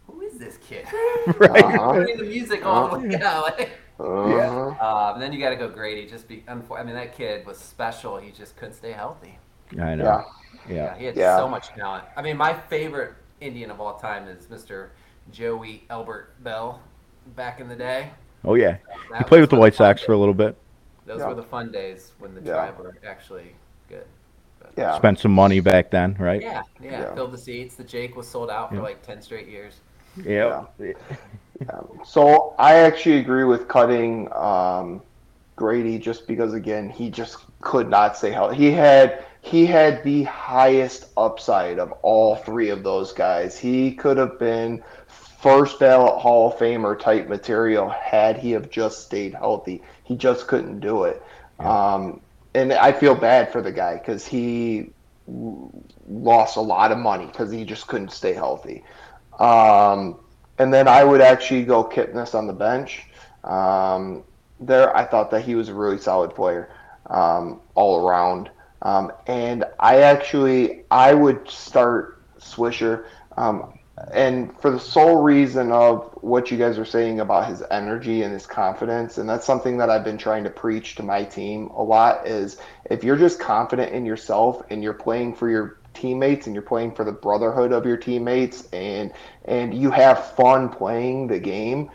who 0.08 0.22
is 0.22 0.38
this 0.38 0.58
kid? 0.58 0.86
right. 1.38 1.64
Uh-huh. 1.64 1.94
The 2.18 2.24
music 2.24 2.66
all 2.66 2.90
the 2.90 3.00
way 3.08 3.18
down. 3.18 3.44
Like, 3.44 3.70
Uh-huh. 4.00 5.14
um, 5.14 5.20
then 5.20 5.32
you 5.34 5.40
got 5.40 5.50
to 5.52 5.56
go 5.56 5.68
Grady. 5.70 6.06
Just 6.10 6.28
be, 6.28 6.44
unfor- 6.48 6.80
I 6.80 6.84
mean, 6.84 6.96
that 6.96 7.16
kid 7.16 7.46
was 7.46 7.58
special. 7.58 8.18
He 8.18 8.32
just 8.32 8.56
couldn't 8.58 8.74
stay 8.76 8.92
healthy. 8.92 9.38
I 9.80 9.96
know. 9.96 10.24
Yeah. 10.68 10.74
Yeah. 10.76 10.98
he 10.98 11.06
had 11.06 11.16
Yeah. 11.16 11.38
so 11.38 11.48
much 11.48 11.68
talent. 11.70 12.06
I 12.18 12.22
mean, 12.22 12.38
my 12.38 12.54
favorite 12.54 13.14
Indian 13.40 13.72
of 13.72 13.80
all 13.80 13.98
time 14.00 14.28
is 14.28 14.48
Mr. 14.48 14.90
Joey 15.32 15.84
Albert 15.90 16.34
Belle. 16.44 16.82
Back 17.36 17.60
in 17.60 17.68
the 17.68 17.76
day, 17.76 18.10
Oh 18.44 18.56
yeah. 18.56 18.78
He 19.18 19.24
played 19.26 19.42
with 19.42 19.50
the 19.50 19.56
White 19.58 19.76
Sox 19.76 20.02
for 20.02 20.14
a 20.14 20.18
little 20.18 20.34
bit. 20.34 20.56
those 21.06 21.20
Yeah. 21.20 21.28
were 21.28 21.34
the 21.36 21.44
fun 21.44 21.72
days 21.72 22.12
when 22.20 22.34
the 22.36 22.42
Yeah. 22.42 22.54
tribe 22.54 22.78
were 22.80 22.96
actually 23.08 23.56
good. 23.90 24.06
But- 24.60 24.72
Yeah. 24.78 24.96
Spent 24.98 25.18
some 25.20 25.32
money 25.32 25.60
back 25.60 25.90
then, 25.92 26.16
right? 26.20 26.40
yeah, 26.42 26.62
yeah, 26.80 26.92
Yeah. 26.92 27.14
Filled 27.16 27.32
the 27.34 27.38
seats. 27.38 27.76
The 27.76 27.84
Jake 27.84 28.16
was 28.16 28.28
sold 28.28 28.50
out 28.52 28.70
for 28.70 28.82
like 28.82 29.02
ten 29.02 29.22
straight 29.22 29.48
years. 29.48 29.80
Yeah. 30.24 30.66
So 32.06 32.56
I 32.58 32.76
actually 32.76 33.18
agree 33.20 33.44
with 33.44 33.68
cutting 33.68 34.32
um, 34.34 35.02
Grady 35.56 35.98
just 36.00 36.28
because 36.28 36.54
again 36.54 36.90
he 36.90 37.10
just 37.10 37.38
could 37.62 37.90
not 37.90 38.16
stay 38.16 38.32
healthy. 38.32 38.56
He 38.56 38.72
had 38.72 39.26
he 39.42 39.66
had 39.66 40.04
the 40.04 40.24
highest 40.24 41.08
upside 41.18 41.80
of 41.80 41.92
all 42.02 42.36
three 42.36 42.70
of 42.70 42.84
those 42.84 43.12
guys. 43.14 43.58
He 43.58 43.92
could 43.94 44.18
have 44.18 44.38
been 44.40 44.84
first 45.42 45.80
ballot 45.80 46.20
Hall 46.20 46.52
of 46.52 46.58
Famer 46.58 47.00
type 47.00 47.28
material 47.28 47.90
had 47.90 48.38
he 48.38 48.52
have 48.52 48.70
just 48.70 49.06
stayed 49.06 49.34
healthy. 49.34 49.82
He 50.04 50.16
just 50.16 50.48
couldn't 50.48 50.80
do 50.80 51.06
it. 51.06 51.22
Um, 51.60 52.22
and 52.54 52.74
I 52.74 52.92
feel 52.92 53.16
bad 53.16 53.52
for 53.52 53.62
the 53.62 53.72
guy 53.72 53.96
because 53.96 54.26
he 54.26 54.92
lost 56.08 56.58
a 56.58 56.62
lot 56.62 56.92
of 56.92 56.98
money 56.98 57.28
because 57.28 57.52
he 57.52 57.64
just 57.64 57.88
couldn't 57.88 58.12
stay 58.12 58.34
healthy. 58.34 58.84
Um, 59.40 60.20
and 60.58 60.74
then 60.74 60.88
I 60.88 61.04
would 61.04 61.22
actually 61.22 61.64
go 61.64 61.84
Kipnis 61.84 62.36
on 62.36 62.48
the 62.48 62.54
bench. 62.54 63.06
Um, 63.44 64.24
there, 64.60 64.96
I 64.96 65.06
thought 65.06 65.32
that 65.32 65.44
he 65.44 65.56
was 65.56 65.70
a 65.70 65.74
really 65.74 65.98
solid 65.98 66.36
player 66.36 66.70
um, 67.10 67.62
all 67.76 68.06
around. 68.06 68.50
Um, 68.82 69.12
and 69.28 69.64
I 69.80 70.02
actually, 70.02 70.84
I 70.92 71.14
would 71.14 71.50
start 71.50 72.22
Swisher. 72.40 73.06
Um, 73.38 73.79
and 74.12 74.58
for 74.60 74.72
the 74.72 74.80
sole 74.80 75.22
reason 75.22 75.72
of 75.72 76.10
what 76.22 76.50
you 76.52 76.58
guys 76.58 76.78
are 76.78 76.86
saying 76.86 77.20
about 77.20 77.47
his 77.47 77.64
energy 77.70 78.24
and 78.24 78.34
his 78.34 78.45
confidence, 78.45 79.18
and 79.18 79.30
that's 79.30 79.45
something 79.45 79.78
that 79.78 79.89
I've 79.89 80.04
been 80.04 80.18
trying 80.18 80.43
to 80.45 80.50
preach 80.50 80.95
to 80.95 81.04
my 81.04 81.24
team 81.24 81.68
a 81.68 81.84
lot 81.84 82.26
is 82.26 82.58
if 82.89 83.04
you're 83.04 83.18
just 83.18 83.39
confident 83.39 83.93
in 83.93 84.06
yourself 84.06 84.64
and 84.70 84.82
you're 84.82 84.93
playing 84.93 85.36
for 85.36 85.50
your 85.50 85.80
teammates 85.93 86.45
and 86.45 86.56
you're 86.56 86.62
playing 86.62 86.93
for 86.93 87.04
the 87.04 87.12
brotherhood 87.12 87.72
of 87.72 87.86
your 87.86 87.97
teammates 87.97 88.70
and 88.72 89.12
and 89.45 89.74
you 89.74 89.91
have 89.91 90.34
fun 90.34 90.70
playing 90.70 91.28
the 91.28 91.39
game, 91.39 91.89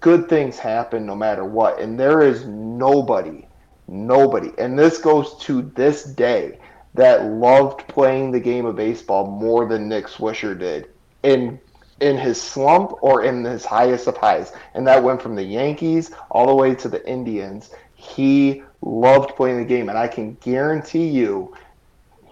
good 0.00 0.28
things 0.28 0.58
happen 0.58 1.04
no 1.04 1.14
matter 1.14 1.44
what. 1.44 1.78
And 1.78 1.98
there 1.98 2.22
is 2.22 2.46
nobody, 2.46 3.46
nobody, 3.88 4.52
and 4.58 4.78
this 4.78 4.98
goes 4.98 5.36
to 5.40 5.62
this 5.74 6.04
day 6.04 6.58
that 6.94 7.24
loved 7.24 7.86
playing 7.88 8.30
the 8.30 8.40
game 8.40 8.66
of 8.66 8.76
baseball 8.76 9.26
more 9.26 9.66
than 9.66 9.88
Nick 9.88 10.06
Swisher 10.06 10.58
did 10.58 10.88
in 11.22 11.60
in 12.00 12.18
his 12.18 12.40
slump 12.40 12.92
or 13.00 13.22
in 13.22 13.44
his 13.44 13.64
highest 13.64 14.08
of 14.08 14.16
highs. 14.16 14.52
And 14.74 14.86
that 14.88 15.02
went 15.02 15.22
from 15.22 15.36
the 15.36 15.44
Yankees 15.44 16.10
all 16.30 16.46
the 16.46 16.54
way 16.54 16.74
to 16.74 16.88
the 16.88 17.08
Indians. 17.08 17.70
He 17.94 18.64
loved 18.80 19.36
playing 19.36 19.58
the 19.58 19.64
game, 19.64 19.88
and 19.88 19.96
I 19.96 20.08
can 20.08 20.34
guarantee 20.40 21.08
you 21.08 21.54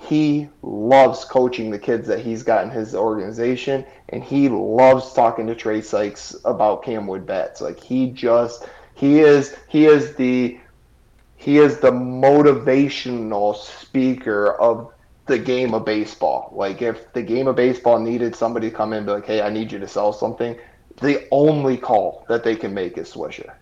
he 0.01 0.49
loves 0.63 1.25
coaching 1.25 1.71
the 1.71 1.79
kids 1.79 2.09
that 2.09 2.21
he's 2.21 2.43
got 2.43 2.65
in 2.65 2.71
his 2.71 2.95
organization, 2.95 3.85
and 4.09 4.25
he 4.25 4.49
loves 4.49 5.13
talking 5.13 5.47
to 5.47 5.55
Trey 5.55 5.83
Sykes 5.83 6.35
about 6.45 6.83
Camwood 6.83 7.27
bets. 7.27 7.61
Like 7.61 7.79
he 7.79 8.11
just 8.11 8.67
he 8.95 9.21
is 9.21 9.57
he 9.69 9.87
is 9.87 10.17
the 10.17 10.59
he 11.37 11.59
is 11.59 11.79
the 11.79 11.93
motivational 11.93 13.55
speaker 13.57 14.55
of 14.55 14.93
the 15.31 15.39
game 15.39 15.73
of 15.75 15.85
baseball. 15.85 16.53
Like 16.55 16.83
if 16.83 17.13
the 17.15 17.23
game 17.23 17.47
of 17.47 17.57
baseball 17.57 17.99
needed 17.99 18.35
somebody 18.35 18.69
to 18.71 18.77
come 18.77 18.93
in 18.93 18.99
and 18.99 19.07
be 19.07 19.13
like, 19.13 19.27
"Hey, 19.27 19.41
I 19.41 19.49
need 19.49 19.73
you 19.73 19.79
to 19.79 19.89
sell 19.89 20.13
something," 20.13 20.57
the 21.01 21.27
only 21.31 21.77
call 21.79 22.27
that 22.29 22.45
they 22.45 22.57
can 22.57 22.75
make 22.75 22.99
is 22.99 23.13
Swisher. 23.13 23.53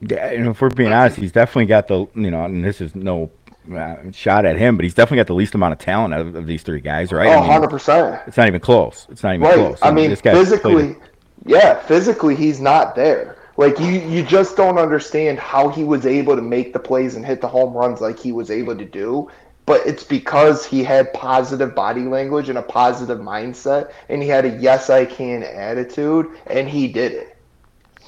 Yeah, 0.00 0.28
and 0.28 0.46
if 0.48 0.60
we're 0.60 0.70
being 0.70 0.92
honest, 0.92 1.16
he's 1.16 1.32
definitely 1.32 1.66
got 1.66 1.88
the 1.88 2.06
you 2.14 2.30
know, 2.30 2.44
and 2.44 2.64
this 2.64 2.80
is 2.80 2.94
no 2.94 3.30
uh, 3.74 3.96
shot 4.12 4.44
at 4.44 4.56
him, 4.56 4.76
but 4.76 4.84
he's 4.84 4.94
definitely 4.94 5.16
got 5.18 5.26
the 5.26 5.34
least 5.34 5.54
amount 5.54 5.72
of 5.72 5.78
talent 5.78 6.14
of, 6.14 6.34
of 6.36 6.46
these 6.46 6.62
three 6.62 6.80
guys, 6.80 7.10
right? 7.12 7.28
Oh, 7.28 7.42
I 7.42 7.58
mean, 7.58 7.68
100%. 7.68 8.28
it's 8.28 8.36
not 8.36 8.46
even 8.46 8.60
close. 8.60 9.06
It's 9.10 9.22
not 9.22 9.34
even 9.34 9.46
Right. 9.46 9.54
close. 9.54 9.78
I 9.82 9.90
mean, 9.90 10.10
this 10.10 10.20
guy's 10.20 10.34
played 10.34 10.46
physically, 10.46 10.96
yeah, 11.44 11.74
physically 11.80 12.36
he's 12.36 12.60
not 12.60 12.94
there. 12.94 13.36
Like 13.56 13.80
you, 13.80 13.88
you 13.88 14.22
just 14.22 14.56
don't 14.56 14.78
understand 14.78 15.40
how 15.40 15.68
he 15.68 15.82
was 15.82 16.06
able 16.06 16.36
to 16.36 16.42
make 16.42 16.72
the 16.72 16.78
plays 16.78 17.16
and 17.16 17.26
hit 17.26 17.40
the 17.40 17.48
home 17.48 17.72
runs 17.74 18.00
like 18.00 18.18
he 18.18 18.30
was 18.30 18.50
able 18.52 18.76
to 18.76 18.84
do. 18.84 19.28
But 19.68 19.86
it's 19.86 20.02
because 20.02 20.64
he 20.64 20.82
had 20.82 21.12
positive 21.12 21.74
body 21.74 22.02
language 22.02 22.48
and 22.48 22.56
a 22.58 22.62
positive 22.62 23.18
mindset, 23.18 23.92
and 24.08 24.22
he 24.22 24.28
had 24.28 24.44
a 24.46 24.48
yes 24.58 24.88
I 24.90 25.04
can 25.04 25.42
attitude, 25.42 26.26
and 26.46 26.68
he 26.68 26.88
did 26.88 27.12
it. 27.12 27.36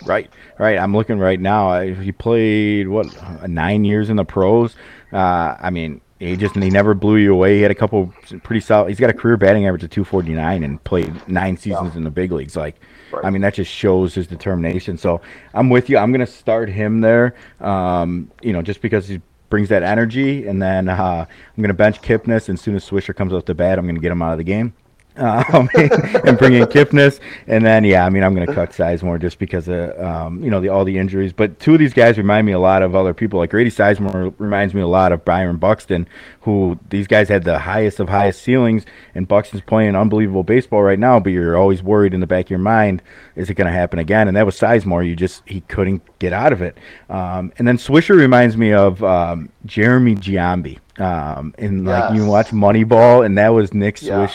Right, 0.07 0.31
right. 0.59 0.79
I'm 0.79 0.97
looking 0.97 1.19
right 1.19 1.39
now. 1.39 1.69
I- 1.71 1.93
He 1.93 2.13
played 2.13 2.89
what 2.89 3.07
nine 3.49 3.85
years 3.85 4.09
in 4.09 4.17
the 4.17 4.25
pros. 4.25 4.75
Uh, 5.13 5.57
I 5.61 5.69
mean, 5.69 6.01
he 6.19 6.37
just 6.37 6.57
he 6.57 6.71
never 6.71 6.95
blew 6.95 7.17
you 7.17 7.35
away. 7.35 7.57
He 7.57 7.63
had 7.63 7.71
a 7.71 7.75
couple 7.75 8.13
pretty 8.43 8.61
solid. 8.61 8.89
He's 8.89 8.99
got 9.01 9.11
a 9.11 9.15
career 9.15 9.37
batting 9.37 9.67
average 9.67 9.85
of 9.85 9.91
249 9.91 10.65
and 10.65 10.83
played 10.85 11.29
nine 11.29 11.57
seasons 11.59 11.95
in 11.97 12.05
the 12.05 12.11
big 12.11 12.33
leagues. 12.33 12.57
Like, 12.57 12.81
Right. 13.13 13.25
I 13.25 13.31
mean, 13.31 13.43
that 13.43 13.55
just 13.55 13.71
shows 13.71 14.15
his 14.15 14.29
determination. 14.29 14.97
So 14.97 15.21
I'm 15.53 15.69
with 15.69 15.91
you. 15.91 15.99
I'm 15.99 16.13
gonna 16.13 16.27
start 16.27 16.69
him 16.71 17.01
there. 17.01 17.35
Um, 17.61 18.31
you 18.41 18.53
know, 18.53 18.63
just 18.63 18.81
because 18.81 19.09
he 19.09 19.21
brings 19.51 19.68
that 19.68 19.82
energy, 19.82 20.46
and 20.46 20.62
then 20.62 20.88
uh, 20.88 21.26
I'm 21.57 21.62
gonna 21.62 21.74
bench 21.74 22.01
Kipnis. 22.01 22.48
And 22.48 22.57
as 22.57 22.62
soon 22.62 22.76
as 22.76 22.88
Swisher 22.88 23.14
comes 23.14 23.34
off 23.34 23.44
the 23.44 23.55
bat, 23.55 23.78
I'm 23.78 23.86
gonna 23.86 24.01
get 24.01 24.12
him 24.12 24.22
out 24.22 24.32
of 24.32 24.38
the 24.38 24.44
game 24.44 24.72
um, 25.53 25.68
and 25.75 26.39
bring 26.39 26.55
in 26.55 26.64
Kipnis, 26.64 27.21
and 27.47 27.64
then 27.64 27.85
yeah, 27.85 28.07
I 28.07 28.09
mean 28.09 28.23
I'm 28.23 28.35
going 28.35 28.47
to 28.47 28.55
cut 28.55 28.71
Sizemore 28.71 29.21
just 29.21 29.39
because 29.39 29.68
of 29.68 29.99
um, 30.01 30.43
you 30.43 30.51
know 30.51 30.61
the 30.61 30.71
all 30.71 30.85
the 30.85 30.97
injuries. 30.97 31.35
But 31.35 31.61
two 31.61 31.75
of 31.75 31.79
these 31.79 31.93
guys 31.93 32.16
remind 32.16 32.47
me 32.47 32.53
a 32.53 32.59
lot 32.59 32.83
of 32.83 32.97
other 32.97 33.12
people. 33.12 33.39
Like 33.39 33.51
Grady 33.51 33.71
Sizemore 33.71 34.33
reminds 34.39 34.73
me 34.73 34.81
a 34.81 34.87
lot 34.87 35.12
of 35.12 35.23
Byron 35.25 35.59
Buxton, 35.59 36.09
who 36.41 36.79
these 36.89 37.07
guys 37.07 37.29
had 37.29 37.45
the 37.45 37.59
highest 37.59 38.01
of 38.01 38.09
highest 38.09 38.41
ceilings, 38.41 38.87
and 39.14 39.29
Buxton's 39.29 39.62
playing 39.62 39.95
unbelievable 39.95 40.43
baseball 40.43 40.83
right 40.83 40.99
now. 40.99 41.21
But 41.21 41.31
you're 41.31 41.57
always 41.57 41.83
worried 41.83 42.14
in 42.14 42.21
the 42.21 42.27
back 42.27 42.47
of 42.47 42.51
your 42.51 42.59
mind, 42.59 43.03
is 43.37 43.51
it 43.51 43.55
going 43.55 43.66
to 43.66 43.73
happen 43.73 43.99
again? 43.99 44.27
And 44.27 44.37
that 44.39 44.47
was 44.47 44.59
Sizemore. 44.59 45.07
You 45.07 45.16
just 45.16 45.43
he 45.45 45.61
couldn't 45.62 46.03
get 46.18 46.33
out 46.33 46.53
of 46.53 46.62
it. 46.62 46.79
Um, 47.11 47.53
and 47.59 47.68
then 47.68 47.77
Swisher 47.77 48.16
reminds 48.16 48.57
me 48.57 48.73
of 48.73 49.05
um, 49.05 49.51
Jeremy 49.66 50.14
Giambi. 50.14 50.79
Um, 50.99 51.55
and 51.59 51.87
like 51.87 52.14
you 52.14 52.27
watch 52.27 52.49
Moneyball, 52.49 53.25
and 53.25 53.39
that 53.39 53.49
was 53.49 53.73
Nick 53.73 54.03
Yeah. 54.03 54.27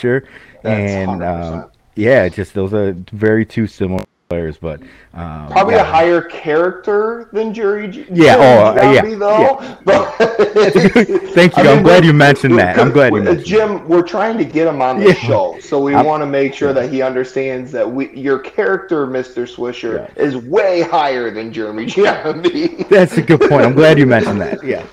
That's 0.62 0.92
and 0.92 1.10
100%. 1.20 1.62
um, 1.64 1.70
yeah, 1.94 2.28
just 2.28 2.54
those 2.54 2.74
are 2.74 2.92
very 3.12 3.44
two 3.46 3.66
similar 3.66 4.04
players, 4.28 4.56
but 4.58 4.80
um, 5.14 5.46
Probably 5.48 5.74
yeah. 5.76 5.82
a 5.82 5.84
higher 5.84 6.20
character 6.20 7.28
than 7.32 7.54
Jerry. 7.54 7.86
G- 7.88 8.06
Yeah, 8.10 8.34
Jerry 8.34 8.44
oh, 8.44 8.88
uh, 8.88 8.92
yeah, 8.92 9.14
though. 9.16 9.78
But 9.84 10.10
Thank 11.32 11.56
you. 11.56 11.62
I 11.62 11.68
I'm 11.68 11.74
mean, 11.76 11.82
glad 11.84 12.04
you 12.04 12.12
mentioned 12.12 12.58
that. 12.58 12.76
I'm 12.78 12.90
glad 12.90 13.12
you 13.12 13.20
uh, 13.20 13.24
mentioned 13.24 13.46
Jim, 13.46 13.88
we're 13.88 14.02
trying 14.02 14.36
to 14.38 14.44
get 14.44 14.66
him 14.66 14.82
on 14.82 14.98
the 14.98 15.06
Yeah. 15.10 15.14
show, 15.14 15.58
so 15.60 15.80
we 15.80 15.94
want 15.94 16.22
to 16.22 16.26
make 16.26 16.54
sure 16.54 16.72
that 16.72 16.90
he 16.92 17.02
understands 17.02 17.70
that 17.72 17.88
we, 17.88 18.10
your 18.16 18.40
character, 18.40 19.06
Mr. 19.06 19.46
Swisher, 19.46 20.08
Yeah. 20.16 20.22
is 20.22 20.36
way 20.36 20.80
higher 20.82 21.30
than 21.30 21.52
Jeremy 21.52 21.86
Giambi. 21.86 22.88
That's 22.88 23.16
a 23.18 23.22
good 23.22 23.40
point. 23.40 23.64
I'm 23.64 23.74
glad 23.74 23.96
you 23.98 24.06
mentioned 24.06 24.40
that. 24.40 24.58
Yeah. 24.66 24.84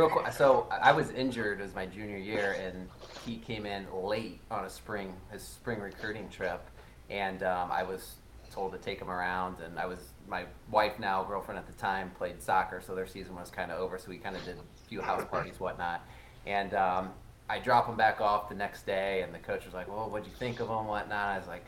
Real 0.00 0.08
quick, 0.08 0.32
so 0.32 0.66
I 0.70 0.92
was 0.92 1.10
injured 1.10 1.60
as 1.60 1.74
my 1.74 1.84
junior 1.84 2.16
year, 2.16 2.56
and 2.58 2.88
he 3.26 3.36
came 3.36 3.66
in 3.66 3.86
late 3.92 4.40
on 4.50 4.64
a 4.64 4.70
spring 4.70 5.12
his 5.30 5.42
spring 5.42 5.78
recruiting 5.78 6.26
trip, 6.30 6.62
and 7.10 7.42
um, 7.42 7.70
I 7.70 7.82
was 7.82 8.14
told 8.50 8.72
to 8.72 8.78
take 8.78 8.98
him 8.98 9.10
around, 9.10 9.60
and 9.60 9.78
I 9.78 9.84
was 9.84 9.98
my 10.26 10.46
wife 10.70 10.98
now 10.98 11.22
girlfriend 11.22 11.58
at 11.58 11.66
the 11.66 11.74
time 11.74 12.12
played 12.16 12.40
soccer, 12.40 12.80
so 12.80 12.94
their 12.94 13.06
season 13.06 13.34
was 13.34 13.50
kind 13.50 13.70
of 13.70 13.78
over, 13.78 13.98
so 13.98 14.08
we 14.08 14.16
kind 14.16 14.36
of 14.36 14.42
did 14.46 14.56
a 14.56 14.88
few 14.88 15.02
house 15.02 15.26
parties, 15.30 15.60
whatnot, 15.60 16.00
and 16.46 16.72
um, 16.72 17.10
I 17.50 17.58
drop 17.58 17.86
him 17.86 17.96
back 17.96 18.22
off 18.22 18.48
the 18.48 18.54
next 18.54 18.86
day, 18.86 19.20
and 19.20 19.34
the 19.34 19.38
coach 19.38 19.66
was 19.66 19.74
like, 19.74 19.86
"Well, 19.86 20.08
what'd 20.08 20.26
you 20.26 20.32
think 20.32 20.60
of 20.60 20.68
him, 20.70 20.86
whatnot?" 20.86 21.26
I 21.34 21.38
was 21.38 21.46
like. 21.46 21.66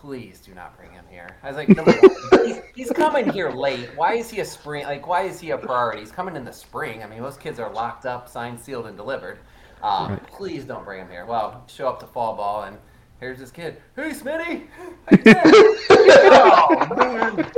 Please 0.00 0.40
do 0.40 0.54
not 0.54 0.76
bring 0.76 0.92
him 0.92 1.04
here. 1.10 1.36
I 1.42 1.48
was 1.48 1.56
like, 1.56 1.68
number 1.68 1.92
one, 2.30 2.46
he's, 2.46 2.60
he's 2.74 2.90
coming 2.90 3.30
here 3.30 3.50
late. 3.50 3.88
Why 3.96 4.14
is 4.14 4.30
he 4.30 4.40
a 4.40 4.44
spring? 4.44 4.84
Like, 4.84 5.06
why 5.06 5.22
is 5.22 5.40
he 5.40 5.50
a 5.50 5.58
priority? 5.58 6.00
He's 6.00 6.12
coming 6.12 6.36
in 6.36 6.44
the 6.44 6.52
spring. 6.52 7.02
I 7.02 7.06
mean, 7.06 7.22
most 7.22 7.40
kids 7.40 7.58
are 7.58 7.72
locked 7.72 8.04
up, 8.04 8.28
signed, 8.28 8.60
sealed, 8.60 8.86
and 8.86 8.96
delivered. 8.96 9.38
Um, 9.82 10.20
Please 10.26 10.64
don't 10.64 10.84
bring 10.84 11.00
him 11.00 11.10
here. 11.10 11.24
Well, 11.24 11.64
show 11.66 11.88
up 11.88 11.98
to 12.00 12.06
fall 12.06 12.36
ball, 12.36 12.64
and 12.64 12.76
here's 13.20 13.38
this 13.38 13.50
kid. 13.50 13.80
Hey, 13.96 14.10
Smitty. 14.10 14.66
How 15.06 15.16
you 15.16 15.34
oh 16.32 16.76
man. 16.94 17.52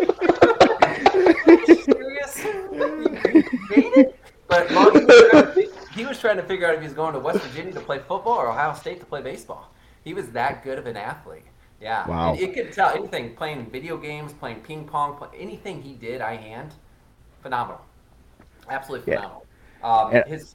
Serious? 1.83 2.45
You 2.45 3.59
made 3.71 3.93
it? 3.97 4.21
But 4.47 4.71
Long, 4.71 4.95
he, 4.95 5.05
was 5.05 5.29
trying 5.31 5.55
to, 5.55 5.71
he 5.93 6.07
was 6.07 6.19
trying 6.21 6.37
to 6.37 6.43
figure 6.45 6.67
out 6.67 6.75
if 6.75 6.81
he 6.81 6.87
was 6.87 6.95
going 6.95 7.13
to 7.15 7.21
West 7.21 7.41
Virginia 7.41 7.73
to 7.73 7.81
play 7.81 7.99
football 7.99 8.35
or 8.35 8.49
Ohio 8.51 8.75
State 8.75 9.01
to 9.01 9.07
play 9.07 9.23
baseball. 9.23 9.73
He 10.05 10.15
was 10.15 10.29
that 10.31 10.63
good 10.65 10.79
of 10.79 10.87
an 10.87 10.97
athlete. 10.97 11.45
Yeah. 11.81 12.09
Wow. 12.09 12.33
And 12.33 12.41
it 12.41 12.55
could 12.55 12.73
tell 12.73 12.91
anything 12.91 13.35
playing 13.37 13.71
video 13.71 13.97
games, 13.97 14.33
playing 14.33 14.61
ping 14.61 14.85
pong, 14.85 15.17
play, 15.17 15.29
anything 15.39 15.81
he 15.83 15.95
did, 15.95 16.21
I 16.21 16.35
hand, 16.37 16.73
phenomenal. 17.43 17.81
Absolutely 18.69 19.13
Yeah. 19.13 19.19
phenomenal. 19.21 19.47
Um, 19.83 20.17
And- 20.17 20.25
his 20.27 20.55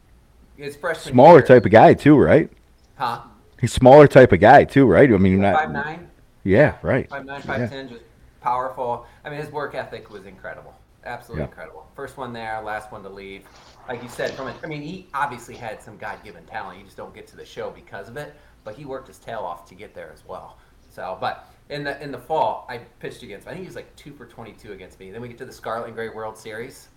his 0.57 0.75
freshman 0.75 1.13
Smaller 1.13 1.39
year- 1.39 1.47
type 1.47 1.65
of 1.65 1.71
guy 1.71 1.93
too, 1.95 2.15
right? 2.17 2.47
huh? 2.95 3.21
He's 3.59 3.73
smaller 3.73 4.07
type 4.07 4.31
of 4.33 4.39
guy 4.39 4.65
too, 4.65 4.85
right? 4.85 5.11
I 5.11 5.17
mean, 5.17 5.41
not. 5.41 5.55
Five 5.55 5.71
nine. 5.71 6.11
Yeah, 6.43 6.75
right. 6.83 7.09
Five 7.09 7.25
nine, 7.25 7.41
five 7.41 7.61
Yeah. 7.61 7.67
ten, 7.67 7.89
just 7.89 8.03
powerful. 8.41 9.07
I 9.25 9.29
mean, 9.31 9.39
his 9.39 9.51
work 9.51 9.73
ethic 9.73 10.11
was 10.11 10.25
incredible, 10.25 10.75
absolutely 11.05 11.43
Yeah. 11.43 11.47
incredible. 11.47 11.87
First 11.95 12.17
one 12.17 12.33
there, 12.33 12.61
last 12.61 12.91
one 12.91 13.01
to 13.03 13.09
leave. 13.09 13.47
Like 13.87 14.03
you 14.03 14.09
said, 14.09 14.31
from 14.31 14.49
it, 14.49 14.55
I 14.63 14.67
mean, 14.67 14.81
he 14.83 15.07
obviously 15.13 15.55
had 15.55 15.81
some 15.81 15.97
God-given 15.97 16.45
talent. 16.45 16.77
You 16.77 16.83
just 16.85 16.97
don't 16.97 17.15
get 17.15 17.25
to 17.29 17.35
the 17.37 17.45
show 17.45 17.71
because 17.71 18.09
of 18.09 18.17
it. 18.17 18.35
But 18.63 18.75
he 18.75 18.85
worked 18.85 19.07
his 19.07 19.17
tail 19.19 19.39
off 19.39 19.65
to 19.69 19.75
get 19.75 19.93
there 19.95 20.11
as 20.13 20.23
well. 20.25 20.57
So, 20.93 21.17
but 21.19 21.49
in 21.69 21.83
the 21.83 22.01
in 22.01 22.11
the 22.11 22.19
fall, 22.19 22.67
I 22.69 22.77
pitched 22.99 23.23
against. 23.23 23.47
Him. 23.47 23.51
I 23.51 23.53
think 23.53 23.63
he 23.63 23.67
was 23.67 23.75
like 23.75 23.93
two 23.95 24.13
for 24.13 24.27
twenty-two 24.27 24.73
against 24.73 24.99
me. 24.99 25.09
Then 25.09 25.21
we 25.21 25.27
get 25.27 25.39
to 25.39 25.45
the 25.45 25.51
Scarlet 25.51 25.87
and 25.87 25.95
Gray 25.95 26.09
World 26.09 26.37
Series. 26.37 26.89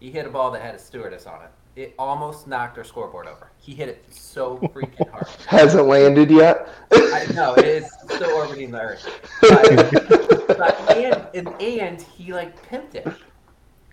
He 0.00 0.10
hit 0.10 0.26
a 0.26 0.30
ball 0.30 0.50
that 0.50 0.60
had 0.60 0.74
a 0.74 0.78
stewardess 0.78 1.26
on 1.26 1.42
it. 1.42 1.50
It 1.80 1.94
almost 1.98 2.46
knocked 2.48 2.76
our 2.78 2.84
scoreboard 2.84 3.26
over. 3.26 3.50
He 3.58 3.74
hit 3.74 3.88
it 3.88 4.04
so 4.10 4.58
freaking 4.58 5.08
hard. 5.10 5.26
Hasn't 5.46 5.86
landed 5.86 6.30
yet. 6.30 6.68
I 6.92 7.26
know 7.34 7.54
it's 7.54 7.90
still 8.04 8.30
orbiting 8.30 8.70
the 8.72 8.80
Earth. 8.80 9.30
But, 9.40 10.58
but 10.58 10.96
and, 10.96 11.26
and 11.34 11.62
and 11.62 12.02
he 12.02 12.32
like 12.32 12.60
pimped 12.68 12.96
it, 12.96 13.06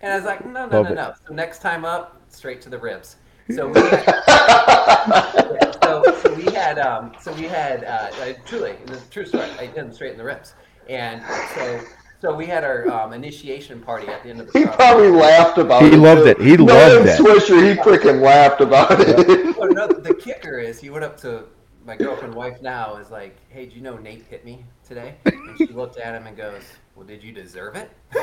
and 0.00 0.12
I 0.12 0.16
was 0.16 0.24
like, 0.24 0.44
no, 0.44 0.66
no, 0.66 0.82
Love 0.82 0.86
no, 0.86 0.92
it. 0.92 0.94
no. 0.96 1.14
So 1.26 1.34
next 1.34 1.60
time 1.60 1.84
up, 1.84 2.20
straight 2.28 2.60
to 2.62 2.68
the 2.68 2.78
ribs. 2.78 3.16
So 3.54 3.68
we 3.72 3.80
had, 3.80 5.71
so, 6.04 6.14
so 6.18 6.34
we 6.34 6.44
had 6.52 6.78
um 6.78 7.12
so 7.20 7.32
we 7.34 7.42
had 7.44 7.84
uh, 7.84 8.10
uh, 8.20 8.32
truly 8.46 8.76
the 8.86 9.00
true 9.10 9.24
story. 9.26 9.44
I 9.58 9.66
hit 9.66 9.76
him 9.76 9.92
straight 9.92 10.12
in 10.12 10.18
the 10.18 10.24
ribs, 10.24 10.54
and 10.88 11.22
so 11.54 11.80
so 12.20 12.34
we 12.34 12.46
had 12.46 12.62
our 12.64 12.88
um, 12.88 13.12
initiation 13.12 13.80
party 13.80 14.06
at 14.08 14.22
the 14.22 14.30
end 14.30 14.40
of 14.40 14.52
the 14.52 14.58
He 14.58 14.64
summer. 14.64 14.76
probably 14.76 15.10
laughed 15.10 15.58
about 15.58 15.82
He 15.82 15.88
it. 15.88 15.92
He 15.94 15.98
loved 15.98 16.22
too. 16.22 16.26
it. 16.28 16.40
He 16.40 16.56
Knowing 16.56 16.68
loved 16.68 17.06
it. 17.08 17.18
Swisher, 17.20 17.62
he 17.68 17.74
freaking 17.80 18.20
laughed 18.22 18.60
about 18.60 19.00
it. 19.00 19.56
Oh, 19.58 19.66
no, 19.70 19.88
the 19.88 20.14
kicker 20.14 20.58
is 20.58 20.78
he 20.80 20.88
went 20.90 21.04
up 21.04 21.16
to 21.22 21.44
my 21.84 21.96
girlfriend 21.96 22.32
wife 22.34 22.62
now 22.62 22.96
is 22.96 23.10
like, 23.10 23.36
hey, 23.48 23.66
do 23.66 23.74
you 23.74 23.80
know 23.82 23.96
Nate 23.96 24.24
hit 24.30 24.44
me 24.44 24.64
today? 24.86 25.16
And 25.24 25.58
she 25.58 25.66
looked 25.66 25.96
at 25.96 26.14
him 26.14 26.28
and 26.28 26.36
goes, 26.36 26.62
well, 26.94 27.04
did 27.04 27.24
you 27.24 27.32
deserve 27.32 27.74
it? 27.74 27.90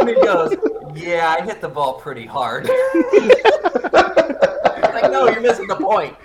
and 0.00 0.08
he 0.10 0.14
goes, 0.16 0.54
yeah, 0.94 1.34
I 1.38 1.42
hit 1.44 1.62
the 1.62 1.68
ball 1.70 1.94
pretty 1.94 2.26
hard. 2.26 2.68
It's 5.18 5.26
like, 5.26 5.34
no, 5.36 5.40
you're 5.40 5.40
missing 5.40 5.66
the 5.66 5.76
point. 5.76 6.16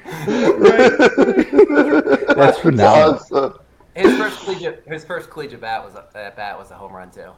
That's 2.37 2.59
phenomenal. 2.59 3.13
Awesome. 3.15 3.59
His 3.95 4.17
first 4.17 4.39
collegiate, 4.43 4.83
his 4.87 5.05
first 5.05 5.29
collegiate 5.29 5.61
bat 5.61 5.83
was 5.85 5.95
a, 5.95 6.05
at 6.17 6.35
bat 6.35 6.57
was 6.57 6.71
a 6.71 6.75
home 6.75 6.93
run 6.93 7.11
too. 7.11 7.31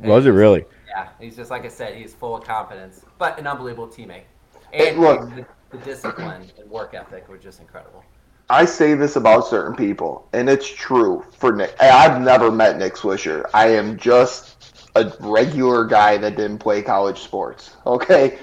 Was 0.00 0.24
it 0.26 0.30
really? 0.30 0.64
Yeah, 0.88 1.08
he's 1.20 1.36
just 1.36 1.50
like 1.50 1.64
I 1.64 1.68
said, 1.68 1.94
he's 1.96 2.14
full 2.14 2.34
of 2.36 2.44
confidence, 2.44 3.04
but 3.18 3.38
an 3.38 3.46
unbelievable 3.46 3.88
teammate. 3.88 4.22
Hey, 4.70 4.90
And 4.90 5.00
look. 5.00 5.20
the, 5.34 5.44
the 5.70 5.78
discipline 5.84 6.50
and 6.58 6.70
work 6.70 6.94
ethic 6.94 7.28
were 7.28 7.36
just 7.36 7.60
incredible. 7.60 8.02
I 8.48 8.64
say 8.64 8.94
this 8.94 9.16
about 9.16 9.46
certain 9.46 9.74
people, 9.76 10.26
and 10.32 10.48
it's 10.48 10.68
true 10.68 11.24
for 11.32 11.52
Nick. 11.52 11.74
I've 11.80 12.20
never 12.20 12.50
met 12.50 12.78
Nick 12.78 12.94
Swisher. 12.94 13.48
I 13.54 13.68
am 13.68 13.96
just 13.98 14.90
a 14.94 15.12
regular 15.20 15.84
guy 15.86 16.16
that 16.18 16.36
didn't 16.36 16.58
play 16.58 16.82
college 16.82 17.18
sports. 17.20 17.76
Okay, 17.86 18.38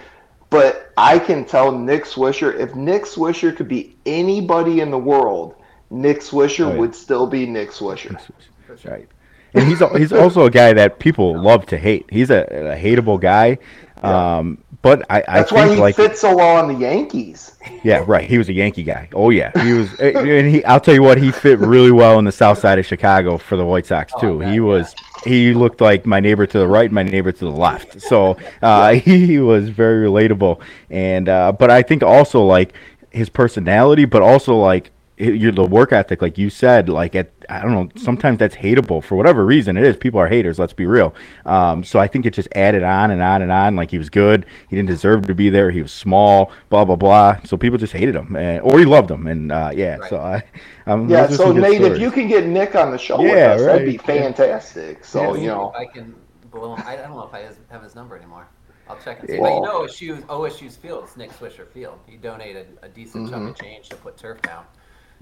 but 0.49 0.91
I 0.97 1.19
can 1.19 1.45
tell 1.45 1.71
Nick 1.71 2.05
Swisher 2.05 2.57
if 2.59 2.75
Nick 2.75 3.03
Swisher 3.03 3.55
could 3.55 3.67
be 3.67 3.95
anybody 4.05 4.79
in 4.81 4.91
the 4.91 4.97
world, 4.97 5.55
Nick 5.89 6.19
Swisher 6.21 6.65
Oh, 6.67 6.71
yeah. 6.73 6.77
would 6.77 6.95
still 6.95 7.27
be 7.27 7.45
Nick 7.45 7.71
Swisher. 7.71 8.19
Sure. 8.67 8.91
Right. 8.91 9.07
And 9.55 9.67
he's 9.67 9.79
he's 9.97 10.13
also 10.13 10.45
a 10.45 10.51
guy 10.51 10.73
that 10.73 10.99
people 10.99 11.39
love 11.41 11.65
to 11.67 11.77
hate. 11.77 12.05
He's 12.11 12.29
a, 12.29 12.43
a 12.43 12.75
hateable 12.77 13.19
guy. 13.19 13.57
Um, 14.03 14.59
but 14.81 15.03
I, 15.09 15.23
I 15.27 15.39
That's 15.39 15.51
why 15.51 15.67
he 15.67 15.75
like 15.75 15.95
fits 15.95 16.21
so 16.21 16.35
well 16.35 16.55
on 16.63 16.71
the 16.71 16.79
Yankees. 16.79 17.57
yeah, 17.83 18.03
right. 18.07 18.29
He 18.29 18.37
was 18.37 18.47
a 18.47 18.53
Yankee 18.53 18.83
guy. 18.83 19.09
Oh 19.13 19.29
yeah, 19.31 19.51
he 19.63 19.73
was. 19.73 19.93
and 19.99 20.47
he, 20.49 20.63
I'll 20.65 20.79
tell 20.79 20.93
you 20.93 21.01
what, 21.03 21.17
he 21.17 21.31
fit 21.31 21.59
really 21.59 21.91
well 21.91 22.17
in 22.19 22.25
the 22.25 22.31
South 22.31 22.59
Side 22.59 22.77
of 22.79 22.85
Chicago 22.85 23.37
for 23.39 23.57
the 23.57 23.65
White 23.65 23.87
Sox 23.87 24.13
Oh, 24.15 24.21
too. 24.21 24.39
man, 24.39 24.53
he 24.53 24.59
was. 24.59 24.95
He 25.23 25.53
looked 25.53 25.81
like 25.81 26.05
my 26.05 26.19
neighbor 26.19 26.45
to 26.47 26.59
the 26.59 26.67
right, 26.67 26.91
my 26.91 27.03
neighbor 27.03 27.31
to 27.31 27.39
the 27.45 27.51
left. 27.51 28.01
So 28.01 28.37
uh, 28.61 28.93
he 28.93 29.39
was 29.39 29.69
very 29.69 30.07
relatable. 30.07 30.61
And 30.89 31.27
uh, 31.29 31.51
but 31.51 31.69
I 31.69 31.81
think 31.81 32.03
also 32.03 32.43
like 32.43 32.73
his 33.11 33.29
personality, 33.29 34.05
but 34.05 34.21
also 34.21 34.55
like 34.55 34.91
i- 35.19 35.23
your 35.23 35.51
the 35.51 35.65
work 35.65 35.91
ethic, 35.91 36.21
like 36.21 36.37
you 36.37 36.49
said, 36.49 36.89
like 36.89 37.15
at 37.15 37.31
I 37.49 37.61
don't 37.61 37.71
know, 37.71 37.89
sometimes 37.95 38.37
that's 38.37 38.55
hateable 38.55 39.03
for 39.03 39.15
whatever 39.15 39.45
reason 39.45 39.75
it 39.75 39.83
is. 39.83 39.97
People 39.97 40.19
are 40.19 40.27
haters. 40.27 40.59
Let's 40.59 40.73
be 40.73 40.85
real. 40.85 41.15
Um, 41.45 41.83
so 41.83 41.99
I 41.99 42.07
think 42.07 42.25
it 42.25 42.33
just 42.33 42.47
added 42.55 42.83
on 42.83 43.11
and 43.11 43.21
on 43.21 43.41
and 43.41 43.51
on. 43.51 43.75
Like 43.75 43.89
he 43.89 43.97
was 43.97 44.09
good, 44.09 44.45
he 44.69 44.75
didn't 44.75 44.89
deserve 44.89 45.25
to 45.27 45.35
be 45.35 45.49
there. 45.49 45.71
He 45.71 45.81
was 45.81 45.91
small, 45.91 46.51
blah 46.69 46.85
blah 46.85 46.95
blah. 46.95 47.39
So 47.43 47.57
people 47.57 47.77
just 47.77 47.93
hated 47.93 48.15
him, 48.15 48.35
and, 48.35 48.61
or 48.61 48.77
he 48.79 48.85
loved 48.85 49.09
him, 49.09 49.27
and 49.27 49.51
uh, 49.51 49.71
yeah. 49.73 49.97
Right. 49.97 50.09
So 50.09 50.17
I, 50.17 50.43
um, 50.85 51.09
Yeah, 51.09 51.27
so 51.27 51.35
some 51.35 51.53
good 51.55 51.61
Nate, 51.63 51.81
if 51.81 51.99
you 51.99 52.11
can 52.11 52.27
get 52.27 52.45
Nick 52.45 52.75
on 52.75 52.91
the 52.91 52.97
show 52.97 53.21
with 53.21 53.31
Yeah, 53.31 53.53
us, 53.53 53.61
that'd 53.61 53.85
be 53.87 53.97
fantastic. 53.97 55.03
So 55.03 55.35
See 55.35 55.41
you 55.41 55.47
know, 55.47 55.71
if 55.71 55.75
I 55.75 55.85
can 55.91 56.15
blow 56.51 56.75
him. 56.75 56.83
I 56.85 56.95
don't 56.95 57.11
know 57.11 57.23
if 57.23 57.33
I 57.33 57.47
have 57.71 57.83
his 57.83 57.95
number 57.95 58.17
anymore. 58.17 58.47
I'll 58.89 58.97
check 58.97 59.19
and 59.19 59.29
see. 59.29 59.39
Well- 59.39 59.61
but 59.61 60.01
you 60.01 60.13
know, 60.13 60.17
OSU's, 60.17 60.23
OSU's 60.25 60.75
field 60.75 61.05
is 61.07 61.15
Nick 61.15 61.31
Swisher 61.31 61.67
Field. 61.67 61.99
He 62.07 62.17
donated 62.17 62.77
a 62.81 62.89
decent 62.89 63.29
chunk 63.29 63.49
of 63.49 63.59
change 63.59 63.89
to 63.89 63.95
put 63.95 64.17
turf 64.17 64.41
down. 64.41 64.65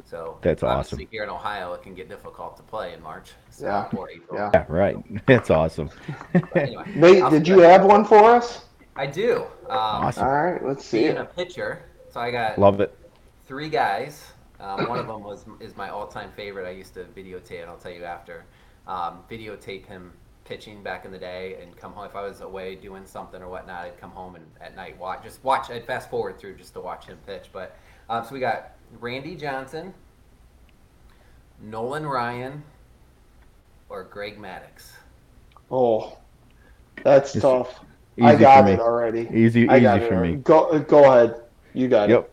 So. 0.05 0.37
That's 0.41 0.63
awesome. 0.63 0.99
Here 1.11 1.23
in 1.23 1.29
Ohio, 1.29 1.73
it 1.73 1.81
can 1.83 1.93
get 1.95 2.07
difficult 2.09 2.55
to 2.57 2.63
play 2.63 2.93
in 2.93 3.01
March. 3.01 3.31
So, 3.49 3.65
Yeah, 3.65 3.89
Or 3.97 4.09
April. 4.09 4.37
yeah. 4.39 4.51
yeah, 4.53 4.65
right. 4.69 4.97
That's 5.25 5.49
awesome. 5.49 5.89
Anyway, 6.55 6.83
Nate, 6.95 7.23
I'll 7.23 7.29
did 7.31 7.47
you 7.47 7.59
have 7.59 7.83
one 7.85 8.05
for 8.05 8.23
us? 8.35 8.65
I 8.95 9.05
do. 9.05 9.43
Um, 9.69 9.77
Awesome. 9.77 10.23
All 10.27 10.33
right, 10.43 10.63
let's 10.65 10.85
see 10.85 11.03
Being 11.03 11.17
a 11.17 11.23
it. 11.23 11.35
pitcher, 11.35 11.83
so 12.09 12.19
I 12.19 12.31
got 12.31 12.57
Love 12.57 12.79
it. 12.81 12.97
three 13.45 13.69
guys. 13.69 14.25
Um, 14.59 14.87
one 14.89 14.97
of 14.97 15.05
them 15.07 15.21
was 15.23 15.45
is 15.59 15.75
my 15.77 15.89
all-time 15.89 16.31
favorite. 16.35 16.67
I 16.67 16.71
used 16.71 16.93
to 16.95 17.03
videotape. 17.03 17.61
and 17.61 17.69
I'll 17.69 17.77
tell 17.77 17.91
you 17.91 18.03
after. 18.05 18.45
Um, 18.87 19.19
videotape 19.29 19.85
him 19.85 20.13
pitching 20.45 20.81
back 20.81 21.03
in 21.05 21.11
the 21.11 21.17
day, 21.17 21.57
and 21.61 21.75
come 21.75 21.91
home 21.91 22.05
if 22.05 22.15
I 22.15 22.21
was 22.23 22.39
away 22.41 22.73
doing 22.75 23.05
something 23.05 23.41
or 23.41 23.49
whatnot. 23.49 23.85
I'd 23.85 23.99
come 23.99 24.11
home 24.11 24.35
and 24.35 24.45
at 24.61 24.75
night 24.75 24.97
watch, 24.97 25.21
just 25.23 25.43
watch. 25.43 25.69
I'd 25.69 25.85
fast 25.85 26.09
forward 26.09 26.39
through 26.39 26.55
just 26.55 26.73
to 26.73 26.79
watch 26.79 27.05
him 27.05 27.17
pitch. 27.27 27.49
But 27.51 27.75
um, 28.09 28.23
so 28.25 28.33
we 28.33 28.39
got 28.39 28.71
Randy 28.99 29.35
Johnson, 29.35 29.93
Nolan 31.61 32.05
Ryan, 32.05 32.63
or 33.89 34.03
Greg 34.03 34.37
Maddux. 34.39 34.91
Oh, 35.71 36.17
that's 37.03 37.35
It's 37.35 37.41
tough. 37.41 37.79
easy 38.17 38.25
I 38.27 38.33
for 38.33 38.39
got 38.39 38.65
me. 38.65 38.71
it 38.73 38.79
already. 38.79 39.29
Easy, 39.33 39.67
I 39.69 39.77
easy 39.77 40.07
for 40.07 40.15
already. 40.15 40.35
me. 40.35 40.41
Go, 40.43 40.79
go 40.79 41.03
ahead. 41.11 41.41
You 41.73 41.87
got 41.87 42.09
Yep. 42.09 42.19
it. 42.21 42.31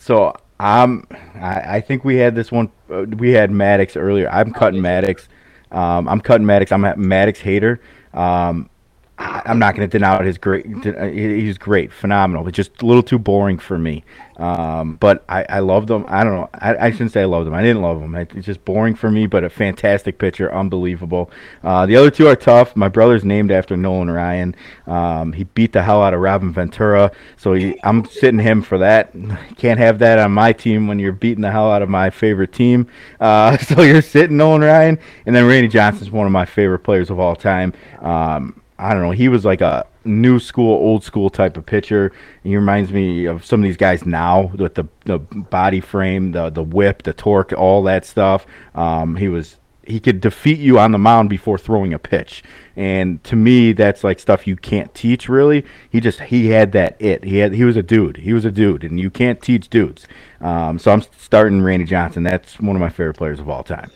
So 0.00 0.34
I'm. 0.60 1.06
I, 1.34 1.76
I 1.76 1.80
think 1.80 2.04
we 2.04 2.16
had 2.16 2.34
this 2.34 2.50
one. 2.52 2.70
Uh, 2.90 3.02
we 3.18 3.30
had 3.32 3.50
Maddux 3.50 3.96
earlier. 4.00 4.30
I'm 4.30 4.52
cutting 4.52 4.80
Maddux. 4.80 5.26
Um, 5.72 6.08
I'm 6.08 6.20
cutting 6.20 6.46
Maddux. 6.46 6.72
I'm 6.72 6.84
a 6.84 6.94
Maddux 6.94 7.38
hater. 7.38 7.80
Um, 8.14 8.70
I, 8.70 8.77
I'm 9.18 9.58
not 9.58 9.74
going 9.74 9.88
to 9.88 9.98
deny 9.98 10.22
his 10.22 10.38
great. 10.38 10.66
uh, 10.86 11.06
He's 11.06 11.58
great, 11.58 11.92
phenomenal. 11.92 12.44
But 12.44 12.54
just 12.54 12.82
a 12.82 12.86
little 12.86 13.02
too 13.02 13.18
boring 13.18 13.58
for 13.58 13.76
me. 13.78 14.04
Um, 14.36 14.94
but 14.94 15.24
I, 15.28 15.44
I 15.48 15.58
loved 15.58 15.90
him. 15.90 16.04
I 16.06 16.22
don't 16.22 16.34
know. 16.36 16.48
I, 16.54 16.76
I 16.86 16.90
shouldn't 16.92 17.10
say 17.10 17.22
I 17.22 17.24
loved 17.24 17.48
him. 17.48 17.54
I 17.54 17.62
didn't 17.62 17.82
love 17.82 18.00
him. 18.00 18.14
It's 18.14 18.46
just 18.46 18.64
boring 18.64 18.94
for 18.94 19.10
me. 19.10 19.26
But 19.26 19.42
a 19.42 19.50
fantastic 19.50 20.18
pitcher, 20.18 20.54
unbelievable. 20.54 21.32
Uh, 21.64 21.86
the 21.86 21.96
other 21.96 22.10
two 22.12 22.28
are 22.28 22.36
tough. 22.36 22.76
My 22.76 22.88
brother's 22.88 23.24
named 23.24 23.50
after 23.50 23.76
Nolan 23.76 24.08
Ryan. 24.10 24.54
Um, 24.86 25.32
he 25.32 25.42
beat 25.42 25.72
the 25.72 25.82
hell 25.82 26.00
out 26.02 26.14
of 26.14 26.20
Robin 26.20 26.52
Ventura. 26.52 27.10
So 27.36 27.54
he, 27.54 27.76
I'm 27.82 28.04
sitting 28.06 28.38
him 28.38 28.62
for 28.62 28.78
that. 28.78 29.12
Can't 29.56 29.80
have 29.80 29.98
that 29.98 30.20
on 30.20 30.30
my 30.30 30.52
team 30.52 30.86
when 30.86 31.00
you're 31.00 31.10
beating 31.12 31.42
the 31.42 31.50
hell 31.50 31.72
out 31.72 31.82
of 31.82 31.88
my 31.88 32.08
favorite 32.10 32.52
team. 32.52 32.86
Uh, 33.18 33.58
so 33.58 33.82
you're 33.82 34.00
sitting 34.02 34.36
Nolan 34.36 34.60
Ryan, 34.60 34.98
and 35.26 35.34
then 35.34 35.44
Randy 35.46 35.68
Johnson's 35.68 36.12
one 36.12 36.26
of 36.26 36.32
my 36.32 36.44
favorite 36.44 36.80
players 36.80 37.10
of 37.10 37.18
all 37.18 37.34
time. 37.34 37.72
Um, 38.00 38.60
I 38.78 38.92
don't 38.92 39.02
know. 39.02 39.10
He 39.10 39.28
was 39.28 39.44
like 39.44 39.60
a 39.60 39.86
new 40.04 40.38
school, 40.38 40.74
old 40.74 41.02
school 41.04 41.30
type 41.30 41.56
of 41.56 41.66
pitcher. 41.66 42.12
He 42.44 42.56
reminds 42.56 42.92
me 42.92 43.26
of 43.26 43.44
some 43.44 43.60
of 43.60 43.64
these 43.64 43.76
guys 43.76 44.06
now 44.06 44.52
with 44.54 44.74
the 44.74 44.84
the 45.04 45.18
body 45.18 45.80
frame, 45.80 46.32
the 46.32 46.50
the 46.50 46.62
whip, 46.62 47.02
the 47.02 47.12
torque, 47.12 47.52
all 47.52 47.82
that 47.84 48.06
stuff. 48.06 48.46
Um, 48.74 49.16
he 49.16 49.28
was 49.28 49.56
he 49.88 49.98
could 49.98 50.20
defeat 50.20 50.58
you 50.58 50.78
on 50.78 50.92
the 50.92 50.98
mound 50.98 51.30
before 51.30 51.58
throwing 51.58 51.94
a 51.94 51.98
pitch. 51.98 52.44
And 52.76 53.22
to 53.24 53.34
me, 53.34 53.72
that's 53.72 54.04
like 54.04 54.20
stuff 54.20 54.46
you 54.46 54.54
can't 54.54 54.94
teach 54.94 55.28
really. 55.28 55.64
He 55.90 56.00
just 56.00 56.20
he 56.20 56.48
had 56.48 56.72
that 56.72 56.96
it. 57.00 57.24
He 57.24 57.38
had 57.38 57.52
he 57.52 57.64
was 57.64 57.76
a 57.76 57.82
dude. 57.82 58.18
He 58.18 58.32
was 58.32 58.44
a 58.44 58.52
dude, 58.52 58.84
and 58.84 59.00
you 59.00 59.10
can't 59.10 59.42
teach 59.42 59.68
dudes. 59.68 60.06
Um, 60.40 60.78
so 60.78 60.92
I'm 60.92 61.02
starting 61.18 61.62
Randy 61.62 61.86
Johnson. 61.86 62.22
That's 62.22 62.60
one 62.60 62.76
of 62.76 62.80
my 62.80 62.90
favorite 62.90 63.16
players 63.16 63.40
of 63.40 63.48
all 63.48 63.64
time. 63.64 63.90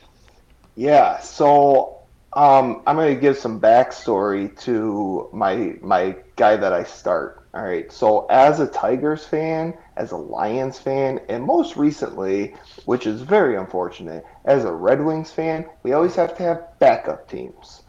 Yeah. 0.75 1.21
So 1.21 2.02
um, 2.35 2.83
I'm 2.87 2.97
going 2.97 3.15
to 3.15 3.21
give 3.21 3.37
some 3.37 3.61
backstory 3.61 4.59
to 4.63 5.29
my 5.33 5.75
my 5.81 6.17
guy 6.37 6.57
that 6.57 6.73
I 6.73 6.85
start. 6.85 7.45
All 7.55 7.63
right. 7.63 7.91
So 7.93 8.27
as 8.31 8.61
a 8.61 8.67
Tigers 8.67 9.25
fan, 9.27 9.75
as 9.97 10.13
a 10.13 10.17
Lions 10.17 10.79
fan, 10.79 11.21
and 11.29 11.45
most 11.45 11.77
recently, 11.77 12.55
which 12.85 13.07
is 13.07 13.23
very 13.23 13.57
unfortunate, 13.57 14.25
as 14.45 14.65
a 14.65 14.73
Red 14.73 15.03
Wings 15.05 15.31
fan, 15.31 15.67
we 15.83 15.93
always 15.93 16.15
have 16.17 16.37
to 16.37 16.43
have 16.43 16.63
backup 16.79 17.29
teams. 17.29 17.83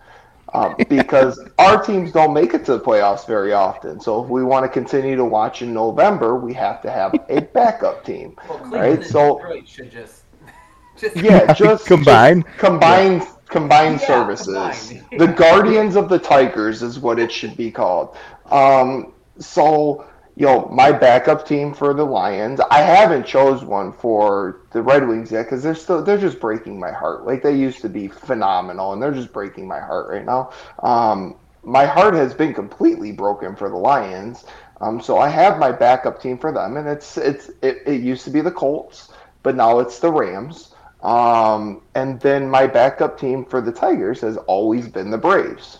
um, 0.53 0.75
because 0.89 1.39
our 1.57 1.81
teams 1.81 2.11
don't 2.11 2.33
make 2.33 2.53
it 2.53 2.65
to 2.65 2.73
the 2.73 2.79
playoffs 2.79 3.25
very 3.27 3.53
often. 3.53 3.99
So 3.99 4.23
if 4.23 4.29
we 4.29 4.43
want 4.43 4.63
to 4.65 4.69
continue 4.69 5.15
to 5.15 5.25
watch 5.25 5.61
in 5.61 5.73
November, 5.73 6.37
we 6.37 6.53
have 6.53 6.81
to 6.81 6.91
have 6.91 7.17
a 7.29 7.41
backup 7.53 8.03
team. 8.05 8.35
Well, 8.47 8.59
right? 8.71 9.03
So 9.03 9.39
Detroit 9.39 9.67
should 9.67 9.91
just, 9.91 10.23
just 10.95 11.21
yeah, 11.21 11.47
just 11.47 11.85
Combine? 11.85 12.43
just 12.45 12.57
combine 12.57 13.21
combine 13.53 13.99
Yeah, 13.99 14.07
services. 14.07 14.93
combine. 14.93 15.05
The 15.17 15.27
Guardians 15.27 15.95
of 15.95 16.09
the 16.09 16.19
Tigers 16.19 16.83
is 16.83 16.99
what 16.99 17.19
it 17.19 17.31
should 17.31 17.57
be 17.57 17.71
called. 17.71 18.17
Um, 18.51 19.13
so 19.39 20.05
you 20.35 20.45
know, 20.47 20.67
my 20.71 20.91
backup 20.91 21.45
team 21.47 21.73
for 21.73 21.93
the 21.93 22.05
Lions. 22.05 22.59
I 22.71 22.79
haven't 22.81 23.25
chose 23.25 23.63
one 23.63 23.93
for 23.93 24.61
the 24.71 24.81
Red 24.81 25.07
Wings 25.07 25.31
yet 25.31 25.43
because 25.43 25.63
they're 25.63 25.75
still 25.75 26.03
they're 26.03 26.17
just 26.17 26.39
breaking 26.39 26.79
my 26.79 26.91
heart. 26.91 27.25
Like 27.25 27.43
they 27.43 27.55
used 27.55 27.81
to 27.81 27.89
be 27.89 28.07
phenomenal, 28.07 28.93
and 28.93 29.01
they're 29.01 29.13
just 29.13 29.33
breaking 29.33 29.67
my 29.67 29.79
heart 29.79 30.09
right 30.09 30.25
now. 30.25 30.51
Um, 30.81 31.37
my 31.63 31.85
heart 31.85 32.15
has 32.15 32.33
been 32.33 32.53
completely 32.53 33.11
broken 33.11 33.55
for 33.55 33.69
the 33.69 33.77
Lions. 33.77 34.45
Um, 34.81 35.01
so 35.01 35.17
I 35.17 35.29
have 35.29 35.59
my 35.59 35.71
backup 35.71 36.21
team 36.21 36.37
for 36.37 36.51
them, 36.51 36.77
and 36.77 36.87
it's 36.87 37.17
it's 37.17 37.49
it, 37.61 37.83
it 37.85 38.01
used 38.01 38.25
to 38.25 38.31
be 38.31 38.41
the 38.41 38.51
Colts, 38.51 39.11
but 39.43 39.55
now 39.55 39.79
it's 39.79 39.99
the 39.99 40.11
Rams. 40.11 40.72
Um, 41.03 41.81
and 41.95 42.19
then 42.21 42.49
my 42.49 42.65
backup 42.65 43.19
team 43.19 43.45
for 43.45 43.61
the 43.61 43.71
Tigers 43.71 44.21
has 44.21 44.37
always 44.37 44.87
been 44.87 45.11
the 45.11 45.17
Braves. 45.17 45.79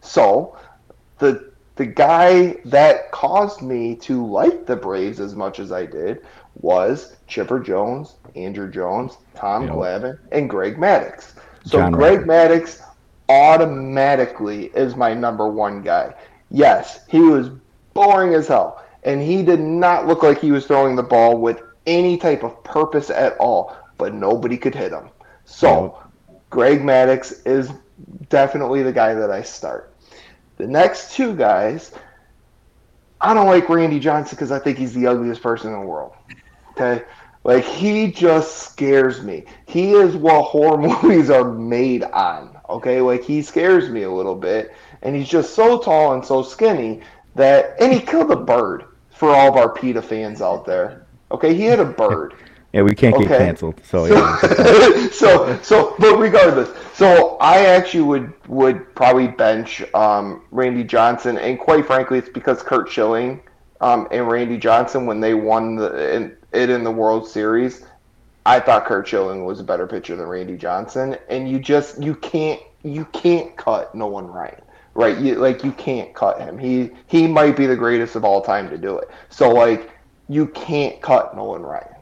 So 0.00 0.58
the 1.18 1.52
the 1.76 1.86
guy 1.86 2.56
that 2.64 3.10
caused 3.10 3.60
me 3.60 3.96
to 3.96 4.24
like 4.24 4.64
the 4.66 4.76
Braves 4.76 5.20
as 5.20 5.34
much 5.34 5.58
as 5.58 5.72
I 5.72 5.86
did 5.86 6.24
was 6.60 7.16
Chipper 7.26 7.58
Jones, 7.58 8.14
Andruw 8.36 8.72
Jones, 8.72 9.18
Tom. 9.34 9.68
Glavine, 9.68 10.18
and 10.30 10.48
Greg 10.48 10.76
Maddux. 10.76 11.32
So 11.64 11.78
John 11.78 11.92
Greg 11.92 12.26
Rocker. 12.26 12.54
Maddux 12.54 12.80
automatically 13.28 14.66
is 14.74 14.94
my 14.96 15.14
number 15.14 15.48
one 15.48 15.82
guy. 15.82 16.14
Yes, 16.50 17.00
he 17.08 17.20
was 17.20 17.50
boring 17.92 18.34
as 18.34 18.48
hell, 18.48 18.84
and 19.02 19.20
he 19.20 19.42
did 19.42 19.60
not 19.60 20.06
look 20.06 20.22
like 20.22 20.40
he 20.40 20.52
was 20.52 20.66
throwing 20.66 20.96
the 20.96 21.02
ball 21.02 21.38
with 21.38 21.60
any 21.86 22.16
type 22.16 22.42
of 22.42 22.62
purpose 22.64 23.10
at 23.10 23.36
all, 23.38 23.76
but 23.98 24.14
nobody 24.14 24.56
could 24.56 24.74
hit 24.74 24.92
him. 24.92 25.08
So 25.44 26.02
Greg 26.50 26.80
Maddux 26.80 27.46
is 27.46 27.72
definitely 28.28 28.82
the 28.82 28.92
guy 28.92 29.14
that 29.14 29.30
I 29.30 29.42
start. 29.42 29.94
The 30.56 30.66
next 30.66 31.12
two 31.12 31.34
guys, 31.34 31.92
I 33.20 33.34
don't 33.34 33.46
like 33.46 33.68
Randy 33.68 33.98
Johnson 33.98 34.36
because 34.36 34.52
I 34.52 34.58
think 34.58 34.78
he's 34.78 34.94
the 34.94 35.06
ugliest 35.06 35.42
person 35.42 35.72
in 35.72 35.80
the 35.80 35.86
world. 35.86 36.12
Okay? 36.72 37.04
Like, 37.42 37.64
he 37.64 38.10
just 38.10 38.70
scares 38.70 39.22
me. 39.22 39.44
He 39.66 39.92
is 39.92 40.16
what 40.16 40.42
horror 40.44 40.78
movies 41.02 41.30
are 41.30 41.52
made 41.52 42.04
on. 42.04 42.56
Okay? 42.68 43.00
Like, 43.00 43.22
he 43.24 43.42
scares 43.42 43.88
me 43.90 44.02
a 44.02 44.10
little 44.10 44.34
bit. 44.34 44.72
And 45.02 45.14
he's 45.14 45.28
just 45.28 45.54
so 45.54 45.78
tall 45.78 46.14
and 46.14 46.24
so 46.24 46.42
skinny 46.42 47.00
that. 47.34 47.74
And 47.80 47.92
he 47.92 48.00
killed 48.00 48.30
a 48.30 48.36
bird 48.36 48.84
for 49.10 49.30
all 49.30 49.48
of 49.48 49.56
our 49.56 49.72
PETA 49.72 50.02
fans 50.02 50.40
out 50.40 50.64
there. 50.64 51.06
Okay? 51.30 51.54
He 51.54 51.64
had 51.64 51.80
a 51.80 51.84
bird. 51.84 52.34
Yeah, 52.74 52.82
we 52.82 52.94
can't 52.96 53.16
get 53.16 53.28
canceled. 53.28 53.80
So 53.84 54.06
yeah. 54.06 55.08
so 55.12 55.58
so 55.62 55.94
but 55.98 56.18
regardless 56.18 56.70
so 56.92 57.36
i 57.40 57.64
actually 57.66 58.02
would 58.02 58.32
would 58.48 58.94
probably 58.94 59.28
bench 59.28 59.82
um, 59.94 60.42
randy 60.50 60.84
johnson 60.84 61.38
and 61.38 61.58
quite 61.58 61.86
frankly 61.86 62.18
it's 62.18 62.28
because 62.28 62.62
curt 62.62 62.90
schilling 62.90 63.40
um, 63.80 64.08
and 64.10 64.28
randy 64.28 64.58
johnson 64.58 65.06
when 65.06 65.20
they 65.20 65.34
won 65.34 65.76
the 65.76 66.14
in, 66.14 66.36
it 66.52 66.68
in 66.68 66.84
the 66.84 66.90
world 66.90 67.26
series 67.26 67.84
i 68.44 68.58
thought 68.58 68.84
curt 68.86 69.06
schilling 69.06 69.44
was 69.44 69.60
a 69.60 69.64
better 69.64 69.86
pitcher 69.86 70.16
than 70.16 70.26
randy 70.26 70.56
johnson 70.56 71.16
and 71.28 71.48
you 71.48 71.58
just 71.58 72.02
you 72.02 72.14
can't 72.16 72.60
you 72.82 73.04
can't 73.12 73.56
cut 73.56 73.94
nolan 73.94 74.26
ryan 74.26 74.60
right 74.94 75.18
you 75.18 75.36
like 75.36 75.64
you 75.64 75.72
can't 75.72 76.14
cut 76.14 76.40
him 76.40 76.58
he 76.58 76.90
he 77.06 77.26
might 77.26 77.56
be 77.56 77.66
the 77.66 77.76
greatest 77.76 78.16
of 78.16 78.24
all 78.24 78.42
time 78.42 78.68
to 78.68 78.76
do 78.76 78.98
it 78.98 79.08
so 79.30 79.50
like 79.50 79.90
you 80.28 80.46
can't 80.48 81.00
cut 81.00 81.34
nolan 81.36 81.62
ryan 81.62 81.94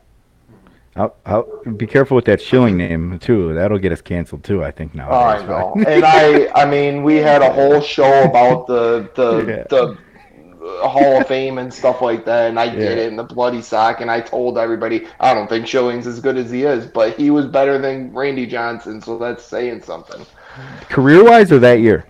I'll, 0.94 1.16
I'll 1.24 1.44
be 1.76 1.86
careful 1.86 2.14
with 2.16 2.26
that 2.26 2.40
Schilling 2.40 2.76
name 2.76 3.18
too. 3.18 3.54
That'll 3.54 3.78
get 3.78 3.92
us 3.92 4.02
canceled 4.02 4.44
too. 4.44 4.62
I 4.62 4.70
think 4.70 4.94
now. 4.94 5.10
I 5.10 5.44
know. 5.46 5.74
and 5.86 6.04
I, 6.04 6.50
I 6.54 6.66
mean, 6.66 7.02
we 7.02 7.16
had 7.16 7.40
a 7.42 7.50
whole 7.50 7.80
show 7.80 8.24
about 8.24 8.66
the 8.66 9.08
the 9.14 9.44
Yeah. 9.48 9.64
the 9.70 9.98
Hall 10.86 11.20
of 11.20 11.26
Fame 11.26 11.58
and 11.58 11.72
stuff 11.72 12.02
like 12.02 12.24
that, 12.26 12.50
and 12.50 12.58
I 12.60 12.66
get 12.66 12.78
Yeah. 12.78 12.90
it 12.90 12.98
in 13.08 13.16
the 13.16 13.24
bloody 13.24 13.62
sock, 13.62 14.00
and 14.00 14.10
I 14.10 14.20
told 14.20 14.58
everybody 14.58 15.06
I 15.18 15.32
don't 15.34 15.48
think 15.48 15.66
Schilling's 15.66 16.06
as 16.06 16.20
good 16.20 16.36
as 16.36 16.50
he 16.50 16.62
is, 16.64 16.86
but 16.86 17.16
he 17.16 17.30
was 17.30 17.46
better 17.46 17.78
than 17.78 18.12
Randy 18.12 18.46
Johnson, 18.46 19.00
so 19.00 19.18
that's 19.18 19.42
saying 19.44 19.82
something 19.82 20.24
Career 20.90 21.24
wise 21.24 21.50
or 21.50 21.58
that 21.60 21.80
year? 21.80 22.04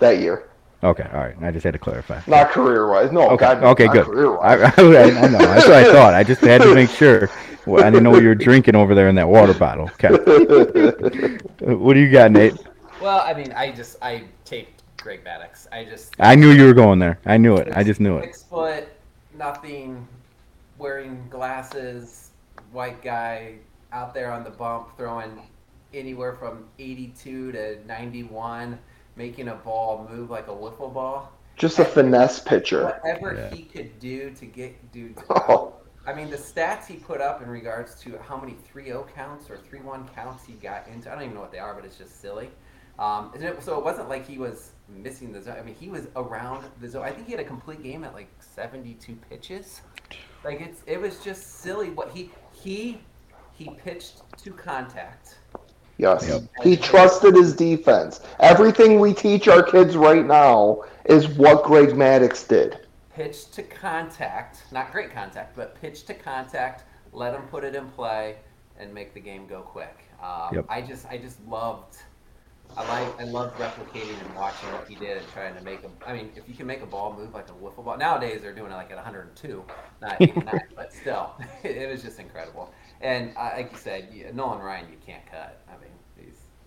that 0.00 0.18
year. 0.18 0.44
Okay, 0.84 1.08
all 1.12 1.18
right. 1.20 1.34
I 1.42 1.50
just 1.50 1.64
had 1.64 1.72
to 1.72 1.78
clarify. 1.78 2.20
Not 2.28 2.50
career 2.50 2.88
wise, 2.88 3.10
no. 3.10 3.30
Okay, 3.30 3.46
God, 3.46 3.64
okay, 3.64 3.88
good. 3.88 4.06
I, 4.38 4.52
I, 4.54 4.66
I 4.66 5.28
know. 5.28 5.38
That's 5.38 5.66
what 5.66 5.74
I 5.76 5.84
thought. 5.92 6.14
I 6.14 6.22
just 6.22 6.40
had 6.42 6.60
to 6.60 6.72
make 6.74 6.90
sure. 6.90 7.28
Well, 7.68 7.84
I 7.84 7.90
didn't 7.90 8.02
know 8.04 8.10
what 8.10 8.22
you 8.22 8.28
were 8.28 8.34
drinking 8.34 8.76
over 8.76 8.94
there 8.94 9.08
in 9.08 9.14
that 9.16 9.28
water 9.28 9.52
bottle. 9.52 9.90
Okay. 10.02 10.08
what 11.60 11.94
do 11.94 12.00
you 12.00 12.10
got, 12.10 12.32
Nate? 12.32 12.54
Well, 13.00 13.20
I 13.20 13.34
mean, 13.34 13.52
I 13.52 13.72
just 13.72 13.96
I 14.02 14.24
taped 14.44 14.82
Greg 14.96 15.22
Maddux. 15.24 15.66
I 15.70 15.84
just 15.84 16.14
I 16.18 16.34
knew 16.34 16.50
you 16.50 16.64
were 16.64 16.72
going 16.74 16.98
there. 16.98 17.18
I 17.26 17.36
knew 17.36 17.56
it. 17.56 17.68
I 17.76 17.84
just 17.84 18.00
knew 18.00 18.16
it. 18.16 18.24
Six 18.24 18.42
foot, 18.44 18.88
nothing, 19.36 20.08
wearing 20.78 21.26
glasses, 21.28 22.30
white 22.72 23.02
guy 23.02 23.56
out 23.92 24.14
there 24.14 24.32
on 24.32 24.44
the 24.44 24.50
bump 24.50 24.96
throwing 24.96 25.42
anywhere 25.94 26.32
from 26.34 26.64
82 26.78 27.52
to 27.52 27.86
91, 27.86 28.78
making 29.16 29.48
a 29.48 29.54
ball 29.56 30.08
move 30.10 30.30
like 30.30 30.48
a 30.48 30.52
wiffle 30.52 30.92
ball. 30.92 31.32
Just 31.56 31.78
a 31.78 31.84
finesse 31.84 32.38
pitcher. 32.40 32.84
Whatever 33.02 33.34
Yeah. 33.34 33.54
he 33.54 33.62
could 33.64 33.98
do 33.98 34.30
to 34.30 34.46
get 34.46 34.92
dudes 34.92 35.22
Oh. 35.28 35.34
out. 35.48 35.74
I 36.08 36.14
mean, 36.14 36.30
the 36.30 36.38
stats 36.38 36.86
he 36.86 36.96
put 36.96 37.20
up 37.20 37.42
in 37.42 37.50
regards 37.50 37.94
to 38.00 38.18
how 38.26 38.38
many 38.40 38.56
3-0 38.74 39.14
counts 39.14 39.50
or 39.50 39.58
3-1 39.58 40.14
counts 40.14 40.46
he 40.46 40.54
got 40.54 40.88
into, 40.88 41.10
I 41.10 41.14
don't 41.14 41.22
even 41.24 41.34
know 41.34 41.42
what 41.42 41.52
they 41.52 41.58
are, 41.58 41.74
but 41.74 41.84
it's 41.84 41.98
just 41.98 42.22
silly. 42.22 42.48
Um, 42.98 43.30
and 43.34 43.44
it- 43.44 43.62
so 43.62 43.76
it 43.78 43.84
wasn't 43.84 44.08
like 44.08 44.26
he 44.26 44.38
was 44.38 44.70
missing 44.88 45.32
the 45.32 45.42
zone. 45.42 45.56
I 45.58 45.62
mean, 45.62 45.74
he 45.74 45.90
was 45.90 46.06
around 46.16 46.64
the 46.80 46.88
zone. 46.88 47.02
I 47.04 47.10
think 47.10 47.26
he 47.26 47.32
had 47.32 47.40
a 47.40 47.44
complete 47.44 47.82
game 47.82 48.04
at 48.04 48.14
like 48.14 48.28
72 48.40 49.16
pitches. 49.28 49.82
Like 50.44 50.62
it's 50.62 50.80
it 50.86 50.98
was 50.98 51.18
just 51.22 51.60
silly. 51.60 51.90
What 51.90 52.10
he 52.10 52.30
he 52.52 53.02
he 53.52 53.68
pitched 53.84 54.22
to 54.38 54.50
contact. 54.50 55.36
Yes. 55.98 56.26
Yep. 56.26 56.42
He 56.62 56.76
trusted 56.76 57.34
his 57.34 57.54
defense. 57.54 58.20
Everything 58.40 58.98
we 58.98 59.12
teach 59.12 59.46
our 59.46 59.62
kids 59.62 59.94
right 59.96 60.24
now 60.24 60.84
is 61.04 61.28
what 61.28 61.64
Greg 61.64 61.90
Maddux 61.90 62.48
did. 62.48 62.87
Pitch 63.18 63.50
to 63.50 63.64
contact, 63.64 64.62
not 64.70 64.92
great 64.92 65.12
contact, 65.12 65.56
but 65.56 65.74
pitch 65.80 66.04
to 66.04 66.14
contact, 66.14 66.84
let 67.12 67.34
him 67.34 67.42
put 67.50 67.64
it 67.64 67.74
in 67.74 67.88
play, 67.88 68.36
and 68.78 68.94
make 68.94 69.12
the 69.12 69.18
game 69.18 69.44
go 69.48 69.60
quick. 69.60 70.04
Um, 70.22 70.54
Yep. 70.54 70.66
I 70.68 70.80
just, 70.82 71.04
I 71.06 71.18
just 71.18 71.44
loved, 71.48 71.96
I 72.76 72.86
like, 72.88 73.20
I 73.20 73.24
loved 73.24 73.58
replicating 73.58 74.20
and 74.24 74.36
watching 74.36 74.70
what 74.70 74.86
he 74.86 74.94
did 74.94 75.16
and 75.16 75.26
trying 75.32 75.56
to 75.56 75.64
make 75.64 75.82
him. 75.82 75.90
I 76.06 76.12
mean, 76.12 76.30
if 76.36 76.48
you 76.48 76.54
can 76.54 76.68
make 76.68 76.80
a 76.80 76.86
ball 76.86 77.12
move 77.12 77.34
like 77.34 77.48
a 77.48 77.52
wiffle 77.52 77.84
ball, 77.84 77.96
nowadays 77.96 78.40
they're 78.40 78.54
doing 78.54 78.70
it 78.70 78.76
like 78.76 78.92
at 78.92 78.96
102, 78.96 79.64
not 80.00 80.20
89, 80.20 80.60
but 80.76 80.92
still, 80.92 81.32
it, 81.64 81.90
was 81.90 82.04
just 82.04 82.20
incredible. 82.20 82.72
And 83.00 83.32
uh, 83.36 83.50
like 83.56 83.72
you 83.72 83.78
said, 83.78 84.10
you, 84.12 84.30
Nolan 84.32 84.60
Ryan, 84.60 84.86
you 84.90 84.98
can't 85.04 85.26
cut. 85.26 85.60
I 85.68 85.72
mean, 85.82 85.90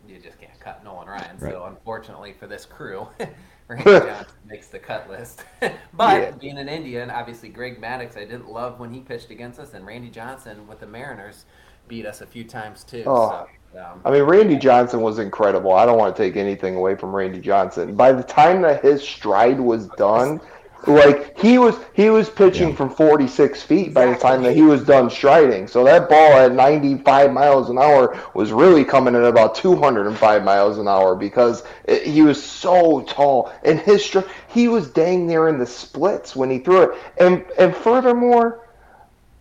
you 0.07 0.19
just 0.19 0.39
can't 0.39 0.59
cut 0.59 0.83
Nolan 0.83 1.07
Ryan. 1.07 1.39
So 1.39 1.65
unfortunately 1.65 2.33
for 2.33 2.47
this 2.47 2.65
crew, 2.65 3.07
Randy 3.71 3.83
Johnson 4.07 4.25
makes 4.49 4.67
the 4.67 4.79
cut 4.79 5.09
list. 5.09 5.43
but 5.93 6.21
Yeah. 6.21 6.31
being 6.31 6.57
an 6.57 6.69
Indian, 6.69 7.09
obviously 7.09 7.49
Greg 7.49 7.81
Maddux, 7.81 8.17
I 8.17 8.21
didn't 8.25 8.49
love 8.49 8.79
when 8.79 8.91
he 8.93 8.99
pitched 8.99 9.29
against 9.31 9.59
us, 9.59 9.73
and 9.73 9.85
Randy 9.85 10.09
Johnson 10.09 10.67
with 10.67 10.79
the 10.79 10.87
Mariners 10.87 11.45
beat 11.87 12.05
us 12.05 12.21
a 12.21 12.25
few 12.25 12.43
times 12.43 12.83
too. 12.83 13.03
Oh. 13.05 13.47
So, 13.73 13.79
um, 13.79 14.01
I 14.03 14.11
mean, 14.11 14.23
Randy 14.23 14.57
Johnson 14.57 15.01
was 15.01 15.19
incredible. 15.19 15.73
I 15.73 15.85
don't 15.85 15.97
want 15.97 16.15
to 16.15 16.21
take 16.21 16.35
anything 16.35 16.75
away 16.75 16.95
from 16.95 17.15
Randy 17.15 17.39
Johnson. 17.39 17.95
By 17.95 18.11
the 18.11 18.23
time 18.23 18.61
that 18.63 18.83
his 18.83 19.01
stride 19.01 19.59
was 19.59 19.87
done, 19.97 20.41
like 20.87 21.37
he 21.39 21.57
was 21.57 21.75
he 21.93 22.09
was 22.09 22.29
pitching 22.29 22.69
Yeah. 22.69 22.75
from 22.75 22.89
46 22.89 23.61
feet 23.61 23.93
by 23.93 24.05
the 24.07 24.15
time 24.15 24.41
that 24.43 24.53
he 24.53 24.63
was 24.63 24.83
done 24.83 25.09
striding. 25.09 25.67
So 25.67 25.83
that 25.83 26.09
ball 26.09 26.33
at 26.33 26.53
95 26.53 27.31
miles 27.31 27.69
an 27.69 27.77
hour 27.77 28.17
was 28.33 28.51
really 28.51 28.83
coming 28.83 29.15
at 29.15 29.23
about 29.23 29.55
205 29.55 30.43
miles 30.43 30.77
an 30.79 30.87
hour 30.87 31.15
because 31.15 31.63
it, 31.85 32.03
he 32.03 32.21
was 32.23 32.41
so 32.41 33.01
tall 33.01 33.51
and 33.63 33.79
his 33.79 34.01
stri- 34.01 34.27
he 34.47 34.67
was 34.67 34.89
dang 34.89 35.27
near 35.27 35.47
in 35.49 35.59
the 35.59 35.65
splits 35.67 36.35
when 36.35 36.49
he 36.49 36.59
threw 36.59 36.81
it. 36.83 36.99
And 37.19 37.45
and 37.59 37.75
furthermore, 37.75 38.67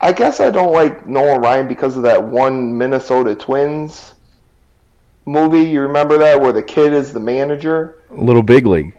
I 0.01 0.13
guess 0.13 0.41
I 0.41 0.51
don't 0.51 0.73
like 0.73 1.07
Nolan 1.07 1.41
Ryan 1.41 1.69
because 1.69 1.97
of 1.97 2.03
that 2.05 2.23
one 2.23 2.77
Minnesota 2.77 3.35
Twins 3.35 4.15
movie. 5.27 5.63
You 5.63 5.81
remember 5.83 6.19
that 6.19 6.41
where 6.41 6.53
the 6.53 6.63
kid 6.63 6.93
is 6.93 7.13
the 7.13 7.21
manager? 7.21 7.97
Little 8.11 8.43
Big 8.43 8.67
League. 8.67 8.93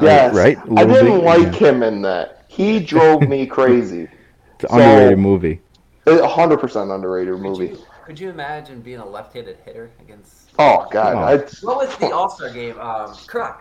Yes. 0.00 0.34
Right? 0.34 0.58
I 0.76 0.84
didn't 0.84 1.16
Big- 1.16 1.22
like 1.24 1.60
yeah. 1.60 1.68
him 1.68 1.82
in 1.82 2.02
that. 2.02 2.44
He 2.48 2.80
drove 2.80 3.22
me 3.22 3.46
crazy. 3.56 4.08
It's 4.54 4.64
an 4.64 4.68
So- 4.70 4.76
underrated 4.78 5.18
movie. 5.18 5.60
Hundred 6.08 6.58
percent 6.58 6.90
underrated 6.90 7.34
movie. 7.38 7.76
Could 8.04 8.20
you 8.20 8.30
imagine 8.30 8.80
being 8.80 9.00
a 9.00 9.06
left-handed 9.06 9.58
hitter 9.64 9.90
against? 10.00 10.50
Oh 10.58 10.86
God, 10.90 11.14
Oh. 11.16 11.18
I'd- 11.18 11.52
What 11.62 11.78
was 11.78 11.96
the 11.96 12.10
All 12.14 12.30
Star 12.30 12.50
game? 12.50 12.78
Um, 12.78 13.08
Kruk. 13.26 13.56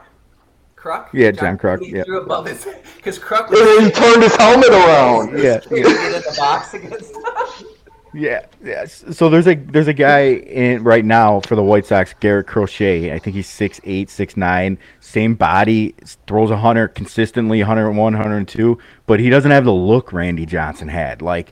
Kruk. 0.78 1.08
Yeah, 1.14 1.32
John 1.32 1.58
Kruk, 1.58 1.80
He 1.82 1.96
yeah. 1.96 2.04
threw 2.04 2.22
above 2.22 2.46
his 2.46 2.68
because 2.98 3.18
Kruk 3.18 3.50
he 3.50 3.90
turned 3.90 4.22
his 4.22 4.36
helmet 4.36 4.70
around. 4.70 5.30
Yeah, 5.40 5.54
yeah. 5.54 5.60
could 5.62 5.70
get 5.84 6.06
in 6.16 6.22
the 6.22 6.36
box 6.38 6.74
against. 6.76 7.14
Yeah, 8.16 8.46
yes. 8.64 9.04
So 9.12 9.30
there's 9.30 9.48
a 9.48 9.56
there's 9.56 9.90
a 9.90 9.94
guy 9.94 10.28
in 10.36 10.84
right 10.84 11.06
now 11.06 11.42
for 11.42 11.56
the 11.56 11.64
White 11.64 11.86
Sox, 11.86 12.16
Garrett 12.22 12.48
Crochet. 12.48 13.14
I 13.14 13.20
think 13.20 13.36
he's 13.36 13.50
6'8", 13.50 14.08
6'9", 14.08 14.78
same 15.02 15.36
body, 15.36 15.96
throws 16.28 16.52
a 16.52 16.58
hundred 16.58 16.90
consistently, 16.90 17.60
101, 17.60 17.98
102, 18.14 18.80
but 19.08 19.20
he 19.20 19.30
doesn't 19.30 19.52
have 19.52 19.66
the 19.66 19.74
look 19.74 20.14
Randy 20.14 20.48
Johnson 20.48 20.88
had. 20.88 21.22
Like 21.22 21.52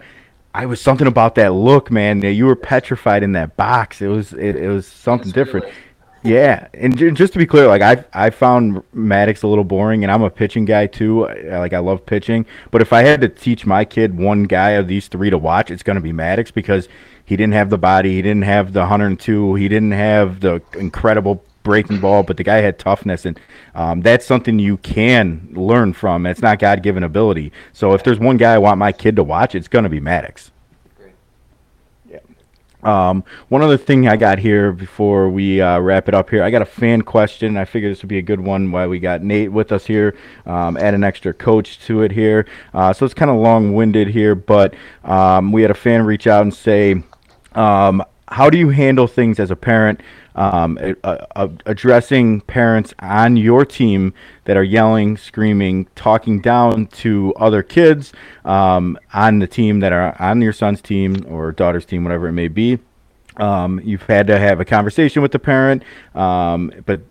I 0.55 0.65
was 0.65 0.81
something 0.81 1.07
about 1.07 1.35
that 1.35 1.53
look, 1.53 1.91
man. 1.91 2.21
You 2.23 2.45
were 2.47 2.55
petrified 2.55 3.23
in 3.23 3.33
that 3.33 3.57
box. 3.57 4.01
It 4.01 4.07
was 4.07 4.33
it, 4.33 4.55
it 4.55 4.69
was 4.69 4.87
something 4.87 5.31
That's 5.31 5.33
different. 5.33 5.65
really- 5.67 5.77
Yeah, 6.23 6.67
and 6.73 6.97
ju- 6.97 7.11
just 7.11 7.33
to 7.33 7.39
be 7.39 7.45
clear, 7.45 7.67
like 7.67 7.81
I 7.81 8.05
I 8.13 8.29
found 8.29 8.81
Maddux 8.95 9.43
a 9.43 9.47
little 9.47 9.65
boring, 9.65 10.03
and 10.03 10.11
I'm 10.11 10.23
a 10.23 10.29
pitching 10.29 10.63
guy 10.63 10.87
too. 10.87 11.27
Like 11.45 11.73
I 11.73 11.79
love 11.79 12.05
pitching, 12.05 12.45
but 12.71 12.81
if 12.81 12.93
I 12.93 13.01
had 13.03 13.19
to 13.21 13.29
teach 13.29 13.65
my 13.65 13.83
kid 13.83 14.17
one 14.17 14.43
guy 14.43 14.71
of 14.71 14.87
these 14.87 15.09
three 15.09 15.29
to 15.29 15.37
watch, 15.37 15.69
it's 15.69 15.83
going 15.83 15.97
to 15.97 16.01
be 16.01 16.13
Maddux 16.13 16.53
because 16.53 16.87
he 17.25 17.35
didn't 17.35 17.53
have 17.53 17.69
the 17.69 17.77
body, 17.77 18.13
he 18.13 18.21
didn't 18.21 18.43
have 18.43 18.73
the 18.73 18.81
102, 18.81 19.55
he 19.55 19.67
didn't 19.67 19.91
have 19.91 20.39
the 20.39 20.61
incredible 20.77 21.43
breaking 21.63 21.99
ball, 21.99 22.23
but 22.23 22.37
the 22.37 22.43
guy 22.43 22.57
had 22.57 22.77
toughness, 22.79 23.25
and 23.25 23.39
um, 23.75 24.01
that's 24.01 24.25
something 24.25 24.59
you 24.59 24.77
can 24.77 25.49
learn 25.53 25.93
from. 25.93 26.25
It's 26.25 26.41
not 26.41 26.59
God 26.59 26.83
given 26.83 27.03
ability. 27.03 27.51
So 27.73 27.93
if 27.93 28.03
there's 28.03 28.19
one 28.19 28.37
guy 28.37 28.53
I 28.53 28.57
want 28.59 28.77
my 28.77 28.91
kid 28.91 29.15
to 29.17 29.23
watch, 29.23 29.55
it's 29.55 29.67
going 29.67 29.83
to 29.83 29.89
be 29.89 30.01
Maddux. 30.01 30.51
Um, 32.83 33.23
one 33.49 33.61
other 33.61 33.77
thing 33.77 34.07
I 34.07 34.17
got 34.17 34.39
here 34.39 34.71
before 34.71 35.29
we 35.29 35.61
uh, 35.61 35.79
wrap 35.79 36.07
it 36.07 36.13
up 36.13 36.29
here, 36.29 36.43
I 36.43 36.49
got 36.49 36.61
a 36.61 36.65
fan 36.65 37.01
question. 37.01 37.57
I 37.57 37.65
figured 37.65 37.91
this 37.91 38.01
would 38.01 38.09
be 38.09 38.17
a 38.17 38.23
good 38.23 38.39
one 38.39 38.71
while 38.71 38.89
we 38.89 38.99
got 38.99 39.21
Nate 39.21 39.51
with 39.51 39.71
us 39.71 39.85
here. 39.85 40.17
Um, 40.45 40.77
add 40.77 40.93
an 40.93 41.03
extra 41.03 41.33
coach 41.33 41.79
to 41.85 42.01
it 42.01 42.11
here. 42.11 42.45
Uh, 42.73 42.93
so 42.93 43.05
it's 43.05 43.13
kind 43.13 43.31
of 43.31 43.37
long 43.37 43.73
winded 43.73 44.09
here, 44.09 44.35
but 44.35 44.73
um, 45.03 45.51
we 45.51 45.61
had 45.61 45.71
a 45.71 45.75
fan 45.75 46.05
reach 46.05 46.27
out 46.27 46.41
and 46.41 46.53
say, 46.53 47.01
um, 47.53 48.03
How 48.27 48.49
do 48.49 48.57
you 48.57 48.69
handle 48.69 49.07
things 49.07 49.39
as 49.39 49.51
a 49.51 49.55
parent? 49.55 50.01
Um, 50.35 50.79
uh, 51.03 51.47
addressing 51.65 52.41
parents 52.41 52.93
on 52.99 53.37
your 53.37 53.65
team 53.65 54.13
that 54.45 54.57
are 54.57 54.63
yelling, 54.63 55.15
screaming, 55.17 55.87
talking 55.95 56.41
down 56.41 56.87
to 56.87 57.33
other 57.35 57.61
kids 57.61 58.13
um, 58.45 58.97
on 59.13 59.39
the 59.39 59.47
team 59.47 59.79
that 59.81 59.93
are 59.93 60.19
on 60.19 60.41
your 60.41 60.53
son's 60.53 60.81
team 60.81 61.25
or 61.29 61.51
daughter's 61.51 61.85
team, 61.85 62.03
whatever 62.03 62.27
it 62.27 62.33
may 62.33 62.47
be. 62.47 62.79
Um, 63.37 63.79
you've 63.83 64.03
had 64.03 64.27
to 64.27 64.37
have 64.39 64.59
a 64.59 64.65
conversation 64.65 65.21
with 65.21 65.31
the 65.31 65.39
parent, 65.39 65.83
um, 66.13 66.71
but 66.85 67.01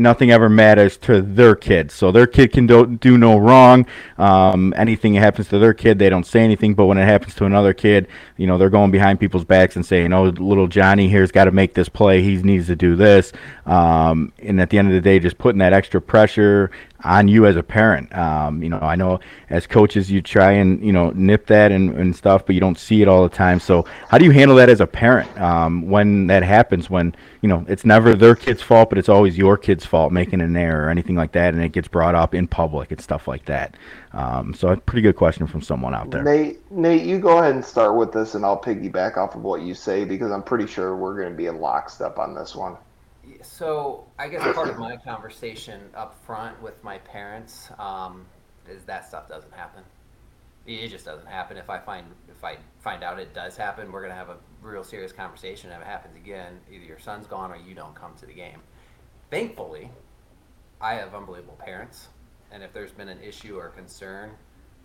nothing 0.00 0.30
ever 0.30 0.48
matters 0.48 0.96
to 0.96 1.22
their 1.22 1.54
kid. 1.54 1.90
So 1.90 2.10
their 2.10 2.26
kid 2.26 2.52
can 2.52 2.66
do, 2.66 2.86
do 2.86 3.18
no 3.18 3.38
wrong. 3.38 3.86
Um, 4.18 4.74
anything 4.76 5.12
that 5.12 5.20
happens 5.20 5.48
to 5.48 5.58
their 5.58 5.74
kid, 5.74 5.98
they 5.98 6.08
don't 6.08 6.26
say 6.26 6.40
anything. 6.40 6.74
But 6.74 6.86
when 6.86 6.98
it 6.98 7.04
happens 7.04 7.34
to 7.36 7.44
another 7.44 7.72
kid, 7.72 8.08
you 8.36 8.46
know, 8.46 8.58
they're 8.58 8.70
going 8.70 8.90
behind 8.90 9.20
people's 9.20 9.44
backs 9.44 9.76
and 9.76 9.84
saying, 9.84 10.12
"Oh, 10.12 10.24
little 10.24 10.66
Johnny 10.66 11.08
here's 11.08 11.30
got 11.30 11.44
to 11.44 11.52
make 11.52 11.74
this 11.74 11.88
play. 11.88 12.22
He 12.22 12.36
needs 12.36 12.66
to 12.66 12.76
do 12.76 12.96
this." 12.96 13.32
Um, 13.66 14.32
and 14.38 14.60
at 14.60 14.70
the 14.70 14.78
end 14.78 14.88
of 14.88 14.94
the 14.94 15.00
day, 15.00 15.18
just 15.18 15.38
putting 15.38 15.58
that 15.58 15.72
extra 15.72 16.00
pressure 16.00 16.70
on 17.04 17.28
you 17.28 17.46
as 17.46 17.56
a 17.56 17.62
parent. 17.62 18.14
Um, 18.14 18.62
you 18.62 18.68
know, 18.68 18.78
I 18.78 18.96
know 18.96 19.20
as 19.48 19.66
coaches, 19.66 20.10
you 20.10 20.22
try 20.22 20.52
and 20.52 20.84
you 20.84 20.92
know 20.92 21.10
nip 21.10 21.46
that 21.46 21.72
and, 21.72 21.94
and 21.96 22.14
stuff, 22.14 22.46
but 22.46 22.54
you 22.54 22.60
don't 22.60 22.78
see 22.78 23.02
it 23.02 23.08
all 23.08 23.22
the 23.22 23.34
time. 23.34 23.60
So 23.60 23.86
how 24.08 24.18
do 24.18 24.24
you 24.24 24.30
handle 24.30 24.56
that 24.56 24.68
as 24.68 24.80
a 24.80 24.86
parent 24.86 25.38
um, 25.40 25.88
when 25.88 26.26
that 26.28 26.42
happens? 26.42 26.90
When 26.90 27.14
you 27.40 27.48
know 27.48 27.64
it's 27.68 27.84
never 27.84 28.14
their 28.14 28.34
kid's 28.34 28.62
fault, 28.62 28.90
but 28.90 28.98
it's 28.98 29.08
always 29.08 29.38
your 29.38 29.56
kid's 29.56 29.86
fault 29.86 30.12
making 30.12 30.40
an 30.40 30.56
error 30.56 30.86
or 30.86 30.90
anything 30.90 31.16
like 31.16 31.32
that, 31.32 31.54
and 31.54 31.62
it 31.62 31.72
gets 31.72 31.88
brought 31.88 32.14
up 32.14 32.34
in 32.34 32.46
public 32.46 32.90
and 32.90 33.00
stuff 33.00 33.26
like 33.26 33.46
that. 33.46 33.76
Um, 34.12 34.54
so 34.54 34.68
a 34.68 34.76
pretty 34.76 35.02
good 35.02 35.16
question 35.16 35.46
from 35.46 35.62
someone 35.62 35.94
out 35.94 36.10
there. 36.10 36.22
Nate, 36.22 36.70
Nate, 36.70 37.02
you 37.02 37.18
go 37.18 37.38
ahead 37.38 37.54
and 37.54 37.64
start 37.64 37.96
with 37.96 38.12
this, 38.12 38.34
and 38.34 38.44
I'll 38.44 38.60
piggyback 38.60 39.16
off 39.16 39.34
of 39.34 39.42
what 39.42 39.62
you 39.62 39.74
say 39.74 40.04
because 40.04 40.30
I'm 40.30 40.42
pretty 40.42 40.66
sure 40.66 40.96
we're 40.96 41.16
going 41.16 41.30
to 41.30 41.36
be 41.36 41.46
in 41.46 41.60
lockstep 41.60 42.18
on 42.18 42.34
this 42.34 42.54
one. 42.54 42.76
So 43.42 44.06
I 44.18 44.28
guess 44.28 44.42
part 44.54 44.68
of 44.68 44.78
my 44.78 44.96
conversation 44.96 45.80
up 45.94 46.22
front 46.26 46.60
with 46.62 46.82
my 46.82 46.98
parents 46.98 47.70
um, 47.78 48.26
is 48.68 48.82
that 48.84 49.08
stuff 49.08 49.28
doesn't 49.28 49.52
happen. 49.54 49.82
It 50.66 50.72
it 50.72 50.88
just 50.88 51.04
doesn't 51.04 51.26
happen. 51.26 51.56
If 51.56 51.70
I 51.70 51.78
find 51.78 52.06
if 52.40 52.44
I 52.44 52.56
find 52.78 53.04
out 53.04 53.20
it 53.20 53.34
does 53.34 53.54
happen, 53.54 53.92
we're 53.92 54.00
gonna 54.00 54.14
have 54.14 54.30
a 54.30 54.38
real 54.62 54.82
serious 54.82 55.12
conversation. 55.12 55.70
If 55.70 55.82
it 55.82 55.86
happens 55.86 56.16
again, 56.16 56.58
either 56.72 56.84
your 56.86 56.98
son's 56.98 57.26
gone 57.26 57.50
or 57.50 57.56
you 57.56 57.74
don't 57.74 57.94
come 57.94 58.14
to 58.18 58.24
the 58.24 58.32
game. 58.32 58.62
Thankfully, 59.30 59.90
I 60.80 60.94
have 60.94 61.14
unbelievable 61.14 61.58
parents, 61.62 62.08
and 62.50 62.62
if 62.62 62.72
there's 62.72 62.92
been 62.92 63.10
an 63.10 63.22
issue 63.22 63.58
or 63.58 63.68
concern, 63.68 64.30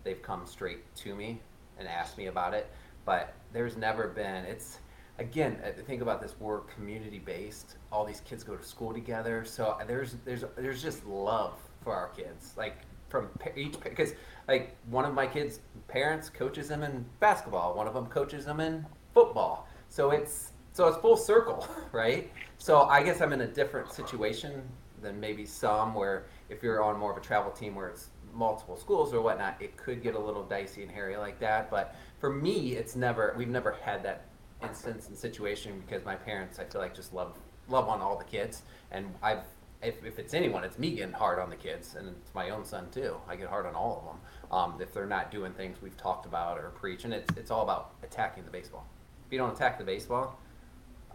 they've 0.03 0.21
come 0.21 0.45
straight 0.45 0.93
to 0.95 1.15
me 1.15 1.39
and 1.79 1.87
asked 1.87 2.17
me 2.17 2.25
about 2.25 2.53
it. 2.53 2.69
But 3.05 3.33
there's 3.53 3.77
never 3.77 4.09
been 4.09 4.43
it's 4.43 4.79
again 5.17 5.57
uh, 5.63 5.71
think 5.83 6.01
about 6.01 6.21
this 6.21 6.35
we're 6.41 6.59
community 6.59 7.19
based 7.19 7.77
all 7.89 8.03
these 8.03 8.19
kids 8.25 8.43
go 8.43 8.57
to 8.57 8.65
school 8.65 8.91
together 8.91 9.45
so 9.45 9.77
there's 9.87 10.17
there's 10.25 10.43
there's 10.57 10.83
just 10.83 11.05
love 11.05 11.53
for 11.81 11.93
our 11.93 12.09
kids 12.09 12.53
like 12.57 12.79
from 13.09 13.29
each 13.55 13.79
because 13.81 14.13
like 14.47 14.75
one 14.89 15.05
of 15.05 15.13
my 15.13 15.27
kids 15.27 15.59
parents 15.87 16.29
coaches 16.29 16.67
them 16.67 16.83
in 16.83 17.05
basketball 17.19 17.75
one 17.75 17.87
of 17.87 17.93
them 17.93 18.07
coaches 18.07 18.45
them 18.45 18.59
in 18.59 18.85
football. 19.13 19.67
So 19.89 20.11
it's 20.11 20.51
so 20.73 20.87
it's 20.87 20.97
full 20.97 21.17
circle 21.17 21.67
right? 21.91 22.31
So 22.57 22.81
i 22.83 23.03
guess 23.03 23.21
i'm 23.21 23.33
in 23.33 23.41
a 23.41 23.47
different 23.47 23.91
situation 23.91 24.63
than 25.01 25.19
maybe 25.19 25.45
some 25.45 25.93
where 25.93 26.25
if 26.49 26.63
you're 26.63 26.83
on 26.83 26.97
more 26.97 27.11
of 27.11 27.17
a 27.17 27.21
travel 27.21 27.51
team 27.51 27.75
where 27.75 27.89
it's 27.89 28.07
multiple 28.33 28.75
schools 28.75 29.13
or 29.13 29.21
whatnot 29.21 29.55
it 29.61 29.77
could 29.77 30.03
get 30.03 30.15
a 30.15 30.19
little 30.19 30.43
dicey 30.43 30.83
and 30.83 30.91
hairy 30.91 31.15
like 31.15 31.39
that. 31.39 31.69
But 31.69 31.95
for 32.19 32.31
me 32.31 32.73
it's 32.73 32.95
never 32.95 33.33
we've 33.37 33.49
never 33.49 33.71
had 33.83 34.03
that 34.03 34.25
instance 34.63 35.07
and 35.07 35.17
situation 35.17 35.81
because 35.85 36.03
my 36.05 36.15
parents 36.15 36.59
I 36.59 36.65
feel 36.65 36.81
like 36.81 36.95
just 36.95 37.13
love 37.13 37.37
love 37.67 37.87
on 37.87 38.01
all 38.01 38.17
the 38.17 38.25
kids. 38.25 38.63
And 38.91 39.13
I've 39.21 39.45
if, 39.85 40.03
if 40.03 40.19
it's 40.19 40.33
anyone 40.33 40.63
it's 40.63 40.77
me 40.77 40.95
getting 40.95 41.13
hard 41.13 41.39
on 41.39 41.49
the 41.49 41.55
kids 41.55 41.95
and 41.95 42.09
it's 42.09 42.33
my 42.33 42.49
own 42.49 42.65
son 42.65 42.87
too. 42.91 43.15
I 43.27 43.35
get 43.35 43.47
hard 43.47 43.65
on 43.65 43.75
all 43.75 43.97
of 43.99 44.05
them 44.05 44.57
um, 44.57 44.81
if 44.81 44.93
they're 44.93 45.05
not 45.05 45.31
doing 45.31 45.53
things 45.53 45.77
we've 45.81 45.97
talked 45.97 46.25
about 46.25 46.57
or 46.57 46.69
preach 46.71 47.05
and 47.05 47.13
it's 47.13 47.37
it's 47.37 47.51
all 47.51 47.63
about 47.63 47.91
attacking 48.03 48.45
the 48.45 48.51
baseball. 48.51 48.85
If 49.25 49.31
you 49.31 49.37
don't 49.37 49.53
attack 49.53 49.77
the 49.77 49.83
baseball 49.83 50.37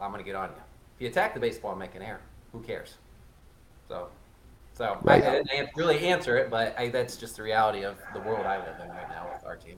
I'm 0.01 0.11
gonna 0.11 0.23
get 0.23 0.35
on 0.35 0.51
you. 0.51 0.63
If 0.97 1.03
you 1.03 1.09
attack 1.09 1.35
the 1.35 1.41
baseball 1.41 1.73
and 1.73 1.81
make 1.81 1.95
an 1.95 2.03
error. 2.03 2.23
Who 2.53 2.61
cares? 2.61 2.95
So 3.89 4.09
so 4.75 4.99
Right. 5.03 5.23
I, 5.23 5.39
I 5.39 5.43
didn't 5.43 5.71
really 5.77 6.07
answer 6.07 6.37
it 6.39 6.51
but 6.51 6.79
I, 6.79 6.89
that's 6.89 7.17
just 7.17 7.37
the 7.37 7.43
reality 7.43 7.85
of 7.85 7.97
the 8.15 8.21
world 8.21 8.47
I 8.47 8.59
live 8.59 8.81
in 8.83 8.89
right 8.89 9.09
now 9.09 9.29
with 9.35 9.45
our 9.45 9.57
team. 9.57 9.77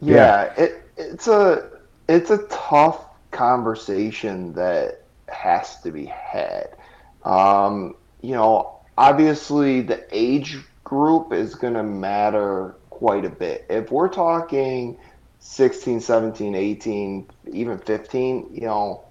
Yeah, 0.00 0.52
it 0.56 0.90
it's 0.96 1.26
a 1.28 1.70
it's 2.08 2.30
a 2.30 2.38
tough 2.48 3.06
conversation 3.30 4.52
that 4.54 5.02
has 5.28 5.80
to 5.82 5.90
be 5.90 6.06
had. 6.06 6.76
Um, 7.24 7.96
you 8.26 8.32
know, 8.32 8.80
obviously 8.98 9.82
the 9.82 10.04
age 10.10 10.58
group 10.82 11.32
is 11.32 11.54
going 11.54 11.74
to 11.74 11.84
matter 11.84 12.74
quite 12.90 13.24
a 13.24 13.30
bit. 13.30 13.64
If 13.70 13.92
we're 13.92 14.08
talking 14.08 14.98
16, 15.38 16.00
17, 16.00 16.56
18, 16.56 17.28
even 17.52 17.78
15, 17.78 18.48
you 18.52 18.62
know, 18.62 19.04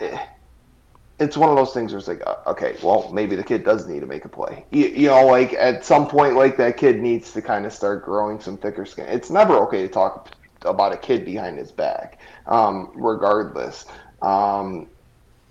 eh, 0.00 0.18
it's 1.20 1.36
one 1.36 1.50
of 1.50 1.56
those 1.56 1.74
things 1.74 1.92
where 1.92 1.98
it's 1.98 2.08
like, 2.08 2.22
uh, 2.26 2.36
okay, 2.46 2.76
well, 2.82 3.10
maybe 3.12 3.36
the 3.36 3.44
kid 3.44 3.62
does 3.62 3.86
need 3.86 4.00
to 4.00 4.06
make 4.06 4.24
a 4.24 4.28
play. 4.30 4.64
You, 4.70 4.86
you 4.86 5.08
know, 5.08 5.26
like 5.26 5.52
at 5.52 5.84
some 5.84 6.08
point, 6.08 6.34
like 6.34 6.56
that 6.56 6.78
kid 6.78 7.00
needs 7.02 7.30
to 7.34 7.42
kind 7.42 7.66
of 7.66 7.74
start 7.74 8.06
growing 8.06 8.40
some 8.40 8.56
thicker 8.56 8.86
skin. 8.86 9.06
It's 9.06 9.28
never 9.28 9.54
okay 9.64 9.82
to 9.82 9.88
talk 9.88 10.34
about 10.64 10.94
a 10.94 10.96
kid 10.96 11.26
behind 11.26 11.58
his 11.58 11.70
back, 11.70 12.20
um, 12.46 12.90
regardless. 12.94 13.84
Um, 14.22 14.88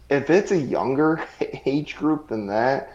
if 0.09 0.29
it's 0.29 0.51
a 0.51 0.57
younger 0.57 1.25
age 1.65 1.95
group 1.95 2.27
than 2.29 2.47
that, 2.47 2.91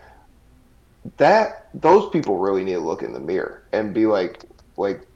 that 1.17 1.69
those 1.75 2.11
people 2.11 2.39
really 2.39 2.65
need 2.65 2.75
to 2.75 2.81
look 2.81 3.03
in 3.03 3.13
the 3.13 3.21
mirror 3.21 3.65
and 3.73 3.95
be 3.95 4.07
like, 4.07 4.45
like, 4.77 5.07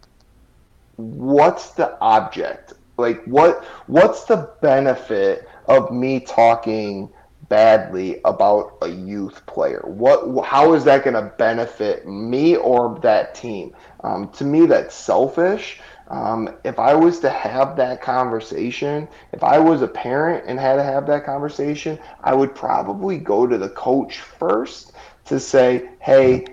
what's 0.96 1.72
the 1.72 1.98
object? 2.00 2.74
Like, 2.98 3.24
what 3.24 3.64
what's 3.86 4.24
the 4.24 4.54
benefit 4.60 5.48
of 5.66 5.90
me 5.90 6.20
talking? 6.20 7.12
badly 7.48 8.18
about 8.24 8.78
a 8.80 8.88
youth 8.88 9.44
player? 9.44 9.82
What? 9.84 10.42
How 10.46 10.72
is 10.72 10.84
that 10.84 11.04
going 11.04 11.14
to 11.14 11.32
benefit 11.36 12.06
me 12.06 12.56
or 12.56 12.98
that 13.02 13.34
team? 13.34 13.74
Um, 14.02 14.30
to 14.30 14.44
me, 14.44 14.64
that's 14.64 14.94
selfish. 14.94 15.78
Um, 16.12 16.50
if 16.64 16.78
I 16.78 16.94
was 16.94 17.20
to 17.20 17.30
have 17.30 17.76
that 17.76 18.02
conversation, 18.02 19.08
if 19.32 19.42
I 19.42 19.58
was 19.58 19.82
a 19.82 19.88
parent 19.88 20.44
and 20.46 20.60
had 20.60 20.76
to 20.76 20.84
have 20.84 21.06
that 21.06 21.24
conversation, 21.24 21.98
I 22.22 22.34
would 22.34 22.54
probably 22.54 23.18
go 23.18 23.46
to 23.46 23.56
the 23.58 23.70
coach 23.70 24.20
first 24.20 24.92
to 25.26 25.40
say, 25.40 25.88
"Hey, 26.00 26.44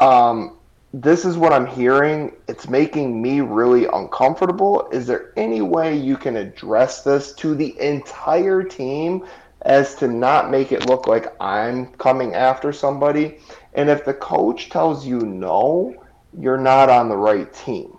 um, 0.00 0.58
this 0.92 1.24
is 1.24 1.38
what 1.38 1.52
I'm 1.52 1.66
hearing. 1.66 2.32
It's 2.48 2.68
making 2.68 3.22
me 3.22 3.40
really 3.40 3.86
uncomfortable. 3.86 4.88
Is 4.92 5.06
there 5.06 5.32
any 5.36 5.62
way 5.62 5.96
you 5.96 6.16
can 6.16 6.36
address 6.36 7.02
this 7.04 7.34
to 7.36 7.54
the 7.54 7.80
entire 7.80 8.64
team 8.64 9.24
as 9.62 9.94
to 9.96 10.08
not 10.08 10.50
make 10.50 10.72
it 10.72 10.86
look 10.88 11.06
like 11.06 11.34
I'm 11.40 11.86
coming 11.94 12.34
after 12.34 12.72
somebody? 12.72 13.38
And 13.74 13.88
if 13.90 14.04
the 14.04 14.14
coach 14.14 14.70
tells 14.70 15.06
you 15.06 15.20
no, 15.20 15.94
you're 16.36 16.58
not 16.58 16.90
on 16.90 17.08
the 17.08 17.16
right 17.16 17.52
team. 17.52 17.93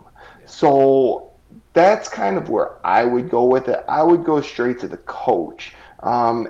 So 0.45 1.31
that's 1.73 2.09
kind 2.09 2.37
of 2.37 2.49
where 2.49 2.71
I 2.85 3.03
would 3.03 3.29
go 3.29 3.45
with 3.45 3.67
it. 3.67 3.83
I 3.87 4.03
would 4.03 4.23
go 4.23 4.41
straight 4.41 4.79
to 4.81 4.87
the 4.87 4.97
coach. 4.97 5.73
Um, 6.01 6.49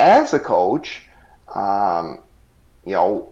as 0.00 0.34
a 0.34 0.40
coach, 0.40 1.02
um, 1.54 2.20
you 2.84 2.92
know, 2.92 3.30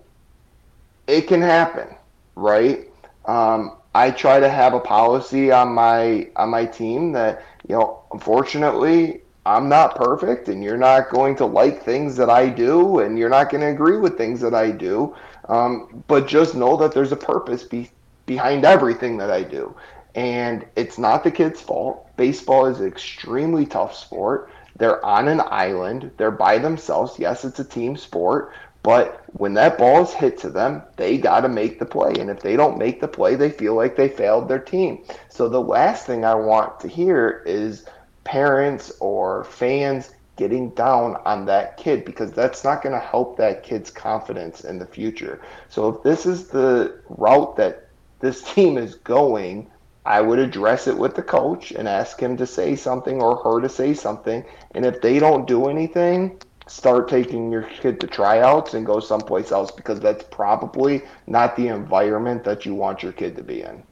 it 1.07 1.23
can 1.27 1.43
happen, 1.43 1.89
right? 2.37 2.89
Um, 3.27 3.77
I 3.95 4.11
try 4.11 4.41
to 4.41 4.49
have 4.49 4.75
a 4.75 4.81
policy 4.81 5.51
on 5.51 5.69
my 5.75 6.29
on 6.37 6.51
my 6.51 6.65
team 6.67 7.13
that 7.13 7.43
you 7.69 7.75
know, 7.77 8.01
unfortunately, 8.13 9.23
I'm 9.47 9.69
not 9.69 9.97
perfect, 9.97 10.49
and 10.49 10.63
you're 10.63 10.77
not 10.77 11.11
going 11.11 11.37
to 11.37 11.47
like 11.47 11.83
things 11.83 12.17
that 12.17 12.31
I 12.31 12.49
do, 12.49 13.01
and 13.01 13.19
you're 13.19 13.29
not 13.29 13.51
going 13.51 13.63
to 13.63 13.69
agree 13.69 13.97
with 13.99 14.17
things 14.17 14.41
that 14.41 14.55
I 14.55 14.71
do. 14.71 15.15
Um, 15.49 16.05
but 16.07 16.29
just 16.29 16.55
know 16.55 16.77
that 16.77 16.93
there's 16.93 17.13
a 17.13 17.17
purpose 17.17 17.65
be, 17.65 17.91
behind 18.31 18.65
everything 18.65 19.17
that 19.17 19.29
I 19.29 19.43
do, 19.43 19.75
and 20.15 20.65
it's 20.77 20.99
not 20.99 21.25
the 21.25 21.33
kid's 21.33 21.61
fault. 21.61 22.17
Baseball 22.17 22.67
is 22.67 22.79
an 22.79 22.87
extremely 22.87 23.67
tough 23.67 23.93
sport. 23.93 24.53
They're 24.77 25.05
on 25.05 25.27
an 25.27 25.43
island. 25.47 26.13
They're 26.17 26.31
by 26.31 26.59
themselves. 26.59 27.19
Yes, 27.19 27.45
it's 27.45 27.59
a 27.59 27.65
team 27.65 27.97
sport, 27.97 28.53
but 28.85 29.25
when 29.33 29.55
that 29.55 29.79
ball 29.79 30.05
is 30.05 30.13
hit 30.13 30.39
to 30.43 30.49
them, 30.49 30.81
they 30.97 31.19
got 31.19 31.41
to 31.41 31.49
make 31.49 31.81
the 31.81 31.87
play. 31.87 32.13
And 32.21 32.31
if 32.31 32.41
they 32.41 32.55
don't 32.55 32.79
make 32.79 33.01
the 33.01 33.09
play, 33.09 33.35
they 33.35 33.51
feel 33.51 33.75
like 33.75 33.97
they 33.97 34.09
failed 34.09 34.47
their 34.47 34.61
team. 34.61 35.03
So 35.29 35.49
the 35.49 35.61
last 35.61 36.07
thing 36.07 36.25
I 36.25 36.37
want 36.37 36.79
to 36.81 36.89
hear 36.89 37.43
is 37.47 37.85
parents 38.23 38.93
or 39.01 39.43
fans 39.43 40.13
getting 40.37 40.71
down 40.71 41.17
on 41.25 41.47
that 41.47 41.77
kid 41.79 42.05
because 42.05 42.31
that's 42.31 42.63
not 42.63 42.81
going 42.81 42.95
to 42.95 43.07
help 43.07 43.37
that 43.39 43.65
kid's 43.65 43.91
confidence 43.91 44.61
in 44.61 44.79
the 44.79 44.87
future. 44.87 45.43
So 45.69 45.89
if 45.89 46.03
this 46.05 46.27
is 46.27 46.47
the 46.47 47.01
route 47.09 47.57
that 47.57 47.90
this 48.21 48.43
team 48.43 48.79
is 48.79 48.95
going, 48.97 49.71
I 50.07 50.21
would 50.21 50.39
address 50.39 50.87
it 50.87 50.97
with 50.97 51.15
the 51.15 51.23
coach 51.23 51.73
and 51.73 51.89
ask 51.89 52.21
him 52.21 52.37
to 52.39 52.47
say 52.47 52.77
something 52.77 53.21
or 53.21 53.37
her 53.37 53.61
to 53.61 53.69
say 53.69 53.95
something. 53.95 54.45
And 54.75 54.85
if 54.87 55.01
they 55.01 55.19
don't 55.19 55.47
do 55.47 55.69
anything, 55.69 56.41
start 56.67 57.09
taking 57.09 57.51
your 57.51 57.63
kid 57.63 58.01
to 58.01 58.07
tryouts 58.07 58.75
and 58.75 58.87
go 58.87 59.01
someplace 59.01 59.53
else 59.53 59.71
because 59.71 60.01
that's 60.01 60.25
probably 60.31 61.03
not 61.27 61.57
the 61.57 61.69
environment 61.69 62.45
that 62.45 62.65
you 62.65 62.75
want 62.75 63.03
your 63.03 63.13
kid 63.13 63.37
to 63.37 63.43
be 63.43 63.63
in. 63.63 63.83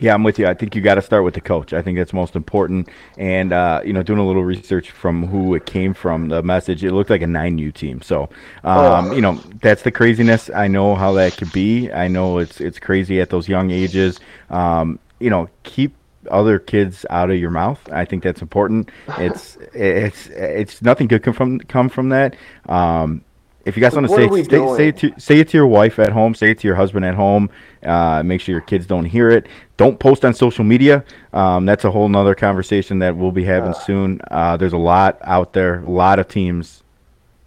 Yeah, 0.00 0.14
I'm 0.14 0.22
with 0.22 0.38
you. 0.38 0.46
I 0.46 0.54
think 0.54 0.74
you 0.74 0.82
got 0.82 0.96
to 0.96 1.02
start 1.02 1.24
with 1.24 1.34
the 1.34 1.40
coach. 1.40 1.72
I 1.72 1.82
think 1.82 1.98
that's 1.98 2.12
most 2.12 2.36
important. 2.36 2.88
And 3.18 3.52
uh, 3.52 3.82
you 3.84 3.92
know, 3.92 4.02
doing 4.02 4.18
a 4.18 4.26
little 4.26 4.44
research 4.44 4.90
from 4.90 5.26
who 5.26 5.54
it 5.54 5.66
came 5.66 5.94
from, 5.94 6.28
the 6.28 6.42
message 6.42 6.84
it 6.84 6.92
looked 6.92 7.10
like 7.10 7.22
a 7.22 7.26
nine 7.26 7.58
U 7.58 7.72
team. 7.72 8.02
So, 8.02 8.24
um, 8.64 9.10
oh. 9.10 9.12
you 9.12 9.20
know, 9.20 9.34
that's 9.60 9.82
the 9.82 9.90
craziness. 9.90 10.50
I 10.50 10.68
know 10.68 10.94
how 10.94 11.12
that 11.14 11.36
could 11.36 11.52
be. 11.52 11.90
I 11.92 12.08
know 12.08 12.38
it's 12.38 12.60
it's 12.60 12.78
crazy 12.78 13.20
at 13.20 13.30
those 13.30 13.48
young 13.48 13.70
ages. 13.70 14.20
Um, 14.50 14.98
you 15.18 15.30
know, 15.30 15.48
keep 15.62 15.94
other 16.30 16.58
kids 16.58 17.04
out 17.10 17.30
of 17.30 17.38
your 17.38 17.50
mouth. 17.50 17.80
I 17.90 18.04
think 18.04 18.22
that's 18.22 18.42
important. 18.42 18.90
It's 19.18 19.58
it's 19.74 20.26
it's 20.28 20.82
nothing 20.82 21.06
good 21.06 21.22
come 21.22 21.34
from 21.34 21.58
come 21.60 21.88
from 21.88 22.08
that. 22.08 22.36
Um, 22.68 23.24
if 23.64 23.76
you 23.76 23.80
guys 23.80 23.94
want 23.94 24.08
to 24.08 24.14
say 24.14 24.28
say, 24.28 24.76
say, 24.76 24.88
it 24.88 24.96
to 24.98 25.12
say 25.18 25.38
it 25.38 25.48
to 25.50 25.56
your 25.56 25.66
wife 25.66 25.98
at 25.98 26.10
home, 26.10 26.34
say 26.34 26.50
it 26.50 26.58
to 26.60 26.66
your 26.66 26.76
husband 26.76 27.04
at 27.04 27.14
home. 27.14 27.50
Uh, 27.82 28.22
make 28.24 28.40
sure 28.40 28.52
your 28.52 28.62
kids 28.62 28.86
don't 28.86 29.04
hear 29.04 29.30
it. 29.30 29.46
Don't 29.82 29.98
post 29.98 30.24
on 30.24 30.34
social 30.34 30.64
media. 30.64 31.04
Um, 31.32 31.66
that's 31.66 31.84
a 31.84 31.90
whole 31.90 32.08
nother 32.08 32.34
conversation 32.34 32.98
that 33.00 33.16
we'll 33.16 33.32
be 33.32 33.44
having 33.44 33.70
uh, 33.70 33.74
soon. 33.74 34.20
Uh, 34.30 34.56
there's 34.56 34.72
a 34.72 34.78
lot 34.78 35.18
out 35.22 35.52
there, 35.52 35.82
a 35.82 35.90
lot 35.90 36.18
of 36.18 36.28
teams. 36.28 36.82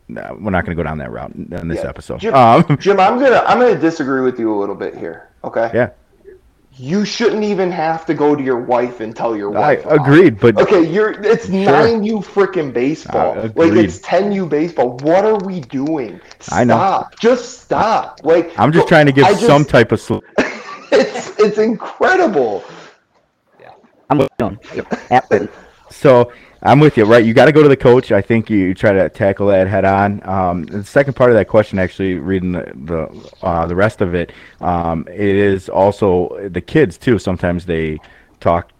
we're 0.07 0.49
not 0.49 0.65
going 0.65 0.65
to 0.65 0.75
go 0.75 0.83
down 0.83 0.97
that 0.99 1.11
route 1.11 1.33
in 1.33 1.67
this 1.67 1.83
yeah. 1.83 1.89
episode. 1.89 2.19
Jim, 2.19 2.33
um, 2.33 2.77
Jim, 2.79 2.99
I'm 2.99 3.19
gonna 3.19 3.43
I'm 3.45 3.59
gonna 3.59 3.79
disagree 3.79 4.21
with 4.21 4.39
you 4.39 4.53
a 4.53 4.57
little 4.57 4.75
bit 4.75 4.97
here. 4.97 5.29
Okay. 5.43 5.71
Yeah 5.73 5.89
you 6.77 7.05
shouldn't 7.05 7.43
even 7.43 7.71
have 7.71 8.05
to 8.05 8.13
go 8.13 8.35
to 8.35 8.43
your 8.43 8.59
wife 8.59 8.99
and 8.99 9.15
tell 9.15 9.35
your 9.35 9.49
wife. 9.49 9.85
I 9.87 9.95
agreed, 9.95 10.39
but 10.39 10.57
okay, 10.57 10.85
you're 10.85 11.11
it's 11.23 11.45
sure. 11.45 11.63
nine 11.63 12.03
U 12.03 12.19
freaking 12.19 12.73
baseball. 12.73 13.35
Like 13.55 13.73
it's 13.73 13.99
ten 13.99 14.31
U 14.33 14.45
baseball. 14.45 14.97
What 14.97 15.25
are 15.25 15.37
we 15.37 15.61
doing? 15.61 16.19
Stop. 16.39 16.57
I 16.57 16.63
know. 16.65 17.07
Just 17.19 17.61
stop. 17.61 18.19
Like 18.23 18.57
I'm 18.59 18.73
just 18.73 18.87
trying 18.87 19.05
to 19.05 19.13
give 19.13 19.25
just, 19.25 19.45
some 19.45 19.63
type 19.63 19.91
of. 19.91 20.01
Sl- 20.01 20.19
it's 20.99 21.29
it's 21.39 21.57
incredible. 21.57 22.63
Yeah, 23.59 23.71
I'm 24.09 24.17
with 24.19 24.29
going. 24.37 24.59
So 25.91 26.31
I'm 26.65 26.79
with 26.79 26.97
you, 26.97 27.05
right? 27.05 27.23
You 27.23 27.33
got 27.33 27.45
to 27.45 27.51
go 27.51 27.61
to 27.61 27.69
the 27.69 27.77
coach. 27.77 28.11
I 28.11 28.21
think 28.21 28.49
you, 28.49 28.73
try 28.73 28.91
to 28.91 29.07
tackle 29.07 29.47
that 29.47 29.67
head 29.67 29.85
on. 29.85 30.27
Um, 30.27 30.63
the 30.63 30.83
second 30.83 31.13
part 31.13 31.29
of 31.29 31.35
that 31.35 31.47
question, 31.47 31.77
actually, 31.77 32.15
reading 32.15 32.53
the 32.53 32.71
the, 32.75 33.31
uh, 33.43 33.67
the 33.67 33.75
rest 33.75 34.01
of 34.01 34.15
it, 34.15 34.31
um, 34.61 35.07
it 35.07 35.35
is 35.35 35.69
also 35.69 36.49
the 36.49 36.61
kids 36.61 36.97
too. 36.97 37.19
Sometimes 37.19 37.65
they 37.65 37.99
talk 38.39 38.71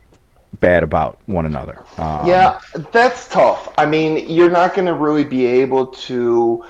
bad 0.60 0.84
about 0.84 1.20
one 1.28 1.46
another. 1.46 1.84
Um, 1.98 2.28
yeah, 2.28 2.60
that's 2.92 3.28
tough. 3.28 3.72
I 3.78 3.86
mean, 3.86 4.30
you're 4.30 4.50
not 4.50 4.74
going 4.74 4.88
to 4.88 4.94
really 4.96 5.24
be 5.24 5.46
able 5.46 5.88
to. 5.88 6.66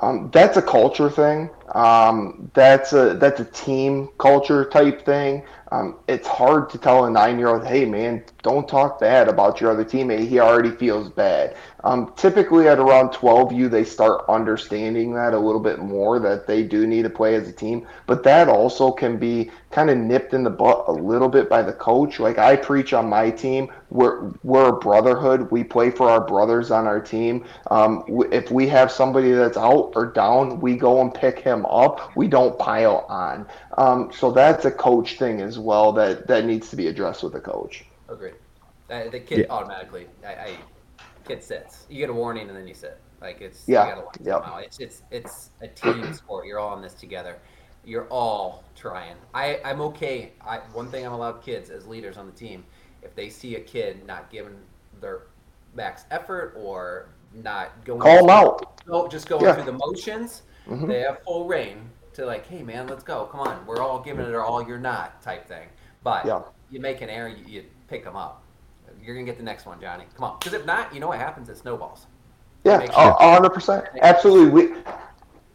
Um, 0.00 0.30
that's 0.32 0.56
a 0.56 0.62
culture 0.62 1.10
thing. 1.10 1.50
Um, 1.74 2.50
that's 2.54 2.92
a 2.92 3.14
that's 3.14 3.40
a 3.40 3.44
team 3.46 4.08
culture 4.18 4.64
type 4.64 5.04
thing. 5.04 5.44
Um, 5.72 5.98
it's 6.08 6.26
hard 6.26 6.70
to 6.70 6.78
tell 6.78 7.04
a 7.04 7.10
nine 7.10 7.38
year 7.38 7.48
old, 7.48 7.66
hey 7.66 7.84
man, 7.84 8.24
don't 8.42 8.68
talk 8.68 9.00
bad 9.00 9.28
about 9.28 9.60
your 9.60 9.70
other 9.72 9.84
teammate. 9.84 10.28
He 10.28 10.38
already 10.38 10.70
feels 10.70 11.10
bad. 11.10 11.56
Um, 11.84 12.12
typically, 12.16 12.66
at 12.66 12.78
around 12.78 13.10
12U, 13.10 13.70
they 13.70 13.84
start 13.84 14.24
understanding 14.28 15.14
that 15.14 15.32
a 15.32 15.38
little 15.38 15.60
bit 15.60 15.78
more 15.78 16.18
that 16.18 16.46
they 16.46 16.64
do 16.64 16.86
need 16.86 17.02
to 17.02 17.10
play 17.10 17.36
as 17.36 17.48
a 17.48 17.52
team. 17.52 17.86
But 18.06 18.24
that 18.24 18.48
also 18.48 18.90
can 18.90 19.16
be 19.16 19.50
kind 19.70 19.88
of 19.88 19.96
nipped 19.98 20.34
in 20.34 20.42
the 20.42 20.50
butt 20.50 20.84
a 20.88 20.92
little 20.92 21.28
bit 21.28 21.48
by 21.48 21.62
the 21.62 21.72
coach. 21.72 22.18
Like 22.18 22.38
I 22.38 22.56
preach 22.56 22.92
on 22.92 23.08
my 23.08 23.30
team, 23.30 23.70
we're 23.90 24.32
we're 24.42 24.70
a 24.70 24.78
brotherhood. 24.78 25.50
We 25.50 25.62
play 25.62 25.90
for 25.90 26.10
our 26.10 26.20
brothers 26.26 26.70
on 26.70 26.86
our 26.86 27.00
team. 27.00 27.44
Um, 27.70 28.04
if 28.32 28.50
we 28.50 28.66
have 28.68 28.90
somebody 28.90 29.30
that's 29.32 29.56
out 29.56 29.92
or 29.94 30.06
down, 30.06 30.60
we 30.60 30.76
go 30.76 31.00
and 31.00 31.14
pick 31.14 31.38
him 31.38 31.64
up. 31.66 32.16
We 32.16 32.26
don't 32.26 32.58
pile 32.58 33.06
on. 33.08 33.46
Um, 33.76 34.10
so 34.12 34.32
that's 34.32 34.64
a 34.64 34.70
coach 34.70 35.18
thing 35.18 35.40
as 35.40 35.58
well 35.58 35.92
that 35.92 36.26
that 36.26 36.44
needs 36.44 36.70
to 36.70 36.76
be 36.76 36.88
addressed 36.88 37.22
with 37.22 37.34
the 37.34 37.40
coach. 37.40 37.84
Agreed. 38.08 38.34
Uh, 38.90 39.08
the 39.10 39.20
kid 39.20 39.40
yeah. 39.40 39.44
automatically, 39.50 40.06
I, 40.24 40.32
I 40.32 40.56
kid 41.28 41.42
sits. 41.42 41.86
You 41.88 41.98
get 41.98 42.10
a 42.10 42.14
warning 42.14 42.48
and 42.48 42.56
then 42.56 42.66
you 42.66 42.74
sit. 42.74 42.98
Like 43.20 43.40
it's 43.40 43.64
yeah, 43.66 44.02
yeah. 44.22 44.58
It's 44.58 44.78
it's 44.78 45.02
it's 45.10 45.50
a 45.60 45.68
team 45.68 46.12
sport. 46.14 46.46
You're 46.46 46.58
all 46.58 46.76
in 46.76 46.82
this 46.82 46.94
together. 46.94 47.38
You're 47.84 48.06
all 48.08 48.64
trying. 48.76 49.16
I 49.34 49.60
I'm 49.64 49.80
okay. 49.82 50.32
I 50.40 50.58
one 50.72 50.90
thing 50.90 51.04
I'm 51.04 51.12
allowed 51.12 51.42
kids 51.42 51.70
as 51.70 51.86
leaders 51.86 52.16
on 52.16 52.26
the 52.26 52.32
team. 52.32 52.64
If 53.02 53.14
they 53.14 53.28
see 53.28 53.56
a 53.56 53.60
kid 53.60 54.06
not 54.06 54.30
giving 54.30 54.56
their 55.00 55.22
max 55.74 56.04
effort 56.10 56.54
or 56.56 57.08
not 57.32 57.84
going, 57.84 58.00
call 58.00 58.26
them 58.26 58.30
out. 58.30 58.84
Go, 58.86 59.08
just 59.08 59.28
going 59.28 59.44
yeah. 59.44 59.54
through 59.54 59.64
the 59.64 59.78
motions. 59.86 60.42
Mm-hmm. 60.68 60.86
They 60.86 61.00
have 61.00 61.22
full 61.24 61.46
reign 61.46 61.90
to 62.14 62.24
like, 62.24 62.46
hey 62.46 62.62
man, 62.62 62.86
let's 62.86 63.04
go. 63.04 63.26
Come 63.26 63.40
on, 63.40 63.66
we're 63.66 63.82
all 63.82 64.00
giving 64.00 64.26
it 64.26 64.34
our 64.34 64.44
all. 64.44 64.66
You're 64.66 64.78
not 64.78 65.20
type 65.22 65.46
thing. 65.46 65.68
But 66.04 66.24
yeah. 66.24 66.42
you 66.70 66.80
make 66.80 67.00
an 67.00 67.10
error, 67.10 67.28
you, 67.28 67.44
you 67.46 67.64
pick 67.88 68.04
them 68.04 68.16
up 68.16 68.44
you're 69.02 69.14
gonna 69.14 69.26
get 69.26 69.36
the 69.36 69.42
next 69.42 69.66
one, 69.66 69.80
Johnny. 69.80 70.04
Come 70.16 70.24
on, 70.24 70.38
because 70.38 70.52
if 70.52 70.66
not, 70.66 70.92
you 70.94 71.00
know 71.00 71.08
what 71.08 71.18
happens? 71.18 71.48
It 71.48 71.56
snowballs. 71.56 72.06
Yeah, 72.64 72.86
hundred 72.92 73.50
percent, 73.50 73.86
absolutely. 74.02 74.50
We, 74.50 74.76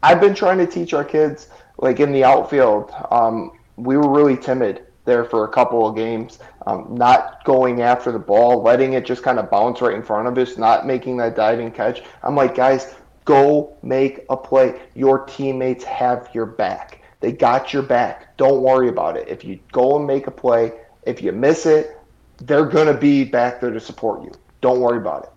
I've 0.02 0.20
been 0.20 0.34
trying 0.34 0.58
to 0.58 0.66
teach 0.66 0.94
our 0.94 1.04
kids, 1.04 1.48
like 1.78 2.00
in 2.00 2.12
the 2.12 2.24
outfield. 2.24 2.92
Um, 3.10 3.52
we 3.76 3.96
were 3.96 4.10
really 4.10 4.36
timid 4.36 4.86
there 5.04 5.24
for 5.24 5.44
a 5.44 5.48
couple 5.48 5.86
of 5.86 5.94
games, 5.94 6.38
um, 6.66 6.86
not 6.90 7.44
going 7.44 7.82
after 7.82 8.10
the 8.10 8.18
ball, 8.18 8.62
letting 8.62 8.94
it 8.94 9.04
just 9.04 9.22
kind 9.22 9.38
of 9.38 9.50
bounce 9.50 9.80
right 9.80 9.94
in 9.94 10.02
front 10.02 10.26
of 10.26 10.38
us, 10.38 10.56
not 10.56 10.86
making 10.86 11.16
that 11.18 11.36
diving 11.36 11.70
catch. 11.70 12.02
I'm 12.22 12.34
like, 12.34 12.54
guys, 12.54 12.94
go 13.24 13.76
make 13.82 14.24
a 14.30 14.36
play. 14.36 14.80
Your 14.94 15.24
teammates 15.26 15.84
have 15.84 16.30
your 16.32 16.46
back. 16.46 17.02
They 17.20 17.32
got 17.32 17.72
your 17.72 17.82
back. 17.82 18.36
Don't 18.36 18.62
worry 18.62 18.88
about 18.88 19.16
it. 19.16 19.28
If 19.28 19.44
you 19.44 19.58
go 19.72 19.96
and 19.96 20.06
make 20.06 20.26
a 20.26 20.30
play, 20.30 20.72
if 21.04 21.22
you 21.22 21.32
miss 21.32 21.66
it, 21.66 21.98
they're 22.38 22.66
going 22.66 22.86
to 22.86 22.94
be 22.94 23.24
back 23.24 23.60
there 23.60 23.70
to 23.70 23.80
support 23.80 24.22
you. 24.22 24.32
Don't 24.60 24.80
worry 24.80 24.98
about 24.98 25.24
it. 25.24 25.30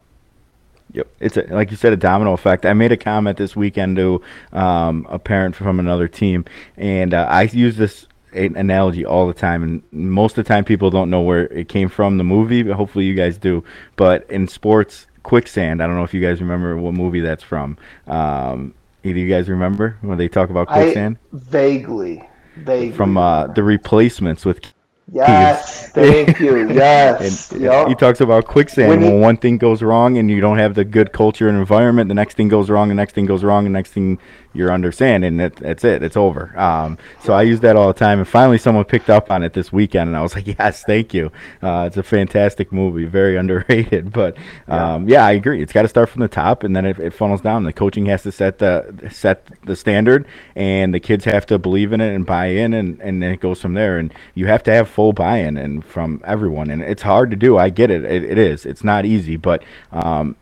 Yep, 0.94 1.08
it's 1.20 1.38
a, 1.38 1.42
like 1.54 1.70
you 1.70 1.78
said, 1.78 1.92
a 1.92 1.98
domino 1.98 2.34
effect. 2.34 2.66
I 2.66 2.74
made 2.74 2.92
a 2.92 2.98
comment 2.98 3.38
this 3.38 3.56
weekend 3.56 3.98
to 3.98 4.22
um, 4.54 5.06
a 5.10 5.20
parent 5.20 5.56
from 5.56 5.80
another 5.80 6.08
team, 6.08 6.46
and 6.78 7.14
uh, 7.14 7.28
I 7.30 7.44
use 7.44 7.76
this 7.76 8.08
analogy 8.34 9.06
all 9.06 9.28
the 9.28 9.34
time. 9.34 9.64
And 9.64 9.84
most 9.92 10.38
of 10.38 10.46
the 10.46 10.48
time, 10.48 10.64
people 10.64 10.90
don't 10.90 11.10
know 11.10 11.22
where 11.22 11.48
it 11.48 11.68
came 11.68 11.90
from, 11.90 12.18
the 12.18 12.24
movie. 12.24 12.64
But 12.64 12.76
hopefully, 12.76 13.06
you 13.06 13.16
guys 13.16 13.38
do. 13.38 13.64
But 13.98 14.30
in 14.30 14.48
sports, 14.48 15.08
quicksand. 15.24 15.84
I 15.84 15.88
don't 15.88 15.98
know 15.98 16.04
if 16.04 16.14
you 16.14 16.22
guys 16.22 16.40
remember 16.40 16.78
what 16.78 16.94
movie 16.94 17.20
that's 17.20 17.44
from. 17.44 17.78
Um, 18.08 18.74
either 19.04 19.20
you 19.20 19.30
guys 19.30 19.50
remember 19.50 19.98
when 20.02 20.18
they 20.18 20.30
talk 20.30 20.50
about 20.50 20.68
quicksand? 20.68 21.18
I, 21.34 21.38
vaguely. 21.38 22.28
Vaguely 22.56 22.92
from 22.94 23.18
uh, 23.18 23.48
the 23.48 23.62
replacements 23.62 24.46
with 24.46 24.74
Yes, 25.12 25.90
thank 25.94 26.40
you. 26.40 26.70
Yes. 26.72 27.52
and 27.52 27.62
Yep. 27.62 27.88
he 27.88 27.96
talks 27.96 28.20
about 28.20 28.46
quicksand 28.46 28.90
When 28.90 29.02
when, 29.02 29.22
one 29.22 29.38
thing 29.38 29.58
goes 29.58 29.82
wrong 29.82 30.18
and 30.18 30.30
you 30.30 30.42
don't 30.42 30.58
have 30.58 30.76
the 30.76 30.84
good 30.84 31.14
culture 31.14 31.48
and 31.48 31.58
environment 31.58 32.10
the 32.10 32.14
next 32.16 32.36
thing 32.36 32.50
goes 32.50 32.70
wrong 32.70 32.90
the 32.90 32.96
next 32.96 33.14
thing 33.14 33.26
goes 33.26 33.44
wrong 33.44 33.64
the 33.64 33.70
next 33.70 33.92
thing 33.92 34.20
you're 34.54 34.72
understanding 34.72 35.38
that, 35.38 35.56
that's 35.58 35.84
it 35.84 36.04
it's 36.04 36.18
over. 36.18 36.58
Um, 36.58 36.98
so 37.24 37.34
i 37.34 37.42
use 37.44 37.60
that 37.62 37.76
all 37.76 37.88
the 37.88 38.00
time 38.00 38.20
and 38.20 38.28
finally 38.28 38.58
someone 38.58 38.86
picked 38.86 39.10
up 39.10 39.32
on 39.32 39.44
it 39.44 39.54
this 39.54 39.72
weekend 39.72 40.10
and 40.10 40.18
i 40.18 40.22
was 40.22 40.36
like 40.36 40.48
yes 40.60 40.84
thank 40.84 41.14
you. 41.14 41.32
Uh, 41.62 41.86
it's 41.88 41.98
a 41.98 42.04
fantastic 42.04 42.72
movie 42.72 43.06
very 43.06 43.36
underrated 43.42 44.12
but 44.12 44.38
um, 44.68 45.08
yeah. 45.08 45.26
i 45.26 45.32
agree. 45.32 45.62
It's 45.62 45.74
got 45.74 45.84
to 45.84 45.88
start 45.88 46.10
from 46.10 46.22
the 46.22 46.28
top 46.28 46.64
and 46.64 46.76
then 46.76 46.86
it, 46.86 47.00
it 47.00 47.14
funnels 47.14 47.42
down. 47.42 47.64
The 47.64 47.74
coaching 47.74 48.06
has 48.08 48.24
to 48.24 48.32
set 48.32 48.60
the 48.60 49.10
set 49.12 49.48
the 49.66 49.76
standard 49.76 50.26
and 50.56 50.94
the 50.94 51.00
kids 51.00 51.26
have 51.26 51.46
to 51.48 51.58
believe 51.58 51.94
in 51.94 52.02
it 52.02 52.14
and 52.14 52.26
buy 52.26 52.48
in 52.48 52.74
and, 52.74 53.00
and 53.02 53.22
then 53.22 53.32
it 53.32 53.40
goes 53.40 53.62
from 53.62 53.74
there. 53.74 53.98
And 53.98 54.14
you 54.36 54.48
have 54.48 54.64
to 54.64 54.74
have 54.74 54.90
full 54.90 55.14
buy-in 55.14 55.58
and 55.58 55.84
from 55.86 56.22
everyone 56.26 56.70
and 56.70 56.82
it's 56.82 57.02
hard 57.02 57.32
to 57.32 57.38
do. 57.38 57.58
I 57.58 57.70
get 57.70 57.92
it. 57.92 58.04
It, 58.04 58.24
it 58.24 58.38
is. 58.38 58.66
It's 58.66 58.84
not 58.84 59.06
easy 59.06 59.38
but 59.38 59.64
um, 59.92 60.36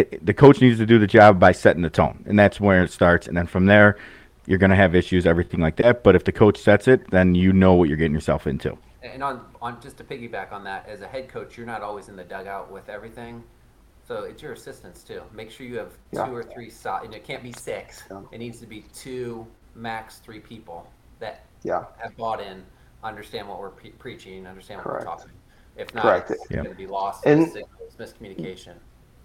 it, 0.00 0.24
the 0.24 0.34
coach 0.34 0.60
needs 0.60 0.78
to 0.78 0.86
do 0.86 0.98
the 0.98 1.06
job 1.06 1.38
by 1.38 1.52
setting 1.52 1.82
the 1.82 1.90
tone 1.90 2.24
and 2.26 2.38
that's 2.38 2.58
where 2.60 2.82
it 2.82 2.90
starts 2.90 3.26
and 3.28 3.36
then 3.36 3.46
from 3.46 3.66
there 3.66 3.96
you're 4.46 4.58
going 4.58 4.70
to 4.70 4.76
have 4.76 4.94
issues 4.94 5.26
everything 5.26 5.60
like 5.60 5.76
that 5.76 6.02
but 6.02 6.16
if 6.16 6.24
the 6.24 6.32
coach 6.32 6.58
sets 6.58 6.88
it 6.88 7.10
then 7.10 7.34
you 7.34 7.52
know 7.52 7.74
what 7.74 7.88
you're 7.88 7.96
getting 7.98 8.14
yourself 8.14 8.46
into 8.46 8.76
And 9.02 9.22
on, 9.22 9.44
on 9.60 9.80
just 9.82 9.96
to 9.98 10.04
piggyback 10.04 10.52
on 10.52 10.62
that, 10.64 10.88
as 10.88 11.00
a 11.02 11.08
head 11.08 11.28
coach, 11.28 11.56
you're 11.56 11.66
not 11.66 11.82
always 11.82 12.08
in 12.08 12.14
the 12.16 12.22
dugout 12.22 12.70
with 12.70 12.88
everything. 12.88 13.42
So 14.06 14.22
it's 14.22 14.40
your 14.40 14.52
assistants 14.52 15.02
too. 15.02 15.22
Make 15.34 15.50
sure 15.50 15.66
you 15.66 15.76
have 15.78 15.90
Yeah. 16.12 16.26
two 16.26 16.34
or 16.36 16.44
three 16.44 16.70
solid, 16.70 17.06
and 17.06 17.14
it 17.14 17.24
can't 17.24 17.42
be 17.42 17.52
six. 17.52 18.04
Yeah. 18.08 18.20
It 18.30 18.38
needs 18.38 18.60
to 18.60 18.66
be 18.66 18.84
two, 18.94 19.44
max 19.74 20.18
three 20.20 20.38
people 20.38 20.88
that 21.18 21.44
Yeah. 21.64 21.84
have 21.98 22.16
bought 22.16 22.40
in, 22.40 22.62
understand 23.02 23.48
what 23.48 23.58
we're 23.58 23.70
pre- 23.80 23.90
preaching, 24.04 24.46
understand 24.46 24.78
what 24.78 24.84
Correct. 24.86 25.04
we're 25.06 25.16
talking. 25.16 25.32
If 25.76 25.92
not, 25.96 26.02
Correct. 26.04 26.30
it's 26.30 26.46
Yeah. 26.48 26.58
going 26.58 26.70
to 26.70 26.76
be 26.76 26.86
lost, 26.86 27.26
And- 27.26 27.46
signals, 27.50 27.96
miscommunication. 27.98 28.74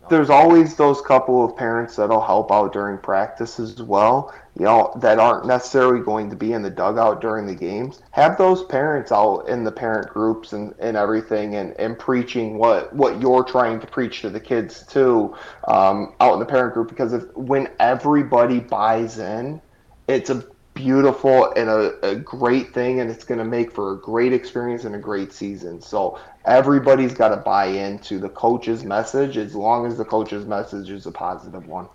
There's 0.09 0.29
always 0.29 0.75
those 0.75 1.01
couple 1.01 1.43
of 1.43 1.55
parents 1.55 1.95
that'll 1.95 2.21
help 2.21 2.51
out 2.51 2.73
during 2.73 2.97
practice 2.97 3.59
as 3.59 3.81
well, 3.81 4.33
you 4.57 4.65
know, 4.65 4.93
that 5.01 5.19
aren't 5.19 5.45
necessarily 5.45 6.03
going 6.03 6.29
to 6.29 6.35
be 6.35 6.53
in 6.53 6.61
the 6.61 6.69
dugout 6.69 7.21
during 7.21 7.45
the 7.45 7.55
games. 7.55 8.01
Have 8.11 8.37
those 8.37 8.63
parents 8.65 9.11
out 9.11 9.41
in 9.49 9.63
the 9.63 9.71
parent 9.71 10.09
groups 10.09 10.53
and, 10.53 10.73
and 10.79 10.95
everything 10.95 11.55
and, 11.55 11.73
and 11.79 11.99
preaching 11.99 12.57
what, 12.57 12.93
what 12.93 13.21
you're 13.21 13.43
trying 13.43 13.79
to 13.79 13.87
preach 13.87 14.21
to 14.21 14.29
the 14.29 14.39
kids 14.39 14.85
too, 14.87 15.35
um, 15.67 16.13
out 16.19 16.33
in 16.33 16.39
the 16.39 16.45
parent 16.45 16.73
group 16.73 16.89
because 16.89 17.13
if, 17.13 17.23
when 17.35 17.67
everybody 17.79 18.59
buys 18.59 19.19
in, 19.19 19.61
it's 20.07 20.29
a 20.29 20.45
beautiful 20.77 21.51
and 21.55 21.69
a, 21.69 22.07
a 22.07 22.15
great 22.15 22.73
thing 22.73 22.99
and 23.01 23.09
it's 23.09 23.23
going 23.25 23.39
to 23.39 23.45
make 23.45 23.71
for 23.71 23.93
a 23.93 23.97
great 23.97 24.31
experience 24.31 24.85
and 24.85 24.95
a 24.95 24.99
great 24.99 25.33
season. 25.33 25.81
So 25.81 26.19
everybody's 26.45 27.13
got 27.13 27.29
to 27.29 27.37
buy 27.37 27.65
into 27.65 28.19
the 28.19 28.29
coach's 28.29 28.83
message 28.83 29.37
as 29.37 29.55
long 29.55 29.85
as 29.87 29.97
the 29.97 30.05
coach's 30.05 30.45
message 30.45 30.89
is 30.89 31.05
a 31.07 31.11
positive 31.11 31.67
one. 31.67 31.87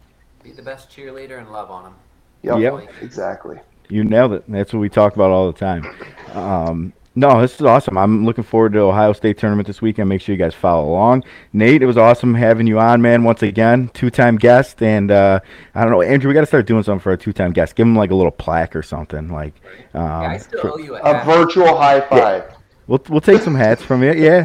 Be 0.42 0.50
the 0.50 0.62
best 0.62 0.90
cheerleader 0.90 1.38
and 1.38 1.52
love 1.52 1.70
on 1.70 1.84
them. 1.84 1.94
Yep, 2.42 2.58
Yep. 2.58 2.94
exactly. 3.02 3.60
You 3.88 4.04
nailed 4.04 4.32
it. 4.32 4.44
That's 4.48 4.72
what 4.72 4.80
we 4.80 4.88
talk 4.88 5.14
about 5.14 5.30
all 5.30 5.52
the 5.52 5.58
time. 5.58 5.86
Um, 6.32 6.92
no, 7.14 7.40
this 7.40 7.54
is 7.54 7.62
awesome. 7.62 7.98
I'm 7.98 8.24
looking 8.24 8.44
forward 8.44 8.72
to 8.72 8.80
Ohio 8.80 9.12
State 9.12 9.36
tournament 9.38 9.66
this 9.66 9.82
weekend. 9.82 10.08
Make 10.08 10.20
sure 10.22 10.34
you 10.34 10.38
guys 10.38 10.54
follow 10.54 10.88
along. 10.88 11.24
Nate, 11.52 11.82
it 11.82 11.86
was 11.86 11.98
awesome 11.98 12.34
having 12.34 12.66
you 12.66 12.78
on, 12.78 13.02
man. 13.02 13.22
Once 13.24 13.42
again, 13.42 13.90
two-time 13.94 14.36
guest, 14.36 14.82
and 14.82 15.10
uh, 15.10 15.40
I 15.74 15.82
don't 15.82 15.90
know, 15.90 16.02
Andrew. 16.02 16.28
We 16.28 16.34
got 16.34 16.40
to 16.40 16.46
start 16.46 16.66
doing 16.66 16.82
something 16.82 17.02
for 17.02 17.12
a 17.12 17.16
two-time 17.18 17.52
guest. 17.52 17.74
Give 17.76 17.86
him 17.86 17.96
like 17.96 18.10
a 18.10 18.14
little 18.14 18.30
plaque 18.32 18.74
or 18.74 18.82
something. 18.82 19.28
Like, 19.30 19.54
um, 19.94 20.02
Yeah, 20.02 20.28
I 20.30 20.36
still 20.38 20.60
for- 20.60 20.70
owe 20.72 20.76
you 20.78 20.96
a 20.96 21.00
A 21.00 21.24
virtual 21.24 21.76
high 21.76 22.00
five. 22.00 22.44
we'll 22.86 23.02
we'll 23.08 23.20
take 23.20 23.42
some 23.42 23.54
hats 23.54 23.82
from 23.82 24.02
you. 24.02 24.12
Yeah. 24.12 24.44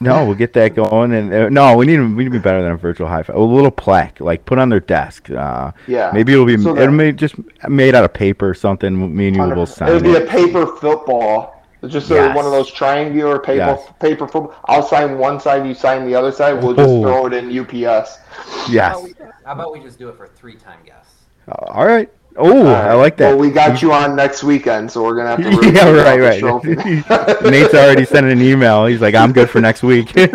I 0.00 0.06
owe 0.06 0.08
you, 0.08 0.10
yeah, 0.10 0.16
I 0.16 0.20
owe 0.20 0.20
you 0.20 0.20
stuff. 0.20 0.20
No, 0.22 0.26
we'll 0.26 0.34
get 0.36 0.52
that 0.54 0.74
going. 0.74 1.12
And 1.12 1.32
uh, 1.32 1.48
no, 1.48 1.76
we 1.76 1.86
need 1.86 1.98
we 2.00 2.06
need 2.06 2.24
to 2.24 2.30
be 2.30 2.38
better 2.38 2.62
than 2.62 2.72
a 2.72 2.76
virtual 2.76 3.06
high 3.08 3.22
five. 3.22 3.36
A 3.36 3.40
little 3.40 3.70
plaque, 3.70 4.20
like 4.20 4.44
put 4.44 4.58
on 4.58 4.68
their 4.68 4.80
desk. 4.80 5.30
Uh, 5.30 5.72
Yeah. 5.86 6.10
Maybe 6.12 6.32
it'll 6.32 6.46
be 6.46 6.56
So 6.58 6.76
it'll 6.76 6.96
be 6.96 7.12
just 7.12 7.34
made 7.68 7.94
out 7.94 8.04
of 8.04 8.12
paper 8.12 8.48
or 8.48 8.54
something. 8.54 9.14
Me 9.14 9.28
and 9.28 9.36
you 9.36 9.42
will 9.42 9.66
sign 9.66 9.88
It'll 9.88 10.00
be 10.02 10.10
it. 10.12 10.22
a 10.22 10.26
paper 10.26 10.66
football. 10.66 11.52
Just 11.86 12.10
a, 12.10 12.32
one 12.32 12.46
of 12.46 12.50
those 12.52 12.70
triangular 12.72 13.38
paper 13.38 13.56
Yes. 13.58 13.92
paper 14.00 14.26
football. 14.26 14.54
I'll 14.64 14.82
sign 14.86 15.18
one 15.18 15.38
side, 15.38 15.66
you 15.66 15.74
sign 15.74 16.06
the 16.06 16.14
other 16.14 16.32
side. 16.32 16.62
We'll 16.62 16.72
just 16.74 16.88
Oh. 16.88 17.02
throw 17.02 17.26
it 17.26 17.34
in 17.34 17.50
UPS. 17.50 18.16
How 18.16 18.72
Yes. 18.72 18.92
about, 18.96 19.02
we, 19.04 19.14
how 19.44 19.52
about 19.52 19.72
we 19.74 19.80
just 19.80 19.98
do 19.98 20.08
it 20.08 20.16
for 20.16 20.26
three-time 20.28 20.78
guests? 20.86 21.12
All 21.68 21.84
right. 21.86 22.08
Oh, 22.36 22.66
I 22.66 22.94
like 22.94 23.16
that. 23.18 23.28
Well, 23.30 23.38
we 23.38 23.50
got 23.50 23.80
you 23.80 23.92
on 23.92 24.16
next 24.16 24.42
weekend, 24.42 24.90
so 24.90 25.04
we're 25.04 25.14
gonna 25.14 25.28
have 25.28 25.38
to. 25.38 25.48
really 25.56 25.72
yeah, 25.72 25.90
right, 25.90 26.40
the 26.40 27.40
right. 27.42 27.42
Nate's 27.50 27.74
already 27.74 28.04
sent 28.04 28.26
an 28.26 28.42
email. 28.42 28.86
He's 28.86 29.00
like, 29.00 29.14
I'm 29.14 29.32
good 29.32 29.48
for 29.48 29.60
next 29.60 29.84
week. 29.84 30.12
but 30.14 30.32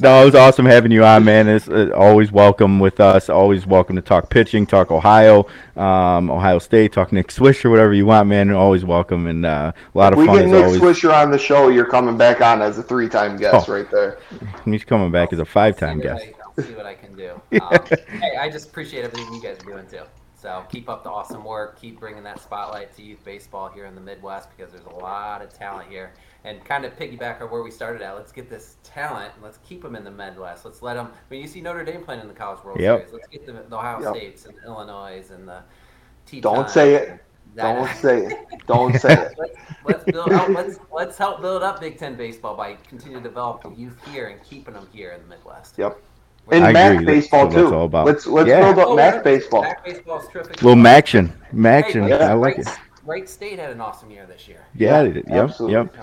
no, 0.00 0.22
it 0.22 0.24
was 0.24 0.34
awesome 0.34 0.66
having 0.66 0.90
you 0.90 1.04
on, 1.04 1.24
man. 1.24 1.48
It's 1.48 1.68
uh, 1.68 1.92
always 1.94 2.32
welcome 2.32 2.80
with 2.80 2.98
us. 2.98 3.28
Always 3.28 3.64
welcome 3.64 3.94
to 3.94 4.02
talk 4.02 4.28
pitching, 4.28 4.66
talk 4.66 4.90
Ohio, 4.90 5.46
um, 5.76 6.32
Ohio 6.32 6.58
State, 6.58 6.92
talk 6.92 7.12
Nick 7.12 7.28
Swisher 7.28 7.70
whatever 7.70 7.94
you 7.94 8.06
want, 8.06 8.28
man. 8.28 8.50
Always 8.50 8.84
welcome 8.84 9.28
and 9.28 9.46
uh, 9.46 9.70
a 9.94 9.98
lot 9.98 10.12
of 10.12 10.18
we 10.18 10.26
fun 10.26 10.38
get 10.38 10.46
Nick 10.46 10.64
always. 10.64 10.80
Swisher 10.80 11.14
on 11.14 11.30
the 11.30 11.38
show. 11.38 11.68
You're 11.68 11.86
coming 11.86 12.16
back 12.16 12.40
on 12.40 12.60
as 12.60 12.76
a 12.78 12.82
three-time 12.82 13.36
guest, 13.36 13.68
Oh. 13.68 13.72
right 13.74 13.88
there. 13.92 14.18
He's 14.64 14.84
coming 14.84 15.12
back 15.12 15.32
as 15.32 15.38
a 15.38 15.44
five-time 15.44 16.00
see 16.00 16.08
what 16.08 16.18
guest. 16.18 16.39
See 16.62 16.74
what 16.74 16.86
I 16.86 16.94
can 16.94 17.14
do. 17.16 17.40
Um, 17.60 17.78
hey, 18.20 18.36
I 18.40 18.48
just 18.48 18.68
appreciate 18.68 19.04
everything 19.04 19.32
you 19.34 19.42
guys 19.42 19.58
are 19.60 19.64
doing 19.72 19.86
too. 19.86 20.02
So 20.34 20.64
keep 20.70 20.88
up 20.88 21.04
the 21.04 21.10
awesome 21.10 21.44
work. 21.44 21.78
Keep 21.80 22.00
bringing 22.00 22.22
that 22.22 22.40
spotlight 22.40 22.96
to 22.96 23.02
youth 23.02 23.22
baseball 23.24 23.68
here 23.68 23.84
in 23.84 23.94
the 23.94 24.00
Midwest 24.00 24.48
because 24.56 24.72
there's 24.72 24.86
a 24.86 24.94
lot 24.94 25.42
of 25.42 25.52
talent 25.52 25.90
here. 25.90 26.14
And 26.44 26.64
kind 26.64 26.86
of 26.86 26.96
piggyback 26.98 27.42
on 27.42 27.50
where 27.50 27.62
we 27.62 27.70
started 27.70 28.00
at. 28.00 28.14
Let's 28.14 28.32
get 28.32 28.48
this 28.48 28.76
talent 28.82 29.32
and 29.34 29.44
let's 29.44 29.58
keep 29.68 29.82
them 29.82 29.94
in 29.94 30.04
the 30.04 30.10
Midwest. 30.10 30.64
Let's 30.64 30.80
let 30.80 30.94
them. 30.94 31.08
I 31.08 31.16
mean, 31.30 31.42
you 31.42 31.48
see 31.48 31.60
Notre 31.60 31.84
Dame 31.84 32.02
playing 32.02 32.22
in 32.22 32.28
the 32.28 32.34
College 32.34 32.64
World 32.64 32.80
Yep. 32.80 33.00
Series. 33.00 33.12
Let's 33.12 33.28
get 33.28 33.44
the, 33.44 33.52
the 33.68 33.76
Ohio 33.76 34.00
Yep. 34.02 34.16
States 34.16 34.46
and 34.46 34.54
Illinois 34.64 35.22
and 35.30 35.46
the. 35.46 35.62
T. 36.24 36.40
Don't 36.40 36.70
say 36.70 36.94
it. 36.94 37.20
Don't 37.56 37.94
say 37.96 38.26
it. 38.26 38.66
Don't 38.66 38.94
say 38.98 39.12
it. 39.12 39.34
let's, 39.36 39.56
let's 39.84 40.04
build 40.04 40.32
out, 40.32 40.50
let's 40.52 40.78
let's 40.92 41.18
help 41.18 41.40
build 41.42 41.62
up 41.62 41.80
Big 41.80 41.98
Ten 41.98 42.14
baseball 42.14 42.56
by 42.56 42.74
continuing 42.88 43.22
to 43.22 43.28
develop 43.28 43.62
the 43.62 43.70
youth 43.70 43.98
here 44.10 44.28
and 44.28 44.42
keeping 44.42 44.74
them 44.74 44.88
here 44.92 45.10
in 45.12 45.20
the 45.22 45.28
Midwest. 45.28 45.76
Yep. 45.76 46.00
And 46.52 46.64
I 46.64 46.72
MAC 46.72 46.92
agree. 46.92 47.04
That's 47.04 47.16
baseball 47.16 47.46
what 47.46 47.56
it's 47.58 47.70
too. 47.70 47.74
all 47.74 47.84
about. 47.86 48.06
Let's 48.06 48.26
let's 48.26 48.48
Yeah. 48.48 48.60
build 48.60 48.78
up 48.78 48.88
Oh, 48.88 48.96
MAC 48.96 49.14
yeah. 49.16 49.22
baseball. 49.22 49.62
MAC 49.62 49.84
baseball 49.84 50.20
is 50.20 50.28
terrific. 50.28 50.62
Little 50.62 50.82
Maction. 50.82 51.30
Maction. 51.54 52.08
Hey, 52.08 52.14
I 52.24 52.32
like 52.34 52.56
Wright- 52.58 52.66
it. 52.66 52.78
Wright 53.06 53.28
State 53.28 53.58
had 53.58 53.70
an 53.70 53.80
awesome 53.80 54.10
year 54.10 54.26
this 54.26 54.46
year. 54.48 54.64
Yeah, 54.74 55.02
Yeah, 55.02 55.08
it- 55.08 55.16
yep, 55.28 55.44
absolutely. 55.44 55.74
yep. 55.74 55.94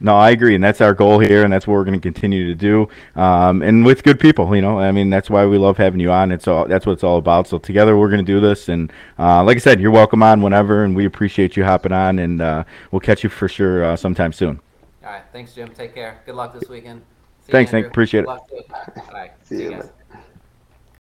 No, 0.00 0.16
I 0.16 0.30
agree, 0.30 0.54
and 0.56 0.62
that's 0.62 0.80
our 0.80 0.92
goal 0.92 1.18
here, 1.20 1.44
and 1.44 1.52
that's 1.52 1.66
what 1.66 1.74
we're 1.74 1.84
going 1.84 1.98
to 1.98 2.00
continue 2.00 2.46
to 2.48 2.54
do, 2.54 2.88
um, 3.20 3.62
and 3.62 3.84
with 3.84 4.02
good 4.02 4.18
people. 4.18 4.54
You 4.54 4.62
know, 4.62 4.78
I 4.78 4.90
mean, 4.92 5.08
that's 5.10 5.30
why 5.30 5.46
we 5.46 5.56
love 5.58 5.76
having 5.76 6.00
you 6.00 6.10
on. 6.10 6.32
It's 6.32 6.48
all 6.48 6.66
that's 6.66 6.84
what 6.86 6.92
it's 6.94 7.04
all 7.04 7.18
about. 7.18 7.46
So 7.46 7.58
together, 7.58 7.96
we're 7.96 8.08
going 8.08 8.24
to 8.24 8.32
do 8.32 8.40
this, 8.40 8.68
and 8.68 8.92
uh, 9.18 9.42
like 9.44 9.56
I 9.56 9.60
said, 9.60 9.80
you're 9.80 9.90
welcome 9.92 10.22
on 10.22 10.42
whenever, 10.42 10.82
and 10.84 10.96
we 10.96 11.04
appreciate 11.04 11.56
you 11.56 11.64
hopping 11.64 11.92
on, 11.92 12.18
and 12.18 12.40
uh, 12.42 12.64
we'll 12.90 13.00
catch 13.00 13.22
you 13.22 13.30
for 13.30 13.48
sure 13.48 13.84
uh, 13.84 13.96
sometime 13.96 14.32
soon. 14.32 14.60
All 15.04 15.12
right, 15.12 15.22
thanks, 15.32 15.52
Jim. 15.54 15.68
Take 15.70 15.94
care. 15.94 16.18
Good 16.26 16.34
luck 16.34 16.58
this 16.58 16.68
weekend. 16.68 17.02
See 17.48 17.52
you, 17.52 17.66
Thanks, 17.66 17.72
Nick. 17.72 17.86
Appreciate 17.86 18.24
it. 18.24 18.26
luck, 18.26 18.46
too. 18.48 18.60
All 18.70 19.04
right, 19.12 19.32
See 19.44 19.56
see 19.56 19.62
you, 19.64 19.70
you 19.70 19.76
guys. 19.76 19.84
man. 19.84 19.92